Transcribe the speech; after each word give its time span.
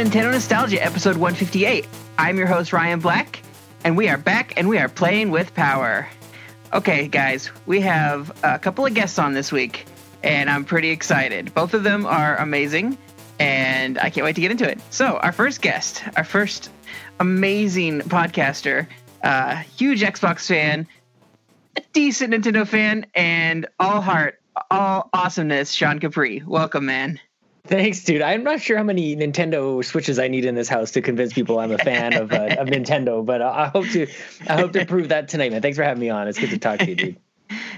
Nintendo 0.00 0.32
Nostalgia, 0.32 0.82
episode 0.82 1.18
158. 1.18 1.86
I'm 2.16 2.38
your 2.38 2.46
host, 2.46 2.72
Ryan 2.72 3.00
Black, 3.00 3.42
and 3.84 3.98
we 3.98 4.08
are 4.08 4.16
back 4.16 4.54
and 4.56 4.66
we 4.66 4.78
are 4.78 4.88
playing 4.88 5.30
with 5.30 5.52
power. 5.52 6.08
Okay, 6.72 7.06
guys, 7.06 7.50
we 7.66 7.82
have 7.82 8.32
a 8.42 8.58
couple 8.58 8.86
of 8.86 8.94
guests 8.94 9.18
on 9.18 9.34
this 9.34 9.52
week, 9.52 9.84
and 10.22 10.48
I'm 10.48 10.64
pretty 10.64 10.88
excited. 10.88 11.52
Both 11.52 11.74
of 11.74 11.82
them 11.82 12.06
are 12.06 12.34
amazing, 12.38 12.96
and 13.38 13.98
I 13.98 14.08
can't 14.08 14.24
wait 14.24 14.36
to 14.36 14.40
get 14.40 14.50
into 14.50 14.66
it. 14.66 14.80
So, 14.88 15.18
our 15.18 15.32
first 15.32 15.60
guest, 15.60 16.02
our 16.16 16.24
first 16.24 16.70
amazing 17.18 18.00
podcaster, 18.00 18.86
uh, 19.22 19.56
huge 19.56 20.00
Xbox 20.00 20.46
fan, 20.46 20.86
a 21.76 21.82
decent 21.92 22.32
Nintendo 22.32 22.66
fan, 22.66 23.04
and 23.14 23.66
all 23.78 24.00
heart, 24.00 24.40
all 24.70 25.10
awesomeness, 25.12 25.72
Sean 25.72 25.98
Capri. 25.98 26.42
Welcome, 26.46 26.86
man. 26.86 27.20
Thanks, 27.70 28.02
dude. 28.02 28.20
I'm 28.20 28.42
not 28.42 28.60
sure 28.60 28.76
how 28.76 28.82
many 28.82 29.14
Nintendo 29.14 29.84
Switches 29.84 30.18
I 30.18 30.26
need 30.26 30.44
in 30.44 30.56
this 30.56 30.68
house 30.68 30.90
to 30.90 31.00
convince 31.00 31.32
people 31.32 31.60
I'm 31.60 31.70
a 31.70 31.78
fan 31.78 32.14
of 32.14 32.32
uh, 32.32 32.56
of 32.58 32.66
Nintendo, 32.66 33.24
but 33.24 33.40
I 33.40 33.68
hope 33.68 33.86
to 33.90 34.08
I 34.48 34.56
hope 34.56 34.72
to 34.72 34.84
prove 34.84 35.10
that 35.10 35.28
tonight, 35.28 35.52
man. 35.52 35.62
Thanks 35.62 35.78
for 35.78 35.84
having 35.84 36.00
me 36.00 36.10
on. 36.10 36.26
It's 36.26 36.36
good 36.36 36.50
to 36.50 36.58
talk 36.58 36.80
to 36.80 36.88
you, 36.88 36.96
dude. 36.96 37.16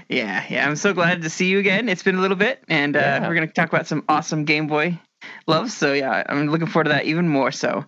Yeah, 0.07 0.45
yeah. 0.49 0.67
I'm 0.67 0.75
so 0.75 0.93
glad 0.93 1.23
to 1.23 1.31
see 1.31 1.47
you 1.47 1.57
again. 1.57 1.89
It's 1.89 2.03
been 2.03 2.15
a 2.15 2.21
little 2.21 2.37
bit, 2.37 2.63
and 2.67 2.95
uh, 2.95 2.99
yeah. 2.99 3.27
we're 3.27 3.33
gonna 3.33 3.47
talk 3.47 3.69
about 3.69 3.87
some 3.87 4.03
awesome 4.07 4.45
Game 4.45 4.67
Boy 4.67 4.99
love. 5.47 5.71
So 5.71 5.93
yeah, 5.93 6.23
I'm 6.29 6.47
looking 6.47 6.67
forward 6.67 6.83
to 6.85 6.89
that 6.89 7.05
even 7.05 7.27
more. 7.27 7.51
So. 7.51 7.85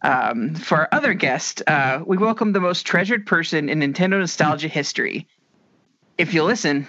Um, 0.00 0.54
for 0.54 0.78
our 0.78 0.88
other 0.92 1.12
guest, 1.12 1.60
uh, 1.66 2.04
we 2.06 2.16
welcome 2.16 2.52
the 2.52 2.60
most 2.60 2.86
treasured 2.86 3.26
person 3.26 3.68
in 3.68 3.80
Nintendo 3.80 4.20
nostalgia 4.20 4.68
history. 4.68 5.26
If 6.16 6.34
you 6.34 6.44
listen, 6.44 6.88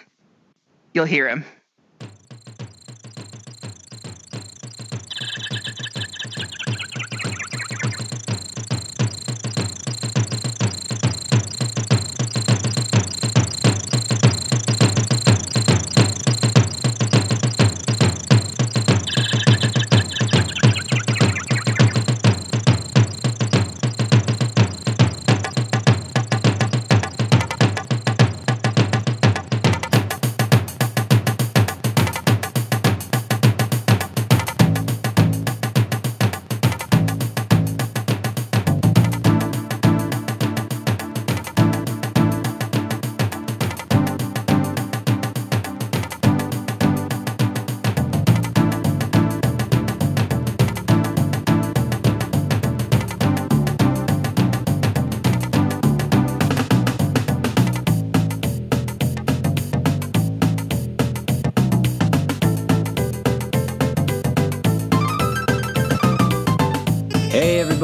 you'll 0.94 1.06
hear 1.06 1.28
him. 1.28 1.44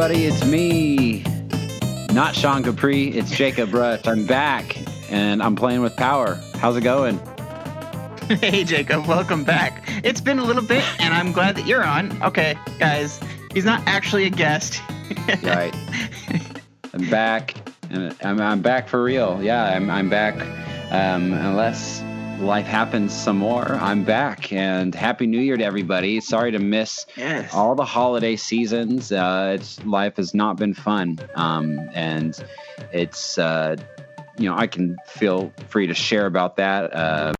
Everybody. 0.05 0.25
It's 0.27 0.45
me, 0.45 1.23
not 2.13 2.35
Sean 2.35 2.61
Capri. 2.61 3.07
It's 3.07 3.31
Jacob 3.31 3.73
Rush. 3.73 4.05
I'm 4.05 4.27
back 4.27 4.77
and 5.09 5.41
I'm 5.41 5.55
playing 5.55 5.81
with 5.81 5.95
power. 5.95 6.39
How's 6.57 6.77
it 6.77 6.81
going? 6.81 7.19
Hey, 8.27 8.63
Jacob. 8.63 9.05
Welcome 9.05 9.43
back. 9.43 9.87
It's 10.03 10.19
been 10.19 10.39
a 10.39 10.43
little 10.43 10.63
bit, 10.63 10.83
and 10.99 11.13
I'm 11.13 11.31
glad 11.31 11.55
that 11.57 11.67
you're 11.67 11.83
on. 11.83 12.23
Okay, 12.23 12.57
guys, 12.79 13.19
he's 13.53 13.65
not 13.65 13.83
actually 13.85 14.25
a 14.25 14.31
guest. 14.31 14.81
right. 15.43 15.75
I'm 16.93 17.07
back, 17.11 17.53
and 17.91 18.15
I'm, 18.23 18.41
I'm 18.41 18.61
back 18.63 18.87
for 18.87 19.03
real. 19.03 19.43
Yeah, 19.43 19.63
I'm, 19.65 19.91
I'm 19.91 20.09
back. 20.09 20.35
Um, 20.91 21.33
unless 21.33 22.01
life 22.39 22.65
happens 22.65 23.13
some 23.13 23.37
more. 23.37 23.75
I'm 23.75 24.03
back 24.03 24.51
and 24.51 24.93
happy 24.93 25.25
new 25.25 25.39
year 25.39 25.57
to 25.57 25.63
everybody. 25.63 26.19
Sorry 26.19 26.51
to 26.51 26.59
miss 26.59 27.05
yes. 27.15 27.53
all 27.53 27.75
the 27.75 27.85
holiday 27.85 28.35
seasons. 28.35 29.11
Uh, 29.11 29.53
it's 29.55 29.83
life 29.85 30.17
has 30.17 30.33
not 30.33 30.57
been 30.57 30.73
fun. 30.73 31.19
Um, 31.35 31.79
and 31.93 32.37
it's, 32.91 33.37
uh, 33.37 33.77
you 34.37 34.49
know, 34.49 34.57
I 34.57 34.67
can 34.67 34.97
feel 35.07 35.53
free 35.69 35.87
to 35.87 35.93
share 35.93 36.25
about 36.25 36.57
that. 36.57 36.93
Uh, 36.93 37.33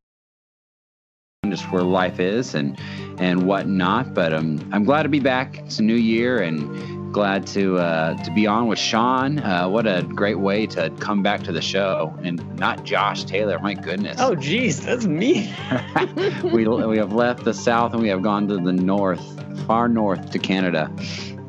just 1.50 1.72
where 1.72 1.84
life 1.84 2.20
is 2.20 2.56
and 2.56 2.80
and 3.20 3.46
whatnot. 3.46 4.14
But 4.14 4.34
um, 4.34 4.68
I'm 4.72 4.84
glad 4.84 5.04
to 5.04 5.10
be 5.10 5.20
back. 5.20 5.60
It's 5.60 5.80
a 5.80 5.84
new 5.84 5.96
year 5.96 6.40
and 6.40 7.05
glad 7.16 7.48
to 7.48 7.78
uh, 7.78 8.14
to 8.26 8.32
be 8.32 8.46
on 8.46 8.68
with 8.68 8.78
Sean. 8.78 9.40
Uh, 9.40 9.70
what 9.70 9.88
a 9.88 10.04
great 10.04 10.38
way 10.38 10.68
to 10.68 10.90
come 11.00 11.24
back 11.24 11.44
to 11.44 11.54
the 11.54 11.62
show, 11.62 12.14
and 12.24 12.44
not 12.60 12.84
Josh 12.84 13.24
Taylor. 13.24 13.58
My 13.58 13.74
goodness. 13.74 14.18
Oh, 14.20 14.36
geez, 14.36 14.84
that's 14.84 15.06
me. 15.06 15.56
we 16.44 16.68
we 16.68 16.98
have 16.98 17.14
left 17.14 17.46
the 17.46 17.54
south 17.54 17.94
and 17.94 18.02
we 18.02 18.10
have 18.10 18.22
gone 18.22 18.50
to 18.50 18.58
the 18.58 18.74
north, 18.74 19.24
far 19.66 19.88
north 19.88 20.30
to 20.32 20.40
Canada. 20.40 20.92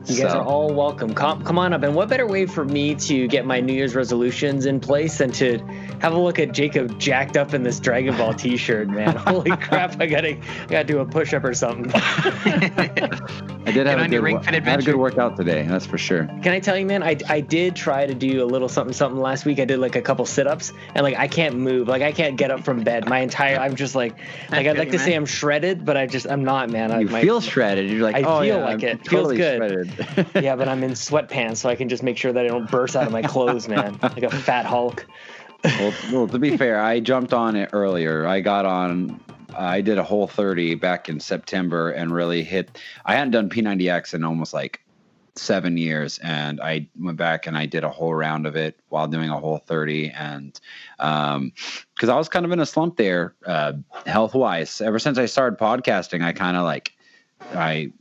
You 0.06 0.22
guys 0.22 0.31
so. 0.31 0.38
are 0.38 0.44
all 0.44 0.72
welcome. 0.72 1.12
Come, 1.15 1.43
come 1.43 1.59
on 1.59 1.72
up. 1.72 1.82
And 1.82 1.97
what 1.97 2.09
better 2.09 2.28
way 2.28 2.47
for 2.47 2.65
me 2.65 2.94
to 2.94 3.26
get 3.26 3.44
my 3.44 3.59
New 3.59 3.72
Year's 3.72 3.97
resolutions 3.97 4.66
in 4.66 4.78
place 4.78 5.19
than 5.19 5.32
to 5.32 5.59
have 6.00 6.12
a 6.12 6.18
look 6.18 6.38
at 6.38 6.52
Jacob 6.52 6.98
jacked 6.98 7.36
up 7.36 7.54
in 7.54 7.62
this 7.62 7.80
Dragon 7.80 8.16
Ball 8.16 8.34
T-shirt, 8.34 8.88
man? 8.88 9.16
Holy 9.16 9.56
crap! 9.56 10.00
I 10.00 10.06
gotta, 10.06 10.36
I 10.36 10.66
gotta 10.68 10.84
do 10.84 10.98
a 11.00 11.06
push-up 11.06 11.44
or 11.44 11.54
something. 11.54 11.90
I 11.94 13.72
did 13.72 13.86
have 13.86 13.98
a 13.98 14.08
good, 14.08 14.22
ring 14.22 14.40
fit 14.40 14.62
had 14.64 14.80
a 14.80 14.82
good 14.82 14.96
workout 14.96 15.36
today. 15.36 15.64
That's 15.64 15.86
for 15.86 15.98
sure. 15.98 16.26
Can 16.42 16.48
I 16.48 16.60
tell 16.60 16.76
you, 16.76 16.86
man? 16.86 17.02
I, 17.02 17.16
I 17.28 17.40
did 17.40 17.74
try 17.74 18.06
to 18.06 18.14
do 18.14 18.42
a 18.42 18.46
little 18.46 18.68
something 18.68 18.92
something 18.92 19.20
last 19.20 19.44
week. 19.44 19.58
I 19.58 19.64
did 19.64 19.78
like 19.78 19.96
a 19.96 20.02
couple 20.02 20.24
sit-ups, 20.26 20.72
and 20.94 21.02
like 21.02 21.16
I 21.16 21.28
can't 21.28 21.56
move. 21.56 21.88
Like 21.88 22.02
I 22.02 22.12
can't 22.12 22.36
get 22.36 22.50
up 22.50 22.64
from 22.64 22.84
bed. 22.84 23.08
My 23.08 23.18
entire, 23.20 23.58
I'm 23.58 23.74
just 23.74 23.94
like, 23.94 24.16
like 24.50 24.66
I'd 24.66 24.78
like 24.78 24.90
to 24.92 24.98
say 24.98 25.14
I'm 25.14 25.26
shredded, 25.26 25.84
but 25.84 25.96
I 25.96 26.06
just 26.06 26.26
I'm 26.28 26.44
not, 26.44 26.70
man. 26.70 27.00
You 27.00 27.14
I, 27.14 27.22
feel 27.22 27.40
shredded. 27.40 27.90
You're 27.90 28.02
like, 28.02 28.16
I 28.16 28.22
oh, 28.22 28.40
feel 28.40 28.58
yeah, 28.58 28.64
like 28.64 28.82
I'm 28.82 28.88
it. 28.88 29.04
Totally 29.04 29.38
Feels 29.38 29.88
good. 29.88 30.26
yeah, 30.42 30.56
but 30.56 30.68
I'm 30.68 30.82
in 30.82 30.92
sweatpants, 30.92 31.58
so 31.58 31.68
I 31.68 31.74
can 31.74 31.88
just 31.88 32.02
make 32.02 32.16
sure 32.16 32.32
that 32.32 32.44
I 32.44 32.48
don't 32.48 32.70
burst 32.70 32.96
out 32.96 33.06
of 33.06 33.12
my 33.12 33.22
clothes, 33.22 33.68
man, 33.68 33.98
like 34.02 34.22
a 34.22 34.30
fat 34.30 34.66
Hulk. 34.66 35.06
Well, 35.65 35.94
well, 36.12 36.28
to 36.28 36.39
be 36.39 36.56
fair, 36.59 36.81
I 36.81 37.00
jumped 37.00 37.33
on 37.33 37.56
it 37.56 37.71
earlier. 37.72 38.27
I 38.27 38.41
got 38.41 38.67
on. 38.67 39.21
I 39.56 39.81
did 39.81 39.99
a 39.99 40.03
whole 40.03 40.27
30 40.27 40.75
back 40.75 41.09
in 41.09 41.21
September 41.21 41.91
and 41.91 42.12
really 42.12 42.43
hit. 42.43 42.79
I 43.05 43.14
hadn't 43.14 43.31
done 43.31 43.49
P90X 43.49 44.12
in 44.12 44.23
almost 44.25 44.53
like 44.53 44.81
seven 45.35 45.76
years, 45.76 46.19
and 46.19 46.61
I 46.61 46.88
went 46.99 47.17
back 47.17 47.47
and 47.47 47.56
I 47.56 47.67
did 47.67 47.85
a 47.85 47.88
whole 47.88 48.14
round 48.14 48.47
of 48.47 48.56
it 48.56 48.79
while 48.88 49.06
doing 49.06 49.31
a 49.31 49.38
whole 49.38 49.58
30. 49.58 50.11
And 50.11 50.58
um, 50.99 51.53
because 51.94 52.09
I 52.09 52.17
was 52.17 52.29
kind 52.29 52.44
of 52.44 52.52
in 52.52 52.61
a 52.61 52.67
slump 52.67 52.97
there, 52.97 53.35
uh, 53.47 53.75
health 54.06 54.35
wise. 54.35 54.81
Ever 54.81 54.99
since 54.99 55.19
I 55.19 55.26
started 55.26 55.59
podcasting, 55.59 56.23
I 56.23 56.32
kind 56.32 56.56
of 56.56 56.64
like 56.64 56.93
I 57.52 57.93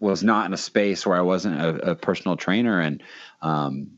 was 0.00 0.22
not 0.24 0.46
in 0.46 0.52
a 0.52 0.58
space 0.58 1.06
where 1.06 1.16
I 1.16 1.22
wasn't 1.22 1.60
a, 1.60 1.92
a 1.92 1.94
personal 1.94 2.36
trainer, 2.36 2.80
and 2.80 3.02
um, 3.40 3.92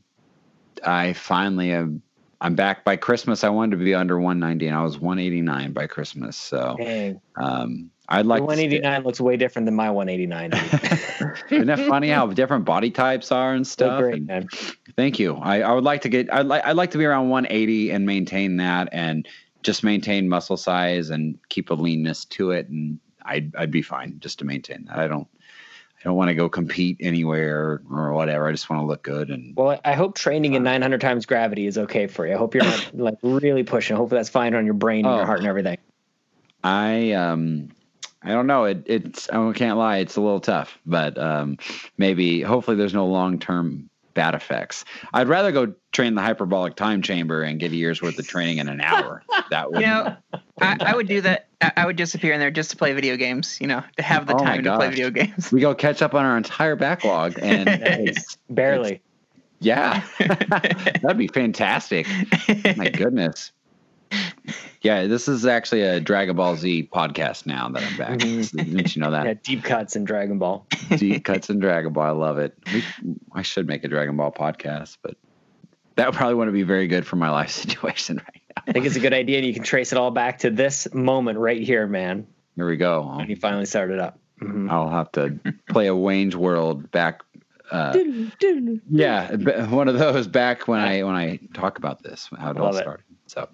I 0.85 1.13
finally 1.13 1.71
am. 1.71 2.01
I'm 2.45 2.53
back 2.53 2.83
by 2.83 2.95
Christmas. 2.95 3.43
I 3.43 3.49
wanted 3.49 3.79
to 3.79 3.83
be 3.83 3.95
under 3.95 4.19
190, 4.19 4.67
and 4.67 4.77
I 4.77 4.83
was 4.83 4.99
189 4.99 5.73
by 5.73 5.87
Christmas. 5.87 6.37
So, 6.37 6.77
um, 7.37 7.89
I'd 8.07 8.27
like 8.27 8.43
189 8.43 9.03
looks 9.03 9.19
way 9.19 9.35
different 9.35 9.65
than 9.65 9.73
my 9.73 9.89
189. 9.89 10.53
Isn't 11.49 11.65
that 11.65 11.79
funny 11.87 12.09
how 12.09 12.27
different 12.27 12.63
body 12.63 12.91
types 12.91 13.31
are 13.31 13.55
and 13.55 13.65
stuff? 13.65 13.99
Great, 13.99 14.29
and 14.29 14.47
thank 14.95 15.17
you. 15.17 15.37
I, 15.37 15.61
I 15.61 15.73
would 15.73 15.83
like 15.83 16.01
to 16.01 16.09
get. 16.09 16.31
I'd 16.31 16.45
like. 16.45 16.63
I'd 16.63 16.75
like 16.75 16.91
to 16.91 16.99
be 16.99 17.05
around 17.05 17.29
180 17.29 17.89
and 17.89 18.05
maintain 18.05 18.57
that, 18.57 18.89
and 18.91 19.27
just 19.63 19.83
maintain 19.83 20.29
muscle 20.29 20.55
size 20.55 21.09
and 21.09 21.39
keep 21.49 21.71
a 21.71 21.73
leanness 21.73 22.25
to 22.25 22.51
it, 22.51 22.69
and 22.69 22.99
I'd 23.23 23.55
I'd 23.55 23.71
be 23.71 23.81
fine 23.81 24.19
just 24.19 24.37
to 24.37 24.45
maintain 24.45 24.85
that. 24.85 24.99
I 24.99 25.07
don't 25.07 25.27
don't 26.05 26.15
want 26.15 26.29
to 26.29 26.35
go 26.35 26.47
compete 26.47 26.97
anywhere 26.99 27.81
or 27.89 28.13
whatever. 28.13 28.47
I 28.47 28.51
just 28.51 28.69
want 28.69 28.83
to 28.83 28.85
look 28.85 29.01
good. 29.01 29.31
And 29.31 29.55
well, 29.55 29.79
I 29.83 29.93
hope 29.93 30.15
training 30.15 30.53
in 30.53 30.61
900 30.61 31.01
times 31.01 31.25
gravity 31.25 31.65
is 31.65 31.79
okay 31.79 32.05
for 32.05 32.27
you. 32.27 32.35
I 32.35 32.37
hope 32.37 32.53
you're 32.53 32.63
not 32.63 32.91
like 32.93 33.17
really 33.23 33.63
pushing. 33.63 33.97
Hopefully 33.97 34.19
that's 34.19 34.29
fine 34.29 34.53
on 34.53 34.65
your 34.65 34.75
brain 34.75 35.05
and 35.05 35.15
oh, 35.15 35.17
your 35.17 35.25
heart 35.25 35.39
and 35.39 35.47
everything. 35.47 35.79
I 36.63 37.11
um, 37.13 37.69
I 38.21 38.29
don't 38.29 38.45
know. 38.45 38.65
It 38.65 38.83
it's 38.85 39.29
I 39.29 39.51
can't 39.53 39.79
lie. 39.79 39.97
It's 39.97 40.15
a 40.15 40.21
little 40.21 40.39
tough, 40.39 40.77
but 40.85 41.17
um, 41.17 41.57
maybe 41.97 42.41
hopefully 42.41 42.77
there's 42.77 42.93
no 42.93 43.07
long 43.07 43.39
term 43.39 43.89
bad 44.13 44.35
effects. 44.35 44.85
I'd 45.11 45.27
rather 45.27 45.51
go 45.51 45.73
train 45.91 46.13
the 46.13 46.21
hyperbolic 46.21 46.75
time 46.75 47.01
chamber 47.01 47.41
and 47.41 47.59
get 47.59 47.71
a 47.71 47.75
year's 47.75 48.01
worth 48.01 48.17
of 48.19 48.27
training 48.27 48.59
in 48.59 48.69
an 48.69 48.79
hour. 48.79 49.23
That 49.49 49.71
would, 49.71 49.81
you 49.81 49.87
know, 49.87 50.15
I, 50.61 50.77
I 50.79 50.95
would 50.95 51.07
do 51.07 51.21
that 51.21 51.44
I, 51.61 51.71
I 51.77 51.85
would 51.85 51.95
disappear 51.95 52.33
in 52.33 52.39
there 52.39 52.51
just 52.51 52.71
to 52.71 52.77
play 52.77 52.93
video 52.93 53.15
games. 53.17 53.59
You 53.61 53.67
know, 53.67 53.83
to 53.97 54.03
have 54.03 54.27
the 54.27 54.35
Oh 54.35 54.39
time 54.39 54.63
to 54.63 54.75
play 54.77 54.89
video 54.89 55.09
games. 55.09 55.51
We 55.51 55.61
go 55.61 55.73
catch 55.75 56.01
up 56.01 56.13
on 56.13 56.25
our 56.25 56.37
entire 56.37 56.75
backlog, 56.75 57.37
and 57.41 57.67
it's, 57.69 58.37
Barely. 58.49 59.01
yeah, 59.59 60.03
that'd 60.19 61.17
be 61.17 61.27
fantastic. 61.27 62.07
My 62.77 62.89
goodness. 62.89 63.51
Yeah, 64.81 65.07
this 65.07 65.27
is 65.27 65.45
actually 65.47 65.81
a 65.81 65.99
Dragon 65.99 66.35
Ball 66.35 66.55
Z 66.55 66.89
podcast 66.93 67.47
now 67.47 67.67
that 67.69 67.81
I'm 67.83 67.97
back. 67.97 68.19
Mhm. 68.19 68.51
Didn't 68.55 68.95
you 68.95 69.01
know 69.01 69.09
Yeah, 69.11 69.23
that? 69.23 69.43
deep 69.43 69.63
cuts 69.63 69.95
in 69.95 70.03
Dragon 70.05 70.37
Ball. 70.37 70.65
Deep 70.95 71.25
cuts 71.25 71.49
in 71.49 71.59
Dragon 71.59 71.91
Ball. 71.91 72.03
I 72.03 72.11
love 72.11 72.37
it. 72.37 72.55
We, 72.71 72.83
I 73.33 73.41
should 73.41 73.65
make 73.67 73.83
a 73.83 73.87
Dragon 73.87 74.15
Ball 74.15 74.31
podcast, 74.31 74.97
but 75.01 75.15
that 75.95 76.13
probably 76.13 76.35
wouldn't 76.35 76.53
be 76.53 76.61
very 76.63 76.87
good 76.87 77.05
for 77.07 77.15
my 77.15 77.31
life 77.31 77.49
situation 77.51 78.17
right 78.17 78.41
now. 78.44 78.44
I 78.67 78.71
think 78.71 78.85
it's 78.85 78.95
a 78.95 78.99
good 78.99 79.13
idea, 79.13 79.37
and 79.37 79.45
you 79.45 79.53
can 79.53 79.63
trace 79.63 79.91
it 79.91 79.97
all 79.97 80.11
back 80.11 80.39
to 80.39 80.49
this 80.49 80.87
moment 80.93 81.37
right 81.39 81.61
here, 81.61 81.87
man. 81.87 82.27
Here 82.55 82.67
we 82.67 82.77
go. 82.77 83.13
When 83.17 83.27
he 83.27 83.35
finally 83.35 83.65
started 83.65 83.99
up. 83.99 84.19
Mhm. 84.41 84.69
I'll 84.69 84.89
have 84.89 85.11
to 85.13 85.37
play 85.69 85.87
a 85.87 85.95
Wayne's 85.95 86.35
World 86.35 86.89
back. 86.91 87.21
Uh, 87.71 87.97
yeah, 88.89 89.65
one 89.67 89.87
of 89.87 89.97
those 89.97 90.27
back 90.27 90.67
when 90.67 90.79
I 90.79 91.03
when 91.03 91.15
I 91.15 91.39
talk 91.53 91.77
about 91.77 92.03
this, 92.03 92.29
how 92.37 92.51
it 92.51 92.57
all 92.57 92.65
Love 92.65 92.75
it. 92.75 92.81
started. 92.81 93.05
So, 93.27 93.49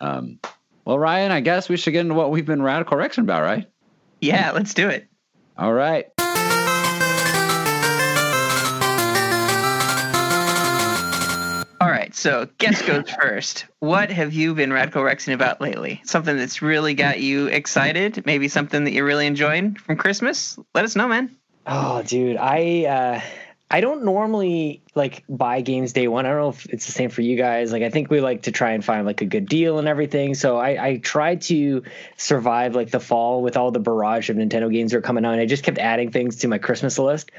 um, 0.00 0.38
well, 0.84 0.98
Ryan, 0.98 1.32
I 1.32 1.40
guess 1.40 1.68
we 1.68 1.76
should 1.76 1.92
get 1.92 2.00
into 2.00 2.14
what 2.14 2.30
we've 2.30 2.46
been 2.46 2.62
radical 2.62 2.96
correction 2.96 3.24
about, 3.24 3.42
right? 3.42 3.68
yeah, 4.20 4.52
let's 4.52 4.74
do 4.74 4.88
it. 4.88 5.08
All 5.58 5.72
right. 5.72 6.06
Right, 12.12 12.16
so 12.16 12.48
guess 12.58 12.82
goes 12.86 13.10
first. 13.10 13.66
What 13.78 14.10
have 14.10 14.32
you 14.32 14.54
been 14.54 14.72
radical 14.72 15.02
rexing 15.02 15.34
about 15.34 15.60
lately? 15.60 16.02
Something 16.04 16.36
that's 16.36 16.62
really 16.62 16.94
got 16.94 17.20
you 17.20 17.46
excited? 17.46 18.24
Maybe 18.26 18.48
something 18.48 18.84
that 18.84 18.92
you're 18.92 19.04
really 19.04 19.26
enjoying 19.26 19.74
from 19.74 19.96
Christmas? 19.96 20.58
Let 20.74 20.84
us 20.84 20.96
know, 20.96 21.08
man. 21.08 21.36
Oh, 21.66 22.02
dude, 22.02 22.36
I 22.36 22.84
uh, 22.86 23.20
I 23.70 23.80
don't 23.80 24.04
normally 24.04 24.82
like 24.94 25.24
buy 25.30 25.62
games 25.62 25.94
day 25.94 26.06
one. 26.06 26.26
I 26.26 26.30
don't 26.30 26.40
know 26.40 26.48
if 26.50 26.66
it's 26.66 26.84
the 26.84 26.92
same 26.92 27.08
for 27.08 27.22
you 27.22 27.38
guys. 27.38 27.72
Like, 27.72 27.82
I 27.82 27.88
think 27.88 28.10
we 28.10 28.20
like 28.20 28.42
to 28.42 28.52
try 28.52 28.72
and 28.72 28.84
find 28.84 29.06
like 29.06 29.22
a 29.22 29.24
good 29.24 29.48
deal 29.48 29.78
and 29.78 29.88
everything. 29.88 30.34
So 30.34 30.58
I, 30.58 30.88
I 30.88 30.96
tried 30.98 31.40
to 31.42 31.82
survive 32.18 32.74
like 32.74 32.90
the 32.90 33.00
fall 33.00 33.40
with 33.40 33.56
all 33.56 33.70
the 33.70 33.80
barrage 33.80 34.28
of 34.28 34.36
Nintendo 34.36 34.70
games 34.70 34.92
that 34.92 34.98
are 34.98 35.02
coming 35.02 35.24
out. 35.24 35.32
And 35.32 35.40
I 35.40 35.46
just 35.46 35.64
kept 35.64 35.78
adding 35.78 36.10
things 36.10 36.36
to 36.38 36.48
my 36.48 36.58
Christmas 36.58 36.98
list, 36.98 37.30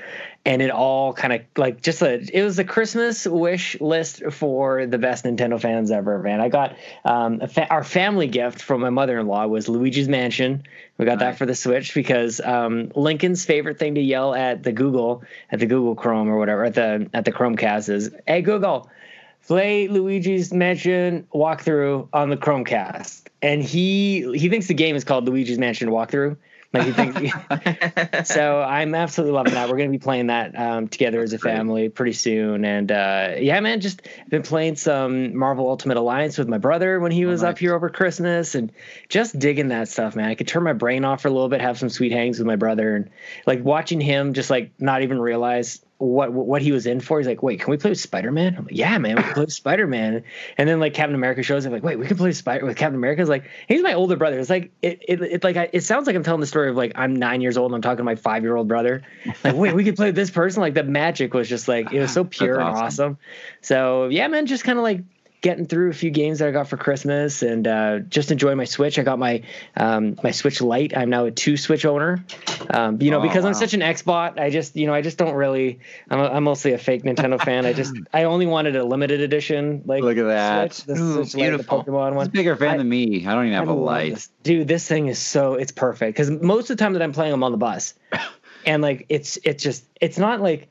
and 0.45 0.61
it 0.61 0.71
all 0.71 1.13
kind 1.13 1.31
of 1.33 1.41
like 1.55 1.81
just 1.81 2.01
a 2.01 2.15
it 2.15 2.43
was 2.43 2.59
a 2.59 2.65
Christmas 2.65 3.25
wish 3.25 3.79
list 3.79 4.23
for 4.31 4.85
the 4.85 4.97
best 4.97 5.23
Nintendo 5.23 5.59
fans 5.59 5.89
ever. 5.89 6.19
Man, 6.19 6.41
I 6.41 6.49
got 6.49 6.75
um, 7.05 7.39
a 7.41 7.47
fa- 7.47 7.69
our 7.69 7.83
family 7.83 8.27
gift 8.27 8.61
from 8.61 8.81
my 8.81 8.89
mother 8.89 9.19
in 9.19 9.27
law 9.27 9.47
was 9.47 9.69
Luigi's 9.69 10.09
Mansion. 10.09 10.63
We 10.97 11.05
got 11.05 11.19
that 11.19 11.29
Nice. 11.29 11.37
for 11.37 11.45
the 11.45 11.55
Switch 11.55 11.93
because 11.93 12.41
um, 12.41 12.91
Lincoln's 12.95 13.45
favorite 13.45 13.79
thing 13.79 13.95
to 13.95 14.01
yell 14.01 14.35
at 14.35 14.63
the 14.63 14.73
Google 14.73 15.23
at 15.51 15.59
the 15.59 15.65
Google 15.65 15.95
Chrome 15.95 16.29
or 16.29 16.37
whatever 16.37 16.65
at 16.65 16.73
the 16.75 17.09
at 17.13 17.23
the 17.23 17.31
Chromecast 17.31 17.89
is, 17.89 18.09
"Hey 18.27 18.41
Google, 18.41 18.89
play 19.47 19.87
Luigi's 19.87 20.53
Mansion 20.53 21.25
walkthrough 21.33 22.09
on 22.11 22.29
the 22.29 22.37
Chromecast." 22.37 23.21
And 23.41 23.63
he 23.63 24.37
he 24.37 24.49
thinks 24.49 24.67
the 24.67 24.73
game 24.73 24.97
is 24.97 25.05
called 25.05 25.25
Luigi's 25.25 25.57
Mansion 25.57 25.89
Walkthrough. 25.89 26.35
Like 26.73 26.85
he 26.85 26.91
thinks. 26.91 28.27
so 28.33 28.61
I'm 28.61 28.95
absolutely 28.95 29.35
loving 29.35 29.53
that. 29.53 29.69
We're 29.69 29.77
going 29.77 29.91
to 29.91 29.97
be 29.97 30.01
playing 30.03 30.27
that 30.27 30.57
um, 30.57 30.87
together 30.87 31.21
as 31.21 31.33
a 31.33 31.37
family 31.37 31.89
pretty 31.89 32.13
soon. 32.13 32.65
And 32.65 32.91
uh, 32.91 33.35
yeah, 33.37 33.59
man, 33.59 33.79
just 33.79 34.01
been 34.29 34.41
playing 34.41 34.75
some 34.75 35.35
Marvel 35.37 35.69
Ultimate 35.69 35.97
Alliance 35.97 36.37
with 36.37 36.47
my 36.47 36.57
brother 36.57 36.99
when 36.99 37.11
he 37.11 37.25
Oh, 37.25 37.29
was 37.29 37.43
up 37.43 37.59
here 37.59 37.75
over 37.75 37.89
Christmas, 37.89 38.55
and 38.55 38.71
just 39.07 39.37
digging 39.37 39.69
that 39.69 39.87
stuff, 39.87 40.15
man. 40.15 40.29
I 40.29 40.35
could 40.35 40.47
turn 40.47 40.63
my 40.63 40.73
brain 40.73 41.05
off 41.05 41.21
for 41.21 41.27
a 41.27 41.31
little 41.31 41.49
bit, 41.49 41.61
have 41.61 41.77
some 41.77 41.89
sweet 41.89 42.11
hangs 42.11 42.39
with 42.39 42.47
my 42.47 42.55
brother, 42.55 42.95
and 42.95 43.09
like 43.45 43.63
watching 43.63 44.01
him 44.01 44.33
just 44.33 44.49
like 44.49 44.71
not 44.79 45.03
even 45.03 45.19
realize 45.19 45.83
what 46.03 46.31
what 46.33 46.61
he 46.61 46.71
was 46.71 46.85
in 46.85 46.99
for. 46.99 47.19
He's 47.19 47.27
like, 47.27 47.41
"Wait, 47.41 47.59
can 47.59 47.71
we 47.71 47.77
play 47.77 47.91
with 47.91 47.99
Spider 47.99 48.31
Man?" 48.31 48.55
I'm 48.57 48.65
like, 48.65 48.75
"Yeah, 48.75 48.97
man, 48.97 49.15
we 49.15 49.23
can 49.23 49.33
play 49.33 49.43
with 49.45 49.53
Spider 49.53 49.87
Man." 49.87 50.23
And 50.57 50.67
then 50.67 50.79
like 50.79 50.93
Captain 50.93 51.15
America 51.15 51.43
shows 51.43 51.65
up, 51.65 51.71
like, 51.71 51.83
"Wait, 51.83 51.97
we 51.97 52.05
can 52.05 52.17
play 52.17 52.29
with 52.29 52.37
Spider 52.37 52.65
with 52.65 52.77
Captain 52.77 52.95
America." 52.95 53.21
It's 53.21 53.29
like 53.29 53.49
he's 53.67 53.81
my 53.81 53.93
older 53.93 54.15
brother. 54.15 54.39
It's 54.39 54.49
like 54.49 54.71
it 54.81 55.03
it, 55.07 55.21
it 55.21 55.43
like 55.43 55.57
I, 55.57 55.69
it 55.71 55.81
sounds 55.81 56.07
like 56.07 56.15
I'm 56.15 56.23
telling 56.23 56.41
the 56.41 56.47
story 56.47 56.69
of 56.69 56.75
like 56.75 56.93
I'm 56.95 57.15
nine 57.15 57.41
years 57.41 57.57
old 57.57 57.71
and 57.71 57.75
I'm 57.75 57.81
talking 57.81 57.97
to 57.97 58.03
my 58.03 58.15
five 58.15 58.43
year 58.43 58.55
old 58.55 58.67
brother. 58.67 59.03
Like, 59.43 59.55
wait, 59.55 59.73
we 59.73 59.83
could 59.83 59.95
play 59.95 60.07
with 60.07 60.15
this 60.15 60.31
person. 60.31 60.61
Like 60.61 60.73
the 60.73 60.83
magic 60.83 61.33
was 61.33 61.47
just 61.47 61.67
like 61.67 61.93
it 61.93 61.99
was 61.99 62.11
so 62.11 62.23
pure 62.29 62.59
and 62.59 62.69
awesome. 62.69 62.85
awesome. 62.85 63.17
So 63.61 64.07
yeah, 64.07 64.27
man, 64.27 64.45
just 64.45 64.63
kind 64.63 64.77
of 64.77 64.83
like 64.83 65.01
getting 65.43 65.65
through 65.67 65.89
a 65.91 65.93
few 65.93 66.09
games 66.09 66.39
that 66.39 66.47
I 66.47 66.51
got 66.51 66.67
for 66.69 66.77
Christmas 66.77 67.43
and 67.43 67.67
uh, 67.67 67.99
just 67.99 68.31
enjoying 68.31 68.57
my 68.57 68.63
Switch. 68.63 68.97
I 68.97 69.03
got 69.03 69.19
my 69.19 69.43
um, 69.77 70.17
my 70.23 70.31
Switch 70.31 70.61
Lite. 70.61 70.97
I'm 70.97 71.11
now 71.11 71.25
a 71.25 71.31
two 71.31 71.57
Switch 71.57 71.85
owner. 71.85 72.25
Um, 72.71 72.99
you 73.01 73.11
know, 73.11 73.19
Oh, 73.19 73.21
because 73.21 73.45
I'm 73.45 73.53
such 73.53 73.73
an 73.75 73.81
Xbot, 73.81 74.39
I 74.39 74.49
just 74.49 74.75
you 74.75 74.87
know 74.87 74.93
I 74.95 75.01
just 75.01 75.19
don't 75.19 75.35
really. 75.35 75.79
I'm, 76.09 76.19
a, 76.19 76.23
I'm 76.29 76.43
mostly 76.45 76.73
a 76.73 76.77
fake 76.79 77.03
Nintendo 77.03 77.39
fan. 77.45 77.67
I 77.67 77.73
just 77.73 77.93
I 78.11 78.23
only 78.23 78.47
wanted 78.47 78.75
a 78.75 78.83
limited 78.83 79.21
edition. 79.21 79.83
Like 79.85 80.01
Look 80.01 80.17
at 80.17 80.23
that. 80.23 80.73
Switch, 80.73 80.97
Ooh, 80.97 81.13
Switch 81.25 81.35
Lite, 81.35 81.49
beautiful. 81.51 81.83
Pokemon 81.83 82.15
one. 82.15 82.25
a 82.25 82.29
bigger 82.29 82.55
fan 82.55 82.75
I- 82.75 82.77
than 82.77 82.89
me. 82.89 83.27
I 83.27 83.35
don't 83.35 83.45
even 83.45 83.57
have 83.59 83.67
a 83.67 83.73
light. 83.73 84.13
this. 84.15 84.29
dude. 84.41 84.67
This 84.67 84.87
thing 84.87 85.07
is 85.07 85.19
so 85.19 85.53
it's 85.53 85.71
perfect 85.73 86.15
because 86.17 86.31
most 86.31 86.71
of 86.71 86.77
the 86.77 86.83
time 86.83 86.93
that 86.93 87.01
I'm 87.03 87.11
playing, 87.13 87.33
I'm 87.33 87.43
on 87.43 87.51
the 87.51 87.57
bus, 87.57 87.93
and 88.65 88.81
like 88.81 89.05
it's 89.09 89.37
it's 89.43 89.61
just 89.61 89.83
it's 89.99 90.17
not 90.17 90.39
like 90.41 90.69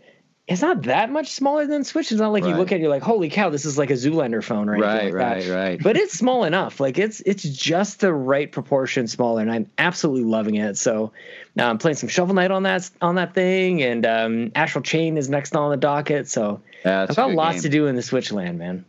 it's 0.48 0.60
not 0.60 0.82
that 0.82 1.10
much 1.10 1.30
smaller 1.30 1.66
than 1.66 1.84
Switch. 1.84 2.10
It's 2.10 2.20
not 2.20 2.32
like 2.32 2.44
you 2.44 2.56
look 2.56 2.72
at 2.72 2.78
it, 2.78 2.80
you're 2.80 2.90
like, 2.90 3.02
holy 3.02 3.30
cow, 3.30 3.50
this 3.50 3.64
is 3.64 3.78
like 3.78 3.90
a 3.90 3.94
Zoolander 3.94 4.42
phone, 4.42 4.68
right? 4.68 4.80
Right, 4.80 5.12
right, 5.14 5.48
right. 5.48 5.82
But 5.82 5.96
it's 5.96 6.14
small 6.14 6.42
enough. 6.44 6.80
Like 6.80 6.98
it's 6.98 7.20
it's 7.20 7.44
just 7.44 8.00
the 8.00 8.12
right 8.12 8.50
proportion 8.50 9.06
smaller, 9.06 9.40
and 9.40 9.52
I'm 9.52 9.70
absolutely 9.78 10.24
loving 10.24 10.56
it. 10.56 10.76
So 10.76 11.12
now 11.54 11.70
I'm 11.70 11.78
playing 11.78 11.96
some 11.96 12.08
Shovel 12.08 12.34
Knight 12.34 12.50
on 12.50 12.64
that 12.64 12.90
on 13.00 13.14
that 13.14 13.34
thing, 13.34 13.82
and 13.82 14.04
um, 14.04 14.52
Astral 14.56 14.82
Chain 14.82 15.16
is 15.16 15.30
next 15.30 15.54
on 15.54 15.70
the 15.70 15.76
docket. 15.76 16.28
So 16.28 16.60
Yeah, 16.84 17.06
I've 17.08 17.14
got 17.14 17.30
lots 17.30 17.56
game. 17.56 17.62
to 17.62 17.68
do 17.68 17.86
in 17.86 17.94
the 17.94 18.02
Switch 18.02 18.32
land, 18.32 18.58
man. 18.58 18.84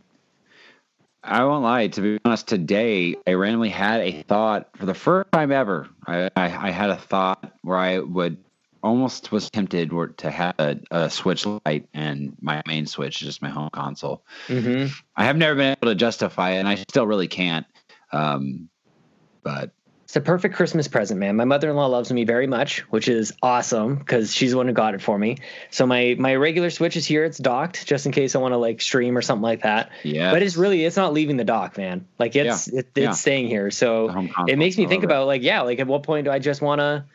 I 1.22 1.44
won't 1.44 1.62
lie. 1.62 1.86
To 1.86 2.00
be 2.00 2.18
honest, 2.24 2.48
today 2.48 3.14
I 3.26 3.32
randomly 3.34 3.70
had 3.70 4.00
a 4.00 4.22
thought 4.22 4.68
for 4.76 4.86
the 4.86 4.94
first 4.94 5.30
time 5.30 5.52
ever. 5.52 5.88
I, 6.04 6.30
I, 6.36 6.68
I 6.68 6.70
had 6.70 6.90
a 6.90 6.96
thought 6.96 7.52
where 7.62 7.78
I 7.78 8.00
would 8.00 8.38
almost 8.84 9.32
was 9.32 9.50
tempted 9.50 9.90
to 10.18 10.30
have 10.30 10.54
a, 10.58 10.78
a 10.90 11.10
Switch 11.10 11.46
Lite 11.46 11.88
and 11.94 12.36
my 12.40 12.62
main 12.66 12.86
Switch, 12.86 13.18
just 13.18 13.42
my 13.42 13.48
home 13.48 13.70
console. 13.72 14.22
hmm 14.46 14.86
I 15.16 15.24
have 15.24 15.36
never 15.36 15.54
been 15.56 15.76
able 15.80 15.90
to 15.90 15.94
justify 15.94 16.50
it, 16.52 16.58
and 16.58 16.68
I 16.68 16.76
still 16.76 17.06
really 17.06 17.28
can't. 17.28 17.66
Um, 18.12 18.68
but 19.42 19.70
It's 20.04 20.16
a 20.16 20.20
perfect 20.20 20.54
Christmas 20.54 20.86
present, 20.86 21.18
man. 21.18 21.34
My 21.34 21.44
mother-in-law 21.44 21.86
loves 21.86 22.12
me 22.12 22.24
very 22.24 22.46
much, 22.46 22.80
which 22.90 23.08
is 23.08 23.32
awesome 23.42 23.96
because 23.96 24.32
she's 24.34 24.50
the 24.52 24.56
one 24.58 24.66
who 24.68 24.72
got 24.74 24.94
it 24.94 25.00
for 25.02 25.18
me. 25.18 25.38
So 25.70 25.86
my 25.86 26.14
my 26.18 26.34
regular 26.36 26.70
Switch 26.70 26.96
is 26.96 27.06
here. 27.06 27.24
It's 27.24 27.38
docked 27.38 27.86
just 27.86 28.06
in 28.06 28.12
case 28.12 28.36
I 28.36 28.38
want 28.38 28.52
to 28.52 28.58
like 28.58 28.80
stream 28.82 29.16
or 29.16 29.22
something 29.22 29.42
like 29.42 29.62
that. 29.62 29.90
yeah, 30.02 30.30
But 30.30 30.42
it's 30.42 30.56
really 30.56 30.84
it's 30.84 30.96
not 30.96 31.12
leaving 31.14 31.38
the 31.38 31.44
dock, 31.44 31.78
man. 31.78 32.06
Like 32.18 32.36
it's 32.36 32.68
it, 32.68 32.86
it's 32.94 32.96
yeah. 32.96 33.10
staying 33.12 33.48
here. 33.48 33.70
So 33.70 34.28
it 34.46 34.58
makes 34.58 34.76
me 34.76 34.86
think 34.86 35.04
about 35.04 35.26
like 35.26 35.42
yeah, 35.42 35.62
like 35.62 35.80
at 35.80 35.86
what 35.86 36.02
point 36.02 36.26
do 36.26 36.30
I 36.30 36.38
just 36.38 36.60
want 36.60 36.80
a 36.82 37.06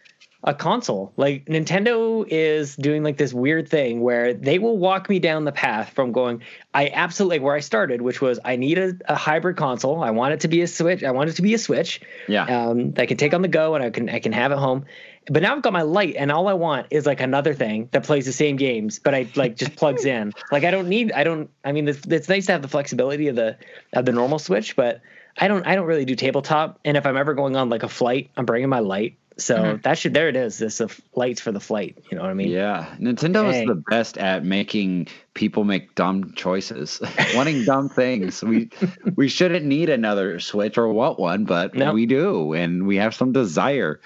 a 0.43 0.53
console? 0.53 1.13
Like 1.17 1.46
Nintendo 1.46 2.25
is 2.27 2.75
doing 2.75 3.03
like 3.03 3.17
this 3.17 3.34
weird 3.34 3.69
thing 3.69 4.01
where 4.01 4.34
they 4.34 4.60
will 4.60 4.77
walk 4.77 5.10
me 5.10 5.19
down 5.19 5.46
the 5.46 5.51
path 5.51 5.91
from 5.93 6.12
going 6.12 6.41
I 6.74 6.91
absolutely 6.93 7.39
like 7.39 7.46
where 7.46 7.55
I 7.55 7.62
started, 7.62 8.01
which 8.01 8.22
was 8.22 8.39
I 8.46 8.55
need 8.55 8.77
a, 8.77 8.93
a 9.08 9.15
hybrid 9.15 9.58
console. 9.58 10.03
I 10.03 10.12
want 10.12 10.34
it 10.34 10.41
to 10.41 10.48
be 10.48 10.62
a 10.62 10.67
Switch. 10.67 11.03
I 11.03 11.12
want 11.12 11.29
it 11.29 11.34
to 11.34 11.41
be 11.41 11.53
a 11.55 11.58
Switch 11.58 12.01
yeah, 12.27 12.43
um, 12.46 12.91
that 12.91 13.03
I 13.03 13.05
can 13.08 13.17
take 13.17 13.34
on 13.34 13.41
the 13.41 13.48
go 13.48 13.75
and 13.75 13.84
I 13.84 13.89
can 13.89 14.10
I 14.10 14.19
can 14.19 14.31
have 14.34 14.51
at 14.51 14.60
home. 14.60 14.86
But 15.29 15.43
now 15.43 15.55
I've 15.55 15.62
got 15.62 15.74
my 15.74 15.84
light, 15.84 16.15
and 16.17 16.31
all 16.31 16.48
I 16.48 16.53
want 16.53 16.88
is 16.89 17.05
like 17.05 17.22
another 17.22 17.53
thing 17.53 17.89
that 17.91 18.03
plays 18.03 18.25
the 18.25 18.34
same 18.34 18.55
games, 18.55 19.00
but 19.00 19.13
I 19.13 19.27
like 19.36 19.55
just 19.55 19.75
plugs 19.75 20.05
in. 20.05 20.34
Like 20.51 20.63
I 20.63 20.72
don't 20.72 20.89
need 20.89 21.12
I 21.12 21.24
don't 21.24 21.50
I 21.63 21.72
mean 21.72 21.88
it's, 21.88 22.05
it's 22.08 22.29
nice 22.29 22.48
to 22.48 22.53
have 22.53 22.62
the 22.62 22.67
flexibility 22.67 23.27
of 23.27 23.36
the 23.36 23.58
of 23.93 24.05
the 24.05 24.12
normal 24.12 24.39
Switch, 24.39 24.75
but 24.75 25.01
I 25.38 25.48
don't 25.48 25.65
I 25.67 25.75
don't 25.75 25.86
really 25.86 26.05
do 26.05 26.15
tabletop. 26.15 26.79
And 26.84 26.98
if 26.98 27.05
I'm 27.05 27.17
ever 27.17 27.34
going 27.34 27.55
on 27.55 27.69
like 27.69 27.84
a 27.84 27.89
flight, 27.89 28.31
I'm 28.36 28.46
bringing 28.46 28.69
my 28.69 28.79
light. 28.79 29.17
So 29.39 29.55
Mhm. 29.58 29.81
that 29.84 29.98
should 29.98 30.13
there 30.13 30.29
it 30.29 30.36
is. 30.36 30.58
This 30.58 30.77
the 30.79 30.93
lights 31.15 31.41
for 31.41 31.51
the 31.51 31.60
flight. 31.60 31.98
You 32.12 32.17
know 32.17 32.24
what 32.24 32.31
I 32.31 32.34
mean? 32.34 32.50
yeah. 32.50 32.88
Nintendo 33.00 33.50
is 33.53 33.65
the 33.67 33.81
best 33.89 34.17
at 34.17 34.43
making 34.46 35.08
people 35.34 35.63
make 35.63 35.96
dumb 35.96 36.34
choices, 36.36 37.01
wanting 37.36 37.63
dumb 37.65 37.89
things. 37.89 38.43
We 38.43 38.69
we 39.15 39.27
shouldn't 39.29 39.65
need 39.65 39.89
another 39.89 40.39
Switch 40.39 40.77
or 40.77 40.89
what 40.93 41.19
one, 41.19 41.46
but 41.46 41.74
No. 41.75 41.93
we 41.93 42.05
do, 42.05 42.53
and 42.53 42.86
we 42.86 42.98
have 42.98 43.15
some 43.15 43.31
desire. 43.31 44.01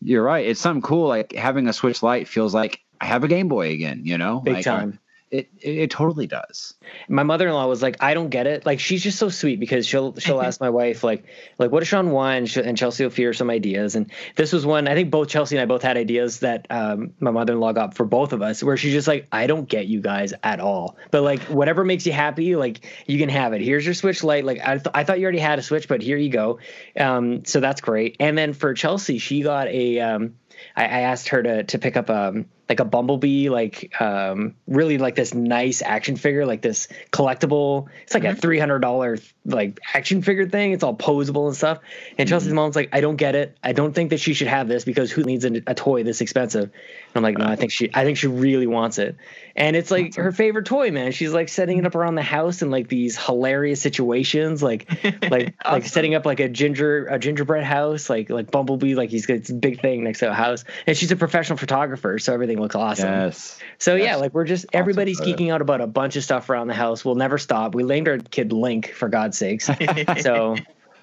You're 0.00 0.22
right. 0.22 0.46
It's 0.46 0.60
something 0.60 0.82
cool. 0.82 1.08
Like 1.08 1.32
having 1.32 1.68
a 1.68 1.72
Switch 1.72 2.02
Lite 2.02 2.28
feels 2.28 2.54
like 2.54 2.80
I 3.00 3.06
have 3.06 3.24
a 3.24 3.28
Game 3.28 3.48
Boy 3.48 3.72
again. 3.72 4.02
You 4.04 4.18
know, 4.18 4.40
Big 4.40 4.54
like, 4.54 4.64
time. 4.64 4.98
It, 5.30 5.48
it, 5.60 5.78
it 5.78 5.90
totally 5.90 6.26
does. 6.26 6.74
My 7.08 7.22
mother-in-law 7.22 7.66
was 7.66 7.82
like, 7.82 7.96
I 8.00 8.14
don't 8.14 8.30
get 8.30 8.46
it. 8.46 8.64
Like 8.64 8.80
she's 8.80 9.02
just 9.02 9.18
so 9.18 9.28
sweet 9.28 9.60
because 9.60 9.86
she'll 9.86 10.14
she'll 10.16 10.40
ask 10.48 10.60
my 10.60 10.70
wife 10.70 11.04
like 11.04 11.24
like 11.58 11.70
what 11.70 11.80
does 11.80 11.88
Sean 11.88 12.10
want, 12.10 12.56
and 12.56 12.76
Chelsea 12.76 13.04
will 13.04 13.10
fear 13.10 13.32
some 13.32 13.50
ideas. 13.50 13.94
And 13.94 14.10
this 14.36 14.52
was 14.52 14.64
one 14.64 14.88
I 14.88 14.94
think 14.94 15.10
both 15.10 15.28
Chelsea 15.28 15.56
and 15.56 15.62
I 15.62 15.66
both 15.66 15.82
had 15.82 15.96
ideas 15.96 16.40
that 16.40 16.66
um, 16.70 17.14
my 17.20 17.30
mother-in-law 17.30 17.72
got 17.72 17.94
for 17.94 18.04
both 18.04 18.32
of 18.32 18.42
us, 18.42 18.62
where 18.62 18.76
she's 18.76 18.92
just 18.92 19.08
like, 19.08 19.26
I 19.30 19.46
don't 19.46 19.68
get 19.68 19.86
you 19.86 20.00
guys 20.00 20.32
at 20.42 20.60
all, 20.60 20.96
but 21.10 21.22
like 21.22 21.42
whatever 21.44 21.84
makes 21.84 22.06
you 22.06 22.12
happy, 22.12 22.56
like 22.56 22.86
you 23.06 23.18
can 23.18 23.28
have 23.28 23.52
it. 23.52 23.60
Here's 23.60 23.84
your 23.84 23.94
Switch 23.94 24.24
light. 24.24 24.44
Like 24.44 24.60
I 24.60 24.74
th- 24.78 24.94
I 24.94 25.04
thought 25.04 25.18
you 25.18 25.24
already 25.24 25.38
had 25.38 25.58
a 25.58 25.62
Switch, 25.62 25.88
but 25.88 26.02
here 26.02 26.16
you 26.16 26.30
go. 26.30 26.58
Um, 26.98 27.44
so 27.44 27.60
that's 27.60 27.80
great. 27.80 28.16
And 28.20 28.36
then 28.36 28.52
for 28.52 28.74
Chelsea, 28.74 29.18
she 29.18 29.42
got 29.42 29.68
a 29.68 30.00
um, 30.00 30.34
I, 30.76 30.84
I 30.84 31.00
asked 31.00 31.28
her 31.28 31.42
to 31.42 31.64
to 31.64 31.78
pick 31.78 31.96
up 31.96 32.10
um 32.10 32.46
like 32.68 32.80
a 32.80 32.84
bumblebee 32.84 33.48
like 33.48 33.98
um 34.00 34.54
really 34.66 34.98
like 34.98 35.14
this 35.14 35.32
nice 35.32 35.80
action 35.80 36.16
figure 36.16 36.44
like 36.44 36.60
this 36.60 36.88
collectible 37.10 37.88
it's 38.02 38.14
like 38.14 38.24
mm-hmm. 38.24 38.38
a 38.38 38.66
$300 38.66 39.32
like 39.46 39.80
action 39.94 40.20
figure 40.20 40.46
thing. 40.46 40.72
It's 40.72 40.84
all 40.84 40.94
posable 40.94 41.46
and 41.46 41.56
stuff. 41.56 41.78
And 42.10 42.26
mm-hmm. 42.26 42.28
chelsea's 42.28 42.52
mom's 42.52 42.76
like 42.76 42.90
i 42.92 43.00
don't 43.00 43.16
get 43.16 43.34
it. 43.34 43.56
I 43.62 43.72
don't 43.72 43.94
think 43.94 44.10
that 44.10 44.20
she 44.20 44.34
should 44.34 44.48
have 44.48 44.68
this 44.68 44.84
because 44.84 45.10
who 45.10 45.22
needs 45.22 45.44
a, 45.44 45.62
a 45.66 45.74
toy 45.74 46.02
this 46.02 46.20
expensive? 46.20 46.64
And 46.64 46.72
i'm 47.16 47.22
like 47.22 47.38
no 47.38 47.46
i 47.46 47.56
think 47.56 47.72
she 47.72 47.90
i 47.94 48.04
think 48.04 48.18
she 48.18 48.26
really 48.26 48.66
wants 48.66 48.98
it. 48.98 49.16
And 49.56 49.74
it's 49.74 49.90
like 49.90 50.14
her 50.14 50.30
favorite 50.30 50.66
toy 50.66 50.92
man. 50.92 51.10
She's 51.10 51.32
like 51.32 51.48
setting 51.48 51.78
it 51.78 51.86
up 51.86 51.94
around 51.94 52.14
the 52.14 52.22
house 52.22 52.62
in 52.62 52.70
like 52.70 52.88
these 52.88 53.18
hilarious 53.18 53.80
situations 53.80 54.62
like 54.62 54.88
like 55.30 55.54
awesome. 55.64 55.72
like 55.72 55.86
setting 55.86 56.14
up 56.14 56.26
like 56.26 56.40
a 56.40 56.48
ginger 56.48 57.06
a 57.06 57.18
gingerbread 57.18 57.64
house 57.64 58.08
like 58.08 58.30
like 58.30 58.50
bumblebee 58.50 58.94
like 58.94 59.10
he's 59.10 59.26
got 59.26 59.38
this 59.38 59.50
big 59.50 59.80
thing 59.80 60.04
next 60.04 60.20
to 60.20 60.30
a 60.30 60.34
house. 60.34 60.64
And 60.86 60.96
she's 60.96 61.10
a 61.10 61.16
professional 61.16 61.56
photographer 61.56 62.18
so 62.18 62.34
everything 62.34 62.57
looks 62.60 62.74
awesome 62.74 63.08
yes. 63.08 63.58
So 63.78 63.94
yes. 63.94 64.04
yeah 64.04 64.16
like 64.16 64.34
we're 64.34 64.44
just 64.44 64.66
everybody's 64.72 65.20
geeking 65.20 65.52
out 65.52 65.60
about 65.60 65.80
a 65.80 65.86
bunch 65.86 66.16
of 66.16 66.24
stuff 66.24 66.48
around 66.50 66.68
the 66.68 66.74
house. 66.74 67.04
We'll 67.04 67.14
never 67.14 67.38
stop. 67.38 67.74
We 67.74 67.82
named 67.82 68.08
our 68.08 68.18
kid 68.18 68.52
link 68.52 68.92
for 68.92 69.08
god's 69.08 69.38
sakes. 69.38 69.70
So 70.20 70.56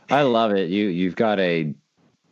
i 0.09 0.21
love 0.21 0.51
it. 0.51 0.69
You 0.69 0.87
you've 0.87 1.15
got 1.15 1.39
a 1.39 1.73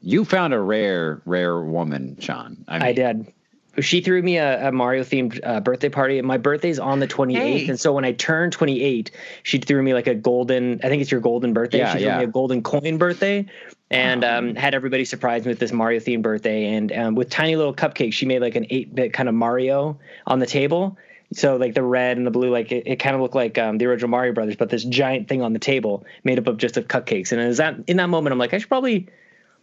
you 0.01 0.25
found 0.25 0.53
a 0.53 0.59
rare 0.59 1.21
rare 1.25 1.61
woman 1.61 2.17
sean. 2.19 2.65
I, 2.67 2.73
mean, 2.73 2.81
I 2.83 2.93
did 2.93 3.33
she 3.79 4.01
threw 4.01 4.21
me 4.21 4.37
a, 4.37 4.69
a 4.69 4.71
Mario 4.71 5.03
themed 5.03 5.39
uh, 5.43 5.59
birthday 5.59 5.89
party. 5.89 6.21
My 6.21 6.37
birthday's 6.37 6.79
on 6.79 6.99
the 6.99 7.07
28th. 7.07 7.37
Hey. 7.37 7.67
And 7.67 7.79
so 7.79 7.93
when 7.93 8.05
I 8.05 8.11
turned 8.11 8.53
28, 8.53 9.11
she 9.41 9.57
threw 9.57 9.81
me 9.81 9.93
like 9.93 10.07
a 10.07 10.13
golden, 10.13 10.79
I 10.83 10.89
think 10.89 11.01
it's 11.01 11.11
your 11.11 11.21
golden 11.21 11.53
birthday. 11.53 11.79
Yeah, 11.79 11.93
she 11.93 11.99
threw 11.99 12.07
yeah. 12.07 12.17
me 12.19 12.23
a 12.25 12.27
golden 12.27 12.61
coin 12.61 12.97
birthday 12.97 13.47
and 13.89 14.23
um, 14.23 14.55
had 14.55 14.75
everybody 14.75 15.05
surprise 15.05 15.45
me 15.45 15.49
with 15.49 15.59
this 15.59 15.71
Mario 15.71 15.99
themed 15.99 16.21
birthday. 16.21 16.75
And 16.75 16.91
um, 16.91 17.15
with 17.15 17.29
tiny 17.29 17.55
little 17.55 17.73
cupcakes, 17.73 18.13
she 18.13 18.25
made 18.27 18.41
like 18.41 18.55
an 18.55 18.67
8 18.69 18.93
bit 18.93 19.13
kind 19.13 19.27
of 19.27 19.33
Mario 19.33 19.99
on 20.27 20.39
the 20.39 20.45
table. 20.45 20.97
So 21.31 21.55
like 21.55 21.73
the 21.73 21.81
red 21.81 22.17
and 22.17 22.27
the 22.27 22.31
blue, 22.31 22.51
like 22.51 22.71
it, 22.71 22.85
it 22.85 22.95
kind 22.97 23.15
of 23.15 23.21
looked 23.21 23.35
like 23.35 23.57
um, 23.57 23.79
the 23.79 23.85
original 23.87 24.09
Mario 24.09 24.33
Brothers, 24.33 24.55
but 24.55 24.69
this 24.69 24.83
giant 24.83 25.27
thing 25.27 25.41
on 25.41 25.53
the 25.53 25.59
table 25.59 26.05
made 26.23 26.37
up 26.37 26.45
of 26.45 26.57
just 26.57 26.77
of 26.77 26.87
cupcakes. 26.87 27.31
And 27.31 27.41
is 27.41 27.57
that 27.57 27.75
in 27.87 27.97
that 27.97 28.09
moment, 28.09 28.33
I'm 28.33 28.39
like, 28.39 28.53
I 28.53 28.59
should 28.59 28.69
probably 28.69 29.07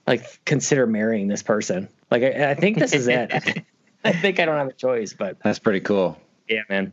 like 0.04 0.44
consider 0.44 0.86
marrying 0.86 1.28
this 1.28 1.44
person. 1.44 1.88
Like 2.10 2.24
I, 2.24 2.50
I 2.50 2.54
think 2.54 2.78
this 2.78 2.92
is 2.92 3.06
it. 3.06 3.64
I 4.04 4.12
think 4.12 4.40
I 4.40 4.47
don't 4.47 4.57
have 4.57 4.69
a 4.69 4.73
choice, 4.73 5.12
but 5.12 5.38
that's 5.42 5.59
pretty 5.59 5.80
cool. 5.80 6.19
Yeah, 6.49 6.62
man. 6.69 6.92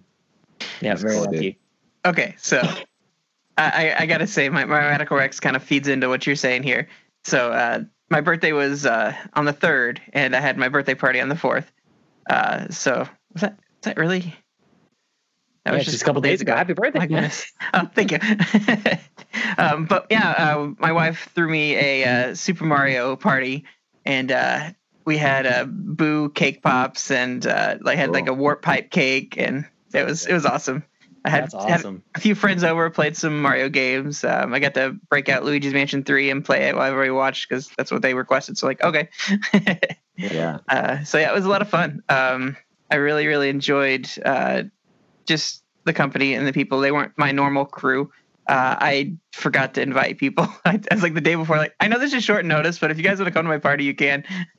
Yeah, 0.81 0.89
that's 0.89 1.01
very 1.01 1.15
cool, 1.15 1.25
lucky. 1.25 1.39
Dude. 1.39 1.55
Okay, 2.05 2.35
so 2.37 2.61
I, 3.57 3.95
I 3.99 4.05
gotta 4.05 4.27
say, 4.27 4.49
my, 4.49 4.65
my 4.65 4.79
Radical 4.79 5.17
Rex 5.17 5.39
kind 5.39 5.55
of 5.55 5.63
feeds 5.63 5.87
into 5.87 6.09
what 6.09 6.27
you're 6.27 6.35
saying 6.35 6.63
here. 6.63 6.87
So 7.23 7.51
uh, 7.51 7.83
my 8.09 8.21
birthday 8.21 8.51
was 8.51 8.85
uh, 8.85 9.13
on 9.33 9.45
the 9.45 9.53
third, 9.53 10.01
and 10.13 10.35
I 10.35 10.39
had 10.39 10.57
my 10.57 10.69
birthday 10.69 10.95
party 10.95 11.19
on 11.19 11.29
the 11.29 11.35
fourth. 11.35 11.71
Uh, 12.29 12.69
so 12.69 13.07
was 13.33 13.41
that 13.41 13.57
was 13.57 13.83
that 13.83 13.97
really? 13.97 14.35
That 15.63 15.71
yeah, 15.71 15.77
was 15.77 15.85
just 15.85 16.01
a 16.01 16.05
couple 16.05 16.21
days 16.21 16.41
ago. 16.41 16.53
ago. 16.53 16.57
Happy 16.57 16.73
birthday! 16.73 16.99
My 16.99 17.07
goodness. 17.07 17.51
oh, 17.73 17.89
thank 17.93 18.11
you. 18.11 18.19
um, 19.57 19.85
but 19.85 20.07
yeah, 20.09 20.31
uh, 20.31 20.69
my 20.77 20.91
wife 20.91 21.29
threw 21.33 21.49
me 21.49 21.75
a 21.75 22.05
uh, 22.05 22.35
Super 22.35 22.63
Mario 22.63 23.15
party, 23.15 23.65
and 24.05 24.31
uh, 24.31 24.69
we 25.07 25.17
had 25.17 25.45
a 25.45 25.61
uh, 25.61 25.65
boo 25.65 26.29
cake 26.29 26.61
pops 26.61 27.11
and 27.11 27.47
uh, 27.47 27.77
like 27.79 27.97
had 27.97 28.07
cool. 28.07 28.13
like 28.13 28.27
a 28.27 28.33
warp 28.33 28.61
pipe 28.61 28.91
cake 28.91 29.35
and 29.37 29.65
it 29.93 30.05
was 30.05 30.25
it 30.25 30.33
was 30.33 30.45
awesome. 30.45 30.83
I 31.23 31.29
had, 31.29 31.53
awesome. 31.53 32.03
had 32.11 32.19
a 32.19 32.19
few 32.19 32.35
friends 32.35 32.63
over, 32.63 32.89
played 32.89 33.17
some 33.17 33.41
Mario 33.41 33.69
games. 33.69 34.23
Um, 34.23 34.53
I 34.53 34.59
got 34.59 34.73
to 34.75 34.97
break 35.09 35.29
out 35.29 35.43
Luigi's 35.43 35.73
Mansion 35.73 36.03
three 36.03 36.29
and 36.29 36.43
play 36.43 36.67
it 36.67 36.75
while 36.75 36.85
everybody 36.85 37.09
watched 37.09 37.47
because 37.47 37.69
that's 37.77 37.89
what 37.89 38.01
they 38.01 38.13
requested. 38.13 38.57
So 38.57 38.67
like, 38.67 38.83
okay, 38.83 39.09
yeah. 40.17 40.59
Uh, 40.67 41.03
so 41.05 41.17
yeah, 41.17 41.29
it 41.29 41.33
was 41.33 41.45
a 41.45 41.49
lot 41.49 41.61
of 41.61 41.69
fun. 41.69 42.03
Um, 42.09 42.57
I 42.91 42.95
really 42.95 43.27
really 43.27 43.47
enjoyed 43.47 44.09
uh, 44.25 44.63
just 45.25 45.63
the 45.85 45.93
company 45.93 46.33
and 46.33 46.45
the 46.45 46.53
people. 46.53 46.81
They 46.81 46.91
weren't 46.91 47.13
my 47.17 47.31
normal 47.31 47.63
crew 47.65 48.11
uh, 48.47 48.75
I 48.79 49.13
forgot 49.33 49.73
to 49.75 49.81
invite 49.81 50.17
people. 50.17 50.47
I, 50.65 50.79
was 50.91 51.03
like 51.03 51.13
the 51.13 51.21
day 51.21 51.35
before, 51.35 51.57
like 51.57 51.75
I 51.79 51.87
know 51.87 51.99
this 51.99 52.13
is 52.13 52.23
short 52.23 52.45
notice, 52.45 52.79
but 52.79 52.91
if 52.91 52.97
you 52.97 53.03
guys 53.03 53.19
want 53.19 53.27
to 53.27 53.33
come 53.33 53.45
to 53.45 53.49
my 53.49 53.57
party, 53.57 53.83
you 53.83 53.93
can. 53.93 54.23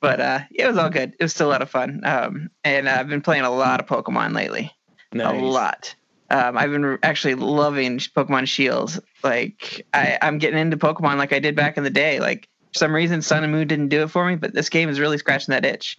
but 0.00 0.20
uh, 0.20 0.40
yeah, 0.50 0.64
it 0.64 0.68
was 0.68 0.76
all 0.76 0.90
good. 0.90 1.14
It 1.18 1.22
was 1.22 1.32
still 1.32 1.48
a 1.48 1.52
lot 1.52 1.62
of 1.62 1.70
fun. 1.70 2.02
Um, 2.04 2.50
and 2.64 2.88
uh, 2.88 2.92
I've 2.92 3.08
been 3.08 3.22
playing 3.22 3.42
a 3.42 3.50
lot 3.50 3.80
of 3.80 3.86
Pokemon 3.86 4.34
lately. 4.34 4.72
Nice. 5.12 5.40
A 5.40 5.44
lot. 5.44 5.94
Um, 6.30 6.56
I've 6.56 6.70
been 6.70 6.98
actually 7.02 7.34
loving 7.34 7.98
Pokemon 7.98 8.46
Shield. 8.46 9.00
Like 9.24 9.84
I, 9.92 10.18
I'm 10.22 10.38
getting 10.38 10.60
into 10.60 10.76
Pokemon 10.76 11.16
like 11.16 11.32
I 11.32 11.40
did 11.40 11.56
back 11.56 11.76
in 11.76 11.82
the 11.82 11.90
day. 11.90 12.20
Like 12.20 12.48
for 12.72 12.78
some 12.78 12.94
reason, 12.94 13.20
Sun 13.20 13.42
and 13.42 13.52
Moon 13.52 13.66
didn't 13.66 13.88
do 13.88 14.02
it 14.02 14.10
for 14.10 14.24
me, 14.24 14.36
but 14.36 14.54
this 14.54 14.68
game 14.68 14.88
is 14.88 15.00
really 15.00 15.18
scratching 15.18 15.52
that 15.52 15.64
itch. 15.64 15.98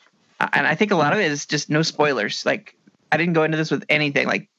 And 0.54 0.66
I 0.66 0.74
think 0.74 0.92
a 0.92 0.96
lot 0.96 1.13
of 1.13 1.20
it 1.20 1.30
is 1.32 1.46
just 1.46 1.70
no 1.70 1.82
spoilers. 1.82 2.46
Like 2.46 2.75
I 3.12 3.18
didn't 3.18 3.34
go 3.34 3.44
into 3.44 3.58
this 3.58 3.70
with 3.70 3.84
anything. 3.90 4.25
Like 4.25 4.50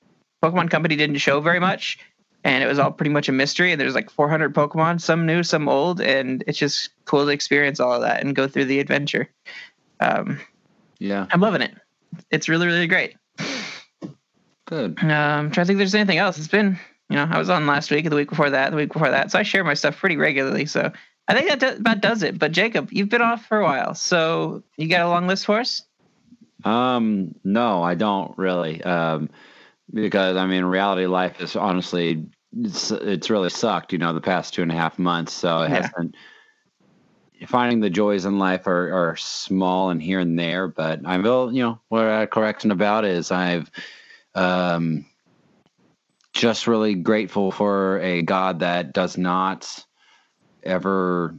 Pokemon 0.43 0.71
Company 0.71 0.97
didn't 0.97 1.17
show 1.17 1.41
very 1.41 1.61
much, 1.61 1.99
and 2.45 2.63
it 2.63 2.67
was 2.67 2.79
all 2.79 2.91
pretty 2.91 3.11
much 3.11 3.29
a 3.29 3.33
mystery. 3.33 3.73
And 3.73 3.81
there's 3.81 3.95
like 3.95 4.11
400 4.11 4.55
Pokemon, 4.55 5.01
some 5.01 5.27
new, 5.27 5.43
some 5.43 5.69
old, 5.69 6.01
and 6.01 6.43
it's 6.47 6.59
just 6.59 6.91
cool 7.05 7.25
to 7.25 7.31
experience 7.31 7.81
all 7.81 7.93
of 7.93 8.03
that 8.03 8.23
and 8.23 8.35
go 8.35 8.49
through 8.49 8.67
the 8.67 8.81
adventure. 8.81 9.31
Um, 10.01 10.41
yeah, 10.99 11.27
I'm 11.31 11.41
loving 11.41 11.63
it. 11.63 11.75
It's 12.31 12.49
really, 12.49 12.67
really 12.67 12.87
great. 12.87 13.17
Good. 14.67 14.99
Um, 15.01 15.11
I'm 15.11 15.51
trying 15.51 15.65
to 15.65 15.69
think 15.69 15.77
if 15.77 15.79
there's 15.79 15.95
anything 15.95 16.19
else. 16.19 16.39
It's 16.39 16.49
been, 16.49 16.79
you 17.09 17.17
know, 17.17 17.29
I 17.31 17.39
was 17.39 17.51
on 17.51 17.67
last 17.67 17.91
week, 17.91 18.05
and 18.05 18.13
the 18.13 18.17
week 18.17 18.31
before 18.31 18.51
that, 18.51 18.71
the 18.71 18.77
week 18.77 18.93
before 18.93 19.11
that, 19.11 19.31
so 19.31 19.39
I 19.39 19.43
share 19.43 19.65
my 19.65 19.75
stuff 19.75 19.99
pretty 19.99 20.17
regularly. 20.17 20.67
So 20.67 20.91
I 21.29 21.35
think 21.35 21.49
that 21.49 21.61
do- 21.61 21.81
about 21.81 22.01
does 22.01 22.23
it. 22.23 22.39
But 22.39 22.53
Jacob, 22.53 22.93
you've 22.93 23.09
been 23.09 23.23
off 23.23 23.47
for 23.47 23.61
a 23.61 23.65
while, 23.65 23.95
so 23.95 24.63
you 24.77 24.89
got 24.89 25.03
a 25.03 25.09
long 25.09 25.27
list 25.27 25.47
for 25.47 25.61
us? 25.61 25.83
Um, 26.65 27.35
no, 27.45 27.83
I 27.83 27.95
don't 27.95 28.37
really. 28.39 28.83
Um, 28.83 29.31
because 29.93 30.37
I 30.37 30.47
mean, 30.47 30.65
reality 30.65 31.07
life 31.07 31.41
is 31.41 31.57
honestly 31.57 32.27
it's, 32.57 32.91
it's 32.91 33.31
really 33.31 33.51
sucked. 33.51 33.93
You 33.93 33.99
know, 33.99 34.13
the 34.13 34.21
past 34.21 34.55
two 34.55 34.63
and 34.63 34.73
a 34.73 34.77
half 34.77 34.99
months. 34.99 35.33
So 35.33 35.63
it 35.63 35.71
yeah. 35.71 35.83
hasn't. 35.83 36.15
Finding 37.49 37.81
the 37.81 37.91
joys 37.91 38.25
in 38.25 38.39
life 38.39 38.69
are, 38.69 39.11
are 39.11 39.17
small 39.17 39.91
and 39.91 40.01
here 40.01 40.21
and 40.21 40.39
there, 40.39 40.69
but 40.69 41.01
I 41.05 41.19
will, 41.19 41.53
you 41.53 41.63
know, 41.65 41.81
what 41.89 42.05
I'm 42.05 42.29
correcting 42.29 42.71
about 42.71 43.05
is 43.05 43.33
I've 43.33 43.69
um, 44.37 45.07
just 46.33 46.69
really 46.69 46.95
grateful 46.95 47.51
for 47.51 47.99
a 47.99 48.23
God 48.23 48.61
that 48.61 48.93
does 48.93 49.19
not 49.19 49.85
ever 50.63 51.35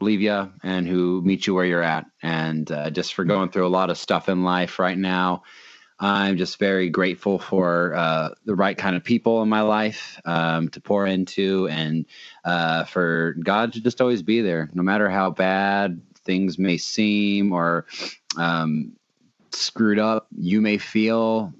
leave 0.00 0.20
you 0.20 0.52
and 0.62 0.86
who 0.86 1.22
meets 1.22 1.46
you 1.46 1.54
where 1.54 1.64
you're 1.64 1.82
at. 1.82 2.06
And 2.22 2.70
uh, 2.70 2.90
just 2.90 3.14
for 3.14 3.24
going 3.24 3.50
through 3.50 3.66
a 3.66 3.68
lot 3.68 3.90
of 3.90 3.98
stuff 3.98 4.28
in 4.28 4.44
life 4.44 4.78
right 4.78 4.98
now, 4.98 5.42
I'm 6.00 6.36
just 6.36 6.58
very 6.58 6.90
grateful 6.90 7.38
for 7.38 7.94
uh, 7.94 8.30
the 8.44 8.54
right 8.54 8.76
kind 8.76 8.94
of 8.94 9.02
people 9.02 9.42
in 9.42 9.48
my 9.48 9.62
life 9.62 10.20
um, 10.24 10.68
to 10.70 10.80
pour 10.80 11.06
into 11.06 11.66
and 11.68 12.06
uh, 12.44 12.84
for 12.84 13.34
God 13.42 13.72
to 13.72 13.80
just 13.80 14.00
always 14.00 14.22
be 14.22 14.40
there, 14.40 14.70
no 14.74 14.82
matter 14.82 15.10
how 15.10 15.30
bad 15.30 16.00
things 16.24 16.58
may 16.58 16.76
seem 16.76 17.52
or 17.52 17.86
um, 18.36 18.92
screwed 19.52 19.98
up 19.98 20.28
you 20.36 20.60
may 20.60 20.78
feel. 20.78 21.52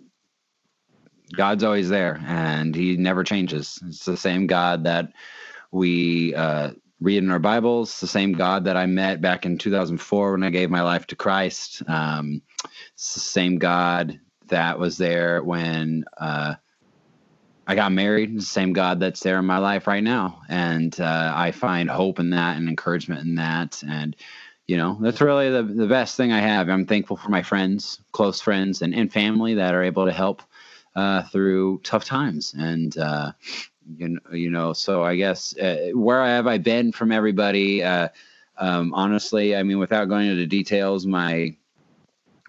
God's 1.37 1.64
always 1.64 1.88
there 1.88 2.23
and 2.26 2.75
he 2.75 2.97
never 2.97 3.25
changes. 3.25 3.78
It's 3.87 4.04
the 4.04 4.16
same 4.16 4.47
God 4.47 4.85
that 4.85 5.12
we 5.73 6.35
uh, 6.35 6.71
read 7.00 7.23
in 7.23 7.30
our 7.30 7.38
Bibles, 7.38 8.00
the 8.00 8.07
same 8.07 8.33
God 8.33 8.64
that 8.64 8.76
I 8.76 8.87
met 8.87 9.21
back 9.21 9.45
in 9.45 9.59
2004 9.59 10.33
when 10.33 10.42
I 10.42 10.50
gave 10.50 10.71
my 10.71 10.83
life 10.83 11.07
to 11.09 11.16
Christ. 11.16 11.83
Um, 11.87 12.40
it's 12.95 13.14
the 13.14 13.21
same 13.21 13.59
God 13.59 14.21
that 14.49 14.78
was 14.78 14.97
there 14.97 15.43
when 15.43 16.05
uh, 16.17 16.55
I 17.67 17.75
got 17.75 17.93
married. 17.93 18.37
The 18.37 18.43
same 18.43 18.73
God 18.73 19.00
that's 19.00 19.21
there 19.21 19.38
in 19.38 19.45
my 19.45 19.59
life 19.59 19.87
right 19.87 20.02
now, 20.02 20.43
and 20.49 20.99
uh, 21.00 21.33
I 21.35 21.50
find 21.52 21.90
hope 21.90 22.19
in 22.19 22.31
that 22.31 22.57
and 22.57 22.69
encouragement 22.69 23.26
in 23.26 23.35
that. 23.37 23.83
And 23.87 24.17
you 24.67 24.76
know, 24.76 24.97
that's 25.00 25.21
really 25.21 25.50
the 25.50 25.62
the 25.62 25.87
best 25.87 26.17
thing 26.17 26.33
I 26.33 26.40
have. 26.40 26.69
I'm 26.69 26.87
thankful 26.87 27.17
for 27.17 27.28
my 27.28 27.43
friends, 27.43 28.00
close 28.12 28.40
friends, 28.40 28.83
and, 28.83 28.95
and 28.95 29.12
family 29.12 29.55
that 29.55 29.75
are 29.75 29.83
able 29.83 30.07
to 30.07 30.12
help 30.12 30.43
uh, 30.97 31.25
through 31.25 31.81
tough 31.85 32.05
times. 32.05 32.55
And 32.59 32.97
uh, 32.97 33.33
you 33.97 34.09
know, 34.09 34.21
you 34.33 34.50
know, 34.50 34.73
so 34.73 35.02
I 35.02 35.17
guess 35.17 35.57
uh, 35.59 35.90
where 35.95 36.25
have 36.25 36.47
I 36.47 36.59
been 36.59 36.93
from 36.93 37.12
everybody? 37.12 37.83
Uh, 37.83 38.09
um, 38.59 38.93
honestly, 38.95 39.55
I 39.55 39.62
mean, 39.62 39.78
without 39.78 40.09
going 40.09 40.28
into 40.28 40.47
details, 40.47 41.07
my 41.07 41.57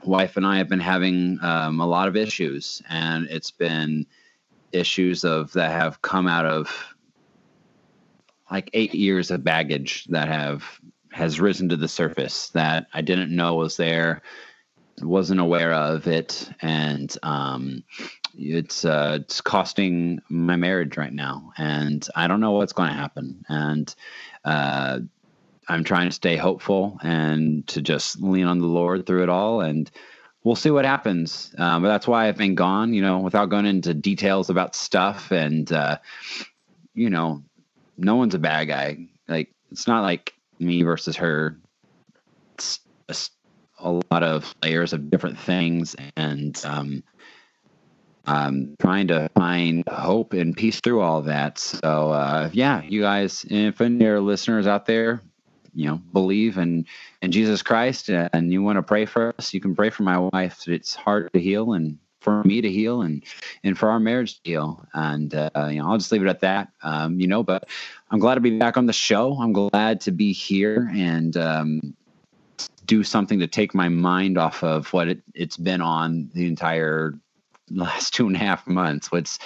wife 0.03 0.38
and 0.38 0.46
I 0.46 0.58
have 0.58 0.70
been 0.70 0.79
having 0.79 1.39
um, 1.41 1.79
a 1.79 1.88
lot 1.88 2.08
of 2.08 2.15
issues, 2.15 2.82
and 2.89 3.27
it's 3.29 3.51
been 3.51 4.06
issues 4.72 5.24
of 5.24 5.53
that 5.53 5.72
have 5.72 6.01
come 6.01 6.27
out 6.27 6.46
of 6.46 6.96
like 8.51 8.70
eight 8.74 8.94
years 8.94 9.32
of 9.32 9.44
baggage 9.44 10.06
that 10.06 10.27
have 10.27 10.63
has 11.12 11.39
risen 11.39 11.70
to 11.70 11.75
the 11.75 11.88
surface 11.88 12.50
that 12.50 12.88
I 12.94 13.01
didn't 13.01 13.36
know 13.36 13.56
was 13.56 13.77
there, 13.77 14.22
wasn't 15.01 15.39
aware 15.39 15.74
of 15.74 16.08
it, 16.08 16.50
and 16.62 17.15
um, 17.24 17.84
it's 18.38 18.86
uh, 18.86 19.20
it's 19.22 19.41
costing 19.41 20.20
my 20.29 20.56
marriage 20.56 20.98
right 20.98 21.13
now, 21.13 21.51
and 21.58 22.08
I 22.15 22.27
don't 22.27 22.41
know 22.41 22.51
what's 22.51 22.74
going 22.74 22.89
to 22.89 22.96
happen, 22.96 23.44
and 23.50 23.94
uh, 24.46 25.00
I'm 25.70 25.84
trying 25.84 26.10
to 26.10 26.16
stay 26.16 26.36
hopeful 26.36 26.98
and 27.04 27.66
to 27.68 27.82
just 27.82 28.20
lean 28.22 28.48
on 28.48 28.60
the 28.60 28.66
Lord 28.66 29.06
through 29.06 29.24
it 29.24 29.30
all, 29.30 29.62
and 29.62 29.90
we'll 30.44 30.56
see 30.56 30.72
what 30.72 30.84
happens. 30.84 31.54
Um, 31.58 31.84
but 31.84 31.90
that's 31.90 32.08
why 32.08 32.28
I've 32.28 32.38
been 32.38 32.56
gone, 32.56 32.94
you 32.94 33.02
know, 33.02 33.20
without 33.20 33.50
going 33.50 33.66
into 33.66 33.94
details 33.94 34.50
about 34.50 34.76
stuff, 34.76 35.32
and 35.32 35.72
uh, 35.72 36.00
you 36.94 37.10
know, 37.10 37.44
no 37.98 38.16
one's 38.16 38.36
a 38.36 38.40
bad 38.40 38.66
guy. 38.66 38.98
Like 39.28 39.52
it's 39.72 39.88
not 39.88 40.02
like 40.02 40.34
me 40.58 40.82
versus 40.82 41.16
her. 41.18 41.58
It's 42.56 42.80
a, 43.08 43.16
a 43.80 44.02
lot 44.12 44.24
of 44.24 44.54
layers 44.64 44.92
of 44.92 45.12
different 45.12 45.38
things, 45.38 45.96
and 46.16 46.60
um, 46.66 47.04
I'm 48.26 48.76
trying 48.80 49.08
to 49.08 49.30
find 49.36 49.84
hope 49.88 50.34
and 50.34 50.56
peace 50.56 50.80
through 50.82 51.02
all 51.02 51.22
that. 51.24 51.60
So 51.60 52.12
uh, 52.12 52.50
yeah, 52.54 52.82
you 52.84 53.02
guys, 53.02 53.46
if 53.50 53.82
any 53.82 53.96
of 53.96 54.02
your 54.02 54.22
listeners 54.22 54.68
out 54.68 54.86
there, 54.86 55.22
you 55.80 55.86
know, 55.86 56.02
believe 56.12 56.58
in 56.58 56.86
in 57.22 57.32
Jesus 57.32 57.62
Christ 57.62 58.10
and 58.10 58.52
you 58.52 58.62
want 58.62 58.78
to 58.78 58.84
pray 58.84 59.06
for 59.06 59.34
us, 59.38 59.54
you 59.54 59.62
can 59.62 59.74
pray 59.74 59.90
for 59.90 60.04
my 60.04 60.18
wife. 60.18 60.68
It's 60.68 60.94
hard 60.94 61.32
to 61.32 61.40
heal 61.40 61.72
and 61.72 61.98
for 62.20 62.44
me 62.44 62.60
to 62.60 62.70
heal 62.70 63.02
and 63.02 63.24
and 63.64 63.78
for 63.78 63.90
our 63.90 64.00
marriage 64.00 64.36
to 64.36 64.42
heal. 64.44 64.86
And 64.94 65.34
uh, 65.34 65.50
you 65.72 65.82
know, 65.82 65.90
I'll 65.90 65.98
just 65.98 66.12
leave 66.12 66.22
it 66.22 66.28
at 66.28 66.42
that. 66.42 66.68
Um, 66.84 67.18
you 67.18 67.28
know, 67.28 67.44
but 67.44 67.70
I'm 68.12 68.20
glad 68.20 68.36
to 68.36 68.42
be 68.42 68.60
back 68.60 68.76
on 68.76 68.88
the 68.88 68.94
show. 68.94 69.36
I'm 69.42 69.54
glad 69.54 70.02
to 70.02 70.12
be 70.12 70.34
here 70.34 70.92
and 70.94 71.38
um, 71.38 71.96
do 72.86 73.02
something 73.02 73.40
to 73.40 73.48
take 73.48 73.74
my 73.74 73.88
mind 73.88 74.38
off 74.38 74.62
of 74.64 74.92
what 74.92 75.08
it, 75.08 75.22
it's 75.34 75.56
been 75.56 75.82
on 75.82 76.30
the 76.34 76.46
entire 76.46 77.14
last 77.72 78.14
two 78.14 78.28
and 78.28 78.36
a 78.36 78.40
half 78.40 78.68
months, 78.68 79.14
which 79.14 79.38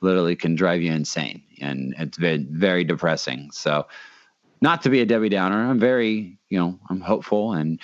literally 0.00 0.36
can 0.36 0.54
drive 0.54 0.82
you 0.82 0.92
insane. 0.92 1.42
And 1.60 1.96
it's 1.98 2.16
been 2.16 2.46
very 2.48 2.84
depressing. 2.84 3.50
So, 3.52 3.88
not 4.60 4.82
to 4.82 4.90
be 4.90 5.00
a 5.00 5.06
Debbie 5.06 5.28
Downer, 5.28 5.70
I'm 5.70 5.78
very, 5.78 6.38
you 6.48 6.58
know, 6.58 6.78
I'm 6.88 7.00
hopeful 7.00 7.52
and 7.52 7.80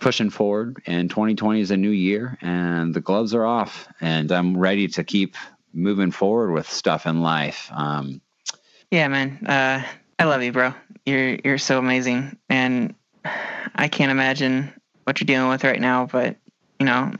pushing 0.00 0.30
forward. 0.30 0.82
And 0.86 1.08
2020 1.08 1.60
is 1.60 1.70
a 1.70 1.76
new 1.76 1.90
year, 1.90 2.36
and 2.40 2.92
the 2.92 3.00
gloves 3.00 3.34
are 3.34 3.44
off, 3.44 3.88
and 4.00 4.30
I'm 4.32 4.56
ready 4.56 4.88
to 4.88 5.04
keep 5.04 5.36
moving 5.72 6.10
forward 6.10 6.52
with 6.52 6.68
stuff 6.68 7.06
in 7.06 7.22
life. 7.22 7.70
Um, 7.72 8.20
yeah, 8.90 9.08
man. 9.08 9.46
Uh, 9.46 9.84
I 10.18 10.24
love 10.24 10.42
you, 10.42 10.52
bro. 10.52 10.74
You're 11.06 11.38
you're 11.44 11.58
so 11.58 11.78
amazing, 11.78 12.36
and 12.48 12.94
I 13.24 13.88
can't 13.88 14.10
imagine 14.10 14.72
what 15.04 15.20
you're 15.20 15.26
dealing 15.26 15.48
with 15.48 15.64
right 15.64 15.80
now. 15.80 16.06
But 16.06 16.36
you 16.78 16.86
know, 16.86 17.12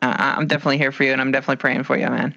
I'm 0.00 0.46
definitely 0.46 0.78
here 0.78 0.92
for 0.92 1.04
you, 1.04 1.12
and 1.12 1.20
I'm 1.20 1.30
definitely 1.30 1.56
praying 1.56 1.82
for 1.82 1.96
you, 1.96 2.08
man. 2.08 2.36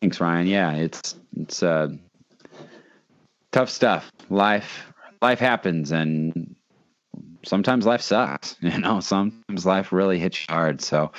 Thanks, 0.00 0.20
Ryan. 0.20 0.46
Yeah, 0.46 0.72
it's 0.72 1.16
it's 1.36 1.62
uh, 1.62 1.88
tough 3.56 3.70
stuff. 3.70 4.12
Life 4.28 4.92
life 5.22 5.38
happens, 5.38 5.90
and 5.90 6.54
sometimes 7.42 7.86
life 7.86 8.02
sucks. 8.02 8.56
You 8.60 8.78
know, 8.78 9.00
sometimes 9.00 9.64
life 9.64 9.92
really 9.92 10.18
hits 10.18 10.40
you 10.40 10.54
hard. 10.54 10.82
So, 10.82 11.12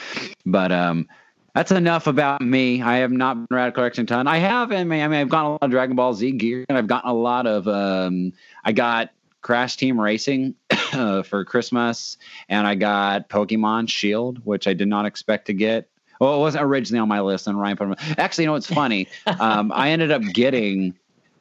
but 0.46 0.72
um, 0.72 1.08
that's 1.56 1.72
enough 1.72 2.06
about 2.06 2.42
me. 2.42 2.84
I 2.84 2.98
have 2.98 3.12
not 3.12 3.48
been 3.48 3.58
Radical 3.58 3.82
Correction 3.82 4.06
ton. 4.06 4.28
I 4.28 4.38
have, 4.38 4.72
I 4.72 4.84
mean, 4.84 5.02
I 5.02 5.08
mean, 5.08 5.20
I've 5.20 5.30
gotten 5.30 5.48
a 5.48 5.52
lot 5.54 5.64
of 5.64 5.72
Dragon 5.72 5.96
Ball 5.96 6.14
Z 6.14 6.32
gear, 6.34 6.64
and 6.70 6.78
I've 6.78 6.86
gotten 6.86 7.10
a 7.10 7.14
lot 7.14 7.48
of. 7.48 7.68
Um, 7.68 8.34
I 8.64 8.72
got 8.72 9.10
Crash 9.42 9.78
Team 9.78 10.00
Racing 10.00 10.54
uh, 10.94 11.24
for 11.30 11.44
Christmas, 11.44 12.18
and 12.50 12.68
I 12.68 12.76
got 12.76 13.30
Pokemon 13.30 13.90
Shield, 13.90 14.46
which 14.46 14.68
I 14.68 14.74
did 14.74 14.88
not 14.88 15.08
expect 15.08 15.48
to 15.48 15.54
get. 15.54 15.90
Well, 16.20 16.36
it 16.36 16.40
wasn't 16.40 16.66
originally 16.66 17.00
on 17.00 17.08
my 17.08 17.22
list, 17.22 17.48
and 17.48 17.60
Ryan 17.60 17.78
put 17.78 17.90
them. 17.90 18.16
Actually, 18.20 18.44
you 18.44 18.48
know 18.48 18.54
what's 18.54 18.68
funny? 18.68 19.08
um, 19.40 19.72
I 19.72 19.90
ended 19.90 20.12
up 20.12 20.22
getting, 20.22 20.96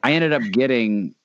I 0.07 0.13
ended 0.13 0.31
up 0.31 0.41
getting 0.53 1.15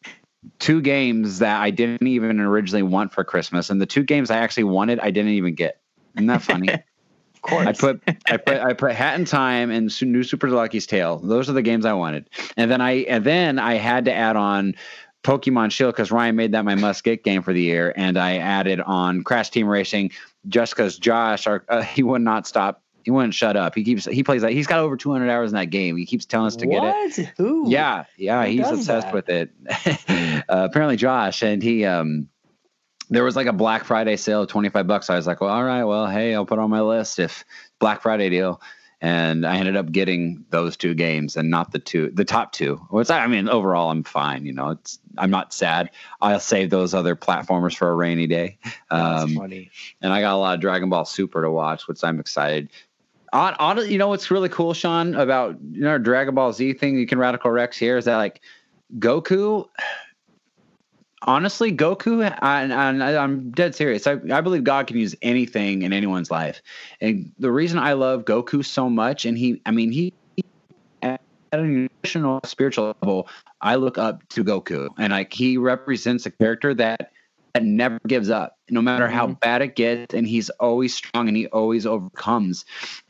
two 0.59 0.81
games 0.81 1.39
that 1.39 1.61
I 1.61 1.71
didn't 1.71 2.09
even 2.09 2.41
originally 2.41 2.83
want 2.83 3.13
for 3.13 3.23
Christmas, 3.23 3.71
and 3.71 3.81
the 3.81 3.87
two 3.87 4.03
games 4.03 4.29
I 4.29 4.39
actually 4.39 4.65
wanted, 4.65 4.99
I 4.99 5.13
didn't 5.13 5.31
even 5.31 5.55
get. 5.55 5.81
Isn't 6.17 6.27
that 6.27 6.43
funny? 6.43 6.69
of 7.35 7.43
course. 7.43 7.69
I 7.69 7.73
put 7.75 8.03
I 8.27 8.37
put 8.39 8.57
I 8.57 8.73
put 8.73 8.93
Hat 8.93 9.21
in 9.21 9.25
Time 9.25 9.71
and 9.71 10.03
New 10.03 10.25
Super 10.25 10.51
Lucky's 10.51 10.89
Tale. 10.89 11.21
Those 11.21 11.49
are 11.49 11.53
the 11.53 11.63
games 11.63 11.87
I 11.87 11.93
wanted, 11.93 12.29
and 12.57 12.69
then 12.69 12.81
I 12.81 13.05
and 13.05 13.25
then 13.25 13.61
I 13.61 13.75
had 13.75 14.07
to 14.07 14.13
add 14.13 14.35
on 14.35 14.75
Pokemon 15.23 15.71
Shield 15.71 15.95
because 15.95 16.11
Ryan 16.11 16.35
made 16.35 16.51
that 16.51 16.65
my 16.65 16.75
must 16.75 17.05
get 17.05 17.23
game 17.23 17.43
for 17.43 17.53
the 17.53 17.63
year, 17.63 17.95
and 17.97 18.19
I 18.19 18.39
added 18.39 18.81
on 18.81 19.23
Crash 19.23 19.51
Team 19.51 19.69
Racing 19.69 20.11
just 20.49 20.75
because 20.75 20.99
Josh, 20.99 21.47
our, 21.47 21.65
uh, 21.69 21.83
he 21.95 22.03
would 22.03 22.23
not 22.23 22.49
stop. 22.49 22.82
He 23.05 23.11
wouldn't 23.11 23.35
shut 23.35 23.57
up. 23.57 23.75
He 23.75 23.85
keeps 23.85 24.05
he 24.05 24.23
plays 24.23 24.43
that. 24.43 24.53
He's 24.53 24.67
got 24.67 24.81
over 24.81 24.97
200 24.97 25.29
hours 25.31 25.51
in 25.51 25.57
that 25.57 25.67
game. 25.71 25.97
He 25.97 26.07
keeps 26.07 26.25
telling 26.27 26.47
us 26.47 26.57
to 26.57 26.67
what? 26.67 26.83
get 26.83 27.19
it. 27.19 27.33
Who? 27.37 27.71
Yeah, 27.71 28.05
yeah, 28.17 28.45
Who 28.45 28.51
he's 28.51 28.69
obsessed 28.71 29.13
that? 29.13 29.15
with 29.15 29.29
it. 29.29 29.51
uh, 30.49 30.69
apparently, 30.71 30.97
Josh, 30.97 31.43
and 31.43 31.63
he 31.63 31.85
um, 31.85 32.29
there 33.11 33.25
was 33.25 33.37
like 33.37 33.47
a 33.47 33.53
Black 33.53 33.85
Friday 33.85 34.17
sale 34.17 34.43
of 34.43 34.49
25 34.49 34.87
bucks. 34.87 35.11
I 35.11 35.17
was 35.17 35.27
like, 35.27 35.41
well, 35.41 35.51
all 35.51 35.65
right, 35.65 35.85
well, 35.85 36.07
hey, 36.07 36.35
I'll 36.35 36.47
put 36.47 36.59
it 36.59 36.63
on 36.63 36.71
my 36.71 36.81
list 36.81 37.19
if 37.19 37.45
Black 37.79 38.03
Friday 38.03 38.31
deal. 38.31 38.61
And 39.05 39.45
I 39.45 39.57
ended 39.57 39.75
up 39.75 39.91
getting 39.91 40.45
those 40.51 40.77
two 40.77 40.95
games 40.95 41.37
and 41.37 41.51
not 41.51 41.73
the 41.73 41.81
two, 41.81 42.11
the 42.15 42.25
top 42.25 42.53
two. 42.53 42.77
Which 42.91 43.11
I 43.11 43.27
mean, 43.27 43.49
overall, 43.49 43.91
I'm 43.91 44.05
fine. 44.05 44.47
You 44.47 44.53
know, 44.53 44.71
it's 44.71 45.01
I'm 45.19 45.29
not 45.31 45.53
sad. 45.53 45.91
I'll 46.21 46.39
save 46.39 46.71
those 46.71 46.95
other 46.95 47.17
platformers 47.17 47.77
for 47.77 47.91
a 47.91 47.97
rainy 47.97 48.29
day. 48.29 48.59
That's 48.63 49.25
Um, 49.25 49.35
funny. 49.35 49.73
and 50.03 50.13
I 50.13 50.21
got 50.21 50.35
a 50.35 50.39
lot 50.39 50.55
of 50.55 50.61
Dragon 50.61 50.89
Ball 50.89 51.05
Super 51.05 51.43
to 51.43 51.51
watch, 51.51 51.89
which 51.89 52.05
I'm 52.05 52.21
excited. 52.21 52.69
On, 53.33 53.55
on 53.55 53.91
you 53.91 53.99
know 53.99 54.09
what's 54.09 54.31
really 54.31 54.49
cool, 54.49 54.75
Sean, 54.75 55.15
about 55.15 55.57
you 55.71 55.81
know 55.83 55.91
our 55.91 55.99
Dragon 55.99 56.35
Ball 56.35 56.53
Z 56.53 56.75
thing. 56.75 56.99
You 56.99 57.07
can 57.07 57.19
radical 57.19 57.51
Rex 57.51 57.79
here 57.79 57.97
is 57.97 58.05
that 58.05 58.17
like 58.17 58.43
Goku. 58.99 59.69
Honestly, 61.25 61.71
Goku, 61.71 62.37
and 62.43 62.73
I'm 62.75 63.51
dead 63.53 63.77
serious. 63.77 64.09
I, 64.09 64.19
I 64.33 64.41
believe 64.41 64.65
God 64.65 64.89
can 64.89 64.99
use 64.99 65.15
anything 65.23 65.83
in 65.83 65.93
anyone's 65.93 66.33
life, 66.33 66.61
and 67.01 67.33
the 67.39 67.53
reason 67.53 67.79
I 67.79 67.93
love 67.93 68.25
Goku 68.25 68.65
so 68.65 68.91
much, 68.91 69.25
and 69.25 69.39
he, 69.39 69.63
I 69.65 69.71
mean, 69.71 69.93
he 69.93 70.13
at 71.01 71.21
an 71.53 71.89
emotional, 72.03 72.41
spiritual 72.45 72.97
level, 73.01 73.29
I 73.61 73.77
look 73.77 73.99
up 73.99 74.29
to 74.31 74.43
Goku, 74.43 74.89
and 74.99 75.13
like 75.13 75.33
he 75.33 75.57
represents 75.59 76.27
a 76.27 76.31
character 76.33 76.75
that 76.75 77.13
that 77.55 77.65
never 77.65 78.01
gives 78.07 78.31
up, 78.31 78.57
no 78.71 78.81
matter 78.81 79.07
how 79.09 79.27
Mhm. 79.27 79.41
bad 79.41 79.63
it 79.63 79.77
gets, 79.77 80.15
and 80.15 80.27
he's 80.27 80.49
always 80.51 80.95
strong 80.95 81.29
and 81.29 81.37
he 81.37 81.47
always 81.49 81.87
overcomes. 81.87 82.65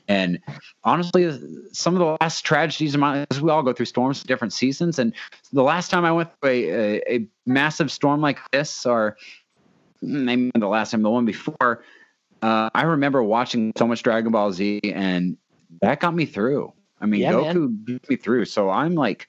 And 0.08 0.40
honestly, 0.84 1.38
some 1.72 1.94
of 1.94 2.00
the 2.00 2.16
last 2.20 2.44
tragedies 2.44 2.94
of 2.94 3.00
my 3.00 3.20
life, 3.20 3.40
we 3.40 3.50
all 3.50 3.62
go 3.62 3.72
through 3.72 3.86
storms 3.86 4.22
different 4.22 4.52
seasons. 4.52 4.98
And 4.98 5.14
the 5.52 5.62
last 5.62 5.90
time 5.90 6.04
I 6.04 6.12
went 6.12 6.30
through 6.40 6.50
a, 6.50 6.70
a, 6.70 7.14
a 7.14 7.28
massive 7.46 7.90
storm 7.90 8.20
like 8.20 8.38
this, 8.50 8.84
or 8.84 9.16
maybe 10.00 10.50
the 10.54 10.66
last 10.66 10.90
time, 10.90 11.02
the 11.02 11.10
one 11.10 11.24
before, 11.24 11.84
uh, 12.42 12.70
I 12.74 12.82
remember 12.82 13.22
watching 13.22 13.72
so 13.76 13.86
much 13.86 14.02
Dragon 14.02 14.32
Ball 14.32 14.52
Z, 14.52 14.80
and 14.84 15.36
that 15.80 16.00
got 16.00 16.14
me 16.14 16.26
through. 16.26 16.72
I 17.00 17.06
mean, 17.06 17.20
Yeah, 17.20 17.32
Goku 17.32 17.84
beat 17.84 18.08
me 18.08 18.16
through. 18.16 18.46
So 18.46 18.70
I'm 18.70 18.94
like, 18.94 19.28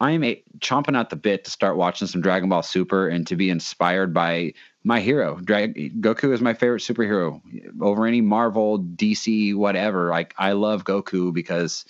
I'm 0.00 0.22
a, 0.24 0.42
chomping 0.58 0.98
at 0.98 1.10
the 1.10 1.16
bit 1.16 1.44
to 1.44 1.50
start 1.50 1.76
watching 1.76 2.06
some 2.06 2.20
Dragon 2.20 2.48
Ball 2.48 2.62
Super 2.62 3.08
and 3.08 3.26
to 3.26 3.36
be 3.36 3.50
inspired 3.50 4.12
by 4.12 4.52
my 4.86 5.00
hero. 5.00 5.40
Drag- 5.42 6.00
Goku 6.00 6.32
is 6.32 6.40
my 6.40 6.54
favorite 6.54 6.80
superhero 6.80 7.40
over 7.80 8.06
any 8.06 8.20
Marvel, 8.20 8.78
DC, 8.78 9.52
whatever. 9.52 10.10
Like 10.10 10.32
I 10.38 10.52
love 10.52 10.84
Goku 10.84 11.32
because 11.34 11.84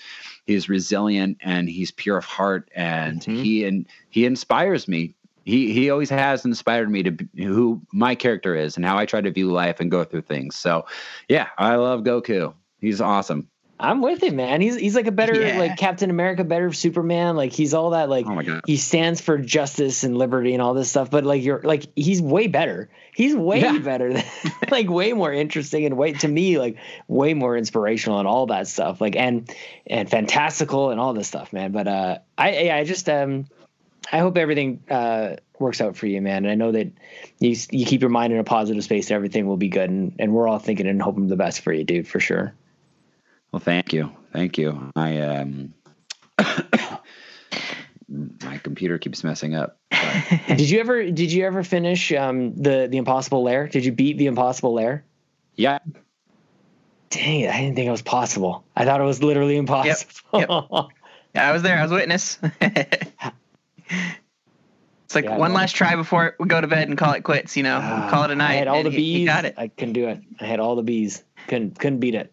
he's 0.47 0.71
resilient 0.71 1.37
and 1.43 1.69
he's 1.69 1.91
pure 1.91 2.17
of 2.17 2.25
heart, 2.25 2.71
and 2.75 3.21
Mhm. 3.21 3.43
he 3.43 3.65
and 3.67 3.87
he 4.09 4.25
inspires 4.25 4.89
me. 4.89 5.15
He 5.45 5.73
he 5.75 5.91
always 5.91 6.09
has 6.09 6.47
inspired 6.47 6.91
me 6.91 7.03
to 7.03 7.11
be 7.11 7.45
who 7.45 7.83
my 7.93 8.15
character 8.15 8.57
is 8.57 8.77
and 8.77 8.85
how 8.87 8.97
I 8.97 9.05
try 9.05 9.21
to 9.21 9.31
view 9.31 9.53
life 9.53 9.79
and 9.79 9.91
go 9.91 10.03
through 10.03 10.23
things. 10.23 10.57
So, 10.57 10.87
yeah, 11.29 11.49
I 11.59 11.75
love 11.77 12.01
Goku. 12.03 12.55
He's 12.81 13.03
awesome. 13.03 13.49
I'm 13.79 14.01
with 14.01 14.23
him, 14.23 14.37
man. 14.37 14.61
He's 14.62 14.75
he's 14.77 14.95
like 14.97 15.07
a 15.07 15.12
better 15.12 15.39
Yeah. 15.39 15.59
like 15.59 15.77
Captain 15.77 16.09
America, 16.09 16.45
better 16.45 16.73
Superman. 16.73 17.37
Like 17.37 17.53
he's 17.53 17.75
all 17.75 17.91
that 17.91 18.09
like 18.09 18.27
Oh 18.27 18.35
my 18.35 18.43
god. 18.43 18.62
he 18.67 18.77
stands 18.79 19.21
for 19.21 19.37
justice 19.37 20.03
and 20.03 20.17
liberty 20.17 20.55
and 20.55 20.62
all 20.62 20.73
this 20.73 20.89
stuff. 20.89 21.11
But 21.11 21.25
like 21.25 21.43
you're 21.43 21.61
like 21.62 21.87
he's 21.95 22.23
way 22.23 22.47
better. 22.47 22.89
He's 23.15 23.35
way 23.37 23.61
Yeah. 23.61 23.79
better 23.79 24.12
than 24.15 24.25
like 24.71 24.89
way 24.89 25.12
more 25.12 25.33
interesting 25.33 25.85
and 25.85 25.97
way 25.99 26.12
to 26.15 26.29
me 26.29 26.59
like 26.59 26.79
way 27.07 27.35
more 27.35 27.55
inspirational 27.57 28.19
and 28.19 28.27
all 28.27 28.47
that 28.47 28.67
stuff. 28.67 29.01
Like 29.01 29.15
and 29.17 29.55
and 29.87 30.09
fantastical 30.11 30.91
and 30.91 30.99
all 30.99 31.12
this 31.12 31.29
stuff, 31.29 31.53
man. 31.53 31.73
But 31.73 31.87
uh 31.87 32.19
I 32.39 32.59
yeah, 32.61 32.77
I 32.77 32.85
just 32.85 33.09
um 33.11 33.45
I 34.11 34.21
hope 34.21 34.39
everything 34.39 34.83
uh 34.89 35.37
works 35.59 35.81
out 35.83 35.97
for 35.97 36.07
you, 36.07 36.23
man. 36.23 36.45
And 36.47 36.49
I 36.51 36.55
know 36.55 36.73
that 36.73 36.93
you 37.41 37.57
you 37.71 37.85
keep 37.85 38.01
your 38.01 38.11
mind 38.11 38.33
in 38.33 38.39
a 38.39 38.45
positive 38.45 38.85
space, 38.85 39.11
everything 39.11 39.47
will 39.47 39.57
be 39.59 39.69
good. 39.69 39.91
And, 39.91 40.15
and 40.19 40.33
we're 40.33 40.49
all 40.49 40.59
thinking 40.59 40.87
and 40.87 41.03
hoping 41.03 41.27
the 41.29 41.37
best 41.37 41.61
for 41.61 41.73
you, 41.75 41.85
dude, 41.85 42.09
for 42.09 42.21
sure. 42.21 42.55
Well, 43.57 43.62
thank 43.62 43.95
you, 43.95 44.12
thank 44.35 44.59
you. 44.59 44.92
I 44.95 45.16
um, 45.16 45.73
my 48.07 48.59
computer 48.59 48.99
keeps 48.99 49.25
messing 49.25 49.55
up. 49.55 49.79
did 50.47 50.69
you 50.69 50.79
ever 50.79 51.11
did 51.11 51.33
you 51.33 51.47
ever 51.47 51.62
finish 51.62 52.12
um, 52.12 52.55
the 52.55 52.87
the 52.87 52.99
Impossible 52.99 53.42
Lair? 53.42 53.66
Did 53.66 53.87
you 53.87 53.92
beat 53.92 54.19
the 54.19 54.27
Impossible 54.27 54.75
Lair? 54.75 55.07
Yeah. 55.55 55.79
Dang 57.09 57.40
it! 57.40 57.51
I 57.51 57.62
didn't 57.62 57.77
think 57.77 57.88
it 57.88 57.92
was 57.92 58.03
possible. 58.03 58.62
I 58.77 58.85
thought 58.85 59.01
it 59.01 59.05
was 59.05 59.23
literally 59.23 59.57
impossible. 59.57 60.40
Yep. 60.40 60.51
Yep. 60.51 60.87
yeah, 61.35 61.49
I 61.49 61.53
was 61.53 61.62
there. 61.62 61.79
I 61.79 61.83
was 61.83 61.92
witness. 61.92 62.38
It's 65.07 65.14
like 65.14 65.27
yeah, 65.27 65.37
one 65.38 65.53
last 65.53 65.77
try 65.77 65.95
before 65.95 66.35
we 66.40 66.49
go 66.49 66.61
to 66.61 66.66
bed 66.66 66.88
and 66.88 66.99
call 66.99 67.12
it 67.12 67.23
quits. 67.23 67.57
You 67.57 67.62
know, 67.62 67.77
uh, 67.77 68.11
call 68.11 68.25
it 68.25 68.33
a 68.33 68.35
night. 68.35 68.51
I 68.51 68.55
had 68.55 68.66
all 68.66 68.83
the 68.83 68.90
he, 68.90 68.97
bees. 68.97 69.19
He 69.19 69.25
got 69.25 69.45
it. 69.45 69.55
I 69.57 69.69
couldn't 69.69 69.92
do 69.92 70.09
it. 70.09 70.21
I 70.40 70.47
had 70.47 70.59
all 70.59 70.75
the 70.75 70.83
bees. 70.83 71.23
Couldn't 71.47 71.79
couldn't 71.79 72.01
beat 72.01 72.16
it. 72.16 72.33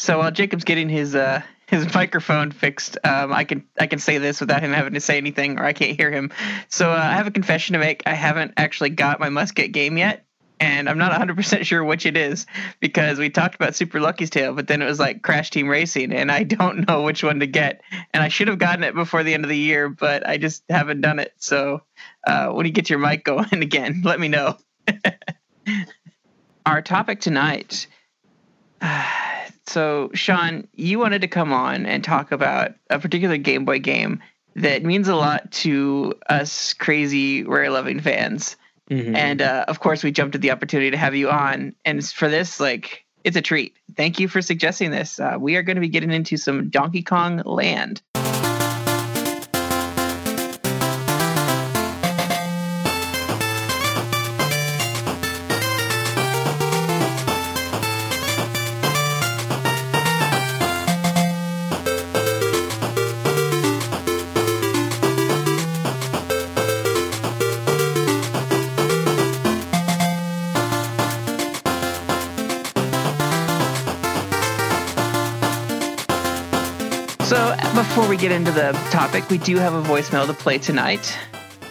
So 0.00 0.16
while 0.16 0.30
Jacob's 0.30 0.64
getting 0.64 0.88
his 0.88 1.14
uh, 1.14 1.42
his 1.66 1.92
microphone 1.94 2.52
fixed, 2.52 2.96
um, 3.04 3.34
I 3.34 3.44
can 3.44 3.66
I 3.78 3.86
can 3.86 3.98
say 3.98 4.16
this 4.16 4.40
without 4.40 4.62
him 4.62 4.72
having 4.72 4.94
to 4.94 5.00
say 5.00 5.18
anything, 5.18 5.58
or 5.58 5.64
I 5.64 5.74
can't 5.74 5.94
hear 5.94 6.10
him. 6.10 6.32
So 6.70 6.90
uh, 6.90 6.94
I 6.94 7.12
have 7.12 7.26
a 7.26 7.30
confession 7.30 7.74
to 7.74 7.78
make. 7.78 8.02
I 8.06 8.14
haven't 8.14 8.54
actually 8.56 8.90
got 8.90 9.20
my 9.20 9.28
musket 9.28 9.72
game 9.72 9.98
yet 9.98 10.24
and 10.58 10.88
I'm 10.88 10.98
not 10.98 11.12
100% 11.12 11.64
sure 11.64 11.84
which 11.84 12.06
it 12.06 12.16
is 12.16 12.46
because 12.80 13.18
we 13.18 13.28
talked 13.28 13.54
about 13.54 13.74
Super 13.74 14.00
Lucky's 14.00 14.30
Tale, 14.30 14.54
but 14.54 14.68
then 14.68 14.80
it 14.80 14.86
was 14.86 14.98
like 14.98 15.22
Crash 15.22 15.50
Team 15.50 15.68
Racing, 15.68 16.12
and 16.12 16.32
I 16.32 16.42
don't 16.56 16.88
know 16.88 17.02
which 17.02 17.22
one 17.22 17.40
to 17.40 17.46
get. 17.46 17.82
And 18.14 18.22
I 18.22 18.28
should 18.28 18.48
have 18.48 18.58
gotten 18.58 18.84
it 18.84 18.94
before 18.94 19.22
the 19.22 19.34
end 19.34 19.44
of 19.44 19.50
the 19.50 19.56
year, 19.56 19.90
but 19.90 20.26
I 20.26 20.38
just 20.38 20.62
haven't 20.70 21.02
done 21.02 21.18
it. 21.18 21.34
So 21.38 21.82
uh, 22.26 22.48
when 22.48 22.64
you 22.64 22.72
get 22.72 22.88
your 22.88 22.98
mic 22.98 23.24
going 23.24 23.62
again, 23.62 24.00
let 24.04 24.18
me 24.18 24.28
know. 24.28 24.56
Our 26.64 26.80
topic 26.80 27.20
tonight. 27.20 27.86
so, 29.70 30.10
Sean, 30.14 30.66
you 30.74 30.98
wanted 30.98 31.20
to 31.22 31.28
come 31.28 31.52
on 31.52 31.86
and 31.86 32.02
talk 32.02 32.32
about 32.32 32.74
a 32.90 32.98
particular 32.98 33.36
Game 33.36 33.64
Boy 33.64 33.78
game 33.78 34.20
that 34.56 34.82
means 34.82 35.06
a 35.06 35.14
lot 35.14 35.50
to 35.52 36.14
us 36.28 36.74
crazy 36.74 37.44
rare 37.44 37.70
loving 37.70 38.00
fans. 38.00 38.56
Mm-hmm. 38.90 39.14
And 39.14 39.40
uh, 39.40 39.64
of 39.68 39.78
course, 39.78 40.02
we 40.02 40.10
jumped 40.10 40.34
at 40.34 40.40
the 40.40 40.50
opportunity 40.50 40.90
to 40.90 40.96
have 40.96 41.14
you 41.14 41.30
on. 41.30 41.76
And 41.84 42.04
for 42.04 42.28
this, 42.28 42.58
like, 42.58 43.04
it's 43.22 43.36
a 43.36 43.42
treat. 43.42 43.76
Thank 43.96 44.18
you 44.18 44.26
for 44.26 44.42
suggesting 44.42 44.90
this. 44.90 45.20
Uh, 45.20 45.36
we 45.38 45.54
are 45.54 45.62
going 45.62 45.76
to 45.76 45.80
be 45.80 45.88
getting 45.88 46.10
into 46.10 46.36
some 46.36 46.68
Donkey 46.68 47.02
Kong 47.02 47.42
Land. 47.44 48.02
Get 78.20 78.32
into 78.32 78.52
the 78.52 78.72
topic, 78.90 79.30
we 79.30 79.38
do 79.38 79.56
have 79.56 79.72
a 79.72 79.80
voicemail 79.80 80.26
to 80.26 80.34
play 80.34 80.58
tonight. 80.58 81.16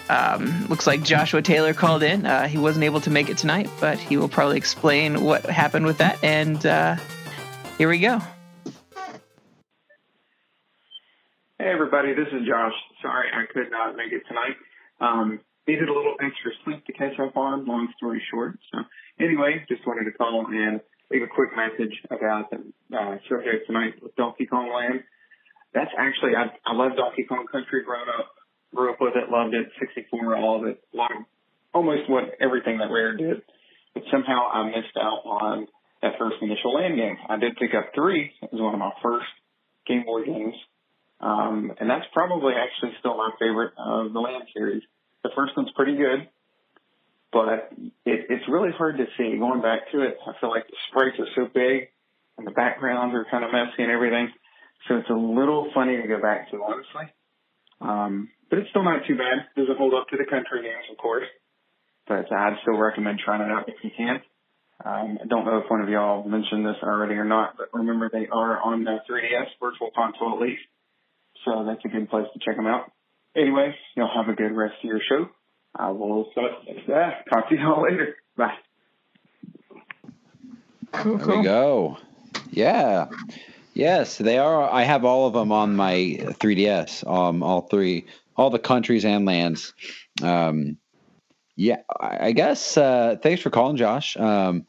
Um, 0.10 0.66
looks 0.68 0.88
like 0.88 1.04
Joshua 1.04 1.44
Taylor 1.44 1.76
called 1.76 2.02
in. 2.02 2.26
Uh, 2.26 2.48
he 2.48 2.58
wasn't 2.58 2.86
able 2.86 3.02
to 3.02 3.12
make 3.12 3.30
it 3.30 3.38
tonight, 3.38 3.70
but 3.80 4.00
he 4.00 4.18
will 4.18 4.28
probably 4.28 4.58
explain 4.58 5.22
what 5.22 5.46
happened 5.46 5.86
with 5.86 6.00
that. 6.00 6.18
And 6.24 6.66
uh, 6.66 6.96
here 7.78 7.88
we 7.88 8.00
go. 8.00 8.18
Hey, 11.60 11.70
everybody, 11.72 12.16
this 12.16 12.28
is 12.34 12.48
Josh. 12.48 12.74
Sorry 13.04 13.28
I 13.32 13.46
could 13.54 13.70
not 13.70 13.96
make 13.96 14.12
it 14.12 14.24
tonight. 14.28 14.56
Um, 15.00 15.42
needed 15.68 15.88
a 15.88 15.94
little 15.94 16.16
extra 16.20 16.50
sleep 16.66 16.84
to 16.88 16.94
catch 16.94 17.20
up 17.20 17.38
on, 17.38 17.68
long 17.68 17.90
story 17.96 18.24
short. 18.32 18.58
So, 18.74 18.80
anyway, 19.20 19.64
just 19.70 19.86
wanted 19.86 20.06
to 20.06 20.18
call 20.18 20.48
and 20.48 20.82
leave 21.12 21.22
a 21.22 21.28
quick 21.28 21.52
message 21.56 21.94
about 22.10 22.50
the 22.50 22.58
uh, 22.98 23.18
show 23.30 23.40
here 23.40 23.62
tonight 23.68 24.02
with 24.02 24.16
Donkey 24.16 24.48
Kong 24.48 24.74
Land 24.74 25.04
that's 25.74 25.92
actually 25.98 26.36
I 26.36 26.52
I 26.66 26.74
love 26.74 26.98
Donkey 26.98 27.24
Kong 27.28 27.46
Country 27.52 27.84
growing 27.84 28.10
up. 28.10 28.32
Grew 28.74 28.92
up 28.92 29.02
with 29.02 29.16
it, 29.16 29.32
loved 29.32 29.56
it, 29.56 29.66
64, 29.80 30.38
all 30.38 30.62
of 30.62 30.68
it, 30.68 30.80
of, 30.94 31.26
almost 31.74 32.08
what 32.08 32.38
everything 32.40 32.78
that 32.78 32.94
Rare 32.94 33.18
did. 33.18 33.42
But 33.96 34.04
somehow 34.12 34.46
I 34.48 34.68
missed 34.68 34.94
out 34.96 35.26
on 35.26 35.68
that 36.04 36.14
first 36.20 36.38
initial 36.42 36.76
land 36.76 36.96
game. 36.96 37.18
I 37.28 37.38
did 37.38 37.58
pick 37.58 37.74
up 37.74 37.92
three. 37.96 38.32
It 38.42 38.54
was 38.54 38.62
one 38.62 38.76
of 38.76 38.80
my 38.80 38.92
first 39.02 39.26
Game 39.88 40.06
Boy 40.06 40.24
games. 40.24 40.54
Um, 41.20 41.74
and 41.80 41.90
that's 41.90 42.06
probably 42.14 42.54
actually 42.54 42.96
still 43.00 43.18
my 43.18 43.32
favorite 43.40 43.74
of 43.78 44.14
the 44.14 44.20
land 44.20 44.44
series. 44.54 44.84
The 45.24 45.32
first 45.36 45.52
one's 45.58 45.72
pretty 45.76 45.98
good, 45.98 46.30
but 47.34 47.74
it, 48.06 48.30
it's 48.30 48.46
really 48.48 48.72
hard 48.72 48.98
to 48.98 49.06
see. 49.18 49.38
Going 49.38 49.62
back 49.62 49.92
to 49.92 50.02
it, 50.02 50.16
I 50.26 50.32
feel 50.40 50.50
like 50.50 50.68
the 50.68 50.78
sprites 50.90 51.20
are 51.20 51.28
so 51.36 51.52
big 51.52 51.90
and 52.38 52.48
the 52.48 52.52
backgrounds 52.52 53.14
are 53.14 53.28
kind 53.30 53.44
of 53.44 53.52
messy 53.52 53.84
and 53.84 53.92
everything. 53.92 54.32
So 54.88 54.98
it's 54.98 55.10
a 55.10 55.14
little 55.14 55.70
funny 55.74 55.98
to 56.02 56.08
go 56.08 56.22
back 56.22 56.50
to, 56.52 56.64
honestly. 56.64 57.14
Um, 57.82 58.30
but 58.50 58.60
it's 58.60 58.70
still 58.70 58.84
not 58.84 59.06
too 59.08 59.16
bad. 59.16 59.46
It 59.56 59.60
Doesn't 59.60 59.78
hold 59.78 59.94
up 59.94 60.08
to 60.10 60.18
the 60.18 60.26
country 60.26 60.64
games, 60.64 60.86
of 60.92 60.98
course. 60.98 61.28
But 62.08 62.32
I'd 62.32 62.58
still 62.62 62.78
recommend 62.78 63.20
trying 63.24 63.42
it 63.42 63.52
out 63.52 63.70
if 63.70 63.76
you 63.84 63.92
can. 63.96 64.22
Um, 64.84 65.20
I 65.22 65.28
don't 65.28 65.46
know 65.46 65.58
if 65.58 65.70
one 65.70 65.82
of 65.82 65.90
y'all 65.90 66.24
mentioned 66.24 66.66
this 66.66 66.78
already 66.82 67.16
or 67.16 67.26
not, 67.26 67.56
but 67.58 67.68
remember 67.74 68.10
they 68.12 68.28
are 68.32 68.62
on 68.62 68.84
the 68.86 68.98
3DS 69.10 69.48
Virtual 69.62 69.92
Console 69.94 70.36
at 70.36 70.42
least. 70.42 70.62
So 71.46 71.66
that's 71.66 71.84
a 71.84 71.90
good 71.90 72.10
place 72.10 72.26
to 72.34 72.40
check 72.40 72.56
them 72.56 72.66
out. 72.66 72.92
Anyway, 73.36 73.76
y'all 73.96 74.10
have 74.16 74.34
a 74.34 74.36
good 74.36 74.56
rest 74.56 74.76
of 74.84 74.88
your 74.88 75.02
show. 75.08 75.30
I 75.76 75.92
will 75.92 76.32
talk 77.30 77.50
to 77.50 77.56
y'all 77.56 77.84
later. 77.84 78.16
Bye. 78.36 78.56
There 80.92 81.38
we 81.38 81.44
go. 81.44 81.98
Yeah. 82.52 83.08
Yes, 83.80 84.18
they 84.18 84.38
are. 84.38 84.70
I 84.70 84.84
have 84.84 85.06
all 85.06 85.26
of 85.26 85.32
them 85.32 85.54
on 85.54 85.74
my 85.74 86.18
3DS. 86.20 87.10
Um, 87.10 87.42
all 87.42 87.62
three, 87.62 88.06
all 88.36 88.50
the 88.50 88.60
countries 88.60 89.06
and 89.06 89.26
lands. 89.26 89.74
Um, 90.22 90.76
yeah, 91.56 91.78
I 91.98 92.34
guess. 92.34 92.76
Uh, 92.76 93.16
thanks 93.24 93.42
for 93.42 93.50
calling, 93.50 93.78
Josh. 93.78 94.18
Um, 94.18 94.66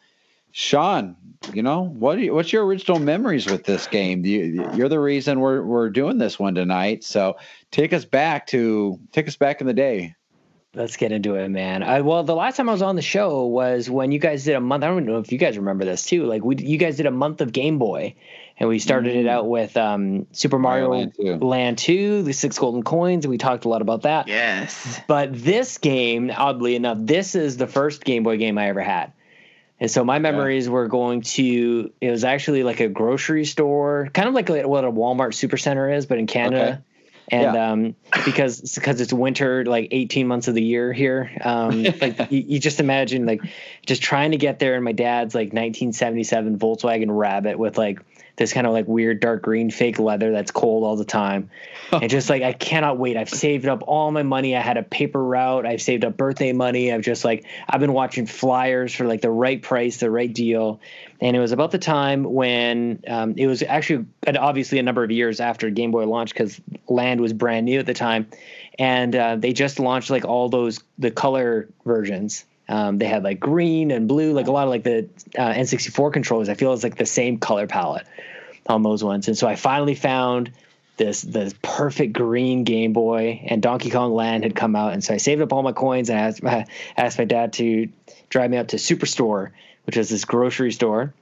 Sean, 0.52 1.16
you 1.52 1.64
know 1.64 1.86
what? 1.86 2.20
You, 2.20 2.34
what's 2.34 2.52
your 2.52 2.64
original 2.64 3.00
memories 3.00 3.50
with 3.50 3.64
this 3.64 3.88
game? 3.88 4.24
You, 4.24 4.62
are 4.84 4.88
the 4.88 5.00
reason 5.00 5.40
we're 5.40 5.62
we're 5.62 5.90
doing 5.90 6.18
this 6.18 6.38
one 6.38 6.54
tonight. 6.54 7.02
So 7.02 7.36
take 7.72 7.92
us 7.92 8.04
back 8.04 8.46
to 8.48 9.00
take 9.10 9.26
us 9.26 9.36
back 9.36 9.60
in 9.60 9.66
the 9.66 9.74
day. 9.74 10.14
Let's 10.72 10.96
get 10.96 11.10
into 11.10 11.34
it, 11.34 11.48
man. 11.48 11.82
I, 11.82 12.00
well, 12.00 12.22
the 12.22 12.36
last 12.36 12.56
time 12.56 12.68
I 12.68 12.72
was 12.72 12.82
on 12.82 12.94
the 12.94 13.02
show 13.02 13.44
was 13.44 13.90
when 13.90 14.12
you 14.12 14.20
guys 14.20 14.44
did 14.44 14.54
a 14.54 14.60
month. 14.60 14.84
I 14.84 14.86
don't 14.86 15.04
know 15.04 15.18
if 15.18 15.32
you 15.32 15.38
guys 15.38 15.58
remember 15.58 15.84
this 15.84 16.04
too. 16.04 16.26
Like 16.26 16.44
we, 16.44 16.56
you 16.58 16.78
guys 16.78 16.96
did 16.96 17.06
a 17.06 17.10
month 17.10 17.40
of 17.40 17.50
Game 17.50 17.78
Boy, 17.80 18.14
and 18.60 18.68
we 18.68 18.78
started 18.78 19.16
it 19.16 19.26
out 19.26 19.48
with 19.48 19.74
um, 19.78 20.26
Super 20.32 20.58
Mario, 20.58 20.88
Mario 20.88 21.00
Land, 21.00 21.14
2. 21.16 21.46
Land 21.46 21.78
2, 21.78 22.22
the 22.24 22.32
six 22.34 22.58
golden 22.58 22.82
coins, 22.82 23.24
and 23.24 23.30
we 23.30 23.38
talked 23.38 23.64
a 23.64 23.70
lot 23.70 23.80
about 23.80 24.02
that. 24.02 24.28
Yes. 24.28 25.00
But 25.08 25.30
this 25.32 25.78
game, 25.78 26.30
oddly 26.36 26.76
enough, 26.76 26.98
this 27.00 27.34
is 27.34 27.56
the 27.56 27.66
first 27.66 28.04
Game 28.04 28.22
Boy 28.22 28.36
game 28.36 28.58
I 28.58 28.68
ever 28.68 28.82
had. 28.82 29.12
And 29.80 29.90
so 29.90 30.04
my 30.04 30.18
memories 30.18 30.66
yeah. 30.66 30.72
were 30.72 30.88
going 30.88 31.22
to 31.22 31.90
it 32.02 32.10
was 32.10 32.22
actually 32.22 32.62
like 32.62 32.80
a 32.80 32.88
grocery 32.88 33.46
store, 33.46 34.10
kind 34.12 34.28
of 34.28 34.34
like 34.34 34.50
what 34.50 34.84
a 34.84 34.92
Walmart 34.92 35.32
supercenter 35.32 35.96
is, 35.96 36.04
but 36.04 36.18
in 36.18 36.26
Canada. 36.26 36.62
Okay 36.62 36.78
and 37.30 37.54
yeah. 37.54 37.70
um, 37.70 37.96
because 38.24 38.60
because 38.74 39.00
it's 39.00 39.12
winter 39.12 39.64
like 39.64 39.88
18 39.90 40.26
months 40.26 40.48
of 40.48 40.54
the 40.54 40.62
year 40.62 40.92
here 40.92 41.30
um, 41.42 41.82
like 42.00 42.30
you, 42.30 42.44
you, 42.46 42.58
just 42.58 42.80
imagine 42.80 43.24
like 43.24 43.40
just 43.86 44.02
trying 44.02 44.32
to 44.32 44.36
get 44.36 44.58
there 44.58 44.74
in 44.74 44.82
my 44.82 44.92
dad's 44.92 45.34
like 45.34 45.48
1977 45.48 46.58
volkswagen 46.58 47.06
rabbit 47.08 47.58
with 47.58 47.78
like 47.78 48.00
this 48.40 48.54
kind 48.54 48.66
of 48.66 48.72
like 48.72 48.88
weird 48.88 49.20
dark 49.20 49.42
green 49.42 49.70
fake 49.70 49.98
leather 49.98 50.32
that's 50.32 50.50
cold 50.50 50.82
all 50.82 50.96
the 50.96 51.04
time. 51.04 51.50
and 51.92 52.08
just 52.08 52.30
like 52.30 52.42
I 52.42 52.54
cannot 52.54 52.96
wait. 52.96 53.18
I've 53.18 53.28
saved 53.28 53.66
up 53.66 53.82
all 53.86 54.10
my 54.12 54.22
money. 54.22 54.56
I 54.56 54.62
had 54.62 54.78
a 54.78 54.82
paper 54.82 55.22
route. 55.22 55.66
I've 55.66 55.82
saved 55.82 56.06
up 56.06 56.16
birthday 56.16 56.52
money. 56.52 56.90
I've 56.90 57.02
just 57.02 57.22
like 57.22 57.44
I've 57.68 57.80
been 57.80 57.92
watching 57.92 58.24
flyers 58.24 58.94
for 58.94 59.04
like 59.04 59.20
the 59.20 59.30
right 59.30 59.60
price, 59.60 59.98
the 59.98 60.10
right 60.10 60.32
deal. 60.32 60.80
And 61.20 61.36
it 61.36 61.38
was 61.38 61.52
about 61.52 61.70
the 61.70 61.78
time 61.78 62.24
when 62.24 63.04
um, 63.06 63.34
it 63.36 63.46
was 63.46 63.62
actually 63.62 64.06
obviously 64.26 64.78
a 64.78 64.82
number 64.82 65.04
of 65.04 65.10
years 65.10 65.38
after 65.38 65.68
Game 65.68 65.90
Boy 65.90 66.06
launched 66.06 66.32
because 66.32 66.58
Land 66.88 67.20
was 67.20 67.34
brand 67.34 67.66
new 67.66 67.78
at 67.78 67.84
the 67.84 67.92
time, 67.92 68.26
and 68.78 69.14
uh, 69.14 69.36
they 69.36 69.52
just 69.52 69.78
launched 69.78 70.08
like 70.08 70.24
all 70.24 70.48
those 70.48 70.80
the 70.98 71.10
color 71.10 71.68
versions 71.84 72.46
um, 72.70 72.98
they 72.98 73.06
had 73.06 73.24
like 73.24 73.40
green 73.40 73.90
and 73.90 74.06
blue, 74.06 74.32
like 74.32 74.46
a 74.46 74.52
lot 74.52 74.62
of 74.62 74.70
like 74.70 74.84
the 74.84 75.08
uh, 75.36 75.52
N64 75.52 76.12
controllers. 76.12 76.48
I 76.48 76.54
feel 76.54 76.72
it's 76.72 76.84
like 76.84 76.96
the 76.96 77.04
same 77.04 77.38
color 77.38 77.66
palette 77.66 78.06
on 78.66 78.84
those 78.84 79.02
ones. 79.02 79.26
And 79.26 79.36
so 79.36 79.48
I 79.48 79.56
finally 79.56 79.96
found 79.96 80.52
this 80.96 81.22
this 81.22 81.52
perfect 81.62 82.12
green 82.12 82.62
Game 82.62 82.92
Boy, 82.92 83.42
and 83.46 83.60
Donkey 83.60 83.90
Kong 83.90 84.12
Land 84.12 84.44
had 84.44 84.54
come 84.54 84.76
out, 84.76 84.92
and 84.92 85.02
so 85.02 85.14
I 85.14 85.16
saved 85.16 85.42
up 85.42 85.52
all 85.52 85.62
my 85.62 85.72
coins 85.72 86.10
and 86.10 86.18
asked, 86.18 86.44
I 86.44 86.66
asked 86.96 87.18
my 87.18 87.24
dad 87.24 87.54
to 87.54 87.88
drive 88.28 88.50
me 88.50 88.58
up 88.58 88.68
to 88.68 88.76
Superstore, 88.76 89.50
which 89.84 89.96
is 89.96 90.08
this 90.08 90.24
grocery 90.24 90.70
store. 90.70 91.12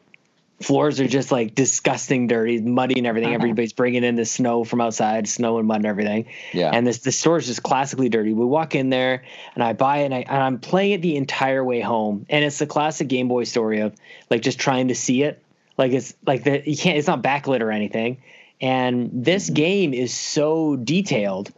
Floors 0.61 0.99
are 1.01 1.07
just 1.07 1.31
like 1.31 1.55
disgusting, 1.55 2.27
dirty, 2.27 2.61
muddy, 2.61 2.99
and 2.99 3.07
everything. 3.07 3.29
Uh-huh. 3.29 3.37
Everybody's 3.37 3.73
bringing 3.73 4.03
in 4.03 4.17
the 4.17 4.25
snow 4.25 4.65
from 4.65 4.81
outside, 4.81 5.29
snow 5.29 5.59
and 5.59 5.69
mud 5.69 5.77
and 5.77 5.87
everything. 5.87 6.27
Yeah. 6.53 6.71
And 6.73 6.87
this 6.87 6.99
the 6.99 7.13
store 7.13 7.39
is 7.39 7.47
just 7.47 7.63
classically 7.63 8.09
dirty. 8.09 8.33
We 8.33 8.45
walk 8.45 8.75
in 8.75 8.91
there, 8.91 9.23
and 9.55 9.63
I 9.63 9.73
buy 9.73 9.99
it, 9.99 10.07
and, 10.07 10.15
I, 10.15 10.19
and 10.29 10.43
I'm 10.43 10.59
playing 10.59 10.93
it 10.93 11.03
the 11.03 11.17
entire 11.17 11.65
way 11.65 11.81
home. 11.81 12.27
And 12.29 12.45
it's 12.45 12.59
the 12.59 12.67
classic 12.67 13.09
Game 13.09 13.29
Boy 13.29 13.45
story 13.45 13.81
of 13.81 13.95
like 14.31 14.43
just 14.43 14.59
trying 14.59 14.89
to 14.89 14.95
see 14.95 15.23
it. 15.23 15.43
Like 15.77 15.93
it's 15.93 16.15
like 16.27 16.45
that 16.45 16.67
you 16.67 16.77
can't. 16.77 16.99
It's 16.99 17.07
not 17.07 17.23
backlit 17.23 17.61
or 17.61 17.71
anything 17.71 18.19
and 18.61 19.11
this 19.13 19.47
mm-hmm. 19.47 19.55
game 19.55 19.95
is 19.95 20.15
so 20.15 20.77
detailed. 20.77 21.53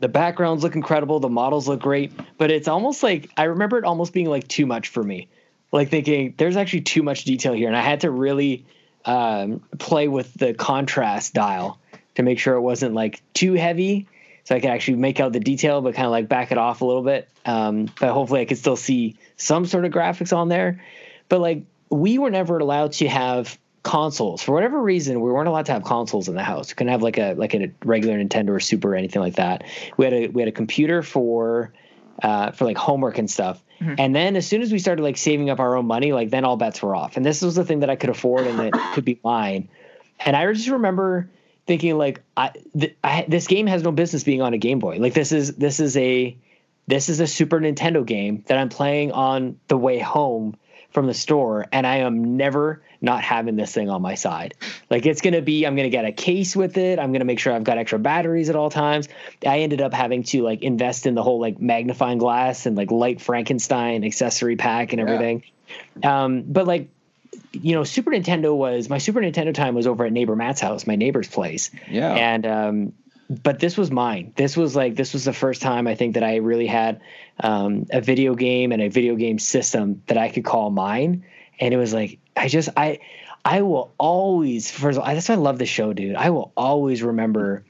The 0.00 0.08
backgrounds 0.08 0.62
look 0.62 0.76
incredible, 0.76 1.20
the 1.20 1.28
models 1.28 1.66
look 1.66 1.80
great, 1.80 2.12
but 2.38 2.50
it's 2.50 2.68
almost 2.68 3.02
like 3.02 3.30
I 3.36 3.44
remember 3.44 3.78
it 3.78 3.84
almost 3.84 4.12
being 4.12 4.28
like 4.28 4.46
too 4.46 4.64
much 4.64 4.88
for 4.88 5.02
me. 5.02 5.28
Like 5.70 5.90
thinking 5.90 6.34
there's 6.38 6.56
actually 6.56 6.82
too 6.82 7.02
much 7.02 7.24
detail 7.24 7.52
here, 7.52 7.68
and 7.68 7.76
I 7.76 7.82
had 7.82 8.00
to 8.00 8.10
really 8.10 8.64
um, 9.04 9.60
play 9.78 10.08
with 10.08 10.32
the 10.34 10.54
contrast 10.54 11.34
dial 11.34 11.78
to 12.14 12.22
make 12.22 12.38
sure 12.38 12.54
it 12.54 12.60
wasn't 12.60 12.94
like 12.94 13.22
too 13.34 13.54
heavy, 13.54 14.06
so 14.44 14.56
I 14.56 14.60
could 14.60 14.70
actually 14.70 14.96
make 14.96 15.20
out 15.20 15.32
the 15.32 15.40
detail, 15.40 15.82
but 15.82 15.94
kind 15.94 16.06
of 16.06 16.10
like 16.10 16.28
back 16.28 16.52
it 16.52 16.58
off 16.58 16.80
a 16.80 16.84
little 16.84 17.02
bit. 17.02 17.28
Um, 17.44 17.90
but 18.00 18.12
hopefully, 18.12 18.40
I 18.40 18.44
could 18.46 18.58
still 18.58 18.76
see 18.76 19.16
some 19.36 19.66
sort 19.66 19.84
of 19.84 19.92
graphics 19.92 20.34
on 20.34 20.48
there. 20.48 20.82
But 21.28 21.40
like 21.40 21.64
we 21.90 22.18
were 22.18 22.30
never 22.30 22.58
allowed 22.58 22.92
to 22.92 23.08
have 23.08 23.58
consoles 23.82 24.42
for 24.42 24.52
whatever 24.52 24.82
reason 24.82 25.20
we 25.20 25.30
weren't 25.30 25.48
allowed 25.48 25.64
to 25.66 25.72
have 25.72 25.84
consoles 25.84 26.28
in 26.28 26.34
the 26.34 26.42
house 26.42 26.68
we 26.68 26.74
couldn't 26.74 26.92
have 26.92 27.00
like 27.00 27.16
a 27.16 27.32
like 27.34 27.54
a 27.54 27.70
regular 27.84 28.22
nintendo 28.22 28.50
or 28.50 28.60
super 28.60 28.92
or 28.92 28.96
anything 28.96 29.22
like 29.22 29.36
that 29.36 29.64
we 29.96 30.04
had 30.04 30.12
a 30.12 30.26
we 30.26 30.42
had 30.42 30.48
a 30.48 30.52
computer 30.52 31.02
for 31.02 31.72
uh, 32.22 32.50
for 32.52 32.64
like 32.64 32.76
homework 32.76 33.18
and 33.18 33.30
stuff. 33.30 33.62
Mm-hmm. 33.80 33.94
and 33.96 34.12
then 34.12 34.34
as 34.34 34.44
soon 34.44 34.60
as 34.60 34.72
we 34.72 34.80
started 34.80 35.02
like 35.02 35.16
saving 35.16 35.50
up 35.50 35.60
our 35.60 35.76
own 35.76 35.86
money 35.86 36.12
like 36.12 36.30
then 36.30 36.44
all 36.44 36.56
bets 36.56 36.82
were 36.82 36.96
off. 36.96 37.16
And 37.16 37.24
this 37.24 37.42
was 37.42 37.54
the 37.54 37.64
thing 37.64 37.80
that 37.80 37.90
i 37.90 37.94
could 37.94 38.10
afford 38.10 38.46
and 38.48 38.58
that 38.58 38.72
could 38.94 39.04
be 39.04 39.20
mine. 39.22 39.68
And 40.18 40.34
i 40.34 40.52
just 40.52 40.68
remember 40.68 41.30
thinking 41.66 41.96
like 41.96 42.22
I, 42.36 42.50
th- 42.76 42.96
I 43.04 43.24
this 43.28 43.46
game 43.46 43.68
has 43.68 43.84
no 43.84 43.92
business 43.92 44.24
being 44.24 44.42
on 44.42 44.52
a 44.52 44.58
game 44.58 44.80
boy. 44.80 44.98
Like 44.98 45.14
this 45.14 45.30
is 45.30 45.54
this 45.56 45.78
is 45.78 45.96
a 45.96 46.36
this 46.88 47.08
is 47.08 47.20
a 47.20 47.26
super 47.26 47.60
nintendo 47.60 48.04
game 48.04 48.42
that 48.46 48.58
i'm 48.58 48.70
playing 48.70 49.12
on 49.12 49.60
the 49.68 49.76
way 49.76 49.98
home 50.00 50.56
from 50.90 51.06
the 51.06 51.14
store 51.14 51.66
and 51.72 51.86
i 51.86 51.96
am 51.96 52.36
never 52.36 52.82
not 53.00 53.22
having 53.22 53.56
this 53.56 53.72
thing 53.72 53.90
on 53.90 54.02
my 54.02 54.14
side. 54.14 54.54
Like 54.90 55.06
it's 55.06 55.20
going 55.20 55.34
to 55.34 55.42
be, 55.42 55.64
I'm 55.64 55.76
going 55.76 55.86
to 55.86 55.90
get 55.90 56.04
a 56.04 56.12
case 56.12 56.56
with 56.56 56.76
it. 56.76 56.98
I'm 56.98 57.10
going 57.12 57.20
to 57.20 57.26
make 57.26 57.38
sure 57.38 57.52
I've 57.52 57.64
got 57.64 57.78
extra 57.78 57.98
batteries 57.98 58.48
at 58.48 58.56
all 58.56 58.70
times. 58.70 59.08
I 59.46 59.60
ended 59.60 59.80
up 59.80 59.94
having 59.94 60.24
to 60.24 60.42
like 60.42 60.62
invest 60.62 61.06
in 61.06 61.14
the 61.14 61.22
whole 61.22 61.40
like 61.40 61.60
magnifying 61.60 62.18
glass 62.18 62.66
and 62.66 62.76
like 62.76 62.90
light 62.90 63.20
Frankenstein 63.20 64.04
accessory 64.04 64.56
pack 64.56 64.92
and 64.92 65.00
everything. 65.00 65.44
Yeah. 66.02 66.24
Um, 66.24 66.42
but 66.42 66.66
like, 66.66 66.88
you 67.52 67.74
know, 67.74 67.84
Super 67.84 68.10
Nintendo 68.10 68.56
was 68.56 68.88
my 68.88 68.98
Super 68.98 69.20
Nintendo 69.20 69.54
time 69.54 69.74
was 69.74 69.86
over 69.86 70.04
at 70.04 70.12
neighbor 70.12 70.34
Matt's 70.34 70.60
house, 70.60 70.86
my 70.86 70.96
neighbor's 70.96 71.28
place. 71.28 71.70
Yeah. 71.88 72.12
And, 72.12 72.46
um, 72.46 72.92
but 73.28 73.58
this 73.58 73.76
was 73.76 73.90
mine. 73.90 74.32
This 74.36 74.56
was 74.56 74.74
like 74.74 74.96
this 74.96 75.12
was 75.12 75.24
the 75.24 75.32
first 75.32 75.60
time 75.60 75.86
I 75.86 75.94
think 75.94 76.14
that 76.14 76.22
I 76.22 76.36
really 76.36 76.66
had 76.66 77.00
um, 77.38 77.86
a 77.90 78.00
video 78.00 78.34
game 78.34 78.72
and 78.72 78.80
a 78.80 78.88
video 78.88 79.16
game 79.16 79.38
system 79.38 80.02
that 80.06 80.16
I 80.16 80.30
could 80.30 80.44
call 80.44 80.70
mine, 80.70 81.24
and 81.60 81.74
it 81.74 81.76
was 81.76 81.92
like 81.92 82.18
I 82.36 82.48
just 82.48 82.70
I 82.76 83.00
I 83.44 83.62
will 83.62 83.92
always 83.98 84.70
first 84.70 84.98
of 84.98 85.04
all 85.04 85.14
that's 85.14 85.28
why 85.28 85.34
I 85.34 85.38
love 85.38 85.58
the 85.58 85.66
show, 85.66 85.92
dude. 85.92 86.16
I 86.16 86.30
will 86.30 86.52
always 86.56 87.02
remember 87.02 87.64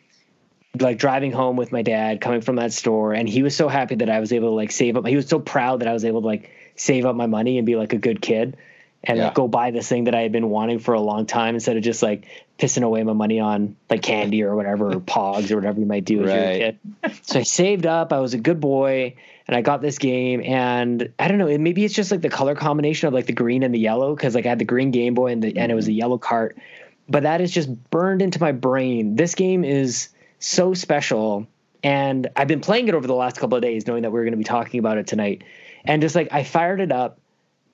like 0.78 0.98
driving 0.98 1.32
home 1.32 1.56
with 1.56 1.72
my 1.72 1.82
dad 1.82 2.20
coming 2.20 2.40
from 2.40 2.56
that 2.56 2.72
store 2.72 3.12
and 3.12 3.28
he 3.28 3.42
was 3.42 3.56
so 3.56 3.68
happy 3.68 3.96
that 3.96 4.10
I 4.10 4.20
was 4.20 4.32
able 4.32 4.48
to 4.48 4.54
like 4.54 4.70
save 4.70 4.96
up 4.96 5.06
he 5.06 5.16
was 5.16 5.26
so 5.26 5.40
proud 5.40 5.80
that 5.80 5.88
I 5.88 5.92
was 5.92 6.04
able 6.04 6.20
to 6.20 6.26
like 6.26 6.50
save 6.76 7.06
up 7.06 7.16
my 7.16 7.26
money 7.26 7.58
and 7.58 7.66
be 7.66 7.74
like 7.74 7.94
a 7.94 7.98
good 7.98 8.20
kid 8.20 8.56
and 9.04 9.18
yeah. 9.18 9.26
like 9.26 9.34
go 9.34 9.48
buy 9.48 9.70
this 9.70 9.88
thing 9.88 10.04
that 10.04 10.14
I 10.14 10.20
had 10.20 10.32
been 10.32 10.50
wanting 10.50 10.78
for 10.78 10.94
a 10.94 11.00
long 11.00 11.26
time 11.26 11.54
instead 11.54 11.76
of 11.76 11.82
just 11.82 12.02
like 12.02 12.26
pissing 12.58 12.82
away 12.82 13.02
my 13.04 13.12
money 13.12 13.38
on 13.40 13.76
like 13.88 14.02
candy 14.02 14.42
or 14.42 14.56
whatever 14.56 14.88
or 14.88 15.00
pogs 15.00 15.50
or 15.50 15.56
whatever 15.56 15.78
you 15.80 15.86
might 15.86 16.04
do 16.04 16.24
as 16.24 16.28
right. 16.28 16.60
you're 16.60 16.68
a 16.68 17.10
kid. 17.10 17.26
So 17.26 17.40
I 17.40 17.42
saved 17.42 17.86
up, 17.86 18.12
I 18.12 18.20
was 18.20 18.34
a 18.34 18.38
good 18.38 18.60
boy 18.60 19.14
and 19.48 19.56
I 19.56 19.62
got 19.62 19.80
this 19.80 19.96
game, 19.96 20.42
and 20.42 21.10
I 21.18 21.26
don't 21.26 21.38
know, 21.38 21.56
maybe 21.56 21.82
it's 21.82 21.94
just 21.94 22.10
like 22.10 22.20
the 22.20 22.28
color 22.28 22.54
combination 22.54 23.08
of 23.08 23.14
like 23.14 23.24
the 23.24 23.32
green 23.32 23.62
and 23.62 23.74
the 23.74 23.78
yellow, 23.78 24.14
because 24.14 24.34
like 24.34 24.44
I 24.44 24.50
had 24.50 24.58
the 24.58 24.66
green 24.66 24.90
Game 24.90 25.14
Boy 25.14 25.32
and 25.32 25.42
the 25.42 25.56
and 25.56 25.72
it 25.72 25.74
was 25.74 25.86
a 25.86 25.90
mm-hmm. 25.90 25.98
yellow 25.98 26.18
cart, 26.18 26.58
but 27.08 27.22
that 27.22 27.40
is 27.40 27.50
just 27.50 27.68
burned 27.90 28.20
into 28.20 28.38
my 28.40 28.52
brain. 28.52 29.16
This 29.16 29.34
game 29.34 29.64
is 29.64 30.10
so 30.38 30.74
special, 30.74 31.46
and 31.82 32.28
I've 32.36 32.46
been 32.46 32.60
playing 32.60 32.88
it 32.88 32.94
over 32.94 33.06
the 33.06 33.14
last 33.14 33.38
couple 33.38 33.56
of 33.56 33.62
days, 33.62 33.86
knowing 33.86 34.02
that 34.02 34.10
we 34.10 34.20
are 34.20 34.24
going 34.24 34.32
to 34.32 34.38
be 34.38 34.44
talking 34.44 34.80
about 34.80 34.98
it 34.98 35.06
tonight, 35.06 35.44
and 35.82 36.02
just 36.02 36.14
like 36.14 36.28
I 36.30 36.44
fired 36.44 36.80
it 36.82 36.92
up, 36.92 37.18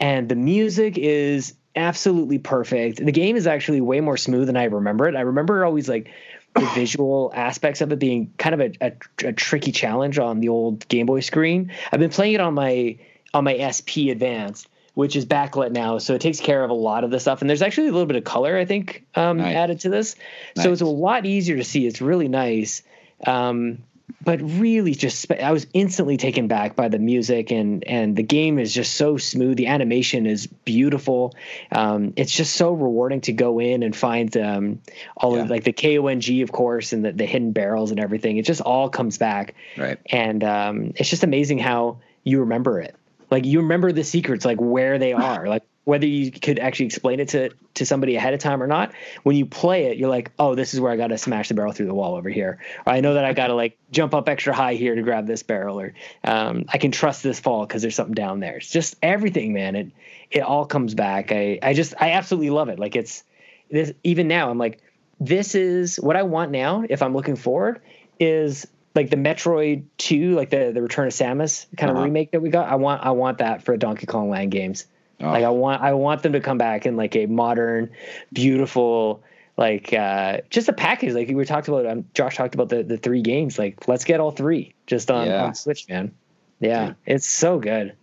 and 0.00 0.28
the 0.28 0.35
music 0.35 0.98
is 0.98 1.54
absolutely 1.76 2.38
perfect. 2.38 3.04
The 3.04 3.12
game 3.12 3.37
is 3.37 3.46
actually 3.46 3.80
way 3.80 4.00
more 4.00 4.16
smooth 4.16 4.46
than 4.46 4.57
I 4.57 4.64
remember 4.64 5.09
it. 5.09 5.16
I 5.16 5.22
remember 5.22 5.64
always 5.64 5.88
like 5.88 6.11
the 6.54 6.66
visual 6.74 7.33
aspects 7.35 7.80
of 7.80 7.92
it 7.92 7.98
being 7.98 8.33
kind 8.38 8.54
of 8.54 8.61
a, 8.61 8.72
a, 8.80 9.28
a, 9.28 9.33
tricky 9.33 9.72
challenge 9.72 10.18
on 10.18 10.40
the 10.40 10.48
old 10.48 10.87
Game 10.88 11.07
Boy 11.07 11.20
screen. 11.20 11.72
I've 11.90 12.00
been 12.00 12.11
playing 12.11 12.35
it 12.35 12.40
on 12.40 12.54
my 12.54 12.98
on 13.33 13.44
my 13.44 13.70
SP 13.74 14.11
Advanced, 14.11 14.68
which 14.94 15.16
is 15.16 15.26
backlit 15.26 15.72
now, 15.72 15.98
so 15.98 16.14
it 16.14 16.20
takes 16.20 16.38
care 16.38 16.62
of 16.62 16.70
a 16.70 16.74
lot 16.74 17.02
of 17.02 17.11
the 17.11 17.18
stuff. 17.18 17.40
And 17.40 17.50
there's 17.50 17.62
actually 17.62 17.88
a 17.88 17.92
little 17.92 18.07
bit 18.07 18.16
of 18.16 18.24
color, 18.24 18.57
I 18.57 18.64
think, 18.64 19.04
um, 19.16 19.38
nice. 19.38 19.57
added 19.57 19.80
to 19.80 19.88
this, 19.88 20.14
nice. 20.57 20.64
so 20.64 20.72
it's 20.72 20.83
a 20.83 20.87
lot 20.87 21.26
easier 21.26 21.57
to 21.57 21.64
see. 21.64 21.87
It's 21.87 22.00
really 22.00 22.28
nice. 22.28 22.83
Um, 23.26 23.78
but 24.22 24.40
really 24.42 24.94
just 24.94 25.30
I 25.32 25.52
was 25.52 25.66
instantly 25.72 26.16
taken 26.16 26.46
back 26.46 26.76
by 26.76 26.88
the 26.88 26.98
music 26.98 27.50
and 27.50 27.84
and 27.84 28.16
the 28.16 28.22
game 28.22 28.58
is 28.58 28.72
just 28.72 28.94
so 28.94 29.16
smooth. 29.16 29.56
The 29.56 29.66
animation 29.66 30.26
is 30.26 30.46
beautiful. 30.46 31.34
Um, 31.72 32.12
it's 32.16 32.32
just 32.32 32.54
so 32.54 32.72
rewarding 32.72 33.22
to 33.22 33.32
go 33.32 33.58
in 33.60 33.82
and 33.82 33.94
find 33.94 34.34
um, 34.36 34.80
all 35.16 35.36
yeah. 35.36 35.42
of 35.42 35.50
like 35.50 35.64
the 35.64 35.72
KONG, 35.72 36.42
of 36.42 36.52
course, 36.52 36.92
and 36.92 37.04
the, 37.04 37.12
the 37.12 37.26
hidden 37.26 37.52
barrels 37.52 37.90
and 37.90 38.00
everything. 38.00 38.36
It 38.36 38.44
just 38.44 38.60
all 38.60 38.88
comes 38.88 39.18
back. 39.18 39.54
Right. 39.76 39.98
And 40.06 40.44
um, 40.44 40.92
it's 40.96 41.08
just 41.08 41.24
amazing 41.24 41.58
how 41.58 41.98
you 42.24 42.40
remember 42.40 42.80
it. 42.80 42.94
Like 43.30 43.46
you 43.46 43.60
remember 43.60 43.92
the 43.92 44.04
secrets, 44.04 44.44
like 44.44 44.60
where 44.60 44.98
they 44.98 45.12
are, 45.14 45.48
like 45.48 45.64
whether 45.85 46.07
you 46.07 46.31
could 46.31 46.59
actually 46.59 46.87
explain 46.87 47.20
it 47.20 47.29
to 47.29 47.51
to 47.75 47.85
somebody 47.85 48.16
ahead 48.16 48.35
of 48.35 48.40
time 48.40 48.62
or 48.62 48.66
not 48.66 48.92
when 49.23 49.37
you 49.37 49.47
play 49.47 49.87
it 49.87 49.99
you're 49.99 50.09
like 50.09 50.33
oh 50.38 50.55
this 50.55 50.75
is 50.75 50.81
where 50.81 50.92
i 50.92 50.97
got 50.97 51.09
to 51.09 51.18
smash 51.18 51.49
the 51.49 51.55
barrel 51.55 51.73
through 51.73 51.87
the 51.87 51.94
wall 51.94 52.14
over 52.14 52.29
here 52.29 52.59
or 52.87 52.92
i 52.92 53.01
know 53.01 53.14
that 53.14 53.25
i 53.25 53.33
got 53.33 53.49
to 53.49 53.55
like 53.55 53.79
jump 53.90 54.14
up 54.14 54.29
extra 54.29 54.55
high 54.55 54.75
here 54.75 54.94
to 54.94 55.03
grab 55.03 55.27
this 55.27 55.42
barrel 55.42 55.81
or 55.81 55.94
um, 56.25 56.64
i 56.68 56.79
can 56.79 56.90
trust 56.90 57.23
this 57.23 57.40
fall 57.40 57.66
because 57.66 57.83
there's 57.83 57.94
something 57.94 58.14
down 58.14 58.40
there 58.40 58.57
it's 58.57 58.70
just 58.70 58.97
everything 59.03 59.53
man 59.53 59.77
it 59.77 59.90
it 60.31 60.40
all 60.40 60.64
comes 60.66 60.94
back 60.94 61.33
i 61.33 61.59
i 61.62 61.75
just 61.75 61.94
i 62.01 62.12
absolutely 62.12 62.51
love 62.51 62.68
it 62.68 62.79
like 62.79 62.97
it's 62.97 63.25
this 63.70 63.92
even 64.03 64.29
now 64.29 64.51
i'm 64.51 64.59
like 64.59 64.81
this 65.20 65.55
is 65.55 65.97
what 65.97 66.16
i 66.16 66.23
want 66.23 66.51
now 66.51 66.85
if 66.88 67.03
i'm 67.03 67.14
looking 67.14 67.37
forward 67.37 67.81
is 68.20 68.66
like 68.94 69.11
the 69.11 69.16
Metroid 69.16 69.85
2, 69.99 70.35
like 70.35 70.51
the 70.51 70.70
the 70.73 70.81
Return 70.81 71.07
of 71.07 71.12
Samus 71.12 71.66
kind 71.77 71.90
of 71.90 71.97
uh-huh. 71.97 72.07
remake 72.07 72.31
that 72.33 72.40
we 72.40 72.49
got. 72.49 72.68
I 72.68 72.77
want 72.77 73.05
I 73.05 73.11
want 73.11 73.38
that 73.38 73.64
for 73.64 73.77
Donkey 73.77 74.07
Kong 74.07 74.31
Land 74.31 74.53
games. 74.53 74.87
Oh. 75.20 75.31
Like 75.31 75.44
I 75.44 75.50
want 75.50 75.83
I 75.83 75.92
want 75.94 76.22
them 76.22 76.33
to 76.33 76.40
come 76.40 76.59
back 76.59 76.87
in 76.87 76.96
like 76.96 77.16
a 77.16 77.27
modern, 77.27 77.90
beautiful, 78.33 79.22
like 79.57 79.92
uh, 79.92 80.40
just 80.50 80.68
a 80.68 80.72
package. 80.72 81.12
Like 81.12 81.29
we 81.29 81.35
were 81.35 81.44
talked 81.44 81.68
about. 81.68 81.87
Um, 81.87 82.05
Josh 82.14 82.37
talked 82.37 82.55
about 82.55 82.68
the 82.68 82.83
the 82.83 82.96
three 82.96 83.22
games. 83.22 83.59
Like 83.59 83.87
let's 83.87 84.05
get 84.05 84.20
all 84.20 84.33
three 84.33 84.74
just 84.87 85.11
on, 85.11 85.27
yeah. 85.27 85.44
on 85.44 85.55
Switch, 85.55 85.88
man. 85.88 86.14
Yeah, 86.61 86.88
Dude. 86.88 86.96
it's 87.07 87.27
so 87.27 87.59
good. 87.59 87.94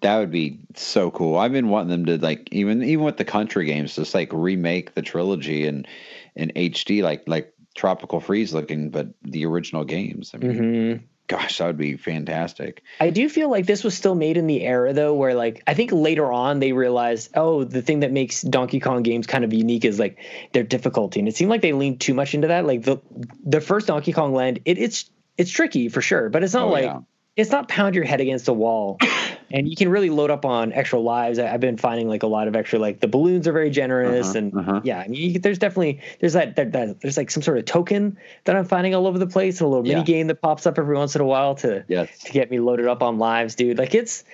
That 0.00 0.18
would 0.18 0.32
be 0.32 0.58
so 0.74 1.10
cool. 1.12 1.38
I've 1.38 1.52
been 1.52 1.68
wanting 1.68 1.90
them 1.90 2.06
to 2.06 2.18
like 2.18 2.48
even 2.50 2.82
even 2.82 3.04
with 3.04 3.18
the 3.18 3.24
country 3.24 3.66
games, 3.66 3.94
just 3.94 4.14
like 4.14 4.30
remake 4.32 4.94
the 4.94 5.02
trilogy 5.02 5.66
in 5.66 5.86
in 6.34 6.50
HD, 6.56 7.02
like 7.02 7.22
like 7.26 7.52
Tropical 7.74 8.20
Freeze 8.20 8.54
looking, 8.54 8.90
but 8.90 9.08
the 9.22 9.44
original 9.46 9.84
games. 9.84 10.32
I 10.34 10.38
mean, 10.38 10.52
mm-hmm 10.52 11.04
gosh, 11.28 11.58
that 11.58 11.66
would 11.66 11.78
be 11.78 11.96
fantastic. 11.96 12.82
I 13.00 13.10
do 13.10 13.28
feel 13.28 13.50
like 13.50 13.66
this 13.66 13.84
was 13.84 13.94
still 13.94 14.14
made 14.14 14.36
in 14.36 14.46
the 14.46 14.62
era 14.62 14.92
though, 14.92 15.14
where 15.14 15.34
like 15.34 15.62
I 15.66 15.74
think 15.74 15.90
later 15.92 16.30
on 16.30 16.58
they 16.58 16.72
realized, 16.72 17.30
oh, 17.34 17.64
the 17.64 17.82
thing 17.82 18.00
that 18.00 18.12
makes 18.12 18.42
Donkey 18.42 18.80
Kong 18.80 19.02
games 19.02 19.26
kind 19.26 19.44
of 19.44 19.52
unique 19.52 19.84
is 19.84 19.98
like 19.98 20.18
their 20.52 20.62
difficulty, 20.62 21.20
and 21.20 21.28
it 21.28 21.36
seemed 21.36 21.50
like 21.50 21.62
they 21.62 21.72
leaned 21.72 22.00
too 22.00 22.14
much 22.14 22.34
into 22.34 22.48
that. 22.48 22.66
Like 22.66 22.82
the 22.82 22.98
the 23.44 23.60
first 23.60 23.86
Donkey 23.86 24.12
Kong 24.12 24.34
Land, 24.34 24.60
it, 24.64 24.78
it's 24.78 25.10
it's 25.38 25.50
tricky 25.50 25.88
for 25.88 26.02
sure, 26.02 26.28
but 26.28 26.42
it's 26.42 26.54
not 26.54 26.68
oh, 26.68 26.70
like 26.70 26.84
yeah. 26.84 27.00
it's 27.36 27.50
not 27.50 27.68
pound 27.68 27.94
your 27.94 28.04
head 28.04 28.20
against 28.20 28.48
a 28.48 28.52
wall 28.52 28.98
and 29.52 29.68
you 29.68 29.76
can 29.76 29.88
really 29.88 30.10
load 30.10 30.30
up 30.30 30.44
on 30.44 30.72
extra 30.72 30.98
lives. 30.98 31.38
I, 31.38 31.46
have 31.46 31.60
been 31.60 31.76
finding 31.76 32.08
like 32.08 32.22
a 32.22 32.26
lot 32.26 32.48
of 32.48 32.56
extra 32.56 32.78
like 32.78 33.00
the 33.00 33.08
balloons 33.08 33.46
are 33.46 33.52
very 33.52 33.70
generous, 33.70 34.30
uh-huh, 34.30 34.38
and 34.38 34.56
uh-huh. 34.56 34.80
yeah, 34.84 35.00
I 35.00 35.08
mean 35.08 35.32
you, 35.32 35.38
there's 35.38 35.58
definitely 35.58 36.00
there's 36.20 36.32
that, 36.32 36.56
that, 36.56 36.72
that, 36.72 37.00
there's 37.00 37.16
like 37.16 37.30
some 37.30 37.42
sort 37.42 37.58
of 37.58 37.64
token 37.64 38.16
that 38.44 38.56
I'm 38.56 38.64
finding 38.64 38.94
all 38.94 39.06
over 39.06 39.18
the 39.18 39.26
place, 39.26 39.60
a 39.60 39.66
little 39.66 39.86
yeah. 39.86 39.94
mini 39.94 40.04
game 40.04 40.26
that 40.28 40.40
pops 40.40 40.66
up 40.66 40.78
every 40.78 40.96
once 40.96 41.14
in 41.14 41.20
a 41.20 41.26
while 41.26 41.54
to 41.56 41.84
yes. 41.88 42.18
to 42.20 42.32
get 42.32 42.50
me 42.50 42.60
loaded 42.60 42.86
up 42.86 43.02
on 43.02 43.18
lives, 43.18 43.54
dude. 43.54 43.78
Like 43.78 43.94
it's 43.94 44.24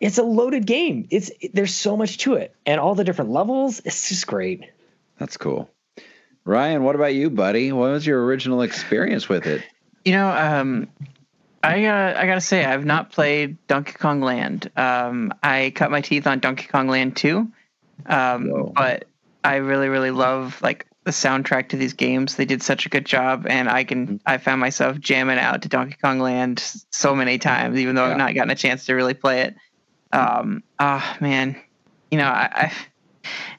it's 0.00 0.18
a 0.18 0.22
loaded 0.22 0.66
game. 0.66 1.06
It's 1.10 1.30
it, 1.40 1.54
there's 1.54 1.74
so 1.74 1.96
much 1.96 2.18
to 2.18 2.34
it, 2.34 2.54
and 2.64 2.80
all 2.80 2.94
the 2.94 3.04
different 3.04 3.30
levels. 3.30 3.80
It's 3.84 4.08
just 4.08 4.26
great. 4.26 4.70
That's 5.18 5.36
cool. 5.36 5.70
Ryan, 6.44 6.82
what 6.82 6.96
about 6.96 7.14
you, 7.14 7.30
buddy? 7.30 7.70
What 7.72 7.92
was 7.92 8.06
your 8.06 8.24
original 8.24 8.62
experience 8.62 9.28
with 9.28 9.46
it? 9.46 9.62
You 10.04 10.12
know, 10.12 10.28
um, 10.28 10.88
I 11.62 11.82
gotta, 11.82 12.20
I 12.20 12.26
gotta 12.26 12.40
say, 12.40 12.64
I've 12.64 12.84
not 12.84 13.12
played 13.12 13.56
Donkey 13.68 13.92
Kong 13.92 14.20
Land. 14.20 14.70
Um, 14.76 15.32
I 15.42 15.72
cut 15.74 15.90
my 15.90 16.00
teeth 16.00 16.26
on 16.26 16.40
Donkey 16.40 16.66
Kong 16.66 16.88
Land 16.88 17.16
2, 17.16 17.48
um, 18.06 18.72
but 18.74 19.04
I 19.44 19.56
really, 19.56 19.88
really 19.88 20.10
love 20.10 20.60
like 20.60 20.86
the 21.04 21.12
soundtrack 21.12 21.68
to 21.68 21.76
these 21.76 21.92
games. 21.92 22.34
They 22.34 22.46
did 22.46 22.62
such 22.62 22.86
a 22.86 22.88
good 22.88 23.06
job, 23.06 23.46
and 23.48 23.68
I 23.68 23.84
can, 23.84 24.06
mm-hmm. 24.06 24.16
I 24.26 24.38
found 24.38 24.60
myself 24.60 24.98
jamming 24.98 25.38
out 25.38 25.62
to 25.62 25.68
Donkey 25.68 25.96
Kong 26.02 26.18
Land 26.18 26.64
so 26.90 27.14
many 27.14 27.38
times, 27.38 27.78
even 27.78 27.94
though 27.94 28.06
yeah. 28.06 28.12
I've 28.12 28.18
not 28.18 28.34
gotten 28.34 28.50
a 28.50 28.56
chance 28.56 28.86
to 28.86 28.94
really 28.94 29.14
play 29.14 29.42
it. 29.42 29.54
Um, 30.12 30.64
oh 30.80 31.16
man, 31.20 31.60
you 32.10 32.18
know, 32.18 32.26
I, 32.26 32.50
I 32.52 32.72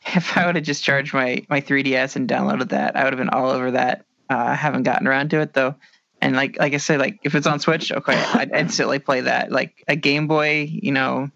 if 0.18 0.38
I 0.38 0.46
would 0.46 0.56
have 0.56 0.66
just 0.66 0.84
charged 0.84 1.14
my 1.14 1.46
my 1.50 1.62
3ds 1.62 2.18
and 2.18 2.30
downloaded 2.30 2.70
that, 2.70 2.98
I 2.98 3.06
would 3.06 3.14
have 3.14 3.18
been 3.18 3.30
all 3.30 3.50
over 3.50 3.72
that. 3.72 4.06
Uh, 4.30 4.38
I 4.38 4.56
haven't 4.56 4.84
gotten 4.84 5.08
around 5.08 5.30
to 5.30 5.40
it 5.40 5.54
though 5.54 5.76
and 6.24 6.38
like 6.38 6.58
like 6.58 6.74
I 6.74 6.78
said, 6.78 7.00
like 7.00 7.20
if 7.24 7.36
it's 7.36 7.46
on 7.46 7.60
Switch, 7.60 7.92
okay, 7.92 8.16
I'd 8.34 8.52
instantly 8.56 8.98
play 8.98 9.22
that. 9.22 9.52
Like 9.52 9.84
a 9.90 9.98
Game 9.98 10.28
Boy, 10.28 10.70
you 10.72 10.94
know, 10.94 11.30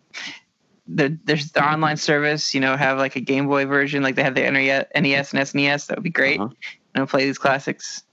the, 0.87 1.19
there's 1.25 1.51
the 1.51 1.61
online 1.61 1.97
service, 1.97 2.53
you 2.55 2.61
know, 2.61 2.77
have 2.77 2.97
like 2.97 3.17
a 3.17 3.19
Game 3.19 3.47
Boy 3.47 3.65
version, 3.65 4.01
like 4.01 4.15
they 4.15 4.23
have 4.23 4.35
the 4.35 4.49
NES 4.49 4.85
and 5.33 5.43
SNES. 5.43 5.87
That 5.87 5.97
would 5.97 6.05
be 6.05 6.09
great. 6.09 6.39
Uh-huh. 6.39 6.53
And 6.93 7.01
I'll 7.01 7.07
play 7.07 7.25
these 7.25 7.37
classics, 7.37 8.03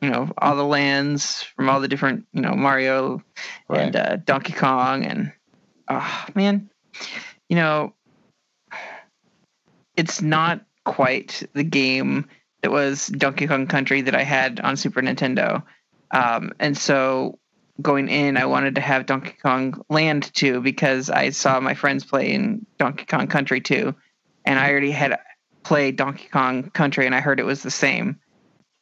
you 0.00 0.08
know, 0.08 0.30
all 0.38 0.54
the 0.54 0.64
lands 0.64 1.42
from 1.56 1.68
all 1.68 1.80
the 1.80 1.88
different, 1.88 2.26
you 2.32 2.42
know, 2.42 2.54
Mario 2.54 3.20
right. 3.68 3.80
and 3.80 3.96
uh, 3.96 4.16
Donkey 4.16 4.52
Kong, 4.52 5.04
and 5.04 5.32
oh 5.88 6.24
man, 6.36 6.70
you 7.48 7.56
know, 7.56 7.92
it's 9.96 10.22
not 10.22 10.64
quite 10.84 11.42
the 11.54 11.64
game 11.64 12.28
that 12.62 12.70
was 12.70 13.08
Donkey 13.08 13.48
Kong 13.48 13.66
Country 13.66 14.00
that 14.02 14.14
I 14.14 14.22
had 14.22 14.60
on 14.60 14.76
Super 14.76 15.02
Nintendo. 15.02 15.64
Um, 16.14 16.52
and 16.58 16.76
so 16.76 17.38
going 17.82 18.08
in, 18.08 18.36
I 18.36 18.46
wanted 18.46 18.76
to 18.76 18.80
have 18.80 19.06
Donkey 19.06 19.36
Kong 19.42 19.82
Land 19.88 20.32
2 20.34 20.60
because 20.60 21.10
I 21.10 21.30
saw 21.30 21.60
my 21.60 21.74
friends 21.74 22.04
play 22.04 22.32
in 22.32 22.66
Donkey 22.78 23.04
Kong 23.04 23.26
Country 23.26 23.60
2, 23.60 23.94
and 24.44 24.58
I 24.58 24.70
already 24.70 24.92
had 24.92 25.18
played 25.64 25.96
Donkey 25.96 26.28
Kong 26.30 26.70
Country 26.70 27.06
and 27.06 27.14
I 27.14 27.20
heard 27.20 27.40
it 27.40 27.46
was 27.46 27.62
the 27.62 27.70
same. 27.70 28.20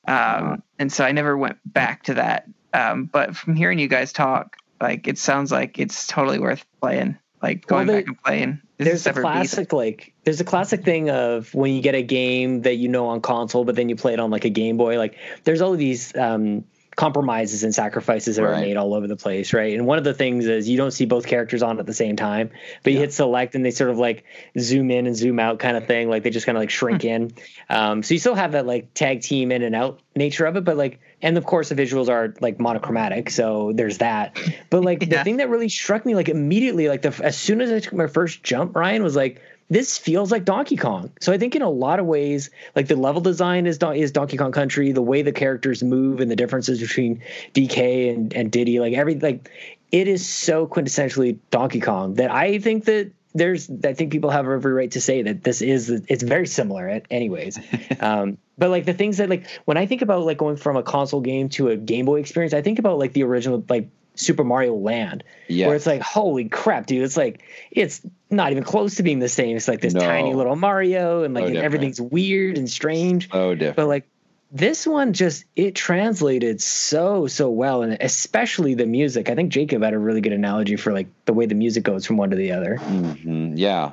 Um, 0.06 0.62
and 0.78 0.92
so 0.92 1.04
I 1.04 1.12
never 1.12 1.38
went 1.38 1.58
back 1.64 2.02
to 2.04 2.14
that. 2.14 2.48
Um, 2.74 3.04
but 3.04 3.36
from 3.36 3.54
hearing 3.54 3.78
you 3.78 3.88
guys 3.88 4.12
talk, 4.12 4.56
like 4.80 5.06
it 5.06 5.16
sounds 5.16 5.52
like 5.52 5.78
it's 5.78 6.06
totally 6.06 6.38
worth 6.38 6.66
playing. 6.80 7.16
Like 7.40 7.66
going 7.66 7.88
well, 7.88 7.96
back 7.96 8.06
and 8.06 8.22
playing. 8.22 8.62
There's 8.78 9.06
a 9.06 9.12
classic 9.12 9.70
beat. 9.70 9.76
like 9.76 10.14
there's 10.24 10.40
a 10.40 10.44
classic 10.44 10.84
thing 10.84 11.10
of 11.10 11.52
when 11.54 11.72
you 11.72 11.82
get 11.82 11.94
a 11.94 12.02
game 12.02 12.62
that 12.62 12.76
you 12.76 12.88
know 12.88 13.08
on 13.08 13.20
console, 13.20 13.64
but 13.64 13.74
then 13.74 13.88
you 13.88 13.96
play 13.96 14.12
it 14.12 14.20
on 14.20 14.30
like 14.30 14.44
a 14.44 14.50
Game 14.50 14.76
Boy. 14.76 14.96
Like 14.98 15.16
there's 15.44 15.60
all 15.60 15.72
of 15.72 15.78
these 15.78 16.14
um, 16.16 16.64
compromises 16.96 17.64
and 17.64 17.74
sacrifices 17.74 18.36
that 18.36 18.42
right. 18.42 18.58
are 18.58 18.60
made 18.60 18.76
all 18.76 18.94
over 18.94 19.06
the 19.06 19.16
place, 19.16 19.52
right? 19.52 19.74
And 19.74 19.86
one 19.86 19.98
of 19.98 20.04
the 20.04 20.12
things 20.12 20.46
is 20.46 20.68
you 20.68 20.76
don't 20.76 20.90
see 20.90 21.06
both 21.06 21.26
characters 21.26 21.62
on 21.62 21.78
at 21.78 21.86
the 21.86 21.94
same 21.94 22.16
time, 22.16 22.50
but 22.82 22.92
you 22.92 22.98
hit 22.98 23.12
select 23.12 23.54
and 23.54 23.64
they 23.64 23.70
sort 23.70 23.90
of 23.90 23.98
like 23.98 24.24
zoom 24.58 24.90
in 24.90 25.06
and 25.06 25.16
zoom 25.16 25.38
out 25.38 25.58
kind 25.58 25.76
of 25.76 25.86
thing. 25.86 26.10
Like 26.10 26.22
they 26.22 26.30
just 26.30 26.44
kind 26.44 26.56
of 26.56 26.62
like 26.62 26.70
shrink 26.70 27.02
hmm. 27.02 27.08
in. 27.08 27.32
Um, 27.70 28.02
so 28.02 28.14
you 28.14 28.20
still 28.20 28.34
have 28.34 28.52
that 28.52 28.66
like 28.66 28.92
tag 28.94 29.22
team 29.22 29.52
in 29.52 29.62
and 29.62 29.74
out 29.74 30.00
nature 30.14 30.44
of 30.44 30.56
it, 30.56 30.64
but 30.64 30.76
like, 30.76 31.00
and 31.22 31.38
of 31.38 31.46
course 31.46 31.70
the 31.70 31.74
visuals 31.74 32.08
are 32.08 32.34
like 32.40 32.60
monochromatic, 32.60 33.30
so 33.30 33.72
there's 33.74 33.98
that. 33.98 34.38
But 34.68 34.84
like 34.84 35.02
yeah. 35.02 35.18
the 35.18 35.24
thing 35.24 35.38
that 35.38 35.48
really 35.48 35.68
struck 35.68 36.04
me 36.04 36.14
like 36.14 36.28
immediately, 36.28 36.88
like 36.88 37.02
the 37.02 37.18
as 37.22 37.38
soon 37.38 37.60
as 37.60 37.70
I 37.70 37.80
took 37.80 37.94
my 37.94 38.06
first 38.06 38.42
jump, 38.42 38.76
Ryan 38.76 39.02
was 39.02 39.16
like 39.16 39.40
this 39.68 39.96
feels 39.96 40.30
like 40.30 40.44
Donkey 40.44 40.76
Kong. 40.76 41.12
So 41.20 41.32
I 41.32 41.38
think 41.38 41.56
in 41.56 41.62
a 41.62 41.70
lot 41.70 41.98
of 41.98 42.06
ways, 42.06 42.50
like 42.76 42.88
the 42.88 42.96
level 42.96 43.20
design 43.20 43.66
is 43.66 43.78
is 43.82 44.12
Donkey 44.12 44.36
Kong 44.36 44.52
Country, 44.52 44.92
the 44.92 45.02
way 45.02 45.22
the 45.22 45.32
characters 45.32 45.82
move 45.82 46.20
and 46.20 46.30
the 46.30 46.36
differences 46.36 46.80
between 46.80 47.22
DK 47.54 48.14
and, 48.14 48.34
and 48.34 48.50
Diddy, 48.50 48.80
like 48.80 48.92
every 48.92 49.18
like 49.18 49.50
it 49.90 50.08
is 50.08 50.26
so 50.26 50.66
quintessentially 50.66 51.38
Donkey 51.50 51.80
Kong 51.80 52.14
that 52.14 52.30
I 52.30 52.58
think 52.58 52.84
that 52.86 53.12
there's 53.34 53.70
I 53.84 53.94
think 53.94 54.12
people 54.12 54.30
have 54.30 54.46
every 54.46 54.72
right 54.72 54.90
to 54.92 55.00
say 55.00 55.22
that 55.22 55.42
this 55.42 55.62
is 55.62 55.90
it's 55.90 56.22
very 56.22 56.46
similar 56.46 57.02
anyways. 57.10 57.58
um, 58.00 58.38
but 58.58 58.70
like 58.70 58.84
the 58.84 58.94
things 58.94 59.18
that 59.18 59.28
like 59.28 59.46
when 59.64 59.76
I 59.76 59.86
think 59.86 60.02
about 60.02 60.24
like 60.24 60.38
going 60.38 60.56
from 60.56 60.76
a 60.76 60.82
console 60.82 61.20
game 61.20 61.48
to 61.50 61.68
a 61.68 61.76
Game 61.76 62.04
Boy 62.04 62.20
experience, 62.20 62.54
I 62.54 62.62
think 62.62 62.78
about 62.78 62.98
like 62.98 63.12
the 63.12 63.22
original 63.22 63.64
like 63.68 63.88
Super 64.14 64.44
Mario 64.44 64.74
Land, 64.74 65.24
where 65.48 65.74
it's 65.74 65.86
like, 65.86 66.02
holy 66.02 66.48
crap, 66.48 66.86
dude! 66.86 67.02
It's 67.02 67.16
like 67.16 67.42
it's 67.70 68.02
not 68.30 68.52
even 68.52 68.64
close 68.64 68.96
to 68.96 69.02
being 69.02 69.18
the 69.18 69.28
same. 69.28 69.56
It's 69.56 69.68
like 69.68 69.80
this 69.80 69.94
no. 69.94 70.00
tiny 70.00 70.34
little 70.34 70.56
Mario, 70.56 71.22
and 71.22 71.34
like 71.34 71.46
and 71.46 71.56
everything's 71.56 72.00
weird 72.00 72.58
and 72.58 72.68
strange. 72.70 73.28
Oh, 73.32 73.54
different. 73.54 73.76
But 73.76 73.88
like 73.88 74.08
this 74.50 74.86
one, 74.86 75.14
just 75.14 75.44
it 75.56 75.74
translated 75.74 76.60
so 76.60 77.26
so 77.26 77.48
well, 77.48 77.82
and 77.82 77.96
especially 78.00 78.74
the 78.74 78.86
music. 78.86 79.30
I 79.30 79.34
think 79.34 79.50
Jacob 79.50 79.82
had 79.82 79.94
a 79.94 79.98
really 79.98 80.20
good 80.20 80.34
analogy 80.34 80.76
for 80.76 80.92
like 80.92 81.08
the 81.24 81.32
way 81.32 81.46
the 81.46 81.54
music 81.54 81.84
goes 81.84 82.04
from 82.04 82.18
one 82.18 82.30
to 82.30 82.36
the 82.36 82.52
other. 82.52 82.78
Mm-hmm. 82.78 83.56
Yeah, 83.56 83.92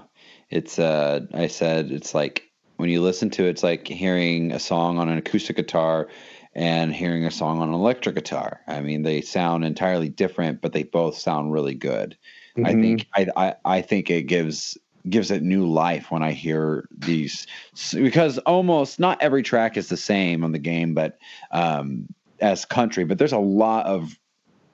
it's 0.50 0.78
uh, 0.78 1.22
I 1.34 1.48
said 1.48 1.92
it's 1.92 2.14
like 2.14 2.44
when 2.76 2.90
you 2.90 3.02
listen 3.02 3.30
to 3.32 3.46
it, 3.46 3.52
it's 3.52 3.64
like 3.64 3.88
hearing 3.88 4.52
a 4.52 4.60
song 4.60 5.00
on 5.00 5.08
an 5.08 5.18
acoustic 5.18 5.56
guitar 5.56 6.10
and 6.60 6.94
hearing 6.94 7.24
a 7.24 7.32
song 7.32 7.62
on 7.62 7.70
an 7.70 7.74
electric 7.74 8.16
guitar. 8.16 8.60
I 8.68 8.82
mean, 8.82 9.04
they 9.04 9.22
sound 9.22 9.64
entirely 9.64 10.10
different, 10.10 10.60
but 10.60 10.74
they 10.74 10.84
both 10.84 11.18
sound 11.18 11.54
really 11.54 11.74
good. 11.74 12.18
Mm-hmm. 12.58 12.66
I 12.66 12.74
think 12.74 13.08
I, 13.16 13.28
I 13.38 13.56
I 13.78 13.82
think 13.82 14.10
it 14.10 14.24
gives 14.24 14.78
gives 15.08 15.32
it 15.32 15.42
new 15.42 15.66
life 15.66 16.12
when 16.12 16.22
I 16.22 16.34
hear 16.34 16.90
these 16.92 17.48
because 17.94 18.40
almost 18.40 19.00
not 19.00 19.22
every 19.22 19.42
track 19.42 19.78
is 19.78 19.88
the 19.88 19.96
same 19.96 20.44
on 20.44 20.52
the 20.52 20.60
game, 20.60 20.94
but 20.94 21.18
um, 21.52 22.10
as 22.42 22.66
country, 22.66 23.06
but 23.06 23.18
there's 23.18 23.32
a 23.32 23.40
lot 23.40 23.86
of 23.86 24.20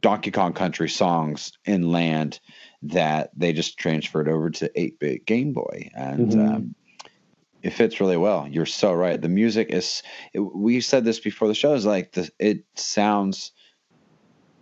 Donkey 0.01 0.31
Kong 0.31 0.53
Country 0.53 0.89
songs 0.89 1.51
in 1.65 1.91
Land 1.91 2.39
that 2.81 3.29
they 3.37 3.53
just 3.53 3.77
transferred 3.77 4.27
over 4.27 4.49
to 4.49 4.69
8-bit 4.75 5.25
Game 5.25 5.53
Boy, 5.53 5.91
and 5.95 6.31
mm-hmm. 6.31 6.55
um, 6.55 6.75
it 7.65 7.73
fits 7.73 7.99
really 7.99 8.15
well. 8.15 8.47
You're 8.47 8.67
so 8.67 8.93
right. 8.93 9.19
The 9.19 9.27
music 9.27 9.71
is. 9.71 10.03
It, 10.33 10.39
we 10.39 10.81
said 10.81 11.03
this 11.03 11.19
before 11.19 11.47
the 11.47 11.55
show. 11.55 11.73
Is 11.73 11.83
like 11.83 12.11
the. 12.11 12.29
It 12.37 12.63
sounds. 12.75 13.53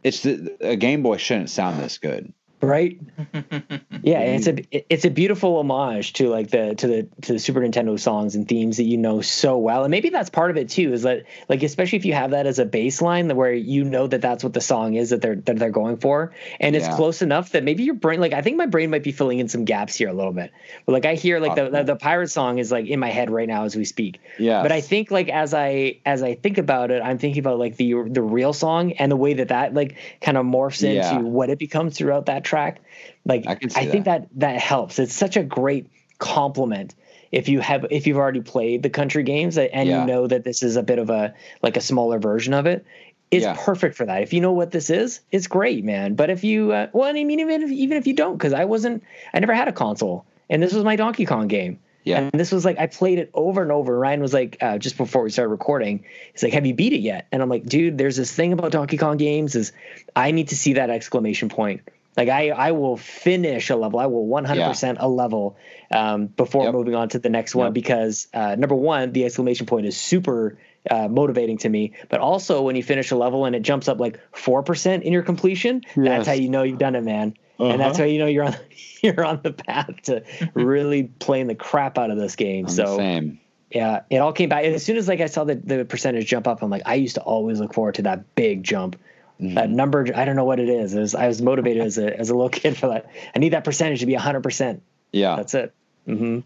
It's 0.04 0.24
the 0.24 0.56
a 0.62 0.78
Game 0.78 1.04
Boy 1.04 1.18
shouldn't 1.18 1.50
sound 1.50 1.82
this 1.82 1.98
good 1.98 2.34
right? 2.64 3.00
Yeah 4.04 4.20
it's 4.20 4.48
a 4.48 4.54
mm. 4.54 4.86
it's 4.90 5.06
a 5.06 5.10
beautiful 5.10 5.58
homage 5.60 6.12
to 6.14 6.28
like 6.28 6.50
the 6.50 6.76
to 6.76 6.88
the 6.88 7.08
to 7.22 7.34
the 7.34 7.40
super 7.40 7.62
nintendo 7.62 7.98
songs 7.98 8.36
and 8.36 8.48
themes 8.48 8.76
that 8.78 8.84
you 8.84 8.98
know 8.98 9.22
so 9.22 9.58
well 9.58 9.86
and 9.86 9.92
maybe 9.92 10.10
that's 10.10 10.30
part 10.30 10.52
of 10.52 10.58
it 10.58 10.70
too 10.70 10.92
is 10.92 11.04
that 11.04 11.24
like 11.48 11.64
especially 11.64 12.00
if 12.00 12.06
you 12.06 12.14
have 12.14 12.32
that 12.32 12.46
as 12.46 12.60
a 12.60 12.66
baseline 12.66 13.34
where 13.34 13.54
you 13.54 13.86
know 13.86 14.06
that 14.06 14.22
that's 14.22 14.44
what 14.44 14.52
the 14.52 14.60
song 14.60 14.96
is 14.96 15.12
that 15.12 15.22
they're 15.22 15.36
that 15.36 15.58
they're 15.58 15.70
going 15.70 15.96
for 15.96 16.34
and 16.60 16.76
it's 16.76 16.86
yeah. 16.86 16.96
close 16.98 17.22
enough 17.22 17.52
that 17.52 17.64
maybe 17.64 17.84
your 17.84 17.96
brain 17.96 18.20
like 18.20 18.34
i 18.34 18.42
think 18.42 18.58
my 18.58 18.66
brain 18.66 18.90
might 18.90 19.04
be 19.04 19.14
filling 19.14 19.40
in 19.40 19.48
some 19.48 19.64
gaps 19.64 19.96
here 19.96 20.10
a 20.10 20.14
little 20.14 20.34
bit. 20.34 20.52
But 20.86 20.92
like 20.92 21.06
i 21.06 21.16
hear 21.16 21.40
like 21.40 21.56
the, 21.56 21.70
the, 21.70 21.84
the 21.84 21.96
pirate 21.96 22.30
song 22.30 22.58
is 22.58 22.74
like 22.74 22.88
in 22.88 23.00
my 23.00 23.10
head 23.10 23.30
right 23.30 23.48
now 23.48 23.64
as 23.64 23.76
we 23.76 23.86
speak. 23.86 24.20
Yeah 24.38 24.62
but 24.64 24.72
i 24.72 24.82
think 24.82 25.12
like 25.12 25.30
as 25.30 25.54
i 25.54 26.00
as 26.06 26.24
i 26.24 26.36
think 26.36 26.58
about 26.58 26.92
it 26.92 27.02
i'm 27.02 27.18
thinking 27.18 27.40
about 27.40 27.60
like 27.60 27.78
the 27.78 27.94
the 28.08 28.22
real 28.22 28.52
song 28.52 28.94
and 28.94 29.12
the 29.12 29.16
way 29.16 29.36
that 29.36 29.48
that 29.50 29.74
like 29.74 29.96
kind 30.22 30.38
of 30.38 30.46
morphs 30.46 30.84
into 30.84 30.96
yeah. 30.96 31.18
what 31.20 31.50
it 31.50 31.60
becomes 31.60 31.98
throughout 31.98 32.26
that 32.26 32.44
track. 32.54 32.82
Like 33.26 33.46
I, 33.48 33.52
I 33.52 33.86
think 33.86 34.06
that. 34.06 34.22
that 34.22 34.40
that 34.40 34.58
helps. 34.58 35.00
It's 35.00 35.14
such 35.14 35.38
a 35.38 35.44
great 35.44 35.90
compliment 36.20 36.96
if 37.34 37.50
you 37.50 37.60
have 37.60 37.86
if 37.90 38.08
you've 38.08 38.18
already 38.18 38.42
played 38.42 38.84
the 38.84 38.90
country 38.90 39.24
games 39.24 39.58
and 39.58 39.90
yeah. 39.90 40.02
you 40.02 40.08
know 40.08 40.28
that 40.28 40.44
this 40.44 40.64
is 40.64 40.78
a 40.78 40.84
bit 40.84 41.00
of 41.00 41.10
a 41.10 41.34
like 41.62 41.76
a 41.76 41.82
smaller 41.82 42.20
version 42.20 42.54
of 42.54 42.66
it 42.66 42.86
it's 43.32 43.44
yeah. 43.44 43.58
perfect 43.60 43.98
for 43.98 44.06
that 44.06 44.22
if 44.22 44.32
you 44.32 44.40
know 44.40 44.54
what 44.54 44.72
this 44.72 44.90
is 44.90 45.20
it's 45.32 45.48
great 45.48 45.84
man 45.84 46.14
but 46.14 46.30
if 46.30 46.44
you 46.44 46.72
uh, 46.72 46.88
well 46.94 47.10
i 47.10 47.12
mean 47.12 47.40
even 47.40 47.64
if, 47.64 47.72
even 47.72 47.98
if 47.98 48.08
you 48.08 48.14
don't 48.14 48.38
because 48.38 48.54
i 48.54 48.64
wasn't 48.64 49.04
i 49.34 49.40
never 49.40 49.54
had 49.54 49.68
a 49.68 49.74
console 49.74 50.26
and 50.50 50.62
this 50.62 50.72
was 50.72 50.84
my 50.84 50.96
donkey 50.96 51.26
kong 51.26 51.48
game 51.48 51.80
yeah. 52.06 52.20
And 52.20 52.32
this 52.34 52.52
was 52.52 52.66
like 52.66 52.78
I 52.80 52.88
played 52.88 53.18
it 53.18 53.32
over 53.34 53.62
and 53.62 53.72
over. 53.72 53.98
Ryan 53.98 54.22
was 54.22 54.34
like, 54.34 54.58
uh, 54.62 54.78
just 54.78 54.98
before 54.98 55.24
we 55.24 55.30
started 55.30 55.52
recording, 55.52 56.04
he's 56.34 56.44
like, 56.44 56.52
"Have 56.52 56.66
you 56.66 56.74
beat 56.74 56.92
it 56.92 57.00
yet?" 57.00 57.28
And 57.32 57.42
I'm 57.42 57.48
like, 57.48 57.66
"Dude, 57.66 57.98
there's 57.98 58.18
this 58.18 58.30
thing 58.30 58.52
about 58.52 58.74
Donkey 58.74 58.98
Kong 58.98 59.16
games 59.16 59.56
is 59.56 59.72
I 60.14 60.32
need 60.32 60.50
to 60.50 60.58
see 60.58 60.74
that 60.74 60.90
exclamation 60.90 61.48
point. 61.48 61.82
Like 62.16 62.30
I, 62.30 62.50
I 62.50 62.72
will 62.72 62.98
finish 62.98 63.70
a 63.70 63.76
level. 63.76 64.00
I 64.00 64.06
will 64.06 64.28
100% 64.28 64.84
yeah. 64.84 64.94
a 65.00 65.08
level 65.08 65.58
um, 65.92 66.28
before 66.28 66.66
yep. 66.66 66.74
moving 66.74 66.96
on 66.96 67.10
to 67.10 67.20
the 67.20 67.30
next 67.30 67.56
one 67.56 67.68
yep. 67.68 67.74
because 67.74 68.28
uh, 68.34 68.56
number 68.56 68.76
one, 68.76 69.12
the 69.12 69.26
exclamation 69.26 69.66
point 69.66 69.86
is 69.86 69.98
super 69.98 70.58
uh, 70.90 71.08
motivating 71.08 71.58
to 71.60 71.70
me. 71.70 71.94
But 72.10 72.20
also, 72.20 72.62
when 72.62 72.76
you 72.76 72.84
finish 72.84 73.12
a 73.12 73.16
level 73.16 73.46
and 73.46 73.56
it 73.56 73.62
jumps 73.62 73.88
up 73.88 74.00
like 74.00 74.20
four 74.36 74.64
percent 74.64 75.04
in 75.04 75.14
your 75.14 75.24
completion, 75.24 75.82
yes. 75.86 75.96
that's 75.96 76.28
how 76.28 76.34
you 76.34 76.50
know 76.50 76.64
you've 76.64 76.80
done 76.80 76.96
it, 76.96 77.04
man. 77.04 77.36
Uh-huh. 77.60 77.72
And 77.72 77.80
that's 77.80 77.96
uh-huh. 77.96 78.04
how 78.04 78.10
you 78.10 78.20
know 78.20 78.26
you're 78.26 78.46
on 78.46 78.56
you're 79.02 79.26
on 79.26 79.42
the 79.44 79.54
path 79.54 80.02
to 80.04 80.24
really 80.54 81.04
playing 81.04 81.48
the 81.48 81.56
crap 81.56 81.98
out 81.98 82.12
of 82.12 82.18
this 82.18 82.36
game. 82.36 82.66
I'm 82.66 82.72
so 82.72 82.98
same. 82.98 83.40
Yeah, 83.70 84.02
it 84.12 84.18
all 84.18 84.34
came 84.34 84.50
back 84.50 84.66
as 84.66 84.84
soon 84.84 84.98
as 84.98 85.08
like 85.08 85.20
I 85.20 85.26
saw 85.26 85.46
the 85.46 85.56
the 85.56 85.86
percentage 85.86 86.28
jump 86.28 86.48
up. 86.48 86.62
I'm 86.62 86.70
like, 86.70 86.84
I 86.86 86.96
used 86.96 87.16
to 87.16 87.22
always 87.22 87.60
look 87.60 87.74
forward 87.74 87.96
to 87.96 88.04
that 88.04 88.36
big 88.36 88.64
jump. 88.64 88.98
Mm-hmm. 89.42 89.56
That 89.56 89.70
number, 89.70 90.08
I 90.16 90.26
don't 90.26 90.36
know 90.36 90.46
what 90.46 90.60
it 90.60 90.70
is. 90.70 90.94
It 90.94 91.00
was, 91.00 91.16
I 91.16 91.28
was 91.28 91.42
motivated 91.42 91.84
as 91.84 91.98
a 91.98 92.18
as 92.18 92.30
a 92.30 92.36
little 92.36 92.50
kid 92.62 92.78
for 92.78 92.88
that. 92.88 93.10
I 93.36 93.40
need 93.40 93.54
that 93.54 93.64
percentage 93.64 94.00
to 94.02 94.06
be 94.06 94.14
100. 94.14 94.42
percent 94.42 94.84
Yeah, 95.12 95.36
that's 95.36 95.54
it. 95.54 95.74
Mm-hmm. 96.08 96.42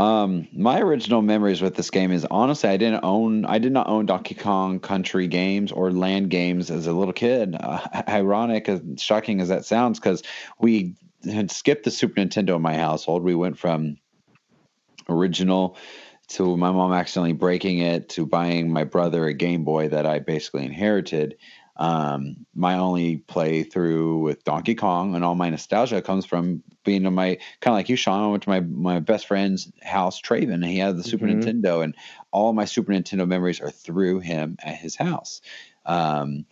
Um, 0.00 0.48
my 0.52 0.80
original 0.80 1.20
memories 1.20 1.60
with 1.60 1.74
this 1.74 1.90
game 1.90 2.12
is 2.12 2.24
honestly, 2.24 2.70
I 2.70 2.78
didn't 2.78 3.04
own, 3.04 3.44
I 3.44 3.58
did 3.58 3.72
not 3.72 3.88
own 3.88 4.06
Donkey 4.06 4.34
Kong 4.34 4.80
Country 4.80 5.26
games 5.26 5.70
or 5.70 5.90
land 5.90 6.30
games 6.30 6.70
as 6.70 6.86
a 6.86 6.92
little 6.92 7.12
kid. 7.12 7.54
Uh, 7.58 7.80
ironic, 8.08 8.68
and 8.68 8.98
shocking 8.98 9.40
as 9.40 9.48
that 9.48 9.66
sounds, 9.66 10.00
because 10.00 10.22
we 10.58 10.94
had 11.30 11.50
skipped 11.50 11.84
the 11.84 11.90
Super 11.90 12.20
Nintendo 12.20 12.56
in 12.56 12.62
my 12.62 12.74
household. 12.74 13.22
We 13.22 13.34
went 13.34 13.58
from 13.58 13.98
original 15.08 15.76
to 16.28 16.56
my 16.56 16.70
mom 16.70 16.92
accidentally 16.92 17.34
breaking 17.34 17.78
it 17.78 18.08
to 18.10 18.24
buying 18.24 18.72
my 18.72 18.84
brother 18.84 19.26
a 19.26 19.34
Game 19.34 19.64
Boy 19.64 19.88
that 19.88 20.06
I 20.06 20.18
basically 20.20 20.64
inherited. 20.64 21.36
Um, 21.76 22.44
my 22.54 22.74
only 22.74 23.24
playthrough 23.28 24.22
with 24.22 24.44
Donkey 24.44 24.74
Kong 24.74 25.14
and 25.14 25.24
all 25.24 25.34
my 25.34 25.48
nostalgia 25.48 26.02
comes 26.02 26.26
from 26.26 26.62
being 26.84 27.04
in 27.04 27.14
my 27.14 27.38
kind 27.60 27.72
of 27.72 27.78
like 27.78 27.88
you, 27.88 27.96
Sean. 27.96 28.24
I 28.24 28.30
went 28.30 28.42
to 28.42 28.50
my 28.50 28.60
my 28.60 29.00
best 29.00 29.26
friend's 29.26 29.72
house, 29.82 30.20
Traven, 30.20 30.52
and 30.54 30.64
he 30.64 30.78
had 30.78 30.96
the 30.96 31.02
Super 31.02 31.26
Mhm. 31.26 31.42
Nintendo, 31.42 31.82
and 31.82 31.94
all 32.30 32.52
my 32.52 32.66
Super 32.66 32.92
Nintendo 32.92 33.26
memories 33.26 33.60
are 33.60 33.70
through 33.70 34.20
him 34.20 34.58
at 34.62 34.76
his 34.76 34.96
house. 34.96 35.40
Um, 35.86 36.44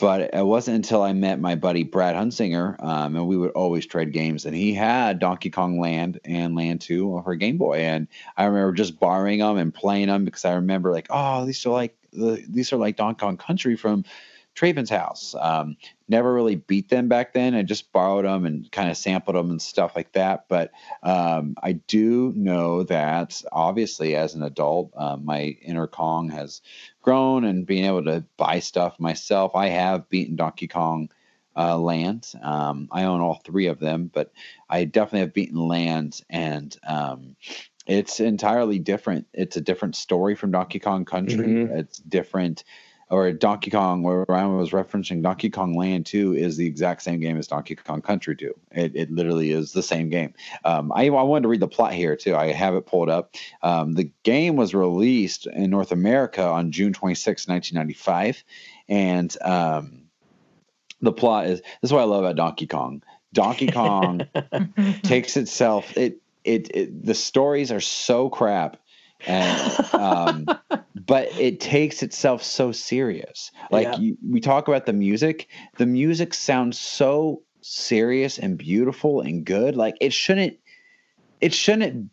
but 0.00 0.34
it 0.34 0.44
wasn't 0.44 0.76
until 0.76 1.02
I 1.02 1.12
met 1.12 1.38
my 1.38 1.54
buddy 1.54 1.84
Brad 1.84 2.16
Hunsinger, 2.16 2.82
um, 2.82 3.14
and 3.14 3.28
we 3.28 3.36
would 3.36 3.52
always 3.52 3.86
trade 3.86 4.12
games. 4.12 4.44
And 4.44 4.56
he 4.56 4.74
had 4.74 5.20
Donkey 5.20 5.50
Kong 5.50 5.78
Land 5.78 6.18
and 6.24 6.56
Land 6.56 6.80
Two 6.80 7.20
for 7.22 7.36
Game 7.36 7.56
Boy, 7.58 7.80
and 7.80 8.08
I 8.36 8.46
remember 8.46 8.72
just 8.72 8.98
borrowing 8.98 9.38
them 9.40 9.58
and 9.58 9.72
playing 9.72 10.08
them 10.08 10.24
because 10.24 10.44
I 10.44 10.54
remember 10.54 10.92
like, 10.92 11.06
oh, 11.10 11.44
these 11.44 11.64
are 11.66 11.70
like 11.70 11.94
the 12.12 12.42
these 12.48 12.72
are 12.72 12.78
like 12.78 12.96
Donkey 12.96 13.20
Kong 13.20 13.36
Country 13.36 13.76
from 13.76 14.04
Traven's 14.56 14.90
house. 14.90 15.34
Um, 15.38 15.76
never 16.08 16.32
really 16.32 16.56
beat 16.56 16.88
them 16.88 17.08
back 17.08 17.34
then. 17.34 17.54
I 17.54 17.62
just 17.62 17.92
borrowed 17.92 18.24
them 18.24 18.46
and 18.46 18.70
kind 18.72 18.90
of 18.90 18.96
sampled 18.96 19.36
them 19.36 19.50
and 19.50 19.62
stuff 19.62 19.94
like 19.94 20.12
that. 20.12 20.46
But 20.48 20.72
um, 21.02 21.54
I 21.62 21.72
do 21.72 22.32
know 22.34 22.82
that 22.84 23.40
obviously 23.52 24.16
as 24.16 24.34
an 24.34 24.42
adult, 24.42 24.92
um, 24.96 25.24
my 25.26 25.42
inner 25.62 25.86
Kong 25.86 26.30
has 26.30 26.62
grown 27.02 27.44
and 27.44 27.66
being 27.66 27.84
able 27.84 28.04
to 28.04 28.24
buy 28.38 28.58
stuff 28.58 28.98
myself. 28.98 29.54
I 29.54 29.68
have 29.68 30.08
beaten 30.08 30.36
Donkey 30.36 30.68
Kong 30.68 31.10
uh, 31.54 31.78
Land. 31.78 32.32
Um, 32.42 32.88
I 32.90 33.04
own 33.04 33.20
all 33.20 33.40
three 33.44 33.66
of 33.66 33.78
them, 33.78 34.10
but 34.12 34.32
I 34.68 34.84
definitely 34.84 35.20
have 35.20 35.34
beaten 35.34 35.68
Land 35.68 36.22
and. 36.28 36.76
Um, 36.86 37.36
it's 37.88 38.18
entirely 38.18 38.80
different. 38.80 39.28
It's 39.32 39.56
a 39.56 39.60
different 39.60 39.94
story 39.94 40.34
from 40.34 40.50
Donkey 40.50 40.80
Kong 40.80 41.04
Country. 41.04 41.46
Mhm. 41.46 41.78
It's 41.78 41.98
different 41.98 42.64
or 43.08 43.30
Donkey 43.32 43.70
Kong, 43.70 44.02
where 44.02 44.24
Ryan 44.28 44.56
was 44.56 44.70
referencing 44.70 45.22
Donkey 45.22 45.48
Kong 45.48 45.76
Land 45.76 46.06
2 46.06 46.34
is 46.34 46.56
the 46.56 46.66
exact 46.66 47.02
same 47.02 47.20
game 47.20 47.38
as 47.38 47.46
Donkey 47.46 47.76
Kong 47.76 48.02
Country 48.02 48.34
2. 48.34 48.52
It, 48.72 48.96
it 48.96 49.10
literally 49.12 49.52
is 49.52 49.72
the 49.72 49.82
same 49.82 50.08
game. 50.08 50.34
Um, 50.64 50.90
I, 50.92 51.06
I 51.06 51.22
wanted 51.22 51.42
to 51.42 51.48
read 51.48 51.60
the 51.60 51.68
plot 51.68 51.92
here 51.92 52.16
too. 52.16 52.34
I 52.34 52.52
have 52.52 52.74
it 52.74 52.86
pulled 52.86 53.08
up. 53.08 53.34
Um, 53.62 53.94
the 53.94 54.10
game 54.24 54.56
was 54.56 54.74
released 54.74 55.46
in 55.46 55.70
North 55.70 55.92
America 55.92 56.42
on 56.42 56.72
June 56.72 56.92
26, 56.92 57.46
1995. 57.46 58.42
And 58.88 59.36
um, 59.42 60.02
the 61.00 61.12
plot 61.12 61.46
is 61.46 61.60
this 61.60 61.90
is 61.90 61.92
what 61.92 62.02
I 62.02 62.04
love 62.04 62.24
about 62.24 62.36
Donkey 62.36 62.66
Kong. 62.66 63.02
Donkey 63.32 63.68
Kong 63.68 64.22
takes 65.02 65.36
itself, 65.36 65.96
it, 65.96 66.20
it, 66.42 66.70
it, 66.74 67.04
the 67.04 67.14
stories 67.14 67.70
are 67.70 67.80
so 67.80 68.30
crap. 68.30 68.78
And, 69.26 69.76
um, 69.94 70.46
but 70.94 71.28
it 71.40 71.60
takes 71.60 72.02
itself 72.02 72.42
so 72.42 72.72
serious. 72.72 73.50
Like 73.70 73.88
Yeah. 73.88 73.96
you, 73.98 74.18
we 74.28 74.40
talk 74.40 74.68
about 74.68 74.86
the 74.86 74.92
music, 74.92 75.48
the 75.78 75.86
music 75.86 76.34
sounds 76.34 76.78
so 76.78 77.42
serious 77.62 78.38
and 78.38 78.56
beautiful 78.58 79.20
and 79.20 79.44
good. 79.44 79.76
Like 79.76 79.96
it 80.00 80.12
shouldn't, 80.12 80.58
it 81.40 81.52
shouldn't 81.52 82.10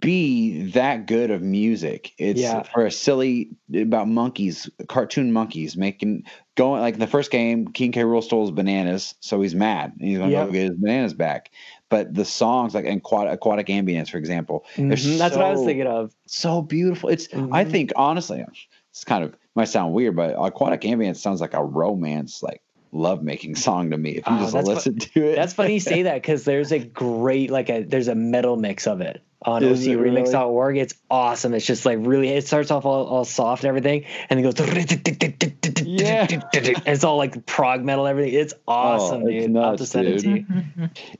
be 0.00 0.70
that 0.72 1.06
good 1.06 1.30
of 1.30 1.40
music. 1.40 2.12
It's 2.18 2.40
Yeah. 2.40 2.62
for 2.74 2.84
a 2.84 2.90
silly 2.90 3.56
about 3.74 4.06
monkeys, 4.06 4.68
cartoon 4.86 5.32
monkeys 5.32 5.78
making 5.78 6.24
going 6.56 6.82
like 6.82 6.98
the 6.98 7.06
first 7.06 7.30
game. 7.30 7.68
King 7.68 7.90
K. 7.90 8.02
Rool 8.02 8.22
stole 8.22 8.42
his 8.42 8.50
bananas, 8.50 9.14
so 9.20 9.40
he's 9.40 9.54
mad 9.54 9.92
and 9.98 10.06
he's 10.06 10.18
gonna 10.18 10.30
Yep. 10.30 10.46
go 10.48 10.52
get 10.52 10.68
his 10.70 10.78
bananas 10.78 11.14
back. 11.14 11.50
But 11.94 12.12
the 12.12 12.24
songs 12.24 12.74
like 12.74 12.86
aquatic, 12.86 13.34
aquatic 13.34 13.68
ambience, 13.68 14.10
for 14.10 14.18
example, 14.18 14.64
Mhm, 14.76 15.16
That's 15.16 15.36
what 15.36 15.46
I 15.46 15.52
was 15.52 15.64
thinking 15.64 15.86
of. 15.86 16.12
so 16.26 16.60
beautiful. 16.60 17.08
It's 17.08 17.28
I 17.52 17.64
Mhm. 17.64 17.70
think 17.70 17.92
honestly, 17.94 18.44
it's 18.90 19.04
kind 19.04 19.22
of 19.22 19.36
might 19.54 19.68
sound 19.68 19.94
weird, 19.94 20.16
but 20.16 20.34
aquatic 20.36 20.80
ambience 20.80 21.18
sounds 21.18 21.40
like 21.40 21.54
a 21.54 21.64
romance, 21.64 22.42
like 22.42 22.60
love 22.90 23.22
making 23.22 23.54
song 23.54 23.92
to 23.92 23.96
me. 23.96 24.10
If 24.10 24.26
you 24.26 24.34
Oh, 24.34 24.40
just 24.40 24.54
that's 24.54 24.66
fu- 24.68 24.74
listen 24.74 24.98
to 24.98 25.24
it, 25.30 25.36
That's 25.36 25.52
funny 25.52 25.74
you 25.74 25.78
say 25.80 26.02
that 26.08 26.14
because 26.20 26.44
there's 26.44 26.72
a 26.72 26.80
great 26.80 27.50
like 27.52 27.70
a 27.70 27.84
there's 27.84 28.08
a 28.08 28.16
metal 28.16 28.56
mix 28.56 28.88
of 28.88 29.00
it 29.00 29.22
on 29.44 29.62
it 29.62 29.68
really? 29.68 30.22
ocremix.org. 30.22 30.76
It's 30.78 30.94
awesome. 31.10 31.54
It's 31.54 31.66
just 31.66 31.84
like 31.86 31.98
really 32.00 32.28
it 32.30 32.46
starts 32.46 32.70
off 32.70 32.84
all, 32.84 33.06
all 33.06 33.24
soft 33.24 33.64
and 33.64 33.68
everything 33.68 34.04
and 34.30 34.42
then 34.42 34.50
goes 34.50 35.86
Yeah. 35.86 36.26
and 36.54 36.82
it's 36.86 37.04
all 37.04 37.16
like 37.16 37.46
prog 37.46 37.84
metal 37.84 38.06
and 38.06 38.10
everything. 38.18 38.40
It's 38.40 38.54
awesome, 38.66 39.22
Oh, 39.22 39.26
it's 39.28 39.46
dude. 39.46 39.56
I'll 39.56 39.70
have 39.70 39.76
to 39.76 39.82
nuts, 39.82 39.90
send 39.90 40.08
it 40.08 40.18
to 40.20 40.30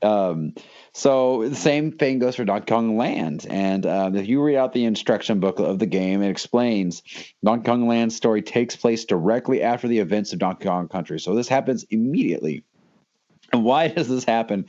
you. 0.03 0.09
Um, 0.09 0.55
so 0.93 1.49
the 1.49 1.57
same 1.57 1.93
thing 1.93 2.21
goes 2.21 2.37
for 2.37 2.45
Donkey 2.45 2.67
Kong 2.67 2.97
Land. 2.97 3.47
And 3.49 3.85
um, 3.85 4.17
if 4.17 4.29
you 4.29 4.43
read 4.43 4.57
out 4.57 4.73
the 4.73 4.85
instruction 4.85 5.41
booklet 5.41 5.69
of 5.69 5.79
the 5.79 5.87
game, 5.87 6.23
it 6.23 6.31
explains 6.31 7.03
Donkey 7.45 7.67
Kong 7.67 7.89
Land's 7.89 8.15
story 8.15 8.43
takes 8.43 8.77
place 8.77 9.05
directly 9.05 9.63
after 9.63 9.89
the 9.89 9.99
events 9.99 10.33
of 10.33 10.39
Donkey 10.39 10.67
Kong 10.67 10.89
Country. 10.89 11.19
So 11.19 11.35
this 11.35 11.49
happens 11.49 11.85
immediately. 11.91 12.65
Why 13.63 13.89
does 13.89 14.09
this 14.09 14.25
happen? 14.25 14.61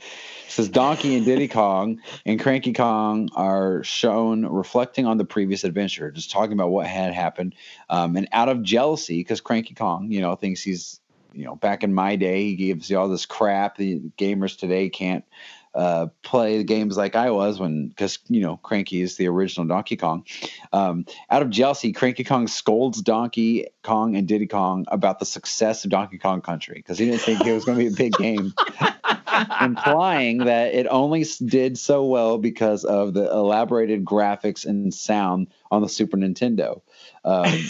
It 0.46 0.50
says 0.50 0.68
Donkey 0.68 1.16
and 1.16 1.24
Diddy 1.24 1.48
Kong 1.48 2.00
and 2.24 2.40
Cranky 2.40 2.72
Kong 2.72 3.28
are 3.34 3.82
shown 3.82 4.46
reflecting 4.46 5.06
on 5.06 5.18
the 5.18 5.24
previous 5.24 5.64
adventure, 5.64 6.10
just 6.10 6.30
talking 6.30 6.52
about 6.52 6.70
what 6.70 6.86
had 6.86 7.12
happened. 7.12 7.54
Um, 7.90 8.16
and 8.16 8.28
out 8.32 8.48
of 8.48 8.62
jealousy, 8.62 9.18
because 9.18 9.40
Cranky 9.40 9.74
Kong, 9.74 10.10
you 10.10 10.20
know, 10.20 10.36
thinks 10.36 10.62
he's, 10.62 11.00
you 11.32 11.44
know, 11.44 11.56
back 11.56 11.82
in 11.82 11.92
my 11.92 12.16
day, 12.16 12.44
he 12.44 12.56
gives 12.56 12.88
you 12.88 12.98
all 12.98 13.08
this 13.08 13.26
crap. 13.26 13.76
The 13.76 14.00
gamers 14.16 14.56
today 14.56 14.88
can't 14.88 15.24
uh, 15.76 16.06
play 16.22 16.56
the 16.56 16.64
games 16.64 16.96
like 16.96 17.14
I 17.14 17.30
was 17.30 17.60
when, 17.60 17.88
because 17.88 18.18
you 18.28 18.40
know, 18.40 18.56
Cranky 18.56 19.02
is 19.02 19.16
the 19.16 19.28
original 19.28 19.66
Donkey 19.66 19.96
Kong. 19.96 20.24
Um, 20.72 21.04
out 21.28 21.42
of 21.42 21.50
jealousy, 21.50 21.92
Cranky 21.92 22.24
Kong 22.24 22.48
scolds 22.48 23.02
Donkey 23.02 23.66
Kong 23.82 24.16
and 24.16 24.26
Diddy 24.26 24.46
Kong 24.46 24.86
about 24.88 25.18
the 25.18 25.26
success 25.26 25.84
of 25.84 25.90
Donkey 25.90 26.16
Kong 26.16 26.40
Country 26.40 26.76
because 26.76 26.98
he 26.98 27.04
didn't 27.04 27.20
think 27.20 27.44
it 27.44 27.52
was 27.52 27.66
going 27.66 27.78
to 27.78 27.84
be 27.84 27.92
a 27.92 27.96
big 27.96 28.14
game, 28.14 28.54
implying 29.60 30.38
that 30.38 30.74
it 30.74 30.86
only 30.88 31.26
did 31.44 31.76
so 31.76 32.06
well 32.06 32.38
because 32.38 32.84
of 32.84 33.12
the 33.12 33.30
elaborated 33.30 34.02
graphics 34.02 34.64
and 34.64 34.94
sound 34.94 35.48
on 35.70 35.82
the 35.82 35.88
Super 35.90 36.16
Nintendo. 36.16 36.80
Um, 37.26 37.66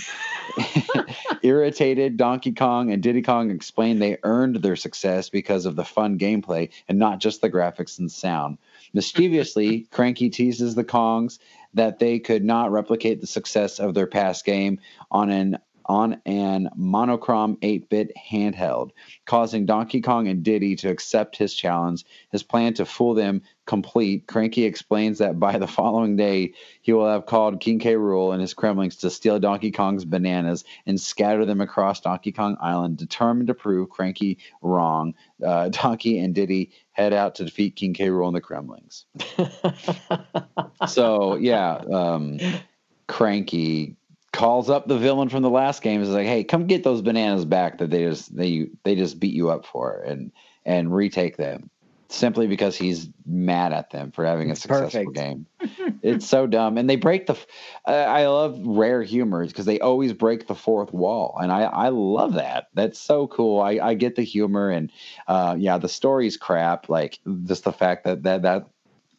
irritated, 1.42 2.16
Donkey 2.16 2.52
Kong 2.52 2.92
and 2.92 3.02
Diddy 3.02 3.22
Kong 3.22 3.50
explained 3.50 4.00
they 4.00 4.18
earned 4.22 4.56
their 4.56 4.76
success 4.76 5.28
because 5.28 5.66
of 5.66 5.76
the 5.76 5.84
fun 5.84 6.18
gameplay 6.18 6.70
and 6.88 6.98
not 6.98 7.18
just 7.18 7.40
the 7.40 7.50
graphics 7.50 7.98
and 7.98 8.10
sound. 8.10 8.58
Mischievously, 8.92 9.80
Cranky 9.90 10.30
teases 10.30 10.74
the 10.74 10.84
Kongs 10.84 11.38
that 11.74 11.98
they 11.98 12.18
could 12.18 12.44
not 12.44 12.70
replicate 12.70 13.20
the 13.20 13.26
success 13.26 13.80
of 13.80 13.94
their 13.94 14.06
past 14.06 14.44
game 14.44 14.80
on 15.10 15.30
an 15.30 15.58
on 15.86 16.20
an 16.26 16.68
monochrome 16.76 17.56
8-bit 17.56 18.12
handheld, 18.30 18.90
causing 19.24 19.66
Donkey 19.66 20.00
Kong 20.00 20.28
and 20.28 20.42
Diddy 20.42 20.76
to 20.76 20.90
accept 20.90 21.36
his 21.36 21.54
challenge. 21.54 22.04
His 22.30 22.42
plan 22.42 22.74
to 22.74 22.84
fool 22.84 23.14
them 23.14 23.42
complete. 23.66 24.26
Cranky 24.26 24.64
explains 24.64 25.18
that 25.18 25.38
by 25.38 25.58
the 25.58 25.66
following 25.66 26.16
day, 26.16 26.54
he 26.82 26.92
will 26.92 27.08
have 27.08 27.26
called 27.26 27.60
King 27.60 27.78
K. 27.78 27.94
Rool 27.94 28.32
and 28.32 28.40
his 28.40 28.54
Kremlings 28.54 29.00
to 29.00 29.10
steal 29.10 29.38
Donkey 29.38 29.70
Kong's 29.70 30.04
bananas 30.04 30.64
and 30.86 31.00
scatter 31.00 31.44
them 31.44 31.60
across 31.60 32.00
Donkey 32.00 32.32
Kong 32.32 32.56
Island, 32.60 32.96
determined 32.96 33.48
to 33.48 33.54
prove 33.54 33.90
Cranky 33.90 34.38
wrong. 34.62 35.14
Uh, 35.44 35.68
Donkey 35.70 36.18
and 36.18 36.34
Diddy 36.34 36.72
head 36.92 37.12
out 37.12 37.34
to 37.36 37.44
defeat 37.44 37.76
King 37.76 37.92
K. 37.92 38.08
Rool 38.08 38.28
and 38.28 38.36
the 38.36 38.40
Kremlings. 38.40 39.04
so 40.88 41.36
yeah, 41.36 41.74
um, 41.74 42.38
Cranky 43.08 43.96
calls 44.36 44.68
up 44.68 44.86
the 44.86 44.98
villain 44.98 45.30
from 45.30 45.42
the 45.42 45.50
last 45.50 45.82
game. 45.82 46.02
Is 46.02 46.10
like, 46.10 46.26
hey, 46.26 46.44
come 46.44 46.66
get 46.66 46.84
those 46.84 47.00
bananas 47.00 47.44
back 47.44 47.78
that 47.78 47.90
they 47.90 48.04
just 48.04 48.34
they 48.34 48.68
they 48.84 48.94
just 48.94 49.18
beat 49.18 49.34
you 49.34 49.50
up 49.50 49.64
for, 49.66 50.02
and 50.06 50.30
and 50.64 50.94
retake 50.94 51.36
them 51.36 51.70
simply 52.08 52.46
because 52.46 52.76
he's 52.76 53.08
mad 53.24 53.72
at 53.72 53.90
them 53.90 54.12
for 54.12 54.24
having 54.24 54.50
a 54.50 54.56
successful 54.56 55.12
perfect. 55.12 55.14
game. 55.14 55.46
it's 56.02 56.26
so 56.26 56.46
dumb, 56.46 56.76
and 56.76 56.88
they 56.88 56.96
break 56.96 57.26
the. 57.26 57.36
Uh, 57.86 57.92
I 57.92 58.26
love 58.26 58.60
Rare 58.62 59.02
humor 59.02 59.46
because 59.46 59.64
they 59.64 59.80
always 59.80 60.12
break 60.12 60.46
the 60.46 60.54
fourth 60.54 60.92
wall, 60.92 61.36
and 61.40 61.50
I 61.50 61.62
I 61.62 61.88
love 61.88 62.34
that. 62.34 62.68
That's 62.74 62.98
so 62.98 63.26
cool. 63.26 63.60
I 63.60 63.78
I 63.82 63.94
get 63.94 64.16
the 64.16 64.22
humor, 64.22 64.68
and 64.68 64.92
uh, 65.26 65.56
yeah, 65.58 65.78
the 65.78 65.88
story's 65.88 66.36
crap. 66.36 66.88
Like 66.90 67.18
just 67.44 67.64
the 67.64 67.72
fact 67.72 68.04
that 68.04 68.22
that 68.24 68.42
that 68.42 68.66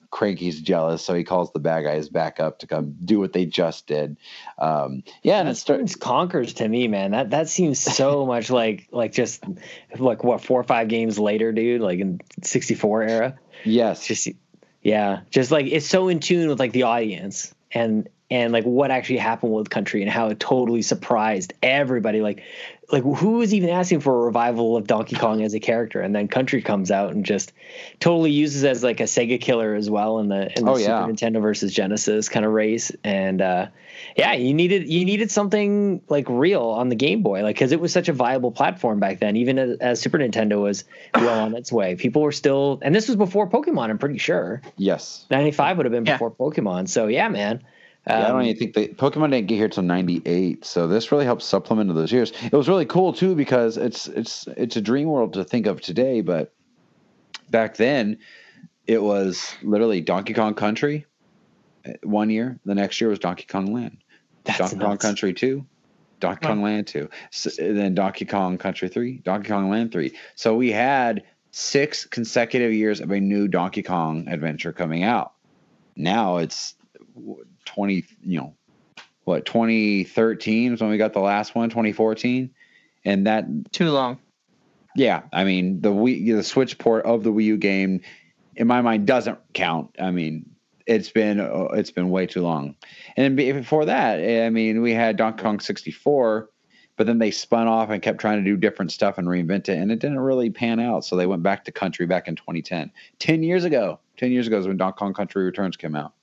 Cranky's 0.10 0.62
jealous, 0.62 1.04
so 1.04 1.14
he 1.14 1.24
calls 1.24 1.52
the 1.52 1.60
bad 1.60 1.84
guys 1.84 2.10
back 2.10 2.40
up 2.40 2.60
to 2.60 2.68
come 2.68 2.96
do 3.04 3.20
what 3.20 3.34
they 3.34 3.46
just 3.46 3.88
did. 3.88 4.18
Um, 4.58 5.04
yeah, 5.24 5.40
and 5.40 5.48
That 5.48 5.52
it 5.52 5.56
starts. 5.56 5.96
Conker's 5.96 6.54
to 6.56 6.68
me, 6.68 6.88
man. 6.88 7.12
That 7.12 7.32
that 7.32 7.50
seems 7.50 7.80
so 7.80 8.26
much 8.26 8.50
like 8.50 8.88
like 8.92 9.12
just 9.12 9.44
like 9.98 10.24
what 10.24 10.42
four 10.42 10.60
or 10.60 10.64
five 10.64 10.88
games 10.88 11.20
later, 11.20 11.52
dude. 11.52 11.82
Like 11.82 12.00
in 12.00 12.22
'64 12.42 13.04
era. 13.04 13.40
Yes, 13.64 14.08
just 14.08 14.28
Yeah, 14.82 15.22
just 15.30 15.52
like 15.52 15.66
it's 15.66 15.88
so 15.88 16.08
in 16.08 16.20
tune 16.20 16.50
with 16.50 16.60
like 16.60 16.72
the 16.72 16.84
audience 16.84 17.54
and 17.72 18.10
and 18.30 18.52
like 18.52 18.66
what 18.66 18.92
actually 18.92 19.18
happened 19.18 19.54
with 19.54 19.70
country 19.70 20.02
and 20.02 20.12
how 20.12 20.28
it 20.28 20.40
totally 20.40 20.82
surprised 20.82 21.54
everybody. 21.64 22.22
Like 22.22 22.44
like 22.92 23.04
who 23.04 23.32
was 23.34 23.54
even 23.54 23.70
asking 23.70 24.00
for 24.00 24.22
a 24.22 24.26
revival 24.26 24.78
of 24.78 24.88
Donkey 24.88 25.18
Kong 25.18 25.42
as 25.44 25.54
a 25.54 25.60
character, 25.60 26.00
and 26.02 26.16
then 26.16 26.28
Country 26.30 26.62
comes 26.62 26.90
out 26.90 27.12
and 27.12 27.26
just 27.26 27.52
totally 28.00 28.32
uses 28.32 28.64
as 28.64 28.82
like 28.84 29.02
a 29.02 29.04
Sega 29.04 29.40
killer 29.42 29.76
as 29.76 29.90
well 29.90 30.20
in 30.20 30.30
the 30.30 30.58
in 30.58 30.64
the 30.66 30.72
Oh, 30.72 30.78
Super 30.78 30.90
yeah. 30.92 31.06
Nintendo 31.08 31.42
versus 31.42 31.74
Genesis 31.74 32.30
kind 32.30 32.46
of 32.46 32.54
race. 32.54 32.92
And 33.04 33.42
uh, 33.42 33.68
yeah, 34.16 34.34
you 34.34 34.54
needed 34.54 34.88
you 34.88 35.04
needed 35.04 35.32
something 35.32 36.02
like 36.08 36.28
real 36.30 36.64
on 36.64 36.88
the 36.90 36.96
Game 36.96 37.24
Boy, 37.24 37.44
like 37.44 37.56
because 37.56 37.74
it 37.74 37.80
was 37.82 37.92
such 37.92 38.08
a 38.08 38.14
viable 38.14 38.52
platform 38.52 39.00
back 39.02 39.20
then. 39.20 39.36
Even 39.36 39.60
as, 39.60 39.78
as 39.80 40.00
Super 40.00 40.18
Nintendo 40.18 40.62
was 40.62 40.86
well 41.14 41.40
on 41.40 41.56
its 41.56 41.72
way, 41.74 41.96
people 41.96 42.22
were 42.22 42.32
still, 42.32 42.80
and 42.82 42.96
this 42.96 43.08
was 43.08 43.18
before 43.18 43.50
Pokemon. 43.50 43.90
I'm 43.90 43.98
pretty 43.98 44.18
sure 44.18 44.62
Yes. 44.78 45.26
ninety 45.30 45.52
five 45.52 45.76
would 45.76 45.86
have 45.86 45.94
been 45.94 46.06
Yeah. 46.06 46.14
before 46.14 46.32
Pokemon. 46.32 46.88
So 46.88 47.08
yeah, 47.08 47.28
man. 47.28 47.64
Yeah, 48.08 48.26
I 48.26 48.28
don't 48.30 48.38
Um, 48.38 48.44
even 48.44 48.58
think 48.58 48.74
the 48.74 48.88
Pokemon 48.90 49.32
didn't 49.32 49.48
get 49.48 49.56
here 49.56 49.68
till 49.68 49.84
'98, 49.84 50.64
so 50.64 50.88
this 50.88 51.12
really 51.12 51.26
helps 51.26 51.46
supplement 51.46 51.94
those 51.94 52.12
years. 52.12 52.32
It 52.44 52.54
was 52.54 52.70
really 52.70 52.86
cool 52.86 53.12
too 53.12 53.36
because 53.36 53.76
it's 53.78 54.08
it's 54.08 54.48
it's 54.56 54.76
a 54.78 54.82
dream 54.82 55.10
world 55.10 55.34
to 55.34 55.44
think 55.44 55.66
of 55.66 55.82
today, 55.82 56.22
but 56.22 56.54
back 57.50 57.76
then 57.76 58.18
it 58.86 59.04
was 59.04 59.54
literally 59.62 60.00
Donkey 60.00 60.34
Kong 60.34 60.54
Country 60.54 61.06
uh, 61.86 61.92
one 62.04 62.30
year. 62.30 62.60
The 62.66 62.76
next 62.76 63.02
year 63.02 63.10
was 63.10 63.20
Donkey 63.20 63.46
Kong 63.46 63.74
Land, 63.74 63.98
That's 64.46 64.60
Donkey 64.60 64.78
Kong. 64.78 64.98
Country 64.98 65.34
two, 65.34 65.66
Donkey 66.22 66.48
Kong 66.48 66.62
Land 66.62 66.88
two, 66.88 67.10
so, 67.32 67.50
then 67.58 67.94
Donkey 67.94 68.24
Kong 68.24 68.58
Country 68.58 68.88
three, 68.88 69.18
Donkey 69.26 69.50
Kong 69.50 69.70
Land 69.70 69.92
three. 69.92 70.16
So 70.36 70.56
we 70.56 70.72
had 70.72 71.24
six 71.52 72.06
consecutive 72.06 72.72
years 72.72 73.02
of 73.02 73.12
a 73.12 73.20
new 73.20 73.50
Donkey 73.50 73.84
Kong 73.84 74.30
adventure 74.30 74.72
coming 74.72 75.04
out. 75.04 75.34
Now 75.98 76.38
it's 76.38 76.76
20 77.68 78.06
you 78.24 78.40
know 78.40 78.54
what 79.26 79.46
2013 79.46 80.74
is 80.74 80.82
when 80.82 80.90
we 80.90 80.98
got 80.98 81.14
the 81.14 81.20
last 81.20 81.54
one 81.54 81.70
2014 81.70 82.50
and 83.06 83.28
that 83.28 83.46
Too 83.72 83.92
long. 83.92 84.18
yeah 84.96 85.24
i 85.34 85.44
mean 85.44 85.82
the 85.82 85.90
Wii, 85.90 86.36
the 86.36 86.44
switch 86.44 86.78
port 86.78 87.06
of 87.06 87.24
the 87.24 87.32
wii 87.32 87.44
u 87.46 87.58
game 87.58 88.02
in 88.56 88.66
my 88.66 88.82
mind 88.82 89.06
doesn't 89.06 89.38
count. 89.54 89.96
I 90.02 90.10
mean 90.12 90.50
it's 90.88 91.10
been 91.10 91.40
uh, 91.40 91.68
it's 91.74 91.92
been 91.92 92.10
way 92.10 92.26
too 92.26 92.42
long. 92.42 92.76
And 93.18 93.36
before 93.36 93.86
that 93.86 94.20
i 94.46 94.50
mean 94.50 94.82
we 94.82 94.94
had 94.94 95.18
donkey 95.18 95.44
kong 95.44 95.60
64 95.60 96.50
but 96.96 97.06
then 97.06 97.20
they 97.20 97.30
spun 97.30 97.68
off 97.68 97.92
and 97.92 98.02
kept 98.02 98.20
trying 98.20 98.44
to 98.44 98.50
do 98.50 98.58
different 98.58 98.92
stuff 98.92 99.18
and 99.20 99.28
reinvent 99.28 99.70
it 99.70 99.78
and 99.78 99.92
it 99.92 100.00
didn't 100.00 100.20
really 100.20 100.50
pan 100.50 100.80
out 100.80 101.06
so 101.06 101.16
they 101.16 101.28
went 101.28 101.44
back 101.44 101.64
to 101.66 101.72
country 101.72 102.06
back 102.08 102.28
in 102.28 102.36
2010 102.36 102.92
10 103.20 103.44
years 103.44 103.66
ago 103.66 104.00
10 104.18 104.32
years 104.32 104.48
ago 104.48 104.58
is 104.58 104.68
when 104.68 104.78
donkey 104.78 104.98
kong 104.98 105.14
country 105.14 105.44
returns 105.44 105.78
came 105.78 105.96
out 105.96 106.14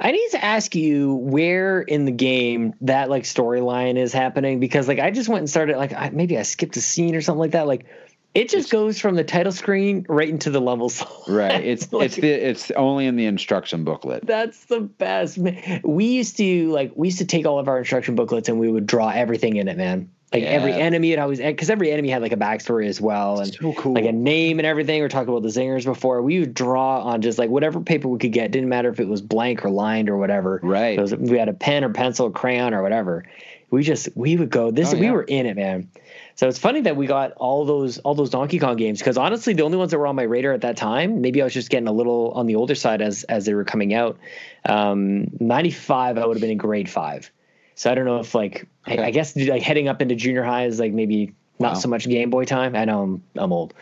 I 0.00 0.12
need 0.12 0.28
to 0.30 0.42
ask 0.44 0.74
you 0.74 1.14
where 1.14 1.82
in 1.82 2.06
the 2.06 2.12
game 2.12 2.74
that 2.82 3.10
like 3.10 3.24
storyline 3.24 3.96
is 3.96 4.12
happening 4.12 4.58
because 4.60 4.88
like 4.88 4.98
I 4.98 5.10
just 5.10 5.28
went 5.28 5.40
and 5.40 5.50
started 5.50 5.76
like 5.76 5.92
I, 5.92 6.10
maybe 6.10 6.38
I 6.38 6.42
skipped 6.42 6.76
a 6.76 6.80
scene 6.80 7.14
or 7.14 7.20
something 7.20 7.40
like 7.40 7.50
that. 7.52 7.66
Like 7.66 7.84
it 8.32 8.44
just 8.44 8.68
It's- 8.68 8.70
goes 8.70 8.98
from 9.00 9.16
the 9.16 9.24
title 9.24 9.52
screen 9.52 10.06
right 10.08 10.28
into 10.28 10.50
the 10.50 10.60
levels. 10.60 11.04
Right. 11.28 11.62
It's 11.64 11.92
Like- 11.92 12.06
it's 12.06 12.16
the 12.16 12.30
it's 12.30 12.70
only 12.72 13.06
in 13.06 13.16
the 13.16 13.26
instruction 13.26 13.84
booklet. 13.84 14.26
That's 14.26 14.64
the 14.66 14.80
best. 14.80 15.36
Man. 15.38 15.80
We 15.84 16.06
used 16.06 16.36
to 16.38 16.70
like 16.70 16.92
we 16.94 17.08
used 17.08 17.18
to 17.18 17.26
take 17.26 17.44
all 17.46 17.58
of 17.58 17.68
our 17.68 17.78
instruction 17.78 18.14
booklets 18.14 18.48
and 18.48 18.58
we 18.58 18.70
would 18.70 18.86
draw 18.86 19.10
everything 19.10 19.56
in 19.56 19.68
it, 19.68 19.76
man. 19.76 20.10
Like 20.32 20.44
every 20.44 20.72
enemy, 20.72 21.12
and 21.12 21.20
always 21.20 21.40
because 21.40 21.70
every 21.70 21.90
enemy 21.90 22.08
had 22.08 22.22
like 22.22 22.30
a 22.32 22.36
backstory 22.36 22.86
as 22.86 23.00
well, 23.00 23.40
and 23.40 23.52
so 23.52 23.72
cool. 23.72 23.94
like 23.94 24.04
a 24.04 24.12
name 24.12 24.60
and 24.60 24.66
everything. 24.66 25.00
We 25.00 25.04
are 25.04 25.08
talking 25.08 25.28
about 25.28 25.42
the 25.42 25.48
zingers 25.48 25.84
before. 25.84 26.22
We 26.22 26.38
would 26.38 26.54
draw 26.54 27.02
on 27.02 27.20
just 27.20 27.36
like 27.36 27.50
whatever 27.50 27.80
paper 27.80 28.06
we 28.06 28.18
could 28.20 28.32
get. 28.32 28.52
Didn't 28.52 28.68
matter 28.68 28.90
if 28.90 29.00
it 29.00 29.08
was 29.08 29.22
blank 29.22 29.64
or 29.64 29.70
lined 29.70 30.08
or 30.08 30.16
whatever. 30.18 30.60
Right. 30.62 30.96
It 30.96 31.00
was- 31.02 31.16
we 31.16 31.36
had 31.36 31.48
a 31.48 31.52
pen 31.52 31.82
or 31.82 31.88
pencil, 31.88 32.26
or 32.28 32.30
crayon 32.30 32.74
or 32.74 32.82
whatever. 32.82 33.24
We 33.70 33.82
just 33.82 34.08
we 34.14 34.36
would 34.36 34.50
go. 34.50 34.70
This 34.70 34.94
Oh, 34.94 34.98
we 34.98 35.10
were 35.10 35.22
in 35.22 35.46
it, 35.46 35.56
man. 35.56 35.90
So 36.36 36.46
it's 36.48 36.58
funny 36.58 36.82
that 36.82 36.96
we 36.96 37.06
got 37.06 37.32
all 37.32 37.64
those 37.64 37.98
all 37.98 38.14
those 38.14 38.30
Donkey 38.30 38.60
Kong 38.60 38.76
games 38.76 39.00
because 39.00 39.18
honestly, 39.18 39.54
the 39.54 39.62
only 39.64 39.78
ones 39.78 39.90
that 39.90 39.98
were 39.98 40.06
on 40.06 40.14
my 40.16 40.22
radar 40.22 40.52
at 40.52 40.60
that 40.60 40.76
time, 40.76 41.20
maybe 41.22 41.40
I 41.40 41.44
was 41.44 41.52
just 41.54 41.70
getting 41.70 41.88
a 41.88 41.92
little 41.92 42.30
on 42.36 42.46
the 42.46 42.54
older 42.54 42.76
side 42.76 43.02
as 43.02 43.24
as 43.24 43.46
they 43.46 43.54
were 43.54 43.64
coming 43.64 43.94
out. 43.94 44.18
Um, 44.64 45.26
Ninety 45.40 45.70
five, 45.70 46.18
I 46.18 46.26
would 46.26 46.36
have 46.36 46.40
been 46.40 46.50
in 46.50 46.58
grade 46.58 46.88
five. 46.88 47.30
So 47.80 47.90
I 47.90 47.94
don't 47.94 48.04
know 48.04 48.18
if 48.20 48.34
like 48.34 48.68
I, 48.84 48.92
Okay. 48.92 49.02
I 49.04 49.10
guess 49.10 49.34
like 49.34 49.62
heading 49.62 49.88
up 49.88 50.02
into 50.02 50.14
junior 50.14 50.42
high 50.42 50.66
is 50.66 50.78
like 50.78 50.92
maybe 50.92 51.32
not 51.58 51.72
Wow. 51.72 51.78
so 51.78 51.88
much 51.88 52.06
Game 52.06 52.28
Boy 52.28 52.44
time. 52.44 52.76
I 52.76 52.84
know 52.84 53.00
I'm 53.02 53.22
I'm 53.36 53.52
old. 53.54 53.72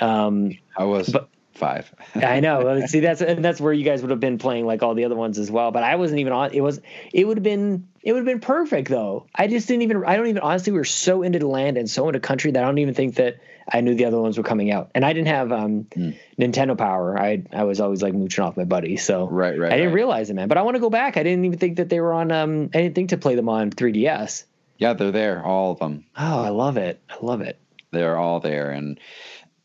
Um, 0.00 0.56
I 0.76 0.84
was 0.84 1.08
but- 1.08 1.28
five. 1.54 1.92
I 2.14 2.38
know. 2.38 2.86
See, 2.86 3.00
that's 3.00 3.20
and 3.20 3.44
that's 3.44 3.60
where 3.60 3.72
you 3.72 3.84
guys 3.84 4.00
would 4.02 4.12
have 4.12 4.20
been 4.20 4.38
playing 4.38 4.64
like 4.64 4.84
all 4.84 4.94
the 4.94 5.04
other 5.04 5.16
ones 5.16 5.40
as 5.40 5.50
well. 5.50 5.72
But 5.72 5.82
I 5.82 5.96
wasn't 5.96 6.20
even 6.20 6.32
on. 6.32 6.52
It 6.52 6.60
was. 6.60 6.80
It 7.12 7.26
would 7.26 7.36
have 7.36 7.42
been. 7.42 7.88
It 8.08 8.12
would 8.12 8.20
have 8.20 8.26
been 8.26 8.40
perfect 8.40 8.88
though. 8.88 9.26
I 9.34 9.48
just 9.48 9.68
didn't 9.68 9.82
even. 9.82 10.02
I 10.06 10.16
don't 10.16 10.28
even. 10.28 10.40
Honestly, 10.40 10.72
we 10.72 10.78
were 10.78 10.84
so 10.86 11.22
into 11.22 11.38
the 11.38 11.46
land 11.46 11.76
and 11.76 11.90
so 11.90 12.08
into 12.08 12.20
country 12.20 12.50
that 12.52 12.62
I 12.64 12.66
don't 12.66 12.78
even 12.78 12.94
think 12.94 13.16
that 13.16 13.36
I 13.70 13.82
knew 13.82 13.94
the 13.94 14.06
other 14.06 14.18
ones 14.18 14.38
were 14.38 14.44
coming 14.44 14.70
out. 14.72 14.90
And 14.94 15.04
I 15.04 15.12
didn't 15.12 15.28
have 15.28 15.52
um, 15.52 15.86
Hmm. 15.92 16.10
Nintendo 16.40 16.76
Power. 16.78 17.18
I 17.20 17.42
I 17.52 17.64
was 17.64 17.80
always 17.80 18.00
like 18.00 18.14
mooching 18.14 18.42
off 18.42 18.56
my 18.56 18.64
buddy. 18.64 18.96
So 18.96 19.28
right, 19.28 19.58
right. 19.58 19.70
I 19.70 19.76
didn't 19.76 19.88
right. 19.90 19.94
realize 19.96 20.30
it, 20.30 20.34
man. 20.34 20.48
But 20.48 20.56
I 20.56 20.62
want 20.62 20.76
to 20.76 20.80
go 20.80 20.88
back. 20.88 21.18
I 21.18 21.22
didn't 21.22 21.44
even 21.44 21.58
think 21.58 21.76
that 21.76 21.90
they 21.90 22.00
were 22.00 22.14
on. 22.14 22.32
Um, 22.32 22.70
I 22.72 22.78
didn't 22.80 22.94
think 22.94 23.10
to 23.10 23.18
play 23.18 23.34
them 23.34 23.50
on 23.50 23.70
3DS. 23.72 24.44
yeah, 24.78 24.94
they're 24.94 25.12
there, 25.12 25.44
all 25.44 25.72
of 25.72 25.78
them. 25.78 26.06
Oh, 26.16 26.40
I 26.44 26.48
love 26.48 26.78
it. 26.78 27.02
I 27.10 27.16
love 27.20 27.42
it. 27.42 27.60
They're 27.90 28.16
all 28.16 28.40
there, 28.40 28.70
and 28.70 28.98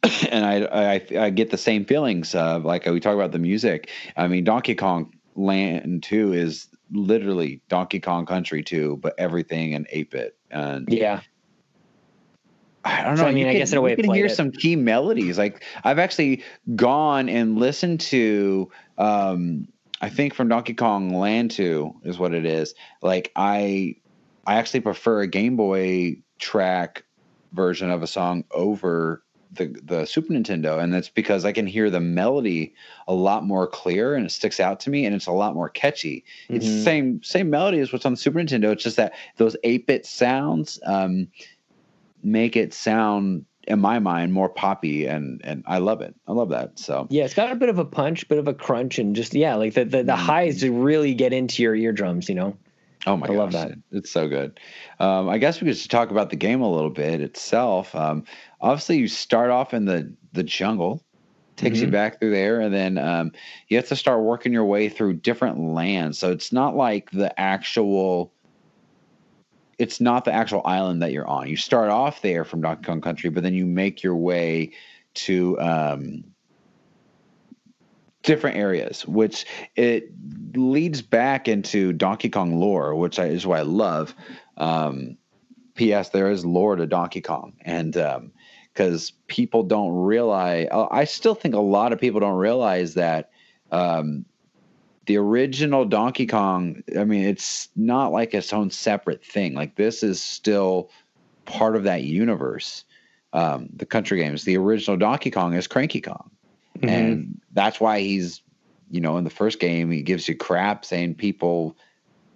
and 0.30 0.46
I, 0.46 0.66
I 0.66 1.26
I 1.26 1.30
get 1.30 1.50
the 1.50 1.58
same 1.58 1.86
feelings. 1.86 2.36
Uh, 2.36 2.60
like 2.60 2.86
we 2.88 3.00
talk 3.00 3.16
about 3.16 3.32
the 3.32 3.40
music. 3.40 3.90
I 4.18 4.28
mean, 4.28 4.44
Donkey 4.44 4.76
Kong 4.76 5.14
Land 5.38 6.04
Two 6.04 6.34
is 6.34 6.68
literally 6.94 7.62
Donkey 7.70 8.00
Kong 8.00 8.26
Country 8.26 8.64
Two, 8.64 8.98
but 9.02 9.14
everything 9.18 9.72
in 9.74 9.86
eight 9.90 10.10
bit. 10.12 10.38
And 10.52 10.88
Yeah. 10.92 11.22
I 12.86 13.04
don't 13.04 13.16
know. 13.16 13.22
So, 13.24 13.28
I 13.28 13.32
mean, 13.32 13.38
you 13.44 13.46
I 13.48 13.52
can- 13.54 13.60
guess 13.62 13.72
in 13.72 13.78
a 13.78 13.82
way 13.82 13.92
you 13.92 13.96
can 13.98 14.14
hear 14.14 14.26
it. 14.26 14.36
some 14.36 14.52
key 14.52 14.76
melodies. 14.76 15.38
Like 15.38 15.64
I've 15.84 16.00
actually 16.00 16.44
gone 16.76 17.30
and 17.30 17.58
listened 17.58 18.02
to. 18.02 18.70
Um, 18.98 19.68
I 20.02 20.10
think 20.10 20.34
from 20.34 20.50
Donkey 20.50 20.74
Kong 20.74 21.10
Land 21.18 21.52
Two 21.52 21.94
is 22.04 22.20
what 22.20 22.34
it 22.34 22.46
is. 22.46 22.76
Like 23.02 23.32
I, 23.38 23.96
I 24.46 24.56
actually 24.56 24.82
prefer 24.82 25.22
a 25.22 25.28
Game 25.28 25.56
Boy 25.56 26.18
track 26.40 27.06
version 27.54 27.90
of 27.90 28.04
a 28.04 28.08
song 28.08 28.44
over 28.52 29.24
the 29.54 29.76
the 29.84 30.06
Super 30.06 30.34
Nintendo, 30.34 30.82
and 30.82 30.94
that's 30.94 31.10
because 31.10 31.46
I 31.46 31.52
can 31.52 31.68
hear 31.68 31.90
the 31.90 32.00
melody 32.00 32.74
a 33.08 33.14
lot 33.14 33.46
more 33.46 33.68
clear 33.68 34.16
and 34.16 34.26
it 34.26 34.32
sticks 34.32 34.60
out 34.60 34.80
to 34.82 34.90
me, 34.90 35.06
and 35.06 35.16
it's 35.16 35.28
a 35.28 35.32
lot 35.32 35.54
more 35.54 35.70
catchy. 35.70 36.24
It's 36.50 36.66
the 36.66 36.84
same 36.84 37.24
same 37.24 37.50
melody 37.50 37.80
as 37.80 37.92
what's 37.94 38.06
on 38.06 38.14
the 38.14 38.18
Super 38.18 38.40
Nintendo. 38.40 38.72
It's 38.72 38.84
just 38.84 38.98
that 38.98 39.14
those 39.38 39.56
eight 39.64 39.88
bit 39.88 40.06
sounds 40.06 40.80
um, 40.86 41.28
make 42.24 42.56
it 42.56 42.74
sound, 42.74 43.46
in 43.68 43.80
my 43.80 44.00
mind, 44.00 44.34
more 44.34 44.50
poppy, 44.50 45.06
and 45.06 45.42
and 45.44 45.64
I 45.68 45.78
love 45.78 46.02
it. 46.02 46.16
I 46.28 46.32
love 46.34 46.50
that. 46.50 46.80
So 46.80 47.08
Yeah, 47.10 47.26
it's 47.26 47.34
got 47.34 47.52
a 47.52 47.56
bit 47.56 47.70
of 47.70 47.80
a 47.80 47.86
punch, 47.86 48.28
bit 48.28 48.38
of 48.40 48.48
a 48.48 48.54
crunch, 48.54 49.00
and 49.00 49.16
just 49.16 49.34
yeah, 49.34 49.56
like 49.56 49.74
the 49.74 49.86
the, 49.86 50.04
the 50.04 50.14
Mm. 50.14 50.18
highs 50.18 50.68
really 50.68 51.14
get 51.14 51.34
into 51.34 51.64
your 51.64 51.76
eardrums. 51.76 52.30
You 52.30 52.36
know. 52.36 52.58
Oh 53.06 53.18
my 53.18 53.28
I 53.28 53.32
love 53.32 53.52
that. 53.52 53.74
It's 53.92 54.12
so 54.12 54.30
good. 54.30 54.60
Um, 55.00 55.28
I 55.28 55.38
guess 55.38 55.60
we 55.60 55.68
could 55.68 55.76
just 55.76 55.92
talk 55.92 56.10
about 56.10 56.30
the 56.30 56.38
game 56.38 56.62
a 56.62 56.72
little 56.72 56.90
bit 56.90 57.20
itself. 57.20 57.94
Um, 57.94 58.24
obviously, 58.64 58.98
you 58.98 59.08
start 59.08 59.52
off 59.52 59.74
in 59.74 59.86
the 59.86 60.12
the 60.32 60.44
jungle, 60.44 61.04
takes 61.58 61.80
you 61.80 61.88
Mhm. 61.88 61.92
back 61.92 62.20
through 62.20 62.32
there, 62.32 62.60
and 62.62 62.74
then 62.74 62.98
um, 62.98 63.32
you 63.68 63.78
have 63.78 63.88
to 63.90 63.96
start 63.96 64.24
working 64.24 64.54
your 64.54 64.66
way 64.66 64.90
through 64.90 65.14
different 65.14 65.60
lands. 65.60 66.18
So 66.18 66.32
it's 66.32 66.52
not 66.52 66.76
like 66.76 67.12
the 67.12 67.38
actual. 67.40 68.34
It's 69.78 70.00
not 70.00 70.24
the 70.24 70.32
actual 70.32 70.62
island 70.66 71.02
that 71.02 71.12
you're 71.12 71.28
on. 71.28 71.50
You 71.50 71.58
start 71.58 71.90
off 71.90 72.22
there 72.22 72.46
from 72.46 72.62
Donkey 72.62 72.84
Kong 72.84 73.02
Country, 73.02 73.30
but 73.30 73.44
then 73.44 73.54
you 73.54 73.66
make 73.66 74.02
your 74.02 74.16
way 74.16 74.72
to 75.16 75.60
um, 75.60 76.24
different 78.22 78.56
areas, 78.56 79.06
which 79.08 79.46
it 79.76 80.12
leads 80.56 81.02
back 81.02 81.48
into 81.48 81.92
Donkey 81.92 82.30
Kong 82.30 82.60
lore, 82.60 82.96
which 82.96 83.20
I, 83.20 83.26
is 83.26 83.46
what 83.46 83.60
I 83.60 83.64
love. 83.64 84.16
Um, 84.58 85.18
P.S. 85.76 86.10
There 86.10 86.30
is 86.30 86.46
lore 86.46 86.76
to 86.76 86.86
Donkey 86.86 87.22
Kong, 87.22 87.54
and 87.62 87.98
because 88.74 89.12
people 89.28 89.64
don't 89.64 89.94
realize, 89.94 90.68
I 90.72 91.04
still 91.06 91.36
think 91.36 91.54
a 91.56 91.60
lot 91.60 91.94
of 91.94 92.00
people 92.00 92.20
don't 92.20 92.38
realize 92.38 92.96
that 92.96 93.32
um, 93.72 94.26
the 95.06 95.18
original 95.18 95.86
Donkey 95.86 96.26
Kong. 96.26 96.84
I 96.98 97.04
mean, 97.04 97.26
it's 97.26 97.70
not 97.76 98.12
like 98.12 98.34
its 98.34 98.54
own 98.54 98.72
separate 98.72 99.24
thing. 99.24 99.54
Like 99.54 99.76
this 99.76 100.04
is 100.04 100.22
still 100.22 100.90
part 101.46 101.76
of 101.76 101.84
that 101.84 102.04
universe. 102.04 102.86
Um, 103.34 103.70
the 103.76 103.86
country 103.86 104.20
games. 104.20 104.44
The 104.44 104.58
original 104.58 104.96
Donkey 104.96 105.32
Kong 105.32 105.54
is 105.54 105.66
Cranky 105.66 106.02
Kong 106.02 106.30
Mm-hmm. 106.78 106.90
and 106.90 107.42
that's 107.52 107.80
why 107.80 108.00
he's 108.00 108.42
you 108.90 109.00
know 109.00 109.18
in 109.18 109.24
the 109.24 109.30
first 109.30 109.60
game 109.60 109.92
he 109.92 110.02
gives 110.02 110.28
you 110.28 110.36
crap 110.36 110.84
saying 110.84 111.16
people 111.16 111.78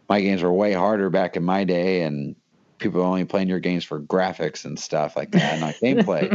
my 0.08 0.22
games 0.22 0.44
were 0.44 0.54
way 0.54 0.74
harder 0.74 1.10
back 1.10 1.36
in 1.36 1.44
my 1.44 1.64
day 1.64 2.04
and 2.04 2.36
people 2.78 3.02
are 3.02 3.06
only 3.06 3.26
playing 3.26 3.48
your 3.48 3.60
games 3.60 3.84
for 3.84 4.00
graphics 4.00 4.66
and 4.66 4.80
stuff 4.80 5.16
like 5.16 5.32
that 5.32 5.60
not 5.60 5.74
gameplay 5.76 6.30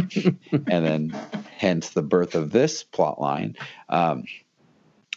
and 0.53 0.87
then 0.87 1.17
hence 1.57 1.91
the 1.91 2.03
birth 2.03 2.35
of 2.35 2.51
this 2.51 2.83
plot 2.83 3.21
line 3.21 3.57
um, 3.89 4.25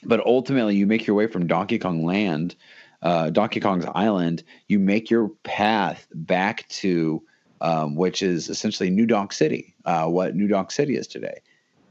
but 0.05 0.25
ultimately, 0.25 0.75
you 0.75 0.85
make 0.85 1.07
your 1.07 1.15
way 1.15 1.27
from 1.27 1.47
Donkey 1.47 1.79
Kong 1.79 2.05
Land, 2.05 2.55
uh, 3.01 3.31
Donkey 3.31 3.59
Kong's 3.59 3.85
Island. 3.93 4.43
You 4.67 4.79
make 4.79 5.09
your 5.09 5.29
path 5.43 6.07
back 6.13 6.67
to, 6.69 7.23
um, 7.61 7.95
which 7.95 8.21
is 8.21 8.49
essentially 8.49 8.89
New 8.89 9.05
Donk 9.05 9.33
City, 9.33 9.73
uh, 9.83 10.05
what 10.05 10.35
New 10.35 10.47
Donk 10.47 10.71
City 10.71 10.95
is 10.95 11.07
today. 11.07 11.39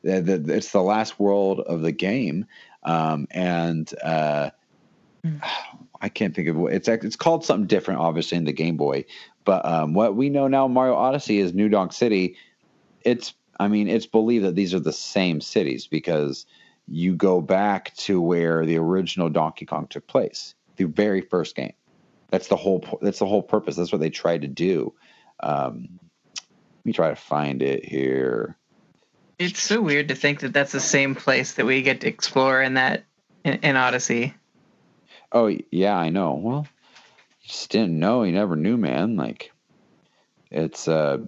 The, 0.02 0.20
the, 0.20 0.54
it's 0.54 0.72
the 0.72 0.82
last 0.82 1.18
world 1.18 1.60
of 1.60 1.80
the 1.80 1.92
game, 1.92 2.46
um, 2.84 3.26
and 3.30 3.92
uh, 4.02 4.50
I 6.00 6.08
can't 6.08 6.34
think 6.34 6.48
of 6.48 6.56
what 6.56 6.72
it's. 6.72 6.88
It's 6.88 7.16
called 7.16 7.44
something 7.44 7.66
different, 7.66 8.00
obviously, 8.00 8.38
in 8.38 8.44
the 8.44 8.52
Game 8.52 8.76
Boy. 8.76 9.04
But 9.44 9.64
um, 9.64 9.94
what 9.94 10.16
we 10.16 10.28
know 10.28 10.48
now, 10.48 10.68
Mario 10.68 10.94
Odyssey 10.94 11.38
is 11.38 11.52
New 11.52 11.68
Donk 11.68 11.92
City. 11.92 12.36
It's, 13.02 13.34
I 13.58 13.68
mean, 13.68 13.88
it's 13.88 14.06
believed 14.06 14.44
that 14.44 14.54
these 14.54 14.74
are 14.74 14.80
the 14.80 14.92
same 14.92 15.40
cities 15.40 15.86
because 15.86 16.46
you 16.88 17.14
go 17.14 17.40
back 17.40 17.94
to 17.96 18.20
where 18.20 18.64
the 18.66 18.78
original 18.78 19.28
Donkey 19.28 19.66
Kong 19.66 19.86
took 19.88 20.06
place, 20.06 20.54
the 20.76 20.84
very 20.84 21.20
first 21.20 21.54
game. 21.54 21.74
That's 22.30 22.48
the 22.48 22.56
whole. 22.56 22.84
That's 23.00 23.18
the 23.18 23.26
whole 23.26 23.42
purpose. 23.42 23.76
That's 23.76 23.92
what 23.92 24.00
they 24.00 24.10
tried 24.10 24.42
to 24.42 24.48
do. 24.48 24.94
Um, 25.40 26.00
let 26.38 26.86
me 26.86 26.92
try 26.92 27.10
to 27.10 27.16
find 27.16 27.62
it 27.62 27.84
here. 27.84 28.56
It's 29.38 29.60
so 29.60 29.80
weird 29.80 30.08
to 30.08 30.14
think 30.14 30.40
that 30.40 30.52
that's 30.52 30.72
the 30.72 30.80
same 30.80 31.14
place 31.14 31.54
that 31.54 31.66
we 31.66 31.82
get 31.82 32.02
to 32.02 32.08
explore 32.08 32.62
in 32.62 32.74
that 32.74 33.04
in, 33.44 33.54
in 33.62 33.76
Odyssey. 33.76 34.34
Oh 35.34 35.52
yeah, 35.72 35.96
I 35.96 36.10
know. 36.10 36.34
Well, 36.34 36.66
you 37.42 37.48
just 37.48 37.70
didn't 37.70 37.98
know. 37.98 38.22
You 38.22 38.30
never 38.30 38.54
knew, 38.54 38.76
man. 38.76 39.16
Like 39.16 39.52
it's 40.50 40.86
uh 40.86 41.18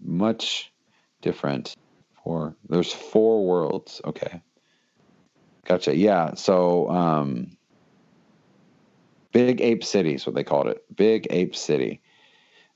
much 0.00 0.72
different. 1.20 1.74
Four. 2.22 2.56
There's 2.68 2.92
four 2.92 3.44
worlds. 3.44 4.00
Okay. 4.04 4.40
Gotcha. 5.66 5.96
Yeah. 5.96 6.34
So 6.34 6.88
um 6.88 7.56
Big 9.32 9.60
Ape 9.60 9.82
City 9.84 10.14
is 10.14 10.24
what 10.24 10.36
they 10.36 10.44
called 10.44 10.68
it. 10.68 10.84
Big 10.94 11.26
Ape 11.30 11.56
City. 11.56 12.00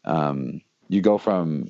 Um 0.05 0.63
you 0.89 1.01
go 1.01 1.17
from 1.17 1.69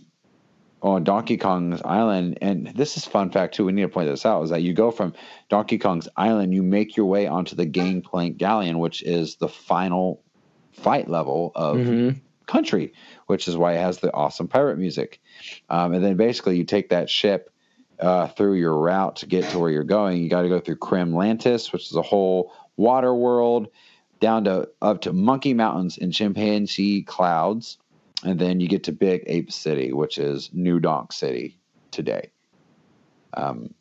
on 0.83 1.05
Donkey 1.05 1.37
Kong's 1.37 1.83
Island, 1.83 2.39
and 2.41 2.69
this 2.69 2.97
is 2.97 3.05
fun 3.05 3.31
fact 3.31 3.55
too. 3.55 3.65
We 3.65 3.73
need 3.73 3.83
to 3.83 3.89
point 3.89 4.09
this 4.09 4.25
out: 4.25 4.43
is 4.43 4.51
that 4.51 4.63
you 4.63 4.73
go 4.73 4.91
from 4.91 5.15
Donkey 5.49 5.79
Kong's 5.79 6.09
Island, 6.17 6.55
you 6.55 6.63
make 6.63 6.97
your 6.97 7.07
way 7.07 7.27
onto 7.27 7.57
the 7.57 7.67
Gangplank 7.67 8.39
Galleon, 8.39 8.79
which 8.79 9.03
is 9.03 9.37
the 9.37 9.49
final 9.49 10.23
fight 10.73 11.09
level 11.09 11.53
of 11.55 11.77
Mm-hmm. 11.79 12.19
Country, 12.47 12.95
which 13.27 13.47
is 13.47 13.57
why 13.57 13.75
it 13.75 13.81
has 13.81 13.99
the 13.99 14.13
awesome 14.13 14.49
pirate 14.49 14.77
music. 14.77 15.21
Um, 15.69 15.95
and 15.95 16.05
then 16.05 16.17
basically, 16.17 16.57
you 16.57 16.65
take 16.65 16.89
that 16.89 17.09
ship 17.09 17.53
uh, 18.01 18.27
through 18.27 18.55
your 18.55 18.77
route 18.77 19.17
to 19.17 19.27
get 19.27 19.49
to 19.51 19.61
where 19.61 19.71
you're 19.71 19.85
going. 19.85 20.21
You 20.21 20.29
got 20.29 20.43
to 20.43 20.49
go 20.49 20.59
through 20.59 20.79
Kremlantis, 20.79 21.73
which 21.73 21.87
is 21.87 21.95
a 21.95 22.03
whole 22.03 22.53
water 22.77 23.15
world, 23.15 23.69
down 24.19 24.45
to 24.45 24.69
up 24.83 25.03
to 25.03 25.13
Monkey 25.13 25.55
Mountains 25.55 25.97
and 25.99 26.13
Chimpanzee 26.13 27.03
Clouds 27.03 27.79
and 28.25 28.39
then 28.39 28.61
you 28.61 28.69
get 28.69 28.85
to 28.85 28.93
Big 28.93 29.25
Ape 29.27 29.53
City, 29.53 29.93
which 29.93 30.19
is 30.19 30.51
New 30.53 30.81
Donk 30.81 31.13
City 31.13 31.59
today. 31.91 32.31
Um, 33.35 33.75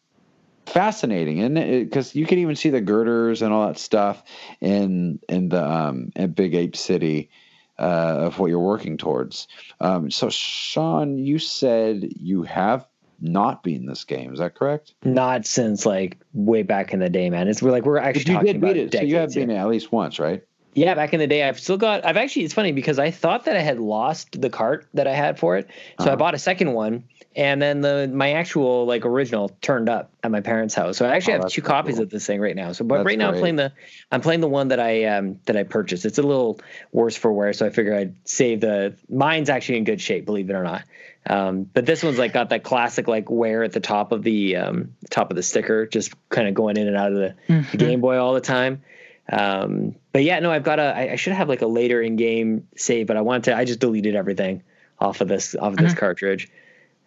fascinating, 0.66 1.40
isn't? 1.40 1.84
Because 1.84 2.16
you 2.16 2.26
can 2.26 2.40
even 2.40 2.56
see 2.56 2.70
the 2.70 2.82
girders 2.82 3.42
and 3.42 3.54
all 3.54 3.68
that 3.68 3.78
stuff 3.78 4.24
in 4.62 5.20
in 5.28 5.50
the 5.50 5.64
um, 5.64 6.12
in 6.16 6.32
Big 6.32 6.56
Ape 6.56 6.76
City 6.76 7.30
uh, 7.78 8.28
of 8.28 8.40
what 8.40 8.48
you're 8.48 8.60
working 8.60 8.98
towards. 8.98 9.48
Um, 9.80 10.12
so, 10.12 10.30
Sean, 10.30 11.18
you 11.18 11.40
said 11.40 12.12
you 12.16 12.44
have 12.44 12.86
not 13.22 13.64
beaten 13.64 13.86
this 13.86 14.04
game. 14.04 14.32
Is 14.32 14.40
that 14.40 14.56
correct? 14.56 14.94
Not 15.04 15.46
since 15.46 15.86
like 15.86 16.18
way 16.34 16.64
back 16.64 16.94
in 16.94 17.00
the 17.00 17.10
day, 17.10 17.30
man. 17.30 17.48
It's 17.48 17.62
we're 17.62 17.72
like 17.72 17.86
we're 17.86 17.98
actually 17.98 18.32
you 18.32 18.38
talking 18.38 18.54
did 18.54 18.62
beat 18.62 18.68
about 18.72 18.78
it, 18.78 18.94
so 18.94 19.02
you 19.02 19.16
have 19.16 19.24
decades 19.24 19.34
here. 19.34 19.48
beaten 19.48 19.58
it 19.58 19.60
at 19.60 19.68
least 19.68 19.92
once, 19.92 20.20
right? 20.20 20.44
Yeah, 20.76 20.93
back 20.93 21.13
in 21.13 21.20
the 21.20 21.28
day, 21.28 21.43
I've 21.43 21.59
still 21.59 21.78
got. 21.78 22.05
I've 22.05 22.15
actually. 22.17 22.45
It's 22.45 22.53
funny 22.53 22.72
because 22.72 22.99
I 22.99 23.11
thought 23.11 23.45
that 23.45 23.55
I 23.57 23.61
had 23.61 23.80
lost 23.80 24.39
the 24.39 24.49
cart 24.49 24.88
that 24.93 25.07
I 25.07 25.13
had 25.13 25.39
for 25.39 25.57
it, 25.57 25.67
so 25.99 26.05
I 26.05 26.07
Uh-huh. 26.09 26.15
bought 26.17 26.36
a 26.36 26.39
second 26.39 26.74
one, 26.74 27.05
and 27.36 27.59
then 27.61 27.82
the 27.82 28.09
my 28.13 28.34
actual 28.34 28.86
like 28.86 29.03
original 29.03 29.49
turned 29.61 29.89
up 29.89 30.11
at 30.24 30.30
my 30.30 30.41
parents' 30.41 30.76
house. 30.76 30.97
So 30.97 31.07
I 31.07 31.15
actually 31.15 31.34
Oh, 31.36 31.41
have 31.41 31.49
two 31.49 31.63
copies 31.63 31.95
cool. 31.95 32.03
of 32.03 32.09
this 32.11 32.26
thing 32.28 32.39
right 32.39 32.55
now. 32.55 32.72
So, 32.74 32.86
but 32.86 32.97
That's 32.97 33.05
right 33.07 33.17
now 33.17 33.30
I'm 33.30 33.39
playing 33.39 33.55
the 33.55 33.74
I'm 34.11 34.22
playing 34.22 34.41
the 34.41 34.47
one 34.47 34.67
that 34.67 34.80
I 34.80 35.05
um 35.05 35.39
that 35.45 35.57
I 35.57 35.63
purchased. 35.63 36.05
It's 36.05 36.20
a 36.20 36.24
little 36.24 36.59
worse 36.91 37.15
for 37.17 37.34
wear, 37.34 37.51
so 37.53 37.65
I 37.65 37.72
figure 37.72 37.95
I'd 37.95 38.15
save 38.28 38.61
the. 38.61 38.95
Mine's 39.09 39.49
actually 39.49 39.80
in 39.80 39.86
good 39.86 39.99
shape, 39.99 40.26
believe 40.26 40.49
it 40.49 40.53
or 40.53 40.63
not. 40.63 40.84
Um, 41.26 41.63
but 41.63 41.86
this 41.86 42.03
one's 42.03 42.17
like 42.20 42.32
got 42.32 42.49
that 42.49 42.63
classic 42.63 43.07
like 43.07 43.30
wear 43.30 43.63
at 43.63 43.74
the 43.74 43.80
top 43.82 44.11
of 44.11 44.22
the 44.24 44.55
um 44.55 44.93
top 45.09 45.32
of 45.32 45.36
the 45.36 45.43
sticker, 45.43 45.88
just 45.88 46.13
kind 46.30 46.47
of 46.47 46.53
going 46.53 46.78
in 46.78 46.88
and 46.88 46.95
out 46.95 47.11
of 47.11 47.17
the 47.17 47.36
the 47.72 47.78
Game 47.78 48.01
Boy 48.01 48.17
all 48.17 48.36
the 48.36 48.39
time. 48.41 48.84
Um, 49.32 49.95
but 50.11 50.23
yeah, 50.23 50.39
no, 50.39 50.51
I've 50.51 50.63
got 50.63 50.80
a. 50.80 50.84
I, 50.95 51.11
I 51.13 51.15
should 51.15 51.34
have 51.34 51.49
like 51.49 51.61
a 51.61 51.67
later 51.67 52.01
in 52.01 52.15
game 52.15 52.67
save, 52.75 53.07
but 53.07 53.17
I 53.17 53.21
want 53.21 53.45
to. 53.45 53.55
I 53.55 53.65
just 53.65 53.80
deleted 53.80 54.15
everything 54.15 54.63
off 54.99 55.21
of 55.21 55.27
this 55.27 55.55
off 55.55 55.73
of 55.73 55.77
this 55.80 55.93
cartridge. 55.93 56.49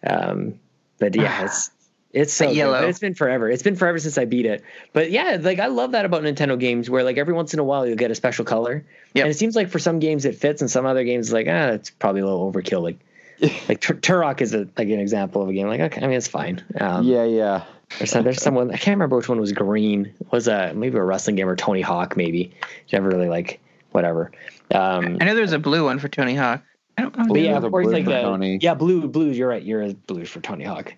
Um, 0.05 0.59
but 0.99 1.15
yeah, 1.15 1.43
it's 1.45 1.69
it's 2.13 2.33
so 2.33 2.47
good, 2.47 2.55
yellow. 2.55 2.79
but 2.81 2.89
it's 2.89 2.99
been 2.99 3.13
forever. 3.15 3.49
It's 3.49 3.63
been 3.63 3.75
forever 3.75 3.99
since 3.99 4.17
I 4.17 4.25
beat 4.25 4.45
it. 4.45 4.63
But 4.93 5.11
yeah, 5.11 5.37
like 5.41 5.59
I 5.59 5.67
love 5.67 5.91
that 5.91 6.05
about 6.05 6.23
Nintendo 6.23 6.57
games, 6.57 6.89
where 6.89 7.03
like 7.03 7.17
every 7.17 7.33
once 7.33 7.53
in 7.53 7.59
a 7.59 7.63
while 7.63 7.85
you'll 7.85 7.97
get 7.97 8.11
a 8.11 8.15
special 8.15 8.45
color, 8.45 8.85
Yep. 9.15 9.25
and 9.25 9.31
it 9.31 9.37
seems 9.37 9.55
like 9.55 9.69
for 9.69 9.79
some 9.79 9.99
games 9.99 10.23
it 10.25 10.35
fits, 10.35 10.61
and 10.61 10.71
some 10.71 10.85
other 10.85 11.03
games 11.03 11.33
like 11.33 11.47
ah, 11.49 11.69
it's 11.69 11.89
probably 11.89 12.21
a 12.21 12.25
little 12.25 12.51
overkill. 12.51 12.81
Like 12.81 12.99
like 13.69 13.81
Tur- 13.81 13.95
Turok 13.95 14.41
is 14.41 14.53
a 14.53 14.59
like 14.77 14.87
an 14.87 14.99
example 14.99 15.41
of 15.41 15.49
a 15.49 15.53
game. 15.53 15.67
Like 15.67 15.81
okay, 15.81 16.01
I 16.01 16.07
mean 16.07 16.17
it's 16.17 16.27
fine. 16.27 16.63
Um, 16.79 17.05
yeah, 17.05 17.23
yeah. 17.25 17.65
there's, 17.97 18.11
some, 18.11 18.23
there's 18.23 18.41
someone 18.41 18.71
I 18.71 18.77
can't 18.77 18.95
remember 18.95 19.17
which 19.17 19.27
one 19.27 19.39
was 19.39 19.51
green. 19.51 20.13
It 20.19 20.31
was 20.31 20.47
a 20.47 20.73
maybe 20.73 20.97
a 20.97 21.03
wrestling 21.03 21.35
game 21.35 21.49
or 21.49 21.55
Tony 21.55 21.81
Hawk 21.81 22.15
maybe. 22.15 22.53
Never 22.91 23.09
really 23.09 23.29
like 23.29 23.59
whatever. 23.91 24.31
Um, 24.73 25.17
I 25.19 25.25
know 25.25 25.35
there's 25.35 25.51
a 25.51 25.59
blue 25.59 25.85
one 25.85 25.99
for 25.99 26.07
Tony 26.07 26.35
Hawk. 26.35 26.63
I 26.97 27.01
don't 27.01 27.17
know. 27.17 27.25
Blue 27.25 27.41
yeah, 27.41 27.57
is 27.57 27.63
a 27.63 27.69
blue 27.69 27.91
like 27.91 28.05
the 28.05 28.21
Tony. 28.21 28.59
yeah 28.61 28.75
blue 28.75 29.07
blues. 29.07 29.37
You're 29.37 29.49
right. 29.49 29.63
You're 29.63 29.81
a 29.81 29.93
blues 29.93 30.29
for 30.29 30.39
Tony 30.39 30.63
Hawk. 30.63 30.93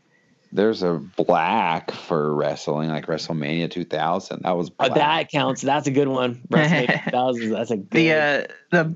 There's 0.51 0.83
a 0.83 0.93
black 1.17 1.91
for 1.91 2.33
wrestling, 2.33 2.89
like 2.89 3.07
WrestleMania 3.07 3.69
2000. 3.69 4.43
That 4.43 4.51
was 4.51 4.69
black. 4.69 4.93
that 4.93 5.31
counts. 5.31 5.61
That's 5.61 5.87
a 5.87 5.91
good 5.91 6.07
one. 6.07 6.35
WrestleMania 6.49 7.05
2000, 7.05 7.49
That's 7.49 7.71
a 7.71 7.77
good. 7.77 7.89
the 7.89 8.13
uh, 8.13 8.43
the 8.71 8.95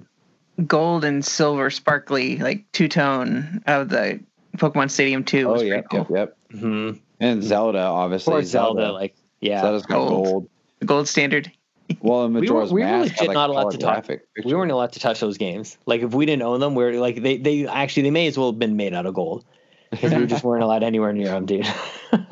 gold 0.67 1.03
and 1.05 1.23
silver 1.25 1.69
sparkly 1.69 2.37
like 2.37 2.69
two 2.71 2.87
tone 2.87 3.63
of 3.67 3.89
the 3.89 4.19
Pokemon 4.57 4.89
Stadium 4.91 5.23
Two 5.23 5.49
Oh, 5.49 5.61
yeah, 5.61 5.81
cool. 5.81 6.07
yep, 6.09 6.35
yep. 6.51 6.61
Mhm. 6.61 6.99
And 7.19 7.43
Zelda, 7.43 7.79
obviously. 7.79 8.33
Or 8.33 8.43
Zelda, 8.43 8.91
like 8.91 9.15
yeah. 9.41 9.61
Zelda's 9.61 9.85
got 9.85 9.95
Gold. 9.95 10.09
gold. 10.25 10.49
The 10.79 10.85
gold 10.85 11.07
standard. 11.07 11.51
Well, 12.01 12.25
and 12.25 12.35
We 12.35 12.47
were- 12.47 12.65
we 12.65 12.81
were 12.81 12.87
Mask 12.87 13.03
legit 13.05 13.17
had, 13.19 13.27
like, 13.29 13.33
not 13.33 13.49
allowed 13.49 13.71
to 13.71 13.77
talk. 13.79 13.93
graphic 13.95 14.21
we 14.45 14.53
weren't 14.53 14.71
allowed 14.71 14.91
to 14.93 14.99
touch 14.99 15.19
those 15.19 15.39
games. 15.39 15.75
Like 15.87 16.01
if 16.01 16.13
we 16.13 16.27
didn't 16.27 16.43
own 16.43 16.59
them, 16.59 16.75
we're 16.75 16.93
like 16.99 17.21
they 17.23 17.37
they 17.37 17.65
actually 17.65 18.03
they 18.03 18.11
may 18.11 18.27
as 18.27 18.37
well 18.37 18.51
have 18.51 18.59
been 18.59 18.75
made 18.77 18.93
out 18.93 19.07
of 19.07 19.15
gold 19.15 19.43
because 19.89 20.13
we 20.13 20.27
just 20.27 20.43
weren't 20.45 20.61
allowed 20.63 20.83
anywhere 20.83 21.11
near 21.13 21.29
them, 21.29 21.47
dude. 21.47 21.65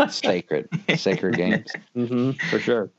sacred, 0.09 0.69
sacred 0.95 1.35
games. 1.37 1.71
hmm 1.95 2.31
for 2.51 2.59
sure. 2.59 2.91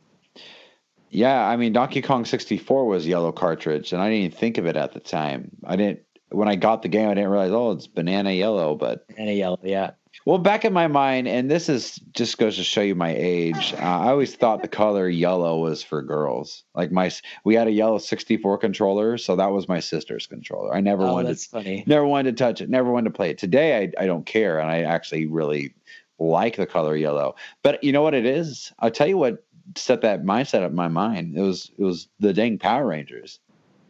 Yeah, 1.11 1.47
I 1.47 1.57
mean, 1.57 1.73
Donkey 1.73 2.03
Kong 2.03 2.25
64 2.25 2.87
was 2.87 3.07
yellow 3.07 3.33
cartridge, 3.33 3.93
and 3.93 4.03
I 4.03 4.09
didn't 4.11 4.25
even 4.27 4.39
think 4.39 4.59
of 4.59 4.67
it 4.67 4.77
at 4.77 4.93
the 4.93 5.01
time. 5.01 5.51
I 5.65 5.77
didn't 5.77 6.01
when 6.31 6.49
I 6.49 6.57
got 6.57 6.83
the 6.83 6.89
game. 6.89 7.09
I 7.09 7.15
didn't 7.15 7.31
realize, 7.31 7.51
oh, 7.53 7.71
it's 7.73 7.87
banana 7.87 8.33
yellow. 8.33 8.75
But 8.75 9.07
And 9.17 9.29
a 9.29 9.33
yellow, 9.33 9.59
yeah. 9.63 9.93
well, 10.27 10.37
back 10.37 10.67
in 10.67 10.75
my 10.75 10.87
mind, 10.87 11.27
and 11.27 11.51
this 11.51 11.71
is 11.71 11.95
just 12.13 12.37
goes 12.37 12.57
to 12.57 12.63
show 12.65 12.83
you 12.83 12.95
my 12.95 13.15
age. 13.17 13.73
Uh, 13.75 13.79
I 13.79 14.09
always 14.11 14.35
thought 14.37 14.61
the 14.61 14.69
color 14.69 15.09
yellow 15.09 15.59
was 15.61 15.83
for 15.83 16.03
girls. 16.03 16.65
Like 16.75 16.93
my, 16.93 17.11
we 17.45 17.55
had 17.55 17.67
a 17.67 17.73
yellow 17.73 17.97
64 17.97 18.59
controller, 18.59 19.17
so 19.17 19.37
that 19.37 19.51
was 19.53 19.69
my 19.69 19.81
sister's 19.81 20.27
controller. 20.27 20.75
I 20.75 20.81
never 20.83 21.05
Oh, 21.05 21.15
wanted 21.15 21.29
that's 21.31 21.47
funny. 21.47 21.85
never 21.87 22.05
wanted 22.05 22.37
to 22.37 22.45
touch 22.45 22.61
it, 22.61 22.69
never 22.69 22.93
wanted 22.93 23.11
to 23.11 23.17
play 23.17 23.31
it. 23.31 23.39
Today, 23.39 23.79
I, 23.99 24.03
I 24.03 24.07
don't 24.07 24.27
care, 24.27 24.59
and 24.59 24.71
I 24.71 24.83
actually 24.83 25.25
really 25.27 25.73
like 26.21 26.57
the 26.57 26.67
color 26.67 26.97
yellow. 26.97 27.37
But 27.63 27.83
you 27.85 27.93
know 27.93 28.03
what 28.03 28.13
it 28.13 28.27
is? 28.27 28.73
I'll 28.81 28.91
tell 28.91 29.07
you 29.07 29.17
what 29.17 29.45
set 29.77 30.03
that 30.03 30.23
mindset 30.25 30.63
up 30.63 30.71
in 30.71 30.77
my 30.77 30.89
mind. 30.89 31.37
It 31.37 31.43
was 31.43 31.71
it 31.79 31.83
was 31.83 32.09
the 32.21 32.33
dang 32.33 32.59
Power 32.59 32.87
Rangers 32.87 33.41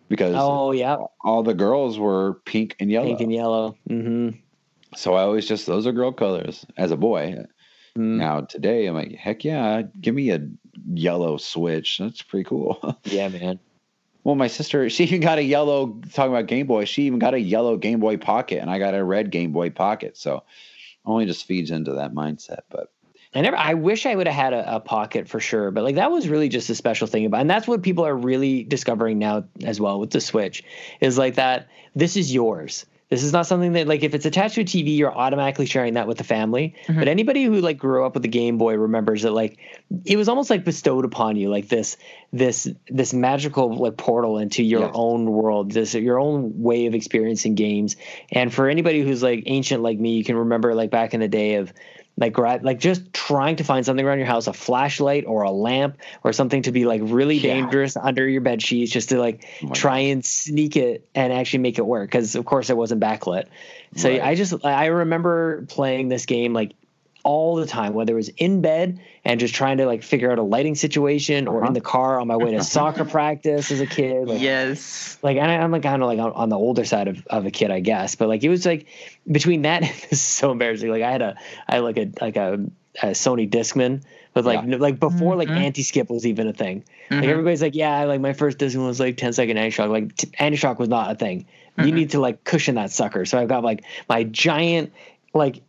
because 0.09 0.35
Oh 0.37 0.73
yeah, 0.73 0.97
all 1.23 1.43
the 1.43 1.55
girls 1.55 1.99
were 1.99 2.41
pink 2.45 2.77
and 2.81 2.91
yellow. 2.91 3.09
pink 3.09 3.21
and 3.21 3.33
yellow. 3.33 3.77
Mm-hmm. 3.89 4.39
So 4.97 5.15
I 5.15 5.23
always 5.23 5.47
just 5.47 5.67
those 5.67 5.87
are 5.87 5.93
girl 5.93 6.13
colors 6.13 6.65
as 6.77 6.91
a 6.91 6.97
boy. 6.97 7.45
Mm. 7.97 8.19
Now 8.19 8.41
today, 8.43 8.87
I'm 8.87 8.95
like, 8.95 9.15
heck 9.15 9.45
yeah, 9.45 9.83
give 10.01 10.15
me 10.15 10.31
a 10.31 10.47
yellow 10.93 11.37
switch. 11.37 11.99
That's 11.99 12.23
pretty 12.23 12.45
cool. 12.45 12.99
Yeah, 13.05 13.29
man. 13.29 13.59
Well, 14.25 14.35
my 14.35 14.49
sister, 14.49 14.91
she 14.91 15.05
even 15.05 15.21
got 15.21 15.39
a 15.39 15.43
yellow, 15.43 16.01
talking 16.13 16.33
about 16.33 16.47
Game 16.47 16.67
Boy, 16.67 16.85
she 16.85 17.05
even 17.05 17.19
got 17.19 17.33
a 17.33 17.41
yellow 17.41 17.79
Game 17.79 17.99
Boy 17.99 18.19
Pocket, 18.19 18.59
and 18.59 18.69
I 18.69 18.79
got 18.79 18.95
a 18.95 19.03
red 19.03 19.31
Game 19.31 19.53
Boy 19.53 19.71
Pocket. 19.71 20.19
So 20.19 20.43
only 21.07 21.25
just 21.25 21.47
feeds 21.47 21.71
into 21.71 21.95
that 21.95 22.13
mindset. 22.13 22.61
But 22.69 22.93
I 23.35 23.41
never. 23.43 23.57
I 23.57 23.75
wish 23.75 24.07
I 24.07 24.15
would 24.15 24.27
have 24.27 24.35
had 24.37 24.53
a, 24.55 24.77
a 24.77 24.81
pocket 24.81 25.29
for 25.29 25.39
sure, 25.41 25.71
but 25.71 25.85
like 25.85 25.97
that 25.97 26.11
was 26.11 26.29
really 26.29 26.49
just 26.49 26.71
a 26.71 26.75
special 26.75 27.07
thing 27.07 27.27
about, 27.27 27.41
and 27.43 27.51
that's 27.51 27.69
what 27.69 27.83
people 27.83 28.07
are 28.07 28.17
really 28.17 28.65
discovering 28.65 29.19
now 29.19 29.45
as 29.65 29.81
well 29.81 30.01
with 30.01 30.11
the 30.11 30.21
Switch, 30.21 30.63
is 31.01 31.19
like 31.19 31.35
that. 31.35 31.69
This 31.95 32.17
is 32.17 32.33
yours. 32.33 32.87
This 33.11 33.23
is 33.23 33.33
not 33.33 33.47
something 33.47 33.73
that 33.73 33.87
like 33.89 34.03
if 34.03 34.15
it's 34.15 34.27
attached 34.27 34.57
to 34.57 34.61
a 34.61 34.65
TV, 34.65 34.97
you're 34.99 35.15
automatically 35.15 35.65
sharing 35.65 35.95
that 35.95 36.07
with 36.07 36.19
the 36.19 36.25
family. 36.25 36.75
Mhm. 36.89 36.99
But 36.99 37.09
anybody 37.09 37.45
who 37.45 37.61
like 37.63 37.79
grew 37.79 38.05
up 38.05 38.13
with 38.15 38.25
a 38.27 38.29
Game 38.29 38.59
Boy 38.59 38.77
remembers 38.77 39.23
that 39.23 39.33
like 39.33 39.57
it 40.05 40.17
was 40.19 40.29
almost 40.29 40.51
like 40.51 40.63
bestowed 40.65 41.07
upon 41.07 41.37
you, 41.37 41.49
like 41.49 41.69
this 41.69 41.97
this 42.35 42.69
this 42.89 43.15
magical 43.15 43.75
like 43.77 43.97
portal 43.97 44.37
into 44.39 44.63
your 44.63 44.83
Yes. 44.83 44.91
own 44.95 45.31
world, 45.33 45.73
this 45.73 45.95
your 45.95 46.19
own 46.21 46.63
way 46.63 46.85
of 46.87 46.95
experiencing 46.95 47.55
games. 47.55 47.97
And 48.31 48.53
for 48.53 48.69
anybody 48.69 49.01
who's 49.01 49.23
like 49.23 49.43
ancient 49.47 49.83
like 49.83 49.99
me, 49.99 50.17
you 50.17 50.25
can 50.25 50.37
remember 50.37 50.75
like 50.75 50.91
back 50.91 51.15
in 51.15 51.21
the 51.21 51.29
day 51.29 51.55
of 51.55 51.73
like 52.19 52.33
gra- 52.33 52.61
like 52.63 52.81
just 52.81 53.13
trying 53.15 53.57
to 53.57 53.65
find 53.65 53.87
something 53.87 54.05
around 54.05 54.19
your 54.19 54.27
house, 54.27 54.49
a 54.49 54.53
flashlight 54.53 55.25
or 55.27 55.43
a 55.43 55.51
lamp 55.51 55.97
or 56.25 56.33
something 56.33 56.63
to 56.63 56.73
be 56.73 56.85
like 56.85 57.01
really 57.05 57.37
Yeah. 57.37 57.55
dangerous 57.55 57.97
under 57.97 58.29
your 58.29 58.41
bed 58.41 58.61
sheets, 58.61 58.93
just 58.93 59.11
to 59.11 59.19
like 59.19 59.47
Oh 59.63 59.71
try 59.73 59.99
and 60.01 60.25
sneak 60.25 60.77
it 60.77 61.09
and 61.15 61.33
actually 61.33 61.61
make 61.61 61.79
it 61.79 61.87
work. 61.87 62.11
Because 62.11 62.35
of 62.35 62.45
course 62.45 62.71
it 62.71 62.77
wasn't 62.77 63.01
backlit. 63.01 63.47
So 63.97 64.11
Right. 64.11 64.21
I 64.21 64.35
just 64.35 64.65
I 64.65 64.87
remember 64.87 65.65
playing 65.69 66.09
this 66.09 66.27
game 66.27 66.53
like 66.53 66.73
all 67.29 67.57
the 67.57 67.67
time, 67.67 67.93
whether 67.93 68.15
it 68.15 68.17
was 68.17 68.31
in 68.31 68.63
bed 68.63 68.99
and 69.23 69.39
just 69.39 69.55
trying 69.55 69.77
to 69.77 69.85
like 69.85 70.03
figure 70.03 70.33
out 70.33 70.39
a 70.39 70.43
lighting 70.43 70.75
situation, 70.75 71.47
or 71.47 71.59
Uh-huh. 71.59 71.67
in 71.69 71.73
the 71.75 71.81
car 71.83 72.19
on 72.21 72.27
my 72.27 72.37
way 72.37 72.53
to 72.53 72.63
soccer 72.77 73.05
practice 73.05 73.71
as 73.71 73.81
a 73.81 73.87
kid. 73.87 74.27
Like, 74.29 74.41
Yes. 74.41 75.19
like 75.23 75.37
and 75.37 75.51
I, 75.51 75.57
I'm 75.57 75.71
like 75.71 75.83
kind 75.83 76.03
of 76.03 76.07
like 76.09 76.19
on, 76.19 76.33
on 76.33 76.49
the 76.49 76.57
older 76.57 76.85
side 76.87 77.07
of, 77.09 77.27
of 77.27 77.45
a 77.45 77.51
kid, 77.51 77.71
I 77.71 77.81
guess. 77.81 78.15
But 78.15 78.29
like 78.29 78.43
it 78.45 78.49
was 78.49 78.65
like 78.65 78.87
between 79.31 79.63
that, 79.63 79.83
this 80.11 80.13
is 80.13 80.23
so 80.23 80.51
embarrassing. 80.53 80.91
Like 80.91 81.03
I 81.03 81.11
had 81.13 81.21
a 81.23 81.37
I 81.69 81.75
had 81.77 81.85
like 81.85 81.99
a 81.99 82.11
like 82.21 82.37
a, 82.37 82.55
a 83.03 83.07
Sony 83.09 83.49
Discman 83.49 84.03
but 84.35 84.45
like 84.45 84.61
Yeah. 84.67 84.77
like 84.77 84.99
before 85.01 85.37
like 85.37 85.49
Mhm. 85.49 85.57
anti 85.67 85.83
skip 85.83 86.09
was 86.11 86.25
even 86.27 86.47
a 86.49 86.53
thing. 86.53 86.85
Like 87.11 87.25
Mhm. 87.25 87.29
everybody's 87.29 87.61
like, 87.63 87.75
yeah, 87.75 88.05
like 88.05 88.21
my 88.21 88.33
first 88.33 88.59
Discman 88.59 88.87
was 88.87 89.01
like 89.01 89.17
10 89.17 89.33
second 89.35 89.57
anti 89.59 89.71
shock. 89.71 89.91
Like 89.91 90.15
t- 90.17 90.29
anti 90.39 90.57
shock 90.57 90.79
was 90.79 90.89
not 90.89 91.11
a 91.11 91.15
thing. 91.15 91.45
You 91.77 91.85
Mhm. 91.93 91.93
need 91.93 92.11
to 92.11 92.21
like 92.21 92.45
cushion 92.45 92.77
that 92.77 92.91
sucker. 92.91 93.25
So 93.27 93.39
I've 93.39 93.49
got 93.49 93.65
like 93.65 93.85
my 94.09 94.23
giant 94.25 94.93
like 95.35 95.61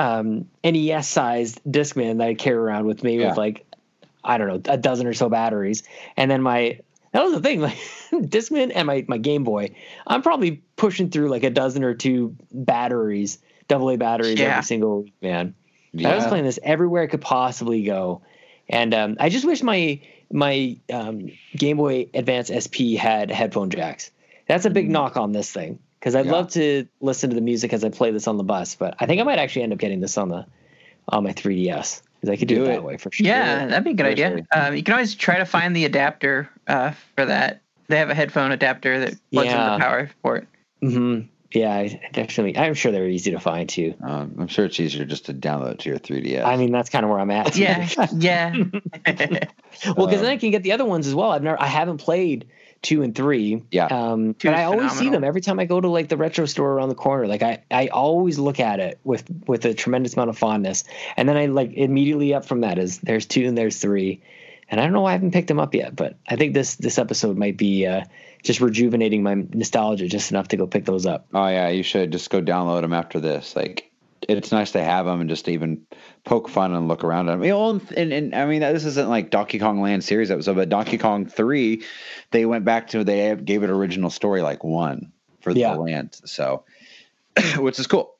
um 0.00 0.48
NES 0.64 1.08
sized 1.08 1.60
Discman 1.68 2.18
that 2.18 2.28
I 2.28 2.34
carry 2.34 2.56
around 2.56 2.86
with 2.86 3.02
me 3.04 3.18
Yeah. 3.20 3.28
with 3.28 3.36
like 3.36 3.66
I 4.24 4.38
don't 4.38 4.48
know 4.48 4.72
a 4.72 4.76
dozen 4.76 5.06
or 5.06 5.14
so 5.14 5.28
batteries, 5.28 5.82
and 6.16 6.30
then 6.30 6.42
my 6.42 6.80
that 7.12 7.22
was 7.24 7.32
the 7.34 7.40
thing 7.40 7.60
like 7.68 7.76
Discman 8.12 8.72
and 8.74 8.86
my 8.86 9.04
my 9.08 9.18
Game 9.18 9.44
Boy. 9.44 9.74
I'm 10.06 10.22
probably 10.22 10.62
pushing 10.76 11.10
through 11.10 11.28
like 11.28 11.44
a 11.44 11.50
dozen 11.50 11.84
or 11.84 11.94
two 11.94 12.36
batteries, 12.52 13.38
double 13.68 13.90
A 13.90 13.96
batteries 13.96 14.38
Yeah. 14.40 14.50
every 14.52 14.62
single 14.64 15.02
week, 15.02 15.14
man. 15.22 15.54
I 16.04 16.14
was 16.14 16.26
playing 16.26 16.44
this 16.44 16.60
everywhere 16.62 17.02
I 17.02 17.06
could 17.08 17.20
possibly 17.20 17.82
go, 17.82 18.22
and 18.68 18.94
um, 18.94 19.16
I 19.18 19.28
just 19.28 19.44
wish 19.44 19.62
my 19.62 20.00
my 20.32 20.76
um, 20.92 21.30
Game 21.56 21.76
Boy 21.78 22.08
Advance 22.14 22.48
SP 22.54 22.94
had 22.96 23.30
headphone 23.30 23.70
jacks. 23.70 24.12
That's 24.46 24.64
a 24.66 24.70
big 24.70 24.86
Mhm. 24.86 24.90
knock 24.92 25.16
on 25.16 25.32
this 25.32 25.50
thing 25.50 25.80
because 26.00 26.14
I'd 26.16 26.26
Yeah. 26.26 26.32
love 26.32 26.48
to 26.52 26.86
listen 27.00 27.30
to 27.30 27.36
the 27.36 27.42
music 27.42 27.72
as 27.72 27.84
I 27.84 27.90
play 27.90 28.10
this 28.10 28.26
on 28.26 28.36
the 28.38 28.42
bus, 28.42 28.74
but 28.74 28.94
I 28.98 29.06
think 29.06 29.20
I 29.20 29.24
might 29.24 29.38
actually 29.38 29.62
end 29.62 29.72
up 29.74 29.78
getting 29.78 30.00
this 30.00 30.16
on 30.18 30.28
the 30.30 30.46
on 31.08 31.24
my 31.24 31.32
3DS 31.32 32.02
because 32.20 32.30
I 32.30 32.36
could 32.36 32.48
do, 32.48 32.56
Do 32.56 32.64
it, 32.64 32.68
it. 32.68 32.72
that 32.72 32.84
way 32.84 32.96
for 32.96 33.10
sure. 33.12 33.26
Yeah, 33.26 33.66
that'd 33.66 33.84
be 33.84 33.90
a 33.90 33.94
good 33.94 34.06
idea. 34.06 34.28
Seriously. 34.28 34.48
Um, 34.52 34.76
you 34.76 34.82
can 34.82 34.92
always 34.94 35.14
try 35.14 35.38
to 35.38 35.44
find 35.46 35.74
the 35.74 35.84
adapter 35.84 36.48
uh, 36.68 36.92
for 37.16 37.26
that. 37.26 37.62
They 37.88 37.96
have 37.98 38.10
a 38.10 38.14
headphone 38.14 38.52
adapter 38.52 39.00
that 39.00 39.14
plugs 39.32 39.48
Yeah. 39.48 39.58
into 39.60 39.72
the 39.72 39.78
power 39.78 40.10
port. 40.22 40.46
hmm 40.80 41.20
Yeah, 41.52 41.88
definitely. 42.12 42.56
I'm 42.56 42.74
sure 42.74 42.92
they're 42.92 43.08
easy 43.08 43.32
to 43.32 43.40
find 43.40 43.68
too. 43.68 43.94
Um, 44.02 44.36
I'm 44.38 44.46
sure 44.46 44.66
it's 44.66 44.78
easier 44.78 45.04
just 45.04 45.26
to 45.26 45.34
download 45.34 45.72
it 45.72 45.78
to 45.80 45.90
your 45.90 45.98
3DS. 45.98 46.44
I 46.44 46.56
mean, 46.56 46.70
that's 46.70 46.90
kind 46.90 47.04
of 47.04 47.10
where 47.10 47.18
I'm 47.18 47.30
at. 47.30 47.56
Yeah, 47.60 47.88
yeah. 48.14 48.54
well, 49.96 50.06
because 50.06 50.20
then 50.20 50.30
I 50.30 50.36
can 50.36 50.50
get 50.50 50.62
the 50.62 50.72
other 50.72 50.84
ones 50.84 51.06
as 51.06 51.14
well. 51.14 51.32
I've 51.32 51.42
never, 51.42 51.60
I 51.60 51.66
haven't 51.66 51.98
played 51.98 52.46
two 52.82 53.02
and 53.02 53.14
three. 53.14 53.64
Yeah. 53.70 53.86
Um, 53.86 54.32
but 54.32 54.52
is 54.52 54.60
I 54.60 54.64
always 54.64 54.92
see 54.92 55.10
them 55.10 55.24
every 55.24 55.40
time 55.40 55.58
I 55.58 55.66
go 55.66 55.80
to 55.80 55.88
like 55.88 56.08
the 56.08 56.16
retro 56.16 56.46
store 56.46 56.72
around 56.72 56.88
the 56.88 56.94
corner. 56.94 57.26
Like 57.26 57.42
I, 57.42 57.62
I 57.70 57.88
always 57.88 58.38
look 58.38 58.60
at 58.60 58.80
it 58.80 58.98
with 59.04 59.24
with 59.46 59.64
a 59.64 59.74
tremendous 59.74 60.14
amount 60.14 60.30
of 60.30 60.38
fondness, 60.38 60.84
and 61.16 61.28
then 61.28 61.36
I 61.36 61.46
like 61.46 61.72
immediately 61.72 62.32
up 62.34 62.44
from 62.46 62.62
that 62.62 62.78
is 62.78 62.98
there's 63.00 63.26
two 63.26 63.46
and 63.46 63.58
there's 63.58 63.78
three, 63.78 64.22
and 64.70 64.80
I 64.80 64.84
don't 64.84 64.92
know 64.92 65.00
why 65.02 65.10
I 65.10 65.12
haven't 65.12 65.32
picked 65.32 65.48
them 65.48 65.58
up 65.60 65.74
yet. 65.74 65.94
But 65.96 66.16
I 66.28 66.36
think 66.36 66.54
this 66.54 66.76
this 66.76 66.98
episode 66.98 67.36
might 67.36 67.56
be 67.56 67.86
uh, 67.86 68.04
just 68.42 68.60
rejuvenating 68.60 69.22
my 69.22 69.34
nostalgia 69.34 70.06
just 70.08 70.30
enough 70.30 70.48
to 70.48 70.56
go 70.56 70.66
pick 70.66 70.84
those 70.84 71.06
up. 71.06 71.26
Oh 71.34 71.48
yeah, 71.48 71.68
you 71.68 71.82
should 71.82 72.12
just 72.12 72.30
go 72.30 72.40
download 72.40 72.82
them 72.82 72.92
after 72.92 73.20
this. 73.20 73.54
Like, 73.56 73.90
it's 74.28 74.52
nice 74.52 74.72
to 74.72 74.82
have 74.82 75.06
them 75.06 75.20
and 75.20 75.28
just 75.30 75.48
even 75.48 75.86
poke 76.24 76.48
fun 76.48 76.72
and 76.74 76.88
look 76.88 77.04
around 77.04 77.28
at 77.28 77.32
them. 77.32 77.42
You 77.44 77.50
know, 77.50 77.80
and, 77.96 78.12
and 78.12 78.34
I 78.34 78.46
mean, 78.46 78.60
this 78.60 78.84
isn't 78.84 79.08
like 79.08 79.30
Donkey 79.30 79.58
Kong 79.58 79.80
Land 79.80 80.04
series 80.04 80.30
episode, 80.30 80.56
but 80.56 80.68
Donkey 80.68 80.98
Kong 80.98 81.26
Three, 81.26 81.82
they 82.30 82.46
went 82.46 82.64
back 82.64 82.88
to 82.88 83.02
they 83.04 83.34
gave 83.36 83.62
it 83.62 83.70
original 83.70 84.10
story 84.10 84.42
like 84.42 84.62
one 84.62 85.12
for 85.40 85.50
Yeah. 85.52 85.74
the 85.74 85.80
land, 85.80 86.20
so 86.24 86.64
which 87.58 87.78
is 87.78 87.86
cool. 87.86 88.14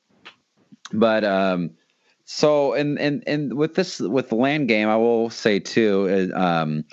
But 0.93 1.23
um, 1.23 1.71
so 2.33 2.73
and 2.73 2.97
and 2.97 3.23
and 3.27 3.53
with 3.53 3.75
this 3.75 3.99
with 3.99 4.29
the 4.29 4.35
land 4.35 4.69
game, 4.69 4.87
I 4.87 4.95
will 4.95 5.29
say 5.29 5.59
too, 5.59 6.31
um, 6.33 6.85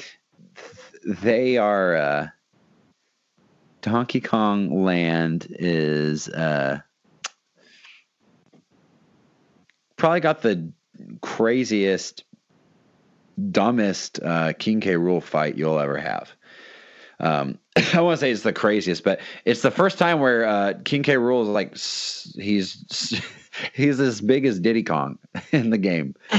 they 1.04 1.56
are. 1.56 1.96
Uh, 1.96 2.26
Donkey 3.80 4.20
Kong 4.20 4.84
Land 4.84 5.46
is 5.50 6.28
uh, 6.28 6.80
probably 9.94 10.18
got 10.18 10.42
the 10.42 10.72
craziest, 11.22 12.24
dumbest 13.52 14.20
uh, 14.20 14.54
King 14.54 14.80
K. 14.80 14.94
Rool 14.94 15.22
fight 15.22 15.56
you'll 15.56 15.78
ever 15.78 15.98
have. 15.98 16.32
Um, 17.20 17.60
I 17.94 18.00
want 18.00 18.18
to 18.18 18.20
say 18.20 18.32
it's 18.32 18.42
the 18.42 18.52
craziest, 18.52 19.04
but 19.04 19.20
it's 19.44 19.62
the 19.62 19.70
first 19.70 19.98
time 19.98 20.18
where 20.18 20.44
uh, 20.44 20.74
King 20.84 21.04
K. 21.04 21.14
Rool 21.14 21.42
is 21.42 21.48
like 21.48 21.76
he's 22.44 23.22
he's 23.72 24.00
as 24.00 24.20
big 24.20 24.46
as 24.46 24.58
Diddy 24.60 24.82
Kong 24.82 25.18
in 25.52 25.70
the 25.70 25.78
game. 25.78 26.14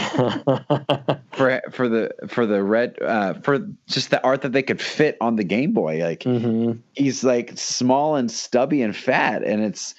For 1.34 1.62
for 1.72 1.88
the 1.88 2.12
for 2.28 2.46
the 2.46 2.62
red 2.62 2.98
uh, 3.02 3.36
for 3.36 3.60
just 3.88 4.10
the 4.10 4.22
art 4.24 4.42
that 4.42 4.52
they 4.52 4.64
could 4.64 4.82
fit 4.82 5.18
on 5.22 5.36
the 5.36 5.44
Game 5.44 5.74
Boy. 5.74 6.04
Like 6.04 6.24
hmm 6.24 6.74
he's 6.94 7.24
like 7.24 7.54
small 7.56 8.16
and 8.16 8.30
stubby 8.30 8.82
and 8.82 8.96
fat 8.96 9.44
and 9.44 9.64
it's 9.64 9.96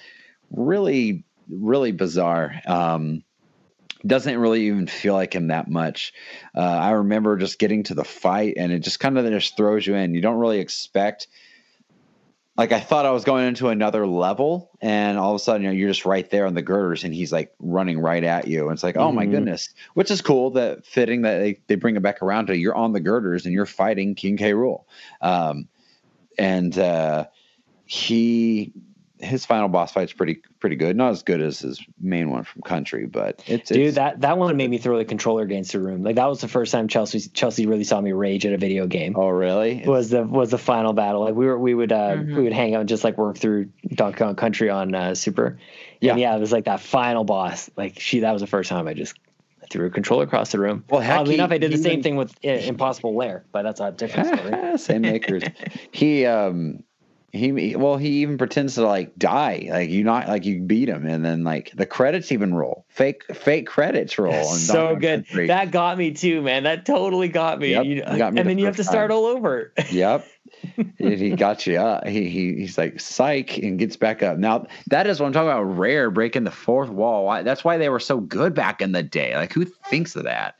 really 0.51 1.23
really 1.49 1.91
bizarre. 1.91 2.61
Um 2.67 3.23
doesn't 4.05 4.37
really 4.37 4.67
even 4.67 4.87
feel 4.87 5.13
like 5.13 5.33
him 5.33 5.47
that 5.47 5.67
much. 5.69 6.13
Uh, 6.55 6.61
i 6.61 6.91
remember 6.91 7.37
just 7.37 7.59
getting 7.59 7.83
to 7.83 7.93
the 7.93 8.03
fight 8.03 8.55
and 8.57 8.71
it 8.71 8.79
just 8.79 8.99
kind 8.99 9.17
of 9.17 9.25
just 9.31 9.57
throws 9.57 9.85
you 9.85 9.95
in. 9.95 10.13
You 10.13 10.21
don't 10.21 10.39
really 10.39 10.59
expect 10.59 11.27
like 12.61 12.71
i 12.71 12.79
thought 12.79 13.05
i 13.05 13.11
was 13.11 13.23
going 13.23 13.47
into 13.47 13.69
another 13.69 14.05
level 14.05 14.69
and 14.81 15.17
all 15.17 15.31
of 15.31 15.35
a 15.35 15.39
sudden 15.39 15.63
you 15.63 15.67
know, 15.69 15.73
you're 15.73 15.89
just 15.89 16.05
right 16.05 16.29
there 16.29 16.45
on 16.45 16.53
the 16.53 16.61
girders 16.61 17.03
and 17.03 17.13
he's 17.13 17.31
like 17.31 17.51
running 17.59 17.99
right 17.99 18.23
at 18.23 18.47
you. 18.47 18.63
And 18.65 18.73
it's 18.73 18.83
like 18.83 18.97
oh 18.97 19.11
my 19.11 19.25
Mhm. 19.25 19.31
goodness. 19.31 19.69
Which 19.95 20.11
is 20.11 20.21
cool 20.21 20.51
that 20.51 20.85
fitting 20.85 21.23
that 21.23 21.39
they, 21.39 21.59
they 21.67 21.75
bring 21.75 21.95
it 21.95 22.01
back 22.03 22.21
around 22.21 22.47
to 22.47 22.57
you're 22.57 22.75
on 22.75 22.93
the 22.93 22.99
girders 22.99 23.45
and 23.45 23.53
you're 23.53 23.65
fighting 23.65 24.13
king 24.15 24.37
k. 24.37 24.51
Rool. 24.53 24.83
Um, 25.21 25.67
and 26.37 26.77
uh, 26.77 27.25
he 27.85 28.71
his 29.19 29.45
final 29.45 29.67
boss 29.69 29.91
fight's 29.91 30.13
pretty 30.13 30.41
pretty 30.61 30.77
good. 30.77 30.95
Not 30.95 31.11
as 31.11 31.23
good 31.23 31.41
as 31.41 31.59
his 31.59 31.83
main 31.99 32.29
one 32.29 32.43
from 32.45 32.61
Country, 32.61 33.05
but 33.05 33.43
it's, 33.47 33.69
Dude, 33.69 33.79
it's 33.87 33.95
that, 33.95 34.21
that 34.21 34.37
one 34.37 34.55
made 34.55 34.69
me 34.69 34.77
throw 34.77 34.97
the 34.97 35.03
controller 35.03 35.43
against 35.43 35.73
the 35.73 35.79
room. 35.81 36.03
Like 36.03 36.15
that 36.15 36.27
was 36.27 36.39
the 36.39 36.47
first 36.47 36.71
time 36.71 36.87
Chelsea 36.87 37.19
Chelsea 37.19 37.65
really 37.67 37.83
saw 37.83 37.99
me 37.99 38.13
rage 38.13 38.45
at 38.45 38.53
a 38.53 38.57
video 38.57 38.87
game. 38.87 39.15
oh 39.17 39.27
really? 39.27 39.83
was 39.85 40.09
the 40.11 40.23
was 40.23 40.51
the 40.51 40.57
final 40.57 40.93
battle. 40.93 41.21
Like 41.25 41.35
we 41.35 41.45
were 41.45 41.59
we 41.59 41.73
would 41.73 41.91
uh 41.91 42.15
Mhm. 42.15 42.35
we 42.37 42.43
would 42.43 42.53
hang 42.53 42.75
out 42.75 42.79
and 42.81 42.89
just 42.89 43.03
like 43.03 43.17
work 43.17 43.37
through 43.37 43.69
Donkey 43.89 44.19
Kong 44.19 44.35
Country 44.35 44.69
on 44.69 44.95
uh, 44.95 45.15
Super. 45.15 45.57
Yeah. 45.99 46.11
And 46.11 46.19
yeah, 46.21 46.35
it 46.35 46.39
was 46.39 46.51
like 46.53 46.65
that 46.65 46.79
final 46.79 47.25
boss. 47.25 47.69
Like 47.75 47.99
she 47.99 48.19
that 48.21 48.31
was 48.31 48.41
the 48.41 48.47
first 48.47 48.69
time 48.69 48.87
I 48.87 48.93
just 48.93 49.15
threw 49.69 49.85
a 49.87 49.89
controller 49.89 50.23
across 50.25 50.51
the 50.51 50.59
room. 50.59 50.83
Well, 50.89 50.99
heck, 51.01 51.19
Oddly 51.21 51.35
he- 51.35 51.39
enough, 51.39 51.51
I 51.51 51.57
did 51.57 51.71
the 51.71 51.77
same 51.77 51.91
even- 51.93 52.03
thing 52.03 52.15
with 52.17 52.33
uh, 52.43 52.49
Impossible 52.49 53.15
Lair, 53.15 53.45
but 53.51 53.63
that's 53.63 53.79
a 53.79 53.91
different 53.91 54.27
story. 54.39 54.77
Same 54.77 55.01
makers. 55.03 55.43
he 55.91 56.25
um 56.25 56.83
he 57.33 57.75
well 57.75 57.97
he 57.97 58.09
even 58.21 58.37
pretends 58.37 58.75
to 58.75 58.85
like 58.85 59.15
die 59.17 59.67
like 59.69 59.89
you 59.89 60.03
not 60.03 60.27
like 60.27 60.45
you 60.45 60.59
beat 60.61 60.89
him 60.89 61.05
and 61.07 61.23
then 61.23 61.43
like 61.43 61.71
the 61.75 61.85
credits 61.85 62.31
even 62.31 62.53
roll 62.53 62.85
fake 62.89 63.23
fake 63.33 63.67
credits 63.67 64.17
roll 64.17 64.43
so 64.43 64.95
good. 64.95 65.25
Country. 65.27 65.47
That 65.47 65.71
got 65.71 65.97
me 65.97 66.11
too, 66.11 66.41
man. 66.41 66.63
That 66.63 66.85
totally 66.85 67.29
got 67.29 67.59
me. 67.59 67.71
Yep, 67.71 67.85
You- 67.85 68.01
got 68.01 68.33
me 68.33 68.39
and 68.41 68.49
the 68.49 68.51
then 68.51 68.57
you 68.59 68.65
have 68.65 68.75
to 68.77 68.83
start 68.83 69.09
time. 69.11 69.17
all 69.17 69.25
over. 69.25 69.73
yep. 69.91 70.25
he 70.97 71.15
he 71.15 71.29
got 71.31 71.65
you 71.65 71.77
up. 71.77 72.05
He, 72.05 72.29
he 72.29 72.53
he's 72.55 72.77
like 72.77 72.99
psych 72.99 73.57
and 73.57 73.79
gets 73.79 73.95
back 73.95 74.21
up. 74.21 74.37
Now 74.37 74.67
that 74.87 75.07
is 75.07 75.19
what 75.19 75.27
I'm 75.27 75.33
talking 75.33 75.49
about. 75.49 75.63
Rare 75.63 76.11
breaking 76.11 76.43
the 76.43 76.51
fourth 76.51 76.89
wall. 76.89 77.41
That's 77.43 77.63
why 77.63 77.77
they 77.77 77.87
were 77.89 77.99
so 78.01 78.19
good 78.19 78.53
back 78.53 78.81
in 78.81 78.91
the 78.91 79.01
day. 79.03 79.35
Like 79.35 79.53
who 79.53 79.63
thinks 79.65 80.15
of 80.15 80.23
that? 80.25 80.55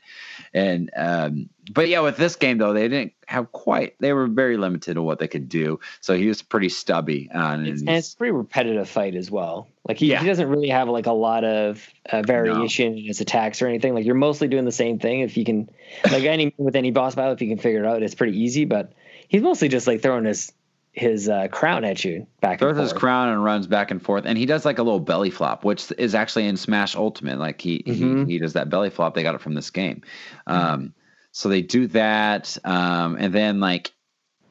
And 0.54 0.90
um, 0.94 1.48
but 1.72 1.88
yeah, 1.88 2.00
with 2.00 2.16
this 2.16 2.36
game 2.36 2.58
though, 2.58 2.72
they 2.72 2.88
didn't 2.88 3.12
have 3.26 3.52
quite. 3.52 3.94
They 4.00 4.12
were 4.12 4.26
very 4.26 4.56
limited 4.56 4.98
on 4.98 5.04
what 5.04 5.18
they 5.18 5.28
could 5.28 5.48
do. 5.48 5.80
So 6.00 6.14
he 6.14 6.28
was 6.28 6.42
pretty 6.42 6.68
stubby. 6.68 7.30
Uh, 7.34 7.38
and 7.38 7.66
It's, 7.66 7.80
and 7.80 7.90
it's 7.90 8.12
a 8.12 8.16
pretty 8.16 8.32
repetitive 8.32 8.88
fight 8.88 9.14
as 9.14 9.30
well. 9.30 9.68
Like 9.88 9.98
he, 9.98 10.06
Yeah. 10.06 10.20
he 10.20 10.26
doesn't 10.26 10.48
really 10.48 10.68
have 10.68 10.88
like 10.88 11.06
a 11.06 11.12
lot 11.12 11.44
of 11.44 11.88
uh, 12.10 12.22
variation 12.22 12.98
in 12.98 13.04
his 13.04 13.20
attacks 13.20 13.62
or 13.62 13.66
anything. 13.66 13.94
Like 13.94 14.04
you're 14.04 14.14
mostly 14.14 14.48
doing 14.48 14.64
the 14.64 14.72
same 14.72 14.98
thing. 14.98 15.20
If 15.20 15.36
you 15.36 15.44
can, 15.44 15.70
like 16.10 16.24
any 16.24 16.54
with 16.58 16.76
any 16.76 16.90
boss 16.90 17.14
battle, 17.14 17.32
if 17.32 17.40
you 17.40 17.48
can 17.48 17.58
figure 17.58 17.84
it 17.84 17.86
out, 17.86 18.02
it's 18.02 18.14
pretty 18.14 18.38
easy. 18.38 18.64
But 18.66 18.92
he's 19.28 19.42
mostly 19.42 19.68
just 19.68 19.86
like 19.86 20.02
throwing 20.02 20.24
his 20.24 20.52
his 20.92 21.28
uh, 21.28 21.48
crown 21.48 21.84
at 21.84 22.04
you 22.04 22.26
back 22.40 22.58
throws 22.58 22.76
and 22.76 22.82
his 22.82 22.92
crown 22.92 23.28
and 23.28 23.42
runs 23.42 23.66
back 23.66 23.90
and 23.90 24.02
forth, 24.02 24.24
and 24.26 24.36
he 24.36 24.46
does 24.46 24.64
like 24.64 24.78
a 24.78 24.82
little 24.82 25.00
belly 25.00 25.30
flop, 25.30 25.64
which 25.64 25.90
is 25.98 26.14
actually 26.14 26.46
in 26.46 26.56
Smash 26.56 26.94
Ultimate. 26.94 27.38
Like 27.38 27.60
he 27.60 27.82
Mhm. 27.82 28.26
he, 28.26 28.32
he 28.34 28.38
does 28.38 28.52
that 28.52 28.68
belly 28.68 28.90
flop. 28.90 29.14
They 29.14 29.22
got 29.22 29.34
it 29.34 29.40
from 29.40 29.54
this 29.54 29.70
game. 29.70 30.02
Um, 30.46 30.92
so 31.32 31.48
they 31.48 31.62
do 31.62 31.86
that, 31.88 32.56
um, 32.64 33.16
and 33.18 33.32
then 33.32 33.58
like 33.58 33.92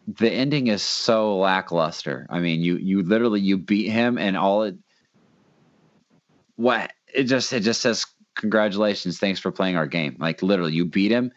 the 0.08 0.32
ending 0.32 0.68
is 0.68 0.82
so 0.82 1.38
lackluster. 1.38 2.26
I 2.30 2.40
mean, 2.40 2.62
you 2.62 2.78
you 2.78 3.04
literally 3.04 3.40
you 3.40 3.58
beat 3.58 3.90
him, 3.90 4.18
and 4.18 4.36
all 4.36 4.64
it 4.64 4.76
what 6.56 6.92
it 7.14 7.24
just 7.26 7.54
it 7.54 7.62
just 7.62 7.82
says 7.82 8.06
congratulations, 8.36 9.20
thanks 9.20 9.40
for 9.40 9.52
playing 9.52 9.76
our 9.76 9.86
game. 9.86 10.16
Like 10.20 10.42
literally, 10.42 10.74
you 10.74 10.86
beat 10.86 11.12
him, 11.12 11.32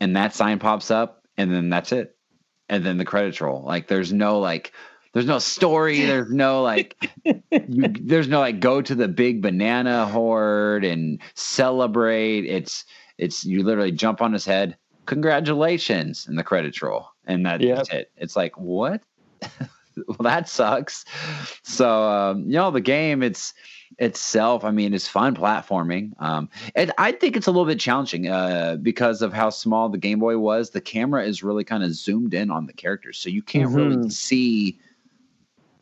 and 0.00 0.16
that 0.16 0.34
sign 0.34 0.58
pops 0.58 0.90
up, 0.90 1.26
and 1.36 1.52
then 1.52 1.70
that's 1.70 1.92
it, 1.92 2.16
and 2.68 2.84
then 2.84 2.98
the 2.98 3.04
credits 3.04 3.40
roll. 3.40 3.62
Like 3.62 3.88
there's 3.88 4.12
no 4.12 4.38
like. 4.38 4.72
There's 5.14 5.26
no 5.26 5.40
story. 5.40 6.00
There's 6.06 6.30
no 6.30 6.62
like, 6.62 6.96
you, 7.24 7.92
there's 8.00 8.28
no 8.28 8.40
like 8.40 8.60
go 8.60 8.80
to 8.80 8.94
the 8.94 9.08
big 9.08 9.42
banana 9.42 10.06
horde 10.06 10.86
and 10.86 11.20
celebrate. 11.34 12.46
It's 12.46 12.86
it's 13.18 13.44
you 13.44 13.62
literally 13.62 13.92
jump 13.92 14.22
on 14.22 14.32
his 14.32 14.46
head. 14.46 14.74
Congratulations, 15.04 16.26
and 16.26 16.38
the 16.38 16.42
credits 16.42 16.80
roll, 16.80 17.08
and 17.26 17.44
that's 17.44 17.62
Yep. 17.62 17.86
it. 17.92 18.10
It's 18.16 18.36
like 18.36 18.56
what? 18.56 19.02
well, 20.06 20.16
that 20.20 20.48
sucks. 20.48 21.04
So 21.62 22.04
um, 22.08 22.44
you 22.46 22.54
know 22.56 22.70
the 22.70 22.80
game. 22.80 23.22
It's 23.22 23.52
itself. 24.02 24.64
I 24.64 24.72
mean, 24.72 24.92
it's 24.92 25.06
fun 25.06 25.36
platforming. 25.36 26.12
Um, 26.20 26.50
and 26.74 26.92
I 26.98 27.12
think 27.12 27.36
it's 27.36 27.46
a 27.46 27.52
little 27.52 27.66
bit 27.66 27.78
challenging 27.78 28.28
uh, 28.28 28.76
because 28.82 29.22
of 29.22 29.32
how 29.32 29.48
small 29.50 29.88
the 29.88 29.96
Game 29.96 30.18
Boy 30.18 30.36
was. 30.38 30.70
The 30.70 30.80
camera 30.80 31.24
is 31.24 31.44
really 31.44 31.62
kind 31.62 31.84
of 31.84 31.94
zoomed 31.94 32.34
in 32.34 32.50
on 32.50 32.66
the 32.66 32.72
characters, 32.72 33.18
so 33.18 33.30
you 33.30 33.42
can't 33.42 33.70
really 33.70 33.96
Mhm. 33.96 34.12
see. 34.12 34.78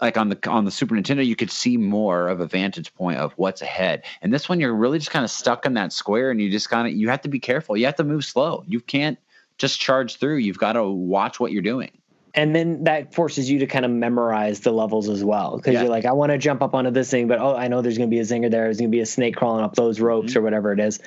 Like 0.02 0.16
on 0.16 0.30
the 0.30 0.50
on 0.50 0.64
the 0.64 0.70
Super 0.70 0.94
Nintendo, 0.94 1.24
you 1.24 1.36
could 1.36 1.50
see 1.50 1.76
more 1.76 2.28
of 2.28 2.40
a 2.40 2.46
vantage 2.46 2.94
point 2.94 3.18
of 3.18 3.32
what's 3.36 3.60
ahead. 3.60 4.02
And 4.22 4.32
this 4.32 4.48
one, 4.48 4.58
you're 4.58 4.74
really 4.74 4.98
just 4.98 5.10
kind 5.10 5.24
of 5.24 5.30
stuck 5.30 5.66
in 5.66 5.74
that 5.74 5.92
square, 5.92 6.30
and 6.30 6.40
you 6.40 6.50
just 6.50 6.70
kind 6.70 6.86
of 6.88 6.94
you 6.94 7.08
have 7.10 7.20
to 7.22 7.28
be 7.28 7.40
careful. 7.40 7.76
You 7.76 7.86
have 7.86 7.96
to 7.96 8.04
move 8.04 8.24
slow. 8.24 8.64
You 8.66 8.80
can't 8.80 9.18
just 9.58 9.78
charge 9.78 10.16
through. 10.16 10.36
You've 10.36 10.58
got 10.58 10.72
to 10.74 10.84
watch 10.84 11.38
what 11.38 11.52
you're 11.52 11.62
doing. 11.62 11.90
And 12.34 12.54
then 12.54 12.84
that 12.84 13.12
forces 13.14 13.50
you 13.50 13.58
to 13.60 13.66
kind 13.66 13.84
of 13.84 13.90
memorize 13.90 14.60
the 14.60 14.70
levels 14.72 15.08
as 15.08 15.24
well. 15.24 15.56
Because 15.56 15.74
Yeah. 15.74 15.80
you're 15.82 15.90
like 15.90 16.04
i 16.04 16.12
want 16.12 16.30
to 16.32 16.38
jump 16.38 16.62
up 16.62 16.74
onto 16.74 16.90
this 16.90 17.10
thing 17.10 17.26
but 17.28 17.38
oh 17.40 17.56
i 17.56 17.68
know 17.68 17.82
there's 17.82 17.98
going 17.98 18.08
to 18.10 18.14
be 18.14 18.20
a 18.20 18.24
zinger 18.24 18.50
there. 18.50 18.64
There's 18.64 18.78
going 18.78 18.90
to 18.90 18.96
be 18.96 19.00
a 19.00 19.06
snake 19.06 19.36
crawling 19.36 19.64
up 19.64 19.74
those 19.74 20.00
ropes 20.00 20.30
Mm-hmm. 20.30 20.38
or 20.38 20.42
whatever 20.42 20.72
it 20.72 20.80
is. 20.80 21.00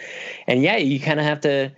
And 0.48 0.62
yeah 0.62 0.78
you 0.78 1.00
kind 1.00 1.20
of 1.20 1.26
have 1.26 1.42
to 1.42 1.72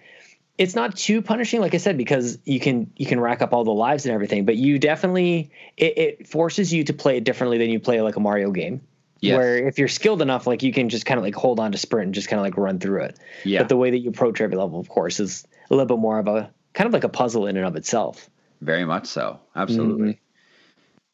it's 0.58 0.74
not 0.74 0.96
too 0.96 1.22
punishing 1.22 1.60
like 1.60 1.74
i 1.74 1.78
said 1.78 1.98
because 1.98 2.38
you 2.46 2.60
can 2.60 2.90
you 2.96 3.06
can 3.06 3.20
rack 3.20 3.42
up 3.42 3.54
all 3.54 3.64
the 3.66 3.74
lives 3.74 4.06
and 4.06 4.14
everything 4.16 4.46
but 4.46 4.56
you 4.56 4.80
definitely 4.80 5.50
it, 5.78 5.98
it 5.98 6.28
forces 6.28 6.74
you 6.74 6.84
to 6.86 6.94
play 6.94 7.18
it 7.18 7.24
differently 7.26 7.58
than 7.58 7.70
you 7.70 7.80
play 7.80 8.02
like 8.02 8.16
a 8.16 8.20
mario 8.22 8.52
game. 8.52 8.82
Yes. 9.22 9.38
where 9.38 9.68
if 9.68 9.80
you're 9.80 9.88
skilled 9.88 10.22
enough 10.22 10.46
like 10.46 10.62
you 10.62 10.72
can 10.72 10.90
just 10.90 11.06
kind 11.06 11.18
of 11.18 11.24
like 11.24 11.34
hold 11.36 11.60
on 11.60 11.72
to 11.72 11.78
sprint 11.78 12.06
and 12.08 12.14
just 12.14 12.28
kind 12.30 12.40
of 12.40 12.44
like 12.44 12.58
run 12.58 12.80
through 12.80 13.04
it. 13.04 13.18
Yeah, 13.44 13.60
but 13.60 13.70
the 13.70 13.78
way 13.78 13.90
that 13.90 13.98
you 14.00 14.10
approach 14.10 14.40
every 14.40 14.56
level 14.58 14.80
of 14.80 14.88
course 14.90 15.20
is 15.20 15.46
a 15.70 15.74
little 15.74 15.88
bit 15.98 16.00
more 16.02 16.20
of 16.20 16.28
a 16.28 16.52
kind 16.74 16.86
of 16.88 16.94
like 16.94 17.06
a 17.06 17.10
puzzle 17.10 17.48
in 17.48 17.58
and 17.58 17.66
of 17.66 17.76
itself 17.76 18.30
Very 18.62 18.86
much 18.86 19.08
so. 19.08 19.40
Absolutely. 19.56 20.22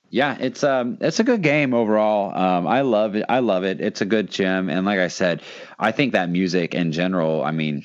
Yeah, 0.10 0.38
it's 0.40 0.64
um 0.64 0.98
it's 1.02 1.20
a 1.20 1.24
good 1.24 1.42
game 1.42 1.74
overall. 1.74 2.36
Um 2.36 2.68
I 2.68 2.82
love 2.82 3.16
it. 3.16 3.26
I 3.30 3.40
love 3.40 3.64
it. 3.64 3.80
It's 3.80 4.02
a 4.02 4.06
good 4.06 4.30
gem 4.30 4.70
and 4.70 4.86
like 4.86 5.00
I 5.00 5.08
said, 5.08 5.42
I 5.80 5.92
think 5.92 6.14
that 6.14 6.30
music 6.30 6.74
in 6.76 6.92
general, 6.92 7.44
I 7.44 7.52
mean, 7.52 7.84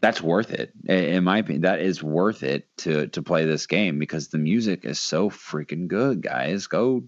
that's 0.00 0.20
worth 0.20 0.50
it. 0.52 0.72
In 0.86 1.24
my 1.24 1.38
opinion, 1.38 1.62
that 1.62 1.80
is 1.80 2.02
worth 2.02 2.42
it 2.42 2.68
to 2.78 3.06
to 3.08 3.22
play 3.22 3.44
this 3.44 3.66
game 3.66 3.98
because 3.98 4.28
the 4.28 4.38
music 4.38 4.84
is 4.84 4.98
so 4.98 5.30
freaking 5.30 5.86
good, 5.88 6.20
guys. 6.22 6.66
Go 6.66 7.04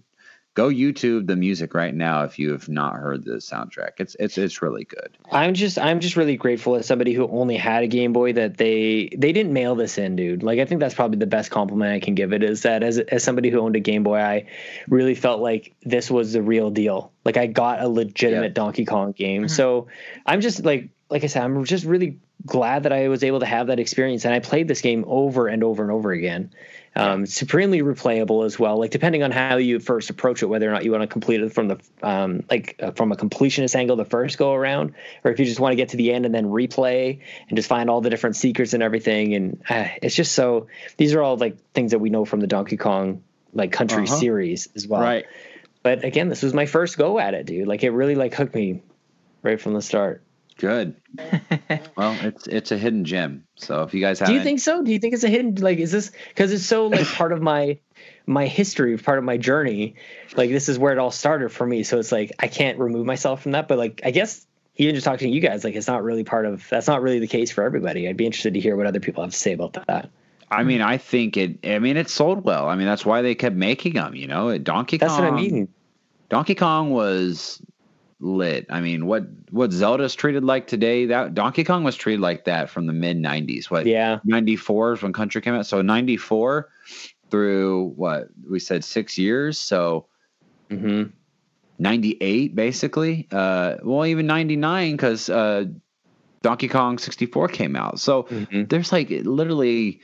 go 0.57 0.69
YouTube 0.69 1.27
the 1.27 1.35
music 1.35 1.75
right 1.75 1.93
now 1.93 2.23
if 2.23 2.39
you 2.39 2.51
have 2.51 2.67
not 2.67 2.95
heard 2.95 3.23
the 3.23 3.33
soundtrack. 3.33 3.91
It's 3.99 4.15
it's 4.19 4.39
it's 4.39 4.59
really 4.63 4.85
good. 4.85 5.15
I'm 5.31 5.53
just 5.53 5.77
I'm 5.77 5.99
just 5.99 6.17
really 6.17 6.35
grateful 6.35 6.75
as 6.75 6.87
somebody 6.87 7.13
who 7.13 7.27
only 7.27 7.57
had 7.57 7.83
a 7.83 7.87
Game 7.87 8.11
Boy 8.11 8.33
that 8.33 8.57
they 8.57 9.15
they 9.15 9.33
didn't 9.33 9.53
mail 9.53 9.75
this 9.75 9.99
in, 9.99 10.15
dude. 10.15 10.41
Like 10.41 10.57
I 10.57 10.65
think 10.65 10.79
that's 10.79 10.95
probably 10.95 11.19
the 11.19 11.27
best 11.27 11.51
compliment 11.51 11.93
I 11.93 11.99
can 11.99 12.15
give 12.15 12.33
it 12.33 12.41
is 12.41 12.63
that 12.63 12.81
as 12.81 12.97
as 12.97 13.23
somebody 13.23 13.51
who 13.51 13.59
owned 13.59 13.75
a 13.75 13.79
Game 13.79 14.01
Boy, 14.01 14.17
I 14.17 14.47
really 14.89 15.13
felt 15.13 15.41
like 15.41 15.75
this 15.83 16.09
was 16.09 16.33
the 16.33 16.41
real 16.41 16.71
deal. 16.71 17.11
Like 17.23 17.37
I 17.37 17.45
got 17.45 17.79
a 17.79 17.87
legitimate 17.87 18.47
Yeah. 18.47 18.53
Donkey 18.53 18.85
Kong 18.85 19.11
game. 19.11 19.43
Mm-hmm. 19.43 19.49
So 19.49 19.89
I'm 20.25 20.41
just 20.41 20.65
like 20.65 20.89
like 21.11 21.23
I 21.23 21.27
said, 21.27 21.43
I'm 21.43 21.63
just 21.65 21.85
really 21.85 22.17
glad 22.47 22.83
that 22.83 22.93
I 22.93 23.09
was 23.09 23.23
able 23.23 23.41
to 23.41 23.45
have 23.45 23.67
that 23.67 23.79
experience 23.79 24.25
and 24.25 24.33
I 24.33 24.39
played 24.39 24.67
this 24.67 24.81
game 24.81 25.05
over 25.07 25.47
and 25.47 25.63
over 25.63 25.83
and 25.83 25.91
over 25.91 26.11
again. 26.11 26.51
Um, 26.97 27.25
supremely 27.25 27.81
replayable 27.81 28.45
as 28.45 28.57
well. 28.57 28.79
Like 28.79 28.91
depending 28.91 29.21
on 29.21 29.31
how 29.31 29.57
you 29.57 29.79
first 29.79 30.09
approach 30.09 30.41
it, 30.41 30.47
whether 30.47 30.67
or 30.67 30.71
not 30.71 30.83
you 30.83 30.91
want 30.91 31.03
to 31.03 31.07
complete 31.07 31.41
it 31.41 31.53
from 31.53 31.67
the 31.67 31.77
um, 32.01 32.43
like 32.49 32.75
uh, 32.81 32.91
from 32.91 33.11
a 33.11 33.15
completionist 33.15 33.75
angle 33.75 33.95
the 33.95 34.05
first 34.05 34.37
go 34.37 34.53
around, 34.53 34.93
or 35.23 35.31
if 35.31 35.39
you 35.39 35.45
just 35.45 35.59
want 35.59 35.73
to 35.73 35.75
get 35.75 35.89
to 35.89 35.97
the 35.97 36.11
end 36.11 36.25
and 36.25 36.33
then 36.33 36.45
replay 36.47 37.19
and 37.49 37.55
just 37.55 37.69
find 37.69 37.89
all 37.89 38.01
the 38.01 38.09
different 38.09 38.35
secrets 38.35 38.73
and 38.73 38.81
everything. 38.81 39.35
And 39.35 39.61
uh, 39.69 39.87
it's 40.01 40.15
just 40.15 40.33
so 40.33 40.67
these 40.97 41.13
are 41.13 41.21
all 41.21 41.37
like 41.37 41.57
things 41.73 41.91
that 41.91 41.99
we 41.99 42.09
know 42.09 42.25
from 42.25 42.39
the 42.39 42.47
Donkey 42.47 42.77
Kong 42.77 43.23
like 43.53 43.71
country 43.71 44.03
Uh-huh. 44.03 44.15
series 44.15 44.67
as 44.75 44.87
well. 44.87 45.01
Right. 45.01 45.25
But 45.83 46.03
again, 46.03 46.29
this 46.29 46.41
was 46.43 46.53
my 46.53 46.65
first 46.65 46.97
go 46.97 47.19
at 47.19 47.33
it, 47.33 47.45
dude. 47.45 47.67
Like 47.67 47.83
it 47.83 47.91
really 47.91 48.15
like 48.15 48.33
hooked 48.33 48.55
me 48.55 48.81
right 49.43 49.61
from 49.61 49.73
the 49.73 49.81
start. 49.81 50.21
Good. 50.57 50.95
well, 51.95 52.17
it's 52.21 52.47
it's 52.47 52.71
a 52.71 52.77
hidden 52.77 53.05
gem. 53.05 53.45
So 53.55 53.83
if 53.83 53.93
you 53.93 54.01
guys 54.01 54.19
haven't 54.19 54.35
you 54.35 54.43
think 54.43 54.59
so? 54.59 54.83
Do 54.83 54.91
you 54.91 54.99
think 54.99 55.13
it's 55.13 55.23
a 55.23 55.29
hidden 55.29 55.55
like 55.55 55.77
is 55.77 55.91
this 55.91 56.11
because 56.29 56.51
it's 56.51 56.65
so 56.65 56.87
like 56.87 57.05
part 57.07 57.31
of 57.31 57.41
my 57.41 57.77
my 58.25 58.47
history, 58.47 58.97
part 58.97 59.17
of 59.17 59.23
my 59.23 59.37
journey? 59.37 59.95
Like 60.35 60.49
this 60.49 60.67
is 60.69 60.79
where 60.79 60.91
it 60.91 60.99
all 60.99 61.11
started 61.11 61.49
for 61.49 61.65
me. 61.65 61.83
So 61.83 61.99
it's 61.99 62.11
like 62.11 62.31
I 62.39 62.47
can't 62.47 62.79
remove 62.79 63.05
myself 63.05 63.43
from 63.43 63.53
that. 63.53 63.67
But 63.67 63.77
like 63.77 64.01
I 64.03 64.11
guess 64.11 64.45
even 64.77 64.95
just 64.95 65.05
talking 65.05 65.29
to 65.29 65.33
you 65.33 65.41
guys, 65.41 65.63
like 65.63 65.75
it's 65.75 65.87
not 65.87 66.03
really 66.03 66.23
part 66.23 66.45
of 66.45 66.67
that's 66.69 66.87
not 66.87 67.01
really 67.01 67.19
the 67.19 67.27
case 67.27 67.51
for 67.51 67.63
everybody. 67.63 68.07
I'd 68.07 68.17
be 68.17 68.25
interested 68.25 68.53
to 68.55 68.59
hear 68.59 68.75
what 68.75 68.87
other 68.87 68.99
people 68.99 69.23
have 69.23 69.31
to 69.31 69.37
say 69.37 69.53
about 69.53 69.73
that. 69.73 70.09
I 70.49 70.63
mean, 70.63 70.81
I 70.81 70.97
think 70.97 71.35
it. 71.35 71.59
I 71.65 71.79
mean, 71.79 71.97
it 71.97 72.09
sold 72.09 72.43
well. 72.43 72.69
I 72.69 72.75
mean, 72.75 72.87
that's 72.87 73.05
why 73.05 73.21
they 73.21 73.35
kept 73.35 73.55
making 73.55 73.93
them. 73.93 74.15
You 74.15 74.27
know, 74.27 74.57
Donkey 74.57 74.97
That's 74.97 75.13
Kong. 75.13 75.23
what 75.23 75.33
I 75.33 75.35
mean. 75.35 75.67
Donkey 76.29 76.55
Kong 76.55 76.91
was 76.91 77.61
lit. 78.19 78.65
I 78.69 78.81
mean, 78.81 79.05
what 79.05 79.23
what 79.51 79.71
Zelda's 79.71 80.15
treated 80.15 80.43
like 80.43 80.67
today? 80.67 81.05
That 81.07 81.33
Donkey 81.33 81.63
Kong 81.63 81.83
was 81.83 81.95
treated 81.95 82.21
like 82.21 82.45
that 82.45 82.69
from 82.69 82.87
the 82.87 82.93
mid 82.93 83.17
'90s. 83.17 83.69
What? 83.69 83.85
Yeah. 83.85 84.19
'94 84.23 84.93
is 84.93 85.01
when 85.01 85.13
Country 85.13 85.41
came 85.41 85.53
out. 85.53 85.65
So 85.67 85.81
'94 85.81 86.69
through 87.29 87.93
what 87.95 88.29
we 88.49 88.59
said 88.59 88.83
six 88.83 89.17
years. 89.17 89.59
So 89.59 90.07
hmm 90.69 91.03
98 91.79 92.55
basically. 92.55 93.27
Uh, 93.31 93.75
well, 93.83 94.05
even 94.05 94.25
99 94.25 94.93
because 94.93 95.29
uh, 95.29 95.65
Donkey 96.41 96.67
Kong 96.67 96.97
64 96.97 97.49
came 97.49 97.75
out. 97.75 97.99
So 97.99 98.23
hmm 98.23 98.63
there's 98.63 98.91
like 98.91 99.09
literally 99.09 100.01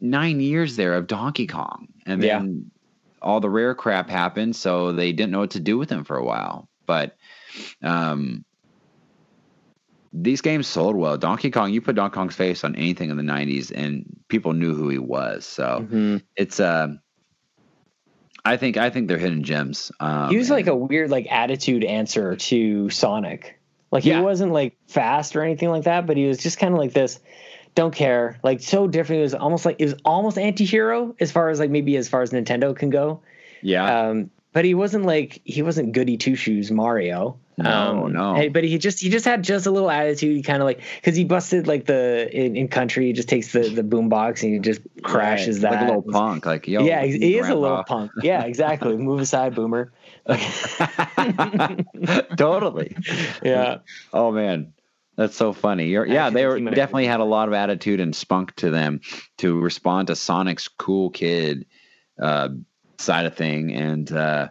nine 0.00 0.40
years 0.40 0.76
there 0.76 0.94
of 0.94 1.06
Donkey 1.06 1.46
Kong, 1.46 1.88
and 2.06 2.22
Yeah. 2.22 2.38
then 2.40 2.70
all 3.20 3.40
the 3.40 3.50
Rare 3.50 3.74
crap 3.74 4.08
happened, 4.08 4.54
so 4.54 4.92
they 4.92 5.12
didn't 5.12 5.32
know 5.32 5.40
what 5.40 5.50
to 5.52 5.60
do 5.60 5.76
with 5.78 5.90
him 5.90 6.04
for 6.04 6.16
a 6.16 6.24
while. 6.24 6.67
But 6.88 7.16
um, 7.84 8.44
these 10.12 10.40
games 10.40 10.66
sold 10.66 10.96
well. 10.96 11.16
Donkey 11.18 11.50
Kong, 11.52 11.72
you 11.72 11.80
put 11.80 11.94
Donkey 11.94 12.14
Kong's 12.14 12.34
face 12.34 12.64
on 12.64 12.74
anything 12.74 13.10
in 13.10 13.16
the 13.16 13.22
'90s, 13.22 13.70
and 13.72 14.04
people 14.28 14.54
knew 14.54 14.74
who 14.74 14.88
he 14.88 14.98
was. 14.98 15.46
So 15.46 15.86
hmm 15.88 16.16
it's 16.34 16.58
uh, 16.58 16.88
I 18.44 18.56
think 18.56 18.76
I 18.76 18.90
think 18.90 19.06
they're 19.08 19.18
hidden 19.18 19.44
gems. 19.44 19.92
Um, 20.00 20.30
he 20.30 20.36
was 20.38 20.50
like 20.50 20.66
a 20.66 20.74
weird 20.74 21.10
like 21.10 21.26
attitude 21.30 21.84
answer 21.84 22.36
to 22.36 22.90
Sonic. 22.90 23.60
Like 23.90 24.04
he 24.04 24.10
Yeah. 24.10 24.20
wasn't 24.20 24.52
like 24.52 24.76
fast 24.88 25.36
or 25.36 25.42
anything 25.42 25.70
like 25.70 25.84
that, 25.84 26.06
but 26.06 26.16
he 26.16 26.26
was 26.26 26.38
just 26.38 26.58
kind 26.58 26.72
of 26.72 26.78
like 26.78 26.92
this. 26.92 27.20
Don't 27.74 27.94
care, 27.94 28.40
like 28.42 28.60
so 28.60 28.88
different. 28.88 29.20
It 29.20 29.22
was 29.24 29.34
almost 29.34 29.64
like 29.64 29.76
it 29.78 29.84
was 29.84 29.94
almost 30.04 30.36
anti-hero 30.38 31.14
as 31.20 31.30
far 31.30 31.48
as 31.50 31.60
like 31.60 31.70
maybe 31.70 31.96
as 31.96 32.08
far 32.08 32.22
as 32.22 32.30
Nintendo 32.32 32.74
can 32.74 32.90
go. 32.90 33.20
yeah, 33.62 34.08
Um, 34.08 34.30
but 34.58 34.64
he 34.64 34.74
wasn't 34.74 35.04
like 35.04 35.40
he 35.44 35.62
wasn't 35.62 35.92
goody 35.92 36.16
two 36.16 36.34
shoes 36.34 36.72
Mario. 36.72 37.38
No, 37.58 38.02
um, 38.06 38.12
no. 38.12 38.34
hey, 38.34 38.48
But 38.48 38.64
he 38.64 38.76
just 38.76 38.98
he 38.98 39.08
just 39.08 39.24
had 39.24 39.44
just 39.44 39.66
a 39.66 39.70
little 39.70 39.88
attitude. 39.88 40.34
He 40.34 40.42
kind 40.42 40.60
of 40.60 40.66
like 40.66 40.80
because 40.96 41.14
he 41.14 41.24
busted 41.24 41.68
like 41.68 41.84
the 41.84 42.28
in, 42.36 42.56
in 42.56 42.66
country. 42.66 43.06
He 43.06 43.12
just 43.12 43.28
takes 43.28 43.52
the 43.52 43.68
the 43.68 43.84
boom 43.84 44.08
box 44.08 44.42
and 44.42 44.52
he 44.52 44.58
just 44.58 44.80
crashes 45.04 45.62
like 45.62 45.70
that. 45.70 45.82
Like 45.82 45.82
a 45.82 45.94
little 45.94 46.12
punk. 46.12 46.44
Like 46.44 46.66
yo, 46.66 46.82
yeah, 46.82 47.04
he 47.04 47.16
he 47.18 47.38
is 47.38 47.48
a 47.48 47.54
little 47.54 47.84
punk. 47.84 48.10
Yeah, 48.20 48.42
exactly. 48.42 48.96
Move 48.96 49.20
aside, 49.20 49.54
boomer. 49.54 49.92
totally. 52.36 52.96
Yeah. 53.44 53.78
Oh 54.12 54.32
man, 54.32 54.72
that's 55.14 55.36
so 55.36 55.52
funny. 55.52 55.86
You're, 55.86 56.04
yeah, 56.04 56.30
they 56.30 56.46
were 56.46 56.58
definitely 56.58 57.06
had 57.06 57.20
a 57.20 57.24
lot 57.24 57.46
of 57.46 57.54
attitude 57.54 58.00
and 58.00 58.12
spunk 58.12 58.56
to 58.56 58.70
them 58.70 59.02
to 59.36 59.60
respond 59.60 60.08
to 60.08 60.16
Sonic's 60.16 60.66
cool 60.66 61.10
kid 61.10 61.66
uh, 62.20 62.48
side 62.98 63.26
of 63.26 63.36
thing, 63.36 63.72
and 63.72 64.10
uh, 64.12 64.48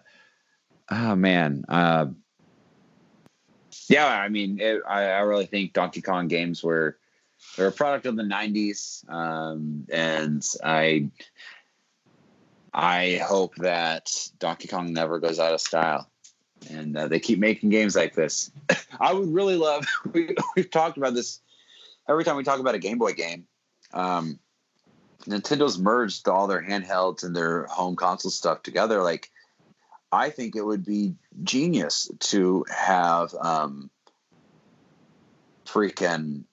oh 0.89 1.15
man, 1.15 1.65
uh, 1.69 2.07
yeah. 3.89 4.07
I 4.07 4.29
mean, 4.29 4.59
it, 4.59 4.81
I, 4.87 5.03
I 5.03 5.19
really 5.19 5.45
think 5.45 5.73
Donkey 5.73 6.01
Kong 6.01 6.27
games 6.27 6.63
were 6.63 6.97
they're 7.55 7.67
a 7.67 7.71
product 7.71 8.05
of 8.05 8.15
the 8.15 8.23
'90s, 8.23 9.07
um, 9.09 9.85
and 9.91 10.45
I 10.63 11.09
I 12.73 13.21
hope 13.23 13.55
that 13.55 14.29
Donkey 14.39 14.67
Kong 14.67 14.93
never 14.93 15.19
goes 15.19 15.39
out 15.39 15.53
of 15.53 15.61
style, 15.61 16.09
and 16.69 16.95
uh, 16.97 17.07
they 17.07 17.19
keep 17.19 17.39
making 17.39 17.69
games 17.69 17.95
like 17.95 18.15
this. 18.15 18.51
I 18.99 19.13
would 19.13 19.33
really 19.33 19.55
love. 19.55 19.85
We, 20.13 20.35
we've 20.55 20.71
talked 20.71 20.97
about 20.97 21.13
this 21.13 21.41
every 22.07 22.23
time 22.23 22.37
we 22.37 22.43
talk 22.43 22.59
about 22.59 22.75
a 22.75 22.79
Game 22.79 22.97
Boy 22.97 23.13
game. 23.13 23.45
Um, 23.93 24.39
Nintendo's 25.27 25.77
merged 25.77 26.27
all 26.27 26.47
their 26.47 26.61
handhelds 26.61 27.23
and 27.23 27.35
their 27.35 27.65
home 27.67 27.95
console 27.95 28.31
stuff 28.31 28.63
together. 28.63 29.03
Like, 29.03 29.29
I 30.11 30.29
think 30.29 30.55
it 30.55 30.65
would 30.65 30.85
be 30.85 31.15
genius 31.43 32.09
to 32.19 32.65
have 32.73 33.33
um, 33.35 33.89
freaking 35.65 36.43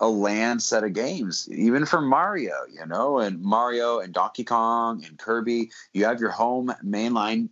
a 0.00 0.08
land 0.08 0.62
set 0.62 0.82
of 0.82 0.94
games, 0.94 1.48
even 1.52 1.84
for 1.84 2.00
Mario, 2.00 2.54
you 2.72 2.86
know, 2.86 3.18
and 3.18 3.40
Mario 3.40 4.00
and 4.00 4.12
Donkey 4.12 4.44
Kong 4.44 5.04
and 5.04 5.18
Kirby. 5.18 5.70
You 5.92 6.06
have 6.06 6.20
your 6.20 6.30
home 6.30 6.72
mainline 6.84 7.50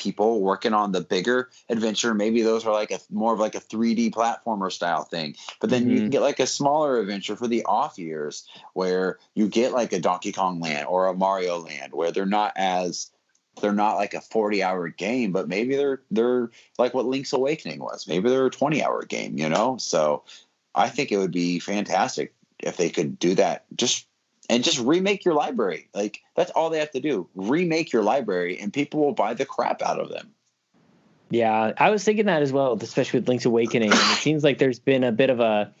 people 0.00 0.40
working 0.40 0.72
on 0.72 0.92
the 0.92 1.02
bigger 1.02 1.50
adventure. 1.68 2.14
Maybe 2.14 2.42
those 2.42 2.66
are 2.66 2.72
like 2.72 2.90
a 2.90 2.98
more 3.10 3.34
of 3.34 3.38
like 3.38 3.54
a 3.54 3.60
3D 3.60 4.10
platformer 4.10 4.72
style 4.72 5.04
thing. 5.04 5.36
But 5.60 5.70
then 5.70 5.82
mm-hmm. 5.82 5.90
you 5.90 5.98
can 5.98 6.10
get 6.10 6.22
like 6.22 6.40
a 6.40 6.46
smaller 6.46 6.98
adventure 6.98 7.36
for 7.36 7.46
the 7.46 7.64
off 7.64 7.98
years 7.98 8.48
where 8.72 9.18
you 9.34 9.46
get 9.46 9.72
like 9.72 9.92
a 9.92 10.00
Donkey 10.00 10.32
Kong 10.32 10.58
land 10.58 10.86
or 10.88 11.06
a 11.06 11.14
Mario 11.14 11.58
land 11.58 11.92
where 11.92 12.10
they're 12.10 12.26
not 12.26 12.54
as 12.56 13.10
they're 13.60 13.72
not 13.72 13.96
like 13.96 14.14
a 14.14 14.22
40 14.22 14.62
hour 14.62 14.88
game, 14.88 15.32
but 15.32 15.48
maybe 15.48 15.76
they're 15.76 16.00
they're 16.10 16.50
like 16.78 16.94
what 16.94 17.06
Link's 17.06 17.34
Awakening 17.34 17.80
was. 17.80 18.08
Maybe 18.08 18.30
they're 18.30 18.46
a 18.46 18.50
20 18.50 18.82
hour 18.82 19.04
game, 19.04 19.36
you 19.36 19.50
know? 19.50 19.76
So 19.76 20.24
I 20.74 20.88
think 20.88 21.12
it 21.12 21.18
would 21.18 21.32
be 21.32 21.58
fantastic 21.58 22.32
if 22.58 22.76
they 22.78 22.88
could 22.88 23.18
do 23.18 23.34
that. 23.34 23.64
Just 23.76 24.06
and 24.50 24.64
just 24.64 24.80
remake 24.80 25.24
your 25.24 25.34
library. 25.34 25.88
Like 25.94 26.20
that's 26.34 26.50
all 26.50 26.70
they 26.70 26.80
have 26.80 26.90
to 26.90 27.00
do. 27.00 27.28
Remake 27.34 27.92
your 27.92 28.02
library 28.02 28.58
and 28.60 28.72
people 28.72 29.00
will 29.00 29.14
buy 29.14 29.32
the 29.34 29.46
crap 29.46 29.80
out 29.80 30.00
of 30.00 30.10
them. 30.10 30.30
Yeah, 31.30 31.72
I 31.78 31.90
was 31.90 32.02
thinking 32.02 32.26
that 32.26 32.42
as 32.42 32.52
well, 32.52 32.76
especially 32.80 33.20
with 33.20 33.28
Link's 33.28 33.44
Awakening. 33.44 33.92
And 33.92 34.00
it 34.00 34.16
seems 34.18 34.42
like 34.42 34.58
there's 34.58 34.80
been 34.80 35.04
a 35.04 35.12
bit 35.12 35.30
of 35.30 35.38
a 35.38 35.72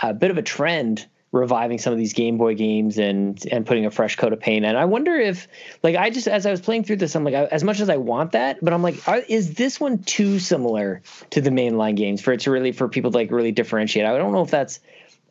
a 0.00 0.14
bit 0.14 0.30
of 0.30 0.38
a 0.38 0.42
trend 0.42 1.06
reviving 1.32 1.78
some 1.78 1.92
of 1.92 1.98
these 1.98 2.12
Game 2.12 2.38
Boy 2.38 2.54
games 2.54 2.96
and 2.96 3.44
and 3.50 3.66
putting 3.66 3.84
a 3.84 3.90
fresh 3.90 4.14
coat 4.14 4.32
of 4.32 4.38
paint. 4.38 4.64
And 4.64 4.78
I 4.78 4.84
wonder 4.84 5.16
if, 5.16 5.48
like, 5.82 5.96
I 5.96 6.10
just 6.10 6.28
as 6.28 6.46
I 6.46 6.52
was 6.52 6.60
playing 6.60 6.84
through 6.84 6.96
this, 6.96 7.16
I'm 7.16 7.24
like, 7.24 7.34
as 7.34 7.64
much 7.64 7.80
as 7.80 7.90
I 7.90 7.96
want 7.96 8.32
that, 8.32 8.58
but 8.62 8.72
I'm 8.72 8.82
like, 8.82 9.08
are, 9.08 9.18
is 9.18 9.54
this 9.54 9.80
one 9.80 9.98
too 10.04 10.38
similar 10.38 11.02
to 11.30 11.40
the 11.40 11.50
mainline 11.50 11.96
games 11.96 12.20
for 12.20 12.32
it 12.32 12.40
to 12.40 12.52
really 12.52 12.70
for 12.70 12.88
people 12.88 13.10
to 13.10 13.16
like 13.16 13.32
really 13.32 13.50
differentiate? 13.50 14.06
I 14.06 14.16
don't 14.16 14.30
know 14.30 14.42
if 14.42 14.50
that's 14.52 14.78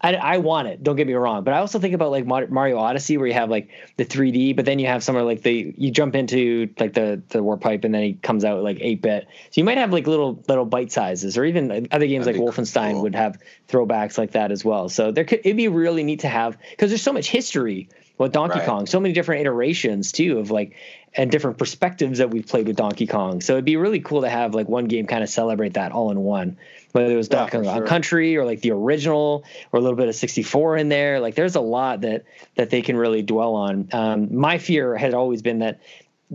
I, 0.03 0.15
I 0.15 0.37
want 0.39 0.67
it. 0.67 0.83
Don't 0.83 0.97
get 0.97 1.07
me 1.07 1.13
wrong, 1.13 1.45
but 1.45 1.53
I 1.53 1.59
also 1.59 1.79
think 1.79 1.93
about 1.93 2.11
like 2.11 2.25
Mario 2.27 2.77
Odyssey, 2.77 3.17
where 3.17 3.25
you 3.25 3.33
have 3.33 3.49
like 3.49 3.69
the 3.95 4.03
3D, 4.03 4.53
but 4.53 4.65
then 4.65 4.77
you 4.77 4.87
have 4.87 5.01
somewhere 5.01 5.23
like 5.23 5.43
the 5.43 5.73
you 5.77 5.91
jump 5.91 6.13
into 6.13 6.69
like 6.77 6.93
the 6.93 7.21
the 7.29 7.41
warp 7.41 7.61
pipe, 7.61 7.85
and 7.85 7.95
then 7.95 8.03
he 8.03 8.13
comes 8.13 8.43
out 8.43 8.61
like 8.63 8.79
8 8.81 9.01
bit. 9.01 9.27
So 9.51 9.61
you 9.61 9.63
might 9.63 9.77
have 9.77 9.93
like 9.93 10.05
little 10.05 10.43
little 10.49 10.65
bite 10.65 10.91
sizes, 10.91 11.37
or 11.37 11.45
even 11.45 11.87
other 11.89 12.05
games 12.05 12.25
That'd 12.25 12.41
like 12.41 12.49
Wolfenstein 12.49 12.91
cool. 12.91 13.03
would 13.03 13.15
have 13.15 13.39
throwbacks 13.69 14.17
like 14.17 14.31
that 14.31 14.51
as 14.51 14.65
well. 14.65 14.89
So 14.89 15.11
there 15.11 15.23
could 15.23 15.39
it'd 15.39 15.55
be 15.55 15.69
really 15.69 16.03
neat 16.03 16.19
to 16.19 16.27
have 16.27 16.57
because 16.71 16.91
there's 16.91 17.01
so 17.01 17.13
much 17.13 17.29
history 17.29 17.87
with 18.17 18.33
Donkey 18.33 18.59
right. 18.59 18.67
Kong, 18.67 18.85
so 18.85 18.99
many 18.99 19.13
different 19.13 19.41
iterations 19.41 20.11
too 20.11 20.39
of 20.39 20.51
like 20.51 20.75
and 21.15 21.31
different 21.31 21.57
perspectives 21.57 22.17
that 22.19 22.29
we've 22.29 22.47
played 22.47 22.67
with 22.67 22.75
Donkey 22.75 23.07
Kong. 23.07 23.39
So 23.39 23.53
it'd 23.53 23.65
be 23.65 23.77
really 23.77 23.99
cool 23.99 24.21
to 24.21 24.29
have 24.29 24.53
like 24.53 24.67
one 24.67 24.85
game 24.85 25.07
kind 25.07 25.23
of 25.23 25.29
celebrate 25.29 25.75
that 25.75 25.91
all 25.91 26.11
in 26.11 26.19
one 26.19 26.57
whether 26.93 27.11
it 27.11 27.17
was 27.17 27.27
yeah, 27.29 27.47
Donkey 27.47 27.67
Kong 27.67 27.77
sure. 27.77 27.87
Country 27.87 28.37
or 28.37 28.45
like 28.45 28.61
the 28.61 28.71
original 28.71 29.43
or 29.71 29.79
a 29.79 29.81
little 29.81 29.97
bit 29.97 30.07
of 30.07 30.15
64 30.15 30.77
in 30.77 30.89
there. 30.89 31.19
Like 31.19 31.35
there's 31.35 31.55
a 31.55 31.61
lot 31.61 32.01
that 32.01 32.23
that 32.55 32.69
they 32.69 32.81
can 32.81 32.95
really 32.95 33.21
dwell 33.21 33.55
on. 33.55 33.89
Um, 33.91 34.35
my 34.35 34.57
fear 34.59 34.95
had 34.95 35.13
always 35.13 35.41
been 35.41 35.59
that 35.59 35.81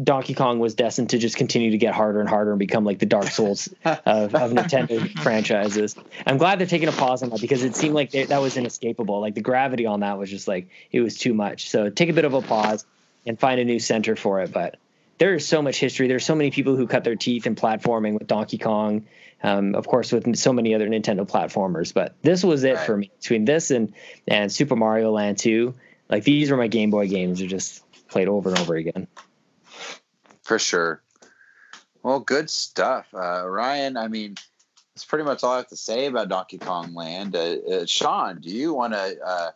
Donkey 0.02 0.34
Kong 0.34 0.58
was 0.58 0.74
destined 0.74 1.10
to 1.10 1.18
just 1.18 1.36
continue 1.36 1.70
to 1.70 1.78
get 1.78 1.94
harder 1.94 2.20
and 2.20 2.28
harder 2.28 2.50
and 2.50 2.58
become 2.58 2.84
like 2.84 2.98
the 2.98 3.06
Dark 3.06 3.28
Souls 3.28 3.68
of, 3.84 4.34
of 4.34 4.52
Nintendo 4.52 5.08
franchises. 5.22 5.96
I'm 6.26 6.38
glad 6.38 6.58
they're 6.58 6.66
taking 6.66 6.88
a 6.88 6.92
pause 6.92 7.22
on 7.22 7.30
that 7.30 7.40
because 7.40 7.64
it 7.64 7.74
seemed 7.74 7.94
like 7.94 8.10
they, 8.10 8.24
that 8.24 8.40
was 8.40 8.56
inescapable. 8.56 9.20
Like 9.20 9.34
the 9.34 9.40
gravity 9.40 9.86
on 9.86 10.00
that 10.00 10.18
was 10.18 10.30
just 10.30 10.46
like 10.46 10.68
it 10.92 11.00
was 11.00 11.16
too 11.16 11.34
much. 11.34 11.70
So 11.70 11.88
take 11.90 12.10
a 12.10 12.12
bit 12.12 12.24
of 12.24 12.34
a 12.34 12.42
pause 12.42 12.84
and 13.26 13.38
find 13.38 13.60
a 13.60 13.64
new 13.64 13.78
center 13.78 14.14
for 14.14 14.40
it. 14.42 14.52
But 14.52 14.76
there 15.18 15.34
is 15.34 15.46
so 15.46 15.62
much 15.62 15.78
history. 15.78 16.08
There's 16.08 16.24
so 16.24 16.34
many 16.34 16.50
people 16.50 16.76
who 16.76 16.86
cut 16.86 17.04
their 17.04 17.16
teeth 17.16 17.46
in 17.46 17.54
platforming 17.54 18.14
with 18.14 18.26
Donkey 18.26 18.58
Kong 18.58 19.06
um, 19.42 19.74
of 19.74 19.86
course, 19.86 20.12
with 20.12 20.36
so 20.36 20.52
many 20.52 20.74
other 20.74 20.88
Nintendo 20.88 21.28
platformers. 21.28 21.94
But 21.94 22.14
this 22.22 22.42
was 22.42 22.64
it 22.64 22.76
right. 22.76 22.86
for 22.86 22.96
me 22.96 23.10
between 23.18 23.44
this 23.44 23.70
and 23.70 23.92
and 24.26 24.50
Super 24.52 24.76
Mario 24.76 25.12
Land 25.12 25.38
2. 25.38 25.74
Like 26.08 26.24
these 26.24 26.50
were 26.50 26.56
my 26.56 26.68
Game 26.68 26.90
Boy 26.90 27.08
games. 27.08 27.40
Are 27.40 27.46
just 27.46 27.82
played 28.08 28.28
over 28.28 28.50
and 28.50 28.58
over 28.58 28.74
again. 28.74 29.06
For 30.42 30.58
sure. 30.58 31.02
Well, 32.02 32.20
good 32.20 32.48
stuff, 32.48 33.06
uh, 33.12 33.46
Ryan. 33.46 33.96
I 33.96 34.08
mean, 34.08 34.36
that's 34.94 35.04
pretty 35.04 35.24
much 35.24 35.44
all 35.44 35.52
I 35.52 35.56
have 35.58 35.68
to 35.68 35.76
say 35.76 36.06
about 36.06 36.28
Donkey 36.28 36.58
Kong 36.58 36.94
Land. 36.94 37.36
Uh, 37.36 37.56
uh, 37.70 37.86
Sean, 37.86 38.40
do 38.40 38.48
you 38.48 38.72
want 38.72 38.94
to 38.94 39.18
uh, 39.24 39.50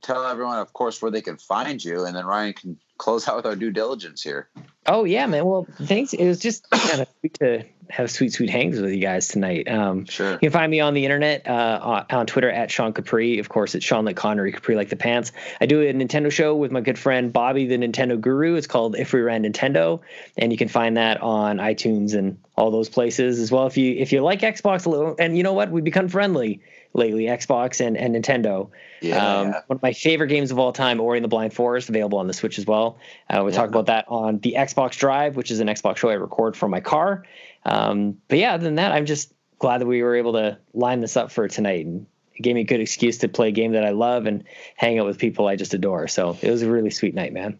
tell 0.00 0.24
everyone, 0.24 0.58
of 0.58 0.72
course, 0.72 1.02
where 1.02 1.10
they 1.10 1.20
can 1.20 1.36
find 1.36 1.84
you, 1.84 2.04
and 2.04 2.16
then 2.16 2.24
Ryan 2.24 2.52
can 2.54 2.78
close 3.00 3.26
out 3.26 3.36
with 3.36 3.46
our 3.46 3.56
due 3.56 3.70
diligence 3.70 4.22
here. 4.22 4.48
Oh 4.86 5.04
yeah, 5.04 5.26
man. 5.26 5.46
Well, 5.46 5.66
thanks. 5.82 6.12
It 6.12 6.26
was 6.26 6.38
just 6.38 6.68
kind 6.70 7.00
of 7.00 7.08
sweet 7.18 7.34
to 7.40 7.64
have 7.88 8.10
sweet, 8.10 8.32
sweet 8.32 8.50
hangs 8.50 8.78
with 8.78 8.92
you 8.92 9.00
guys 9.00 9.26
tonight. 9.26 9.66
Um, 9.68 10.04
sure. 10.04 10.32
You 10.32 10.38
can 10.38 10.50
find 10.50 10.70
me 10.70 10.80
on 10.80 10.94
the 10.94 11.04
internet 11.04 11.48
uh, 11.48 12.04
on 12.10 12.26
Twitter 12.26 12.50
at 12.50 12.70
Sean 12.70 12.92
Capri. 12.92 13.38
Of 13.38 13.48
course, 13.48 13.74
it's 13.74 13.84
Sean 13.84 14.04
like 14.04 14.16
Connery, 14.16 14.52
Capri 14.52 14.76
like 14.76 14.90
the 14.90 14.96
pants. 14.96 15.32
I 15.60 15.66
do 15.66 15.80
a 15.80 15.92
Nintendo 15.92 16.30
show 16.30 16.54
with 16.54 16.70
my 16.70 16.82
good 16.82 16.98
friend 16.98 17.32
Bobby, 17.32 17.66
the 17.66 17.78
Nintendo 17.78 18.20
Guru. 18.20 18.54
It's 18.54 18.66
called 18.66 18.96
If 18.96 19.12
We 19.14 19.20
Ran 19.20 19.44
Nintendo, 19.44 20.00
and 20.36 20.52
you 20.52 20.58
can 20.58 20.68
find 20.68 20.98
that 20.98 21.22
on 21.22 21.56
iTunes 21.56 22.14
and 22.14 22.38
all 22.56 22.70
those 22.70 22.90
places 22.90 23.40
as 23.40 23.50
well. 23.50 23.66
If 23.66 23.78
you 23.78 23.94
if 23.94 24.12
you 24.12 24.20
like 24.20 24.40
Xbox 24.40 24.84
a 24.84 24.90
little, 24.90 25.16
and 25.18 25.38
you 25.38 25.42
know 25.42 25.54
what, 25.54 25.70
we 25.70 25.80
become 25.80 26.08
friendly 26.08 26.60
lately, 26.92 27.24
Xbox 27.24 27.84
and, 27.84 27.96
and 27.96 28.14
Nintendo. 28.14 28.70
Yeah, 29.00 29.16
um, 29.16 29.48
yeah, 29.48 29.60
One 29.66 29.76
of 29.76 29.82
my 29.82 29.92
favorite 29.92 30.28
games 30.28 30.50
of 30.50 30.58
all 30.58 30.72
time, 30.72 31.00
Ori 31.00 31.18
and 31.18 31.24
the 31.24 31.28
Blind 31.28 31.54
Forest, 31.54 31.88
available 31.88 32.18
on 32.18 32.26
the 32.26 32.32
Switch 32.32 32.58
as 32.58 32.66
well. 32.66 32.98
Uh, 33.28 33.42
we 33.44 33.52
yeah. 33.52 33.56
talk 33.56 33.68
about 33.68 33.86
that 33.86 34.04
on 34.08 34.38
the 34.40 34.56
Xbox 34.58 34.96
Drive, 34.96 35.36
which 35.36 35.50
is 35.50 35.60
an 35.60 35.68
Xbox 35.68 35.98
show 35.98 36.10
I 36.10 36.14
record 36.14 36.56
from 36.56 36.70
my 36.70 36.80
car. 36.80 37.24
Um, 37.64 38.16
but 38.28 38.38
yeah, 38.38 38.54
other 38.54 38.64
than 38.64 38.76
that, 38.76 38.92
I'm 38.92 39.06
just 39.06 39.32
glad 39.58 39.80
that 39.80 39.86
we 39.86 40.02
were 40.02 40.16
able 40.16 40.32
to 40.32 40.58
line 40.74 41.00
this 41.00 41.16
up 41.16 41.30
for 41.30 41.46
tonight. 41.46 41.86
And 41.86 42.06
it 42.34 42.42
gave 42.42 42.54
me 42.54 42.62
a 42.62 42.64
good 42.64 42.80
excuse 42.80 43.18
to 43.18 43.28
play 43.28 43.48
a 43.48 43.52
game 43.52 43.72
that 43.72 43.84
I 43.84 43.90
love 43.90 44.26
and 44.26 44.44
hang 44.76 44.98
out 44.98 45.06
with 45.06 45.18
people 45.18 45.46
I 45.46 45.56
just 45.56 45.74
adore. 45.74 46.08
So 46.08 46.36
it 46.40 46.50
was 46.50 46.62
a 46.62 46.70
really 46.70 46.90
sweet 46.90 47.14
night, 47.14 47.32
man. 47.32 47.58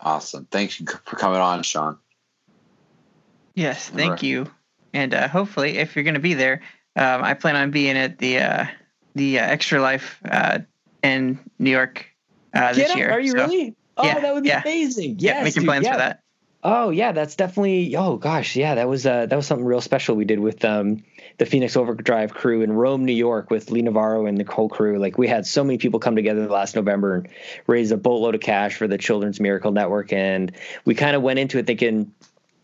Awesome. 0.00 0.46
Thanks 0.50 0.76
for 0.76 1.16
coming 1.16 1.40
on, 1.40 1.62
Sean. 1.62 1.98
Yes, 3.54 3.88
thank 3.90 4.12
right. 4.12 4.22
you. 4.22 4.50
And 4.92 5.14
uh, 5.14 5.28
hopefully, 5.28 5.78
if 5.78 5.94
you're 5.94 6.02
going 6.02 6.14
to 6.14 6.20
be 6.20 6.34
there, 6.34 6.62
um, 6.96 7.22
I 7.22 7.34
plan 7.34 7.56
on 7.56 7.70
being 7.70 7.96
at 7.96 8.18
the 8.18 8.38
uh, 8.38 8.66
the 9.14 9.38
uh, 9.38 9.44
Extra 9.44 9.80
Life 9.80 10.20
uh, 10.24 10.60
in 11.02 11.38
New 11.58 11.70
York 11.70 12.06
uh, 12.54 12.72
this 12.72 12.94
year. 12.94 13.10
Are 13.10 13.20
you 13.20 13.32
so, 13.32 13.36
really? 13.36 13.74
Oh, 13.96 14.04
yeah, 14.04 14.20
that 14.20 14.34
would 14.34 14.42
be 14.42 14.48
yeah. 14.48 14.62
amazing. 14.62 15.16
Yes, 15.18 15.36
yeah, 15.36 15.44
making 15.44 15.60
dude, 15.62 15.68
plans 15.68 15.84
yeah. 15.84 15.92
for 15.92 15.98
that. 15.98 16.22
Oh 16.62 16.90
yeah, 16.90 17.12
that's 17.12 17.36
definitely. 17.36 17.96
Oh 17.96 18.16
gosh, 18.16 18.54
yeah, 18.54 18.74
that 18.74 18.88
was 18.88 19.06
uh, 19.06 19.26
that 19.26 19.36
was 19.36 19.46
something 19.46 19.64
real 19.64 19.80
special 19.80 20.14
we 20.14 20.26
did 20.26 20.40
with 20.40 20.62
um, 20.64 21.02
the 21.38 21.46
Phoenix 21.46 21.74
Overdrive 21.74 22.34
crew 22.34 22.60
in 22.60 22.72
Rome, 22.72 23.06
New 23.06 23.14
York, 23.14 23.50
with 23.50 23.70
Lee 23.70 23.80
Navarro 23.80 24.26
and 24.26 24.36
the 24.36 24.44
whole 24.44 24.68
crew. 24.68 24.98
Like 24.98 25.16
we 25.16 25.26
had 25.26 25.46
so 25.46 25.64
many 25.64 25.78
people 25.78 26.00
come 26.00 26.16
together 26.16 26.46
last 26.48 26.76
November 26.76 27.14
and 27.14 27.28
raise 27.66 27.92
a 27.92 27.96
boatload 27.96 28.34
of 28.34 28.42
cash 28.42 28.76
for 28.76 28.86
the 28.86 28.98
Children's 28.98 29.40
Miracle 29.40 29.72
Network, 29.72 30.12
and 30.12 30.52
we 30.84 30.94
kind 30.94 31.16
of 31.16 31.22
went 31.22 31.38
into 31.38 31.58
it 31.58 31.66
thinking 31.66 32.12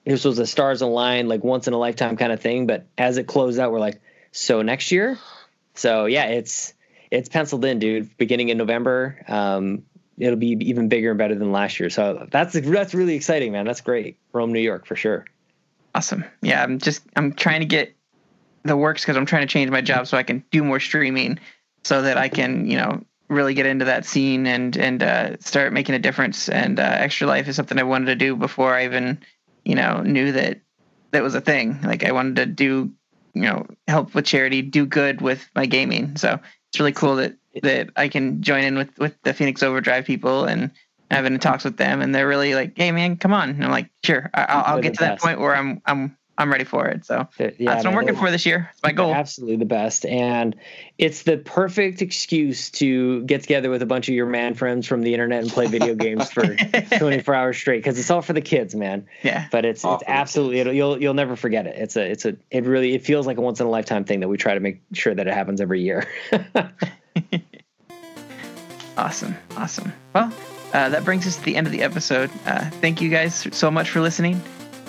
this 0.05 0.25
was 0.25 0.39
a 0.39 0.47
stars 0.47 0.83
align, 0.83 1.27
like 1.27 1.43
once 1.43 1.67
in 1.67 1.73
a 1.73 1.79
lifetime 1.79 2.17
kind 2.19 2.33
of 2.33 2.41
thing. 2.41 2.67
But 2.67 2.87
as 2.99 3.17
it 3.17 3.27
closed 3.27 3.59
out, 3.59 3.73
we're 3.73 3.81
like, 3.81 4.01
so 4.37 4.63
next 4.63 4.93
year. 4.93 5.19
So 5.75 6.07
yeah, 6.07 6.27
it's 6.27 6.75
it's 7.11 7.29
penciled 7.29 7.65
in, 7.65 7.79
dude. 7.79 8.17
Beginning 8.17 8.49
in 8.51 8.59
November, 8.59 9.23
um, 9.29 9.85
it'll 10.19 10.37
be 10.37 10.57
even 10.61 10.89
bigger 10.89 11.11
and 11.11 11.19
better 11.19 11.35
than 11.35 11.53
last 11.53 11.81
year. 11.81 11.91
So 11.91 12.27
that's 12.31 12.55
that's 12.55 12.95
really 12.95 13.15
exciting, 13.15 13.53
man. 13.53 13.65
That's 13.65 13.81
great. 13.81 14.19
Rome, 14.33 14.53
New 14.53 14.61
York, 14.61 14.87
for 14.87 14.97
sure. 14.97 15.25
Awesome. 15.95 16.25
Yeah, 16.43 16.63
I'm 16.63 16.79
just 16.79 17.03
I'm 17.17 17.33
trying 17.33 17.61
to 17.61 17.67
get 17.67 17.95
the 18.63 18.77
works 18.77 19.03
because 19.03 19.17
I'm 19.17 19.27
trying 19.27 19.47
to 19.47 19.53
change 19.53 19.71
my 19.71 19.81
job 19.81 20.07
so 20.07 20.17
I 20.17 20.23
can 20.23 20.45
do 20.51 20.63
more 20.63 20.81
streaming, 20.81 21.39
so 21.85 22.03
that 22.03 22.19
I 22.19 22.29
can 22.29 22.67
you 22.67 22.77
know 22.77 23.05
really 23.29 23.55
get 23.55 23.67
into 23.67 23.87
that 23.87 24.05
scene 24.05 24.47
and 24.47 24.77
and 24.77 25.03
uh, 25.03 25.37
start 25.39 25.73
making 25.73 25.95
a 25.95 25.99
difference. 25.99 26.49
And 26.49 26.79
uh, 26.79 26.83
Extra 26.83 27.27
Life 27.27 27.49
is 27.49 27.57
something 27.57 27.79
I 27.79 27.85
wanted 27.85 28.07
to 28.07 28.17
do 28.17 28.37
before 28.37 28.75
I 28.75 28.85
even 28.85 29.21
you 29.65 29.75
know 29.75 30.03
knew 30.03 30.33
that 30.33 30.61
that 31.13 31.23
was 31.23 31.35
a 31.35 31.41
thing. 31.41 31.81
Like 31.83 32.05
I 32.05 32.13
wanted 32.13 32.37
to 32.37 32.47
do 32.47 32.93
you 33.37 33.43
know 33.43 33.67
help 33.87 34.15
with 34.15 34.25
charity, 34.25 34.63
do 34.63 34.87
good 34.87 35.21
with 35.21 35.49
my 35.55 35.67
gaming. 35.67 36.17
So 36.17 36.41
it's 36.71 36.81
really 36.81 36.93
cool 36.93 37.17
that 37.17 37.37
that 37.63 37.91
I 37.97 38.09
can 38.09 38.43
join 38.43 38.65
in 38.65 38.77
with 38.77 38.99
with 38.99 39.15
the 39.23 39.35
Phoenix 39.35 39.63
Overdrive 39.63 40.05
people 40.05 40.45
and 40.45 40.71
having 41.11 41.39
talks 41.39 41.65
with 41.65 41.77
them, 41.77 42.01
and 42.01 42.15
they're 42.15 42.27
really 42.27 42.55
like, 42.55 42.73
"Hey, 42.77 42.91
man, 42.93 43.17
come 43.17 43.33
on!" 43.33 43.51
And 43.51 43.65
I'm 43.65 43.71
like, 43.71 43.91
"Sure, 44.05 44.31
I, 44.35 44.41
will 44.41 44.63
I'll 44.65 44.81
get 44.81 44.95
to 44.95 45.01
that 45.01 45.21
point 45.21 45.39
where 45.39 45.55
I'm 45.55 45.83
I'm 45.85 46.17
I'm 46.39 46.51
ready 46.51 46.65
for 46.65 46.87
it. 46.87 47.05
So 47.05 47.29
Yeah, 47.39 47.47
that's 47.47 47.59
what 47.59 47.69
I'm 47.69 47.85
man, 47.85 47.95
working 47.95 48.17
for 48.17 48.31
this 48.31 48.45
year. 48.47 48.71
It's 48.73 48.83
my 48.83 48.93
goal. 48.93 49.13
Absolutely 49.15 49.57
the 49.57 49.65
best. 49.65 50.05
And 50.05 50.57
it's 50.99 51.23
the 51.23 51.39
perfect 51.39 52.03
excuse 52.03 52.71
to 52.73 53.23
get 53.23 53.43
together 53.43 53.71
with 53.71 53.83
a 53.83 53.87
bunch 53.87 54.09
of 54.09 54.15
your 54.15 54.27
man 54.27 54.55
friends 54.55 54.87
from 54.87 55.03
the 55.03 55.13
internet 55.15 55.43
and 55.43 55.51
play 55.51 55.67
video 55.67 55.95
games 55.95 56.31
for 56.31 56.57
24 56.99 57.35
hours 57.35 57.57
straight 57.57 57.79
because 57.79 57.99
it's 57.99 58.11
all 58.11 58.23
for 58.23 58.33
the 58.33 58.41
kids, 58.41 58.75
man. 58.75 59.07
Yeah. 59.23 59.47
But 59.51 59.65
it's 59.65 59.85
All 59.85 59.95
it's 59.95 60.05
absolutely 60.07 60.61
it'll, 60.61 60.73
you'll 60.73 61.03
you'll 61.03 61.15
never 61.15 61.37
forget 61.37 61.67
it. 61.67 61.77
It's 61.77 61.97
a 61.97 62.11
it's 62.11 62.25
a 62.25 62.37
it 62.51 62.65
really 62.65 62.95
it 62.95 63.05
feels 63.05 63.27
like 63.27 63.39
a 63.39 63.41
once 63.41 63.61
in 63.61 63.67
a 63.67 63.71
lifetime 63.71 64.05
thing 64.05 64.21
that 64.21 64.29
we 64.29 64.37
try 64.37 64.55
to 64.55 64.61
make 64.61 64.83
sure 64.93 65.15
that 65.15 65.27
it 65.27 65.35
happens 65.35 65.61
every 65.61 65.83
year. 65.83 66.07
Awesome. 68.97 69.37
Awesome. 69.57 69.93
Well, 70.15 70.33
uh, 70.73 70.89
that 70.89 71.05
brings 71.05 71.27
us 71.27 71.37
to 71.37 71.43
the 71.43 71.57
end 71.57 71.67
of 71.67 71.73
the 71.73 71.83
episode. 71.83 72.31
Uh, 72.47 72.71
thank 72.81 73.01
you 73.01 73.11
guys 73.11 73.47
so 73.53 73.71
much 73.71 73.91
for 73.91 74.01
listening. 74.01 74.41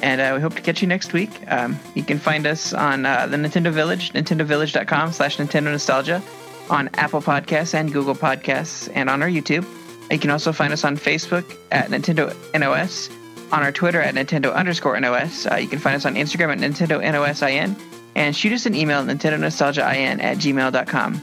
And 0.01 0.21
uh, 0.21 0.33
we 0.35 0.41
hope 0.41 0.55
to 0.55 0.61
catch 0.61 0.81
you 0.81 0.87
next 0.87 1.13
week. 1.13 1.29
Um, 1.47 1.79
you 1.95 2.03
can 2.03 2.19
find 2.19 2.45
us 2.45 2.73
on 2.73 3.05
uh, 3.05 3.25
the 3.27 3.37
Nintendo 3.37 3.71
Village, 3.71 4.13
nintendovillage.com 4.13 5.11
slash 5.11 5.37
Nintendo 5.37 5.71
Nostalgia, 5.71 6.21
on 6.69 6.89
Apple 6.95 7.21
Podcasts 7.21 7.73
and 7.73 7.91
Google 7.91 8.15
Podcasts, 8.15 8.89
and 8.93 9.09
on 9.09 9.23
our 9.23 9.29
YouTube. 9.29 9.65
You 10.11 10.19
can 10.19 10.29
also 10.29 10.51
find 10.51 10.71
us 10.71 10.83
on 10.83 10.97
Facebook 10.97 11.57
at 11.71 11.89
Nintendo 11.89 12.35
NOS, 12.57 13.09
on 13.51 13.63
our 13.63 13.71
Twitter 13.71 14.01
at 14.01 14.13
Nintendo 14.15 14.53
underscore 14.53 14.99
NOS. 14.99 15.45
Uh, 15.45 15.55
you 15.55 15.67
can 15.67 15.79
find 15.79 15.95
us 15.95 16.05
on 16.05 16.15
Instagram 16.15 16.51
at 16.51 16.59
Nintendo 16.59 17.01
NOSIN, 17.01 17.75
and 18.15 18.35
shoot 18.35 18.53
us 18.53 18.65
an 18.65 18.75
email 18.75 18.99
at 18.99 19.05
Nintendo 19.05 19.37
NintendoNostalgiaIN 19.39 20.21
at 20.21 20.37
gmail.com. 20.37 21.21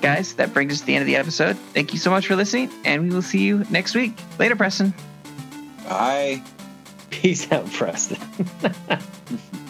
Guys, 0.00 0.34
that 0.34 0.52
brings 0.52 0.72
us 0.72 0.80
to 0.80 0.86
the 0.86 0.94
end 0.94 1.02
of 1.02 1.06
the 1.06 1.16
episode. 1.16 1.56
Thank 1.74 1.92
you 1.92 1.98
so 1.98 2.10
much 2.10 2.26
for 2.26 2.34
listening, 2.34 2.70
and 2.84 3.02
we 3.02 3.10
will 3.10 3.22
see 3.22 3.40
you 3.40 3.64
next 3.70 3.94
week. 3.94 4.14
Later, 4.38 4.56
Preston. 4.56 4.92
Bye. 5.84 6.42
Peace 7.12 7.50
out, 7.52 7.70
Preston. 7.72 8.18